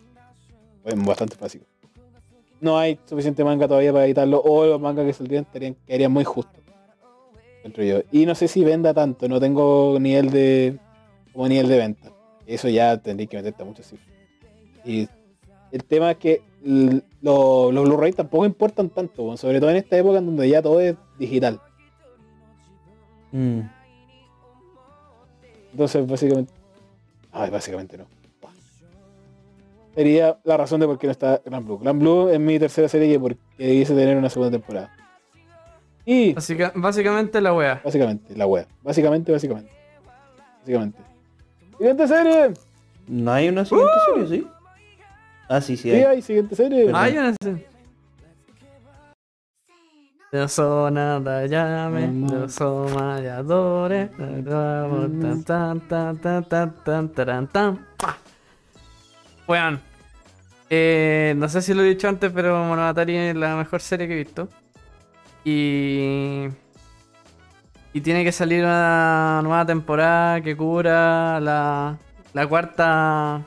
bastante 0.94 1.36
fácil. 1.36 1.62
No 2.60 2.78
hay 2.78 2.98
suficiente 3.04 3.44
manga 3.44 3.68
todavía 3.68 3.92
para 3.92 4.06
editarlo, 4.06 4.40
o 4.40 4.64
los 4.66 4.80
mangas 4.80 5.04
que 5.06 5.12
saldrían 5.12 5.44
estarían, 5.44 5.74
quedarían 5.86 6.12
muy 6.12 6.24
justos. 6.24 6.62
Yo. 7.76 7.98
Y 8.12 8.26
no 8.26 8.36
sé 8.36 8.46
si 8.46 8.62
venda 8.64 8.94
tanto, 8.94 9.28
no 9.28 9.40
tengo 9.40 9.98
nivel 10.00 10.30
de. 10.30 10.78
como 11.32 11.48
nivel 11.48 11.66
de 11.68 11.78
venta. 11.78 12.12
Eso 12.46 12.68
ya 12.68 12.96
tendría 12.96 13.26
que 13.26 13.36
meterte 13.38 13.62
a 13.62 13.66
muchas 13.66 13.86
cifras. 13.88 14.08
Y 14.84 15.08
el 15.72 15.82
tema 15.84 16.12
es 16.12 16.16
que 16.18 16.42
lo- 16.62 17.72
los 17.72 17.84
Blu-ray 17.84 18.12
tampoco 18.12 18.46
importan 18.46 18.88
tanto, 18.88 19.36
sobre 19.36 19.58
todo 19.58 19.70
en 19.70 19.76
esta 19.76 19.96
época 19.98 20.18
en 20.18 20.26
donde 20.26 20.48
ya 20.48 20.62
todo 20.62 20.78
es 20.80 20.94
digital. 21.18 21.60
Mm. 23.32 23.62
Entonces, 25.72 26.06
básicamente. 26.06 26.52
Ay, 27.32 27.50
básicamente 27.50 27.98
no. 27.98 28.06
Sería 29.96 30.38
la 30.44 30.56
razón 30.58 30.78
de 30.78 30.86
por 30.86 30.98
qué 30.98 31.06
no 31.08 31.10
está 31.10 31.40
Gran 31.44 31.64
Blue. 31.64 31.78
Gran 31.78 31.98
Blue 31.98 32.28
es 32.28 32.38
mi 32.38 32.58
tercera 32.58 32.86
serie 32.88 33.10
que 33.12 33.18
porque 33.18 33.38
debiese 33.58 33.94
tener 33.94 34.16
una 34.16 34.28
segunda 34.30 34.50
temporada. 34.52 34.92
Y 36.04 36.34
Básica- 36.34 36.70
básicamente 36.76 37.40
la 37.40 37.52
wea. 37.52 37.80
básicamente, 37.82 38.36
la 38.36 38.46
wea. 38.46 38.66
Básicamente, 38.82 39.32
básicamente. 39.32 39.72
Básicamente. 40.60 40.98
Siguiente 41.78 42.06
serie. 42.08 42.52
¿No 43.08 43.32
hay 43.32 43.48
una 43.48 43.64
siguiente 43.64 43.92
serie, 44.14 44.28
sí? 44.28 44.46
Ah, 45.48 45.60
sí, 45.60 45.76
sí 45.76 45.84
Sí, 45.84 45.90
hay. 45.90 46.02
hay 46.04 46.22
siguiente 46.22 46.54
serie. 46.54 46.86
Perdón. 46.86 47.08
Yo 47.14 47.22
no 47.22 47.32
sé. 47.42 47.66
Yo 50.32 50.48
soy 50.48 50.92
nada, 50.92 51.46
llame, 51.46 52.10
yo 52.30 52.48
soy 52.48 52.92
mayadores. 52.94 54.10
Tan, 54.16 54.44
tan, 55.46 55.80
tan, 55.88 56.18
tan, 56.20 56.44
tan, 56.48 56.74
tan, 56.84 57.08
taran, 57.12 57.46
tan. 57.48 57.86
Weón, 59.46 59.80
eh, 60.68 61.34
no 61.36 61.48
sé 61.48 61.62
si 61.62 61.74
lo 61.74 61.82
he 61.82 61.88
dicho 61.88 62.08
antes, 62.08 62.32
pero 62.32 62.64
Monogatari 62.64 63.16
es 63.16 63.36
la 63.36 63.56
mejor 63.56 63.80
serie 63.80 64.08
que 64.08 64.14
he 64.14 64.24
visto. 64.24 64.48
Y. 65.44 66.48
Y 67.92 68.00
tiene 68.02 68.24
que 68.24 68.32
salir 68.32 68.62
una 68.62 69.40
nueva 69.42 69.64
temporada 69.64 70.40
que 70.42 70.56
cubra 70.56 71.40
la, 71.40 71.96
la 72.34 72.46
cuarta. 72.46 73.42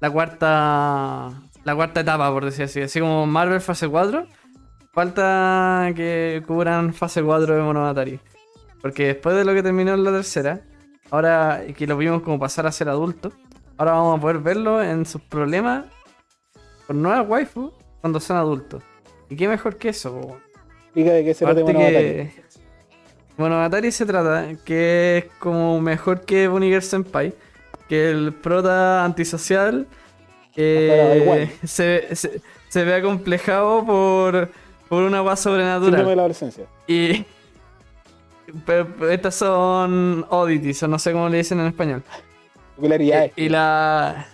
La 0.00 0.10
cuarta. 0.10 1.32
La 1.64 1.74
cuarta 1.74 2.00
etapa, 2.00 2.30
por 2.30 2.44
decir 2.44 2.64
así. 2.64 2.80
Así 2.82 3.00
como 3.00 3.26
Marvel 3.26 3.60
fase 3.60 3.88
4. 3.88 4.26
Falta 4.92 5.92
que 5.94 6.42
cubran 6.46 6.94
fase 6.94 7.22
4 7.22 7.56
de 7.56 7.62
Monogatari. 7.62 8.20
Porque 8.80 9.08
después 9.08 9.36
de 9.36 9.44
lo 9.44 9.52
que 9.52 9.62
terminó 9.62 9.94
en 9.94 10.04
la 10.04 10.12
tercera, 10.12 10.60
ahora 11.10 11.62
que 11.76 11.86
lo 11.86 11.96
vimos 11.96 12.22
como 12.22 12.38
pasar 12.38 12.66
a 12.66 12.72
ser 12.72 12.88
adulto, 12.88 13.32
ahora 13.76 13.92
vamos 13.92 14.18
a 14.18 14.20
poder 14.20 14.38
verlo 14.38 14.82
en 14.82 15.04
sus 15.06 15.20
problemas 15.22 15.86
con 16.86 17.02
nuevas 17.02 17.28
waifu 17.28 17.72
cuando 18.00 18.20
son 18.20 18.36
adultos. 18.36 18.82
¿Y 19.28 19.36
qué 19.36 19.48
mejor 19.48 19.76
que 19.76 19.88
eso? 19.90 20.38
Explica 20.84 21.12
de 21.12 21.24
qué 21.24 21.34
se 21.34 21.44
trata 21.44 21.60
Monogatari. 21.60 21.94
que 21.94 22.32
Monogatari 23.36 23.92
se 23.92 24.06
trata 24.06 24.54
que 24.64 25.18
es 25.18 25.24
como 25.38 25.80
mejor 25.80 26.24
que 26.24 26.48
Bunny 26.48 26.68
Girl 26.68 26.82
Senpai, 26.82 27.34
que 27.88 28.10
el 28.10 28.32
prota 28.32 29.04
antisocial 29.04 29.86
eh, 30.56 31.50
se, 31.64 32.14
se, 32.14 32.40
se 32.68 32.84
ve 32.84 32.94
acomplejado 32.94 33.84
por, 33.84 34.50
por 34.88 35.02
una 35.02 35.18
agua 35.18 35.36
Síndrome 35.36 35.64
de 35.64 35.74
sobrenatural. 35.74 36.16
la 36.16 36.22
adolescencia. 36.22 36.66
Y 36.86 37.24
pero, 38.66 38.86
pero 38.98 39.10
estas 39.10 39.34
son 39.34 40.24
oddities, 40.30 40.82
o 40.82 40.88
no 40.88 40.98
sé 40.98 41.12
cómo 41.12 41.28
le 41.28 41.38
dicen 41.38 41.60
en 41.60 41.66
español. 41.66 42.02
Peculiaridades. 42.76 43.32
Y, 43.36 43.44
y 43.44 43.48
la 43.48 44.26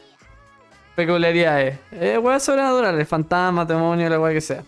peculiaridades. 0.94 1.78
Eh, 1.92 2.18
weas 2.18 2.42
sobrenaturales, 2.42 3.08
fantasmas, 3.08 3.66
demonios, 3.66 4.10
la 4.10 4.20
wea 4.20 4.32
que 4.32 4.40
sea. 4.40 4.62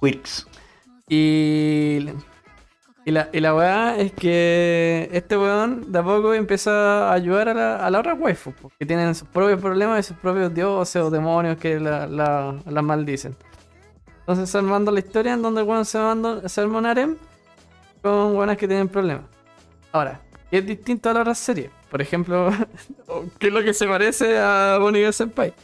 Quirks. 0.00 0.46
Y, 1.08 2.08
y, 3.04 3.10
la, 3.10 3.28
y 3.32 3.40
la 3.40 3.54
weá 3.54 3.96
es 3.96 4.12
que 4.12 5.08
este 5.12 5.38
weón 5.38 5.90
de 5.90 5.98
a 5.98 6.02
poco 6.02 6.34
empieza 6.34 7.10
a 7.10 7.12
ayudar 7.12 7.48
a 7.48 7.54
la, 7.54 7.86
a 7.86 7.90
la 7.90 8.00
otra 8.00 8.14
waifu, 8.14 8.52
que 8.78 8.84
tienen 8.84 9.14
sus 9.14 9.28
propios 9.28 9.60
problemas 9.60 10.00
y 10.00 10.08
sus 10.08 10.16
propios 10.16 10.52
dioses 10.52 11.02
o 11.02 11.10
demonios 11.10 11.56
que 11.58 11.78
la, 11.78 12.06
la, 12.06 12.56
la 12.66 12.82
maldicen. 12.82 13.36
Entonces 14.20 14.50
se 14.50 14.58
armando 14.58 14.90
la 14.90 14.98
historia 14.98 15.32
en 15.32 15.42
donde 15.42 15.62
el 15.62 15.66
weón 15.66 15.84
se, 15.84 15.98
manda, 15.98 16.46
se 16.48 16.60
arma 16.60 16.78
un 16.78 16.86
harem 16.86 17.16
con 18.02 18.36
weonas 18.36 18.56
que 18.58 18.68
tienen 18.68 18.88
problemas. 18.88 19.24
Ahora, 19.92 20.20
¿qué 20.50 20.58
es 20.58 20.66
distinto 20.66 21.08
a 21.08 21.14
la 21.14 21.20
otra 21.20 21.34
serie? 21.34 21.70
Por 21.90 22.02
ejemplo, 22.02 22.50
¿qué 23.38 23.48
es 23.48 23.52
lo 23.52 23.62
que 23.62 23.74
se 23.74 23.86
parece 23.86 24.38
a 24.38 24.78
Bonnie 24.80 25.12
Senpai? 25.12 25.54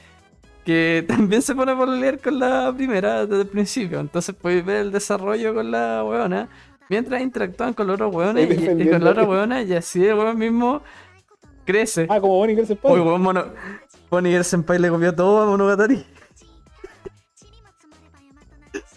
que 0.64 1.04
también 1.08 1.42
se 1.42 1.54
pone 1.54 1.76
por 1.76 1.88
leer 1.88 2.18
con 2.20 2.38
la 2.38 2.72
primera 2.74 3.26
desde 3.26 3.42
el 3.42 3.48
principio. 3.48 4.00
Entonces 4.00 4.34
puedes 4.34 4.64
ver 4.64 4.78
el 4.78 4.92
desarrollo 4.92 5.54
con 5.54 5.70
la 5.70 6.02
weona 6.04 6.48
mientras 6.88 7.20
interactúan 7.22 7.74
con 7.74 7.86
los 7.86 7.94
otros 7.94 8.14
weones 8.14 8.50
y, 8.50 8.82
y 8.82 8.88
con 8.88 9.04
la 9.04 9.10
otra 9.10 9.24
weona 9.24 9.62
y 9.62 9.72
así 9.74 10.04
el 10.04 10.14
weón 10.14 10.38
mismo 10.38 10.82
crece. 11.64 12.06
Ah, 12.08 12.20
como 12.20 12.36
Bonnie 12.36 12.54
Girl 12.54 12.66
Senpai. 12.66 12.92
Uy, 12.92 13.00
weón, 13.00 13.22
mono. 13.22 13.44
Bonnie 14.10 14.32
Girl 14.32 14.44
Senpai 14.44 14.78
le 14.78 14.88
copió 14.88 15.14
todo 15.14 15.42
a 15.42 15.46
Monogatari. 15.46 16.04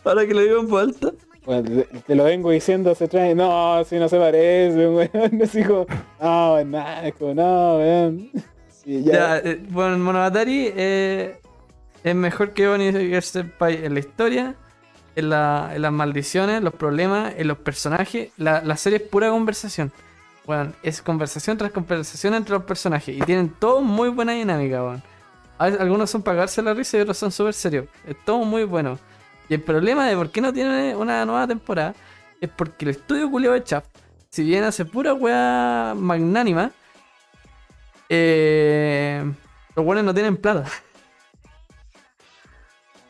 Ahora 0.04 0.26
que 0.26 0.34
lo 0.34 0.42
digo 0.42 0.60
en 0.62 0.68
voz 0.68 0.84
alta. 0.84 1.12
Bueno, 1.48 1.64
te, 1.64 1.84
te 2.02 2.16
lo 2.16 2.26
vengo 2.26 2.52
diciendo 2.52 2.92
hace 2.92 3.08
tres. 3.08 3.36
No, 3.36 3.84
si 3.86 3.96
no 3.98 4.08
se 4.10 4.20
parece, 4.20 4.88
weón. 4.88 5.42
Es 5.42 5.66
como, 5.66 5.88
no, 6.22 6.64
nada, 6.66 7.12
como, 7.14 7.34
no, 7.34 7.78
weón. 7.78 8.30
Ya, 8.86 9.00
Ya, 9.00 9.38
eh, 9.40 9.62
bueno, 9.70 9.98
Monogatari 9.98 10.72
eh, 10.74 11.42
es 12.06 12.16
mejor 12.16 12.52
que 12.52 12.70
Bonnie 12.70 13.22
Senpai 13.22 13.84
en 13.86 13.94
la 13.94 14.00
historia, 14.00 14.56
en, 15.18 15.30
la- 15.30 15.72
en 15.76 15.82
las 15.82 15.92
maldiciones, 15.92 16.62
los 16.64 16.74
problemas, 16.74 17.34
en 17.38 17.48
los 17.50 17.58
personajes. 17.58 18.30
La, 18.38 18.62
la 18.62 18.78
serie 18.78 19.00
es 19.00 19.04
pura 19.04 19.30
conversación. 19.30 19.92
Bueno, 20.46 20.72
es 20.84 21.02
conversación 21.02 21.58
tras 21.58 21.72
conversación 21.72 22.34
entre 22.34 22.54
los 22.54 22.64
personajes. 22.64 23.14
Y 23.18 23.20
tienen 23.22 23.50
todo 23.50 23.82
muy 23.82 24.08
buena 24.10 24.32
dinámica, 24.34 24.82
veces 24.82 25.82
Algunos 25.82 26.10
son 26.10 26.22
para 26.22 26.36
cagarse 26.38 26.62
la 26.62 26.74
risa 26.74 26.98
y 26.98 27.02
otros 27.02 27.18
son 27.18 27.32
súper 27.32 27.54
serios. 27.54 27.88
Es 28.08 28.16
todo 28.24 28.40
muy 28.46 28.64
bueno. 28.64 28.98
Y 29.50 29.54
el 29.54 29.62
problema 29.62 30.08
de 30.08 30.16
por 30.16 30.30
qué 30.32 30.42
no 30.42 30.52
tiene 30.54 30.96
una 30.96 31.26
nueva 31.26 31.48
temporada 31.48 31.96
es 32.42 32.50
porque 32.50 32.86
el 32.86 32.92
estudio 32.92 33.30
culiao 33.30 33.54
de 33.54 33.64
Shaft, 33.66 33.88
si 34.30 34.44
bien 34.44 34.64
hace 34.64 34.86
pura 34.86 35.14
weá 35.14 35.94
magnánima, 35.96 36.72
eh, 38.10 39.24
los 39.76 39.86
buenos 39.86 40.04
no 40.04 40.14
tienen 40.14 40.38
plata. 40.38 40.66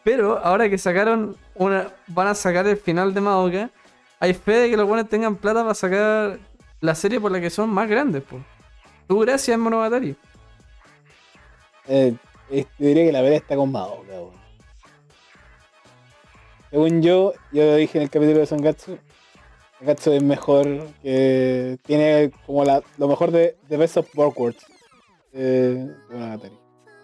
Pero 0.03 0.37
ahora 0.37 0.69
que 0.69 0.77
sacaron 0.77 1.35
una. 1.55 1.93
van 2.07 2.27
a 2.27 2.35
sacar 2.35 2.65
el 2.67 2.77
final 2.77 3.13
de 3.13 3.21
Madoka, 3.21 3.71
hay 4.19 4.33
fe 4.33 4.53
de 4.53 4.69
que 4.69 4.77
los 4.77 4.87
buenos 4.87 5.09
tengan 5.09 5.35
plata 5.35 5.61
para 5.63 5.73
sacar 5.73 6.39
la 6.79 6.95
serie 6.95 7.19
por 7.19 7.31
la 7.31 7.41
que 7.41 7.49
son 7.49 7.69
más 7.69 7.89
grandes, 7.89 8.23
pues. 8.23 8.43
Tú 9.07 9.19
gracias, 9.19 9.57
Monogatari. 9.59 10.15
eh, 11.87 12.15
eh, 12.49 12.65
diría 12.77 13.05
que 13.05 13.11
la 13.11 13.21
verdad 13.21 13.37
está 13.37 13.55
con 13.55 13.71
Madoka. 13.71 14.36
Según 16.69 17.01
yo, 17.01 17.33
yo 17.51 17.65
lo 17.65 17.75
dije 17.75 17.97
en 17.97 18.03
el 18.03 18.09
capítulo 18.09 18.39
de 18.39 18.45
Sangatsu. 18.45 18.97
Sangatsu 19.79 20.11
es 20.11 20.23
mejor, 20.23 20.87
que 21.01 21.77
tiene 21.83 22.31
como 22.45 22.65
la, 22.65 22.83
lo 22.97 23.07
mejor 23.07 23.31
de 23.31 23.57
The 23.69 23.77
Best 23.77 23.97
of 23.97 24.13
Both 24.13 24.37
Worlds. 24.37 24.65
Eh, 25.33 25.87
Monogatari. 26.11 26.57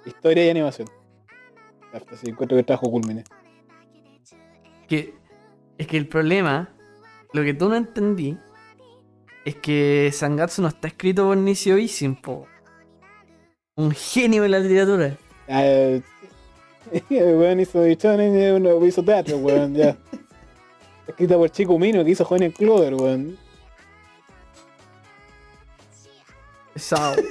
Historia 0.05 0.45
y 0.45 0.49
animación. 0.49 0.89
Así 2.11 2.29
encuentro 2.29 2.57
que 2.57 2.63
trajo 2.63 2.89
culmine. 2.89 3.23
Que, 4.87 5.13
es 5.77 5.87
que 5.87 5.97
el 5.97 6.07
problema, 6.07 6.75
lo 7.31 7.43
que 7.43 7.53
tú 7.53 7.69
no 7.69 7.75
entendí, 7.75 8.37
es 9.45 9.55
que 9.55 10.09
Sangatsu 10.11 10.61
no 10.61 10.67
está 10.69 10.87
escrito 10.87 11.25
por 11.25 11.37
Nishio 11.37 11.77
Isin, 11.77 12.15
po. 12.15 12.47
Un 13.75 13.91
genio 13.91 14.43
de 14.43 14.49
la 14.49 14.59
literatura. 14.59 15.15
Ah, 15.47 15.61
eh, 15.63 16.01
el 16.91 17.35
weón 17.37 17.59
hizo 17.59 17.87
y 17.87 17.97
uno 18.51 18.85
hizo 18.85 19.03
teatro, 19.03 19.37
weón, 19.37 19.73
ya. 19.75 19.95
Escrita 21.07 21.35
por 21.35 21.49
Chico 21.49 21.77
Mino 21.77 22.03
que 22.03 22.11
hizo 22.11 22.23
Johnny 22.25 22.51
Clover, 22.51 22.95
weón. 22.95 23.37
Pesado. 26.73 27.15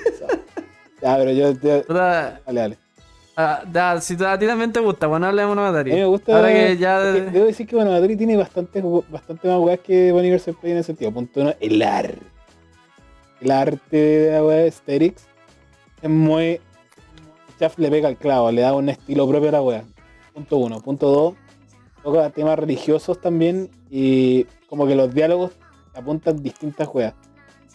Ya, 1.03 1.16
pero 1.16 1.33
yo, 1.33 1.51
ya- 1.61 1.83
Puta, 1.83 2.41
dale, 2.47 2.61
dale. 2.61 2.79
ah, 3.37 3.65
da, 3.66 4.01
si 4.01 4.15
a 4.24 4.39
ti 4.39 4.47
también 4.47 4.73
te 4.73 4.79
gusta, 4.79 5.09
bueno, 5.09 5.27
hablemos 5.27 5.57
de 5.57 5.61
A 5.61 5.65
Monogatari. 5.65 5.91
mí 5.91 5.97
me 5.99 6.05
gusta. 6.07 6.37
Ahora 6.37 6.53
que 6.53 6.77
ya. 6.77 7.01
debo 7.01 7.47
decir 7.47 7.66
que 7.66 7.74
Monogatari 7.74 8.15
tiene 8.16 8.37
bastante, 8.37 8.81
bastante 9.09 9.49
más 9.49 9.59
weas 9.59 9.81
que 9.81 10.12
Universal 10.12 10.55
Play 10.61 10.70
en 10.74 10.79
ese 10.79 10.87
sentido. 10.87 11.11
Punto 11.11 11.41
uno, 11.41 11.53
el 11.59 11.83
arte. 11.83 12.19
El 13.41 13.51
arte 13.51 13.97
de 13.97 14.31
la 14.33 14.45
wea 14.45 14.57
de 14.59 14.69
Asterix 14.69 15.24
es 16.03 16.09
muy. 16.09 16.61
Chaf 17.59 17.79
le 17.79 17.91
pega 17.91 18.09
al 18.09 18.16
clavo, 18.16 18.51
le 18.51 18.62
da 18.62 18.74
un 18.74 18.89
estilo 18.89 19.29
propio 19.29 19.49
a 19.49 19.53
la 19.53 19.62
wea. 19.62 19.85
Punto 20.35 20.57
uno. 20.57 20.81
Punto 20.81 21.09
dos, 21.09 21.35
toca 22.03 22.31
temas 22.31 22.59
religiosos 22.59 23.20
también 23.20 23.70
y 23.91 24.45
como 24.69 24.87
que 24.87 24.95
los 24.95 25.12
diálogos 25.15 25.53
apuntan 25.95 26.43
distintas 26.43 26.89
weas. 26.93 27.15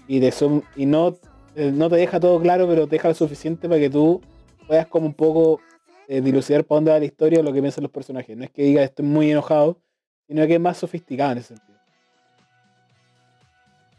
Y, 0.08 0.32
son, 0.32 0.64
y 0.76 0.86
no, 0.86 1.18
eh, 1.56 1.72
no 1.74 1.90
te 1.90 1.98
deja 1.98 2.20
todo 2.20 2.40
claro, 2.40 2.68
pero 2.68 2.88
te 2.88 2.96
deja 2.96 3.10
lo 3.10 3.14
suficiente 3.14 3.68
para 3.68 3.80
que 3.80 3.90
tú 3.90 4.22
puedas 4.68 4.88
como 4.88 5.06
un 5.06 5.14
poco 5.14 5.60
eh, 6.08 6.22
dilucidar 6.22 6.64
para 6.64 6.78
dónde 6.78 6.92
va 6.92 7.00
la 7.00 7.06
historia 7.06 7.40
o 7.40 7.44
lo 7.44 7.54
que 7.54 7.62
piensan 7.62 7.84
los 7.84 7.92
personajes. 7.92 8.36
No 8.38 8.44
es 8.44 8.52
que 8.52 8.64
diga 8.64 8.84
estoy 8.84 9.06
muy 9.06 9.32
enojado, 9.32 9.80
sino 10.28 10.46
que 10.48 10.56
es 10.56 10.60
más 10.60 10.78
sofisticado 10.78 11.34
en 11.34 11.38
ese 11.40 11.56
sentido. 11.56 11.78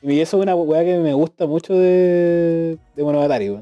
Y 0.01 0.21
eso 0.21 0.37
es 0.37 0.43
una 0.43 0.55
weá 0.55 0.85
que 0.85 0.97
me 0.99 1.13
gusta 1.13 1.47
mucho 1.47 1.75
de, 1.75 2.79
de 2.95 3.03
Monogatari. 3.03 3.61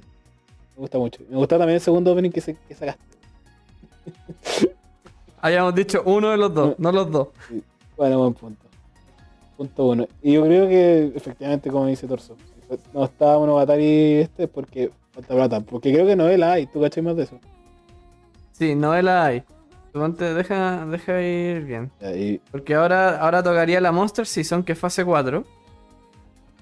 Me 0.77 0.81
gusta 0.81 0.99
mucho. 0.99 1.23
Me 1.29 1.37
gusta 1.37 1.57
también 1.57 1.77
el 1.77 1.81
segundo 1.81 2.13
opening 2.13 2.31
que, 2.31 2.41
se, 2.41 2.55
que 2.55 2.75
sacaste. 2.75 3.03
Habíamos 5.41 5.75
dicho 5.75 6.03
uno 6.05 6.31
de 6.31 6.37
los 6.37 6.53
dos, 6.53 6.79
no 6.79 6.93
los 6.93 7.11
dos. 7.11 7.29
Bueno, 7.97 8.19
buen 8.19 8.35
punto. 8.35 8.67
Punto 9.57 9.87
uno. 9.87 10.07
Y 10.23 10.35
yo 10.35 10.45
creo 10.45 10.69
que 10.69 11.13
efectivamente, 11.15 11.71
como 11.71 11.87
dice 11.87 12.07
Torso, 12.07 12.37
no 12.93 13.05
está 13.05 13.39
Monogatari 13.39 14.17
este 14.17 14.49
porque 14.49 14.91
falta 15.13 15.35
plata. 15.35 15.61
Porque 15.61 15.93
creo 15.93 16.07
que 16.07 16.15
novela 16.15 16.53
hay, 16.53 16.67
¿tú 16.67 16.81
cachai 16.81 17.03
más 17.03 17.17
de 17.17 17.23
eso? 17.23 17.39
Sí, 18.53 18.75
novela 18.75 19.25
hay. 19.25 19.43
Deja, 20.19 20.85
deja 20.87 21.23
ir 21.23 21.65
bien. 21.65 21.91
Porque 22.51 22.75
ahora, 22.75 23.19
ahora 23.19 23.43
tocaría 23.43 23.81
la 23.81 23.93
Monster 23.93 24.27
Season, 24.27 24.63
que 24.63 24.73
es 24.73 24.79
fase 24.79 25.05
4. 25.05 25.43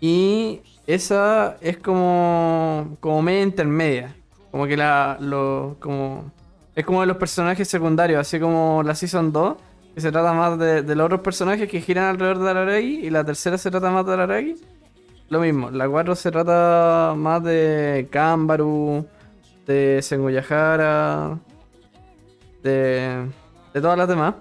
Y 0.00 0.60
esa 0.86 1.56
es 1.60 1.78
como, 1.78 2.96
como 3.00 3.22
media 3.22 3.42
intermedia. 3.42 4.16
Como 4.50 4.66
que 4.66 4.76
la. 4.76 5.16
Lo, 5.20 5.76
como, 5.80 6.30
es 6.74 6.84
como 6.84 7.00
de 7.00 7.06
los 7.06 7.16
personajes 7.16 7.68
secundarios, 7.68 8.20
así 8.20 8.38
como 8.38 8.82
la 8.84 8.94
Season 8.94 9.32
2, 9.32 9.56
que 9.94 10.00
se 10.00 10.12
trata 10.12 10.32
más 10.32 10.58
de, 10.58 10.82
los 10.94 11.06
otros 11.06 11.20
personajes 11.20 11.68
que 11.68 11.80
giran 11.80 12.04
alrededor 12.04 12.38
de 12.38 12.50
Araragi. 12.50 13.06
Y 13.06 13.10
la 13.10 13.24
tercera 13.24 13.58
se 13.58 13.70
trata 13.70 13.90
más 13.90 14.04
de 14.06 14.12
Araragi. 14.12 14.54
Lo 15.30 15.40
mismo, 15.40 15.70
la 15.70 15.88
4 15.88 16.14
se 16.14 16.30
trata 16.30 17.14
más 17.16 17.42
de 17.42 18.06
Kambaru, 18.10 19.06
de 19.66 20.00
Senguyahara, 20.02 21.38
de, 22.62 23.26
de 23.72 23.80
todas 23.80 23.96
las 23.96 24.08
demás. 24.08 24.34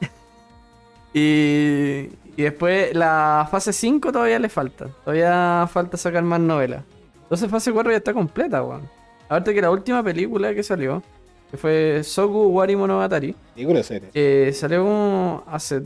y, 1.14 2.10
y 2.36 2.42
después 2.42 2.94
la 2.94 3.46
fase 3.50 3.72
5 3.72 4.12
todavía 4.12 4.38
le 4.38 4.48
falta. 4.48 4.88
Todavía 5.04 5.68
falta 5.70 5.96
sacar 5.96 6.22
más 6.22 6.40
novelas. 6.40 6.82
Entonces 7.22 7.50
fase 7.50 7.72
4 7.72 7.90
ya 7.92 7.98
está 7.98 8.12
completa, 8.14 8.62
weón. 8.62 8.88
Aparte 9.26 9.54
que 9.54 9.62
la 9.62 9.70
última 9.70 10.02
película 10.02 10.54
que 10.54 10.62
salió, 10.62 11.02
que 11.50 11.56
fue 11.56 12.02
Soku 12.04 12.46
Wari 12.48 12.76
Monogatari, 12.76 13.34
Película 13.54 13.82
serie. 13.82 14.10
eh, 14.14 14.52
salió 14.54 14.82
como 14.84 15.42
hace 15.46 15.82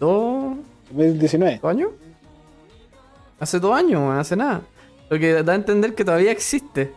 dos, 0.00 0.56
2019. 0.90 1.58
¿Dos 1.62 1.70
años? 1.70 1.90
Hace 3.38 3.58
dos 3.60 3.74
años, 3.74 4.00
weón, 4.00 4.18
hace 4.18 4.36
nada. 4.36 4.62
Lo 5.10 5.18
que 5.18 5.42
da 5.42 5.52
a 5.52 5.56
entender 5.56 5.94
que 5.94 6.04
todavía 6.04 6.30
existe. 6.32 6.92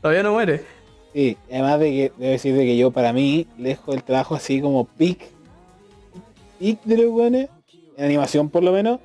Todavía 0.00 0.22
no 0.22 0.32
muere. 0.32 0.64
Sí, 1.12 1.36
además 1.50 1.80
de 1.80 1.90
que 1.90 2.12
debo 2.18 2.30
decir 2.32 2.54
de 2.54 2.64
que 2.64 2.76
yo 2.76 2.90
para 2.90 3.12
mí 3.12 3.46
lejos 3.58 3.94
del 3.94 4.04
trabajo 4.04 4.34
así 4.34 4.60
como 4.60 4.84
pic, 4.84 5.20
pic 6.58 6.82
de 6.84 6.98
los 6.98 7.06
weones, 7.06 7.48
en 7.96 8.04
animación 8.04 8.48
por 8.50 8.62
lo 8.62 8.72
menos, 8.72 9.00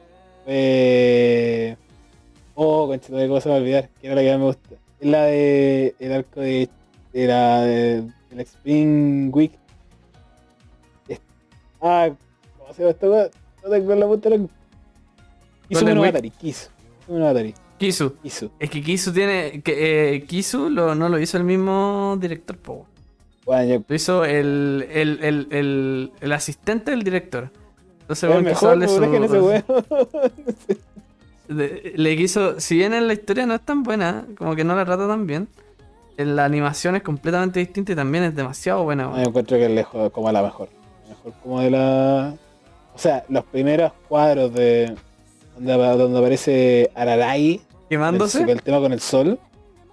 eh... 0.47 1.75
oh, 2.55 2.87
conchito 2.87 3.15
de 3.17 3.27
cosas 3.27 3.53
a 3.53 3.55
olvidar, 3.55 3.89
que 3.99 4.07
era 4.07 4.15
la 4.15 4.21
que 4.21 4.29
más 4.31 4.39
me 4.39 4.45
gusta. 4.45 4.75
Es 4.99 5.07
la 5.07 5.23
de 5.23 5.95
el 5.99 6.13
arco 6.13 6.41
de, 6.41 6.69
de 7.13 7.27
la 7.27 7.61
de, 7.61 8.03
del 8.29 8.39
Spring 8.41 9.31
Week. 9.33 9.51
Ah, 11.81 12.09
¿cómo 12.59 12.73
se 12.73 12.81
llama 12.83 12.91
esta 12.91 13.09
weá? 13.09 13.29
No 13.63 13.69
tengo 13.71 13.95
la 13.95 14.07
punta 14.07 14.29
de 14.29 14.37
la... 14.37 14.45
Kisu 15.67 15.85
Monogatari, 15.85 16.29
Kisu. 16.29 16.69
Monogatari, 17.07 17.55
Kisu. 17.79 18.15
Kisu. 18.21 18.51
Es 18.59 18.69
que 18.69 18.83
Kisu 18.83 19.11
tiene. 19.11 19.61
Que, 19.63 20.15
eh, 20.15 20.23
Kisu 20.25 20.69
lo- 20.69 20.93
no 20.93 21.09
lo 21.09 21.17
hizo 21.17 21.37
el 21.37 21.43
mismo 21.43 22.17
director, 22.21 22.57
po. 22.57 22.85
Bueno, 23.45 23.63
yo- 23.73 23.83
Lo 23.87 23.95
hizo 23.95 24.25
el, 24.25 24.87
el, 24.91 25.19
el, 25.23 25.47
el, 25.49 26.11
el 26.21 26.31
asistente 26.33 26.91
del 26.91 27.01
director. 27.01 27.49
Entonces, 28.13 28.29
es 28.37 28.43
mejor, 28.43 28.69
darle 28.69 28.85
pues, 28.85 28.97
su- 29.31 29.51
ese 29.51 30.75
de- 31.47 31.93
le 31.95 32.17
quiso. 32.17 32.59
Si 32.59 32.75
bien 32.77 32.93
en 32.93 33.07
la 33.07 33.13
historia 33.13 33.45
no 33.45 33.55
es 33.55 33.61
tan 33.61 33.83
buena, 33.83 34.25
como 34.37 34.55
que 34.55 34.63
no 34.63 34.75
la 34.75 34.85
trata 34.85 35.07
tan 35.07 35.27
bien. 35.27 35.47
En 36.17 36.35
la 36.35 36.45
animación 36.45 36.95
es 36.95 37.03
completamente 37.03 37.59
distinta 37.59 37.93
y 37.93 37.95
también 37.95 38.23
es 38.25 38.35
demasiado 38.35 38.83
buena. 38.83 39.11
Yo 39.15 39.29
encuentro 39.29 39.57
que 39.57 39.65
es 39.65 39.71
lejos 39.71 40.11
como 40.11 40.31
la 40.31 40.43
mejor. 40.43 40.69
Mejor 41.09 41.33
como 41.41 41.61
de 41.61 41.71
la. 41.71 42.33
O 42.93 42.97
sea, 42.99 43.23
los 43.29 43.43
primeros 43.45 43.91
cuadros 44.07 44.53
de. 44.53 44.93
Donde, 45.55 45.73
apa- 45.73 45.95
donde 45.95 46.19
aparece 46.19 46.91
Ararai. 46.95 47.61
Quemándose. 47.89 48.43
El, 48.43 48.49
el 48.51 48.61
tema 48.61 48.79
con 48.79 48.93
el 48.93 48.99
sol. 48.99 49.39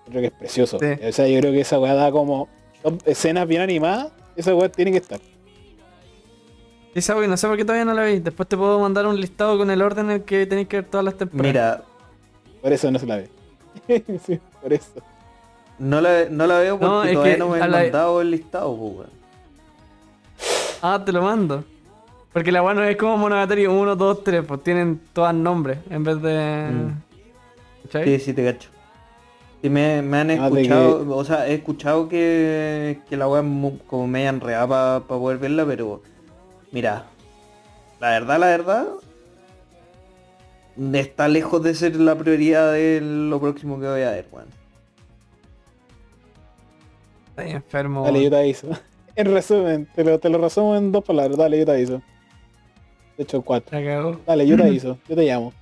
Creo 0.08 0.20
que 0.20 0.26
es 0.28 0.32
precioso. 0.32 0.78
Sí. 0.78 0.86
O 1.06 1.12
sea, 1.12 1.28
yo 1.28 1.40
creo 1.40 1.52
que 1.52 1.60
esa 1.60 1.78
weá 1.78 1.94
da 1.94 2.10
como. 2.10 2.48
son 2.82 2.98
escenas 3.06 3.46
bien 3.46 3.62
animadas. 3.62 4.08
Esa 4.36 4.54
weá 4.54 4.68
tiene 4.68 4.90
que 4.92 4.98
estar. 4.98 5.20
Sabe 7.00 7.22
que 7.22 7.28
no 7.28 7.36
sé 7.36 7.46
por 7.46 7.56
qué 7.56 7.64
todavía 7.64 7.84
no 7.84 7.94
la 7.94 8.04
vi. 8.04 8.18
Después 8.18 8.48
te 8.48 8.56
puedo 8.56 8.80
mandar 8.80 9.06
un 9.06 9.20
listado 9.20 9.56
con 9.56 9.70
el 9.70 9.80
orden 9.82 10.06
en 10.06 10.12
el 10.12 10.22
que 10.24 10.46
tenéis 10.46 10.66
que 10.68 10.78
ver 10.78 10.86
todas 10.86 11.04
las 11.04 11.14
temporadas. 11.16 11.46
Mira, 11.52 11.82
Por 12.60 12.72
eso 12.72 12.90
no 12.90 12.98
se 12.98 13.06
la 13.06 13.16
ve. 13.18 13.30
sí, 14.26 14.40
por 14.60 14.72
eso. 14.72 14.90
no 15.78 16.00
la, 16.00 16.24
no 16.28 16.46
la 16.46 16.58
veo 16.58 16.76
porque 16.78 16.90
No, 16.92 17.04
es 17.04 17.12
todavía 17.12 17.32
que 17.34 17.38
no 17.38 17.48
me 17.50 17.60
han 17.62 17.70
la- 17.70 17.78
mandado 17.82 18.20
el 18.20 18.30
listado, 18.32 18.76
pues, 18.76 18.92
weón. 18.96 19.10
Ah, 20.82 21.02
te 21.04 21.12
lo 21.12 21.22
mando. 21.22 21.64
Porque 22.32 22.50
la 22.52 22.60
bueno 22.62 22.82
es 22.84 22.96
como 22.96 23.16
Monogatari 23.16 23.66
1, 23.66 23.96
2, 23.96 24.24
3, 24.24 24.44
pues 24.46 24.62
tienen 24.62 25.00
todas 25.12 25.34
nombres 25.34 25.78
en 25.90 26.04
vez 26.04 26.20
de. 26.20 26.68
Mm. 26.70 27.02
Sí, 28.04 28.18
sí, 28.20 28.32
te 28.34 28.44
cacho. 28.44 28.70
Sí, 29.62 29.70
me, 29.70 30.02
me 30.02 30.18
han 30.18 30.30
Ah, 30.32 30.50
de 30.50 30.60
escuchado, 30.62 31.16
o 31.16 31.24
sea, 31.24 31.48
he 31.48 31.54
escuchado 31.54 32.08
que, 32.08 33.00
que 33.08 33.16
la 33.16 33.26
weá 33.28 33.40
es 33.40 33.46
mu- 33.46 33.78
como 33.86 34.06
media 34.06 34.28
enredada 34.28 35.00
para 35.00 35.20
poder 35.20 35.38
verla, 35.38 35.64
pero 35.66 36.00
mira, 36.72 37.04
la 38.00 38.10
verdad, 38.10 38.38
la 38.38 38.46
verdad, 38.46 38.86
está 40.94 41.28
lejos 41.28 41.62
de 41.62 41.74
ser 41.74 41.96
la 41.96 42.14
prioridad 42.16 42.72
de 42.72 43.00
lo 43.02 43.40
próximo 43.40 43.78
que 43.80 43.86
voy 43.86 44.02
a 44.02 44.10
ver, 44.10 44.26
weón. 44.30 44.48
Estoy 47.30 47.50
enfermo. 47.52 48.04
Dale, 48.04 48.22
yo 48.24 48.30
te 48.30 48.36
aviso. 48.38 48.68
En 49.18 49.32
resumen, 49.34 49.88
te 49.96 50.04
lo, 50.04 50.16
te 50.20 50.28
lo 50.28 50.38
resumo 50.38 50.76
en 50.76 50.92
dos 50.92 51.02
palabras. 51.02 51.36
Dale, 51.36 51.58
yo 51.58 51.64
te 51.66 51.72
aviso. 51.72 52.00
De 53.16 53.24
hecho, 53.24 53.42
cuatro. 53.42 53.76
Dale, 54.24 54.46
yo 54.46 54.56
te 54.56 54.62
aviso. 54.68 54.96
Yo 55.08 55.16
te 55.16 55.24
llamo. 55.24 55.52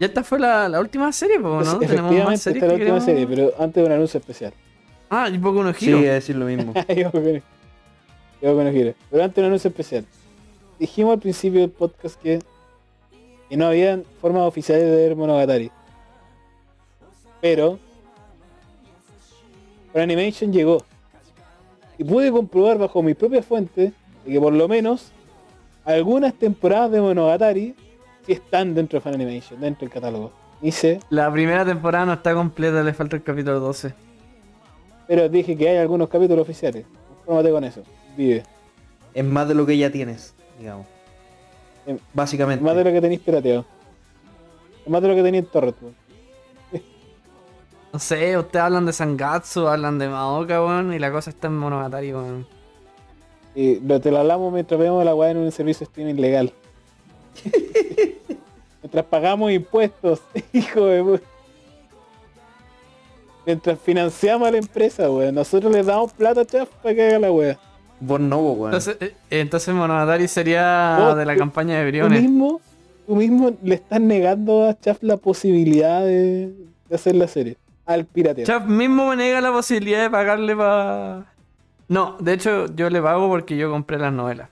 Ya 0.00 0.06
esta 0.08 0.24
fue 0.24 0.40
la, 0.40 0.68
la 0.68 0.80
última 0.80 1.12
serie, 1.12 1.38
po, 1.38 1.62
¿no? 1.62 1.76
Pues, 1.78 1.88
Tenemos 1.90 2.12
más 2.24 2.44
efectivamente, 2.44 2.50
esta 2.50 2.50
es 2.50 2.56
la 2.56 2.66
última 2.74 2.78
queremos- 2.98 3.04
serie, 3.04 3.26
pero 3.28 3.52
antes 3.62 3.80
de 3.80 3.86
un 3.88 3.92
anuncio 3.92 4.18
especial. 4.18 4.52
Ah, 5.10 5.28
y 5.32 5.38
poco 5.38 5.60
uno 5.60 5.72
Sí, 5.74 5.84
giro. 5.84 5.98
voy 5.98 6.08
a 6.08 6.14
decir 6.14 6.34
lo 6.34 6.44
mismo. 6.46 6.74
De 8.42 8.50
un 9.12 9.44
anuncio 9.44 9.68
especial. 9.68 10.04
Dijimos 10.78 11.12
al 11.14 11.20
principio 11.20 11.60
del 11.60 11.70
podcast 11.70 12.20
que, 12.20 12.40
que 13.48 13.56
no 13.56 13.66
había 13.66 14.00
formas 14.20 14.42
oficiales 14.42 14.84
de 14.84 14.96
ver 14.96 15.16
Monogatari. 15.16 15.70
Pero 17.40 17.78
Animation 19.94 20.52
llegó. 20.52 20.84
Y 21.98 22.04
pude 22.04 22.32
comprobar 22.32 22.78
bajo 22.78 23.02
mis 23.02 23.14
propias 23.14 23.46
fuentes 23.46 23.92
de 24.24 24.32
que 24.32 24.40
por 24.40 24.52
lo 24.52 24.66
menos 24.66 25.12
algunas 25.84 26.34
temporadas 26.34 26.90
de 26.90 27.00
Monogatari 27.00 27.74
sí 28.26 28.32
están 28.32 28.74
dentro 28.74 28.98
de 28.98 29.02
Funimation, 29.02 29.60
dentro 29.60 29.80
del 29.86 29.90
catálogo. 29.90 30.32
Dice, 30.60 31.00
La 31.10 31.30
primera 31.32 31.64
temporada 31.64 32.06
no 32.06 32.12
está 32.14 32.34
completa, 32.34 32.82
le 32.82 32.92
falta 32.92 33.16
el 33.16 33.22
capítulo 33.22 33.60
12. 33.60 33.94
pero 35.06 35.28
dije 35.28 35.56
que 35.56 35.68
hay 35.68 35.76
algunos 35.76 36.08
capítulos 36.08 36.42
oficiales. 36.42 36.84
Confórmate 37.24 37.50
con 37.50 37.64
eso. 37.64 37.82
Vive. 38.16 38.42
es 39.14 39.24
más 39.24 39.48
de 39.48 39.54
lo 39.54 39.64
que 39.66 39.76
ya 39.76 39.90
tienes, 39.90 40.34
digamos. 40.58 40.86
Em, 41.86 41.98
Básicamente. 42.14 42.64
Más 42.64 42.76
de 42.76 42.84
lo 42.84 42.92
que 42.92 43.00
tenéis 43.00 43.20
pirateado. 43.20 43.64
Más 44.86 45.00
de 45.02 45.08
lo 45.08 45.14
que 45.14 45.22
tenéis 45.22 45.44
en 45.44 45.50
torrent, 45.50 45.76
weón. 45.82 45.94
No 47.92 47.98
sé, 47.98 48.38
ustedes 48.38 48.62
hablan 48.64 48.86
de 48.86 48.92
Sangatsu, 48.94 49.68
hablan 49.68 49.98
de 49.98 50.08
Maoka, 50.08 50.62
weón, 50.64 50.94
y 50.94 50.98
la 50.98 51.12
cosa 51.12 51.28
está 51.30 51.48
en 51.48 51.58
Monogatari, 51.58 52.12
weón. 52.14 52.46
Y 53.54 53.80
lo, 53.80 54.00
te 54.00 54.10
lo 54.10 54.18
hablamos 54.18 54.50
mientras 54.52 54.80
vemos 54.80 55.04
la 55.04 55.14
weá 55.14 55.30
en 55.30 55.36
un 55.38 55.52
servicio 55.52 55.80
de 55.80 55.90
streaming 55.90 56.14
legal. 56.20 56.52
mientras 58.82 59.04
pagamos 59.06 59.50
impuestos, 59.52 60.20
hijo 60.52 60.86
de 60.86 61.02
pu- 61.04 61.20
Mientras 63.44 63.78
financiamos 63.80 64.46
a 64.48 64.52
la 64.52 64.58
empresa, 64.58 65.10
weón. 65.10 65.34
Nosotros 65.34 65.72
les 65.72 65.84
damos 65.84 66.12
plata, 66.12 66.44
chaf, 66.46 66.68
para 66.82 66.94
que 66.94 67.06
haga 67.08 67.18
la 67.18 67.32
weá. 67.32 67.58
Vos 68.04 68.18
no, 68.18 68.40
weón. 68.40 68.66
Entonces, 68.74 68.96
eh, 69.00 69.14
entonces 69.30 69.72
Monogatari 69.74 70.26
sería 70.26 70.96
Vos, 70.98 71.16
de 71.16 71.24
la 71.24 71.34
tú- 71.34 71.38
campaña 71.38 71.78
de 71.78 71.84
Tú 71.84 71.88
Briones. 71.90 72.20
mismo, 72.22 72.60
tú 73.06 73.14
mismo 73.14 73.52
le 73.62 73.76
estás 73.76 74.00
negando 74.00 74.68
a 74.68 74.78
Chaf 74.78 74.98
la 75.02 75.16
posibilidad 75.16 76.00
de, 76.04 76.48
de 76.88 76.94
hacer 76.94 77.14
la 77.14 77.28
serie. 77.28 77.56
Al 77.86 78.04
pirateo. 78.04 78.44
Chaf 78.44 78.66
mismo 78.66 79.06
me 79.08 79.16
niega 79.16 79.40
la 79.40 79.52
posibilidad 79.52 80.02
de 80.02 80.10
pagarle 80.10 80.56
para... 80.56 81.26
No, 81.88 82.16
de 82.18 82.32
hecho 82.32 82.66
yo 82.74 82.90
le 82.90 83.00
pago 83.00 83.28
porque 83.28 83.56
yo 83.56 83.70
compré 83.70 83.98
las 83.98 84.12
novelas. 84.12 84.48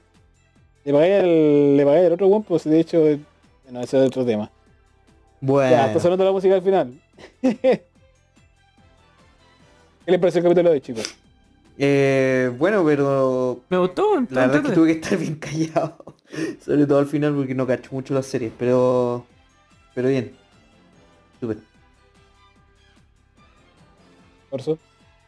Le 0.85 0.93
pagué 0.93 1.19
el, 1.19 1.77
le 1.77 1.85
pagué 1.85 2.07
el 2.07 2.13
otro 2.13 2.29
one, 2.29 2.45
pues 2.47 2.65
de 2.65 2.79
hecho, 2.81 3.07
eh, 3.09 3.19
bueno, 3.65 3.81
ese 3.81 3.99
es 4.01 4.07
otro 4.07 4.25
tema. 4.25 4.49
Bueno. 5.41 5.71
Ya, 5.71 5.87
está 5.89 5.99
sonando 6.01 6.25
la 6.25 6.33
música 6.33 6.55
al 6.55 6.63
final. 6.63 6.93
¿Qué 7.41 7.83
les 10.07 10.19
pareció 10.21 10.39
el 10.39 10.45
capítulo 10.45 10.71
de 10.71 10.81
chicos? 10.81 11.17
Eh, 11.83 12.53
bueno, 12.59 12.85
pero 12.85 13.63
Me 13.71 13.79
gustó, 13.79 14.21
la 14.29 14.43
verdad 14.43 14.57
es 14.57 14.63
que 14.69 14.73
tuve 14.73 14.87
que 14.89 15.01
estar 15.01 15.19
bien 15.19 15.37
callado. 15.37 15.97
Sobre 16.63 16.87
todo 16.87 16.99
al 16.99 17.07
final 17.07 17.35
porque 17.35 17.55
no 17.55 17.67
cacho 17.67 17.89
mucho 17.93 18.13
las 18.13 18.27
series, 18.27 18.53
pero. 18.59 19.25
Pero 19.95 20.09
bien. 20.09 20.37
Súper. 21.41 21.57
Corso. 24.51 24.79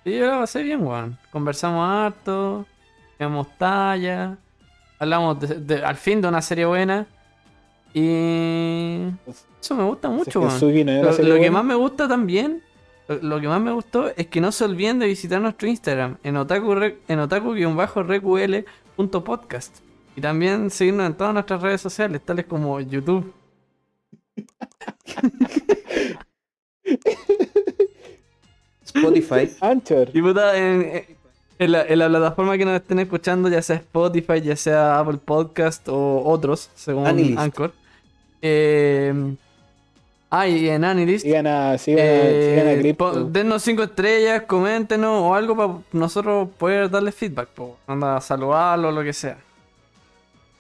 Sí, 0.04 0.14
yo 0.14 0.26
la 0.26 0.40
pasé 0.40 0.62
bien, 0.62 0.84
weón. 0.84 1.16
Conversamos 1.30 1.88
harto, 1.88 2.66
hicimos 3.18 3.46
talla, 3.56 4.36
hablamos 4.98 5.40
de- 5.40 5.54
de- 5.54 5.84
al 5.84 5.96
fin 5.96 6.20
de 6.20 6.28
una 6.28 6.42
serie 6.42 6.66
buena. 6.66 7.06
Y 7.94 9.04
eso 9.60 9.74
me 9.74 9.84
gusta 9.84 10.08
mucho, 10.10 10.22
Es 10.28 10.32
que 10.60 10.66
weón. 10.66 11.22
Lo, 11.28 11.36
que 11.40 11.50
más 11.50 11.64
me 11.64 11.74
gusta 11.74 12.08
también, 12.08 12.62
lo, 13.20 13.40
que 13.40 13.48
más 13.48 13.60
me 13.60 13.72
gustó 13.72 14.10
es 14.16 14.28
que 14.28 14.40
no 14.40 14.52
se 14.52 14.64
olviden 14.64 14.98
de 14.98 15.06
visitar 15.06 15.40
nuestro 15.40 15.68
Instagram 15.68 16.16
en 16.22 16.36
otaku 16.36 16.74
en 17.08 17.20
otaku-reql.podcast 17.20 19.80
y 20.16 20.20
también 20.20 20.70
seguirnos 20.70 21.06
en 21.06 21.14
todas 21.14 21.34
nuestras 21.34 21.62
redes 21.62 21.80
sociales, 21.80 22.20
tales 22.24 22.46
como 22.46 22.80
YouTube. 22.80 23.32
Spotify. 28.84 29.50
Anchor. 29.60 30.10
Y 30.12 30.20
puta, 30.20 30.56
en, 30.56 31.04
en 31.58 31.72
la, 31.72 31.86
en 31.86 31.98
la 31.98 32.08
plataforma 32.08 32.58
que 32.58 32.64
nos 32.64 32.76
estén 32.76 32.98
escuchando, 32.98 33.48
ya 33.48 33.62
sea 33.62 33.76
Spotify, 33.76 34.40
ya 34.42 34.56
sea 34.56 34.98
Apple 34.98 35.18
Podcast 35.24 35.88
o 35.88 36.22
otros, 36.24 36.70
según 36.74 37.06
Anilist. 37.06 37.38
Anchor. 37.38 37.72
Eh, 38.42 39.36
ah, 40.32 40.48
y 40.48 40.68
en 40.68 40.84
Anilist. 40.84 41.24
Sigan 41.24 41.46
a, 41.46 41.78
sigan, 41.78 42.00
a- 42.00 42.10
Eh, 42.10 42.54
sigan 42.58 42.68
a 42.76 42.80
Crypto. 42.80 43.12
pon- 43.12 43.32
dennos 43.32 43.62
cinco 43.62 43.82
estrellas, 43.84 44.42
coméntenos 44.46 45.22
o 45.22 45.34
algo 45.34 45.56
para 45.56 45.74
nosotros 45.92 46.48
poder 46.58 46.90
darle 46.90 47.12
feedback, 47.12 47.48
po. 47.50 47.76
anda 47.86 48.20
saludarlo 48.20 48.88
o 48.88 48.92
lo 48.92 49.02
que 49.04 49.12
sea. 49.12 49.36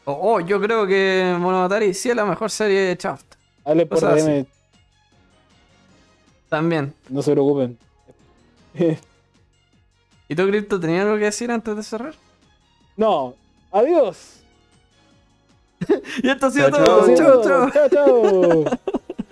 O 0.04 0.12
oh, 0.34 0.40
yo 0.40 0.60
creo 0.60 0.86
que 0.86 1.34
Monogatari 1.38 1.94
sí 1.94 2.10
es 2.10 2.16
la 2.16 2.24
mejor 2.24 2.50
serie 2.50 2.80
de 2.80 2.96
Shaft. 2.96 3.24
Hable 3.64 3.86
por 3.86 4.00
DM, 4.00 4.44
También. 6.48 6.92
no 7.08 7.22
se 7.22 7.32
preocupen. 7.32 7.78
¿Y 10.28 10.34
tú, 10.34 10.46
Crypto, 10.48 10.80
tenías 10.80 11.04
algo 11.04 11.16
que 11.18 11.24
decir 11.26 11.50
antes 11.50 11.76
de 11.76 11.82
cerrar? 11.82 12.14
no, 12.96 13.34
adiós. 13.70 14.38
Y 16.22 16.28
esto 16.28 16.46
ha 16.46 16.50
sido 16.50 16.70
todo. 16.70 17.14
Chao, 17.16 17.42
chao. 17.42 17.70
chao. 17.70 17.88
chao. 17.90 18.64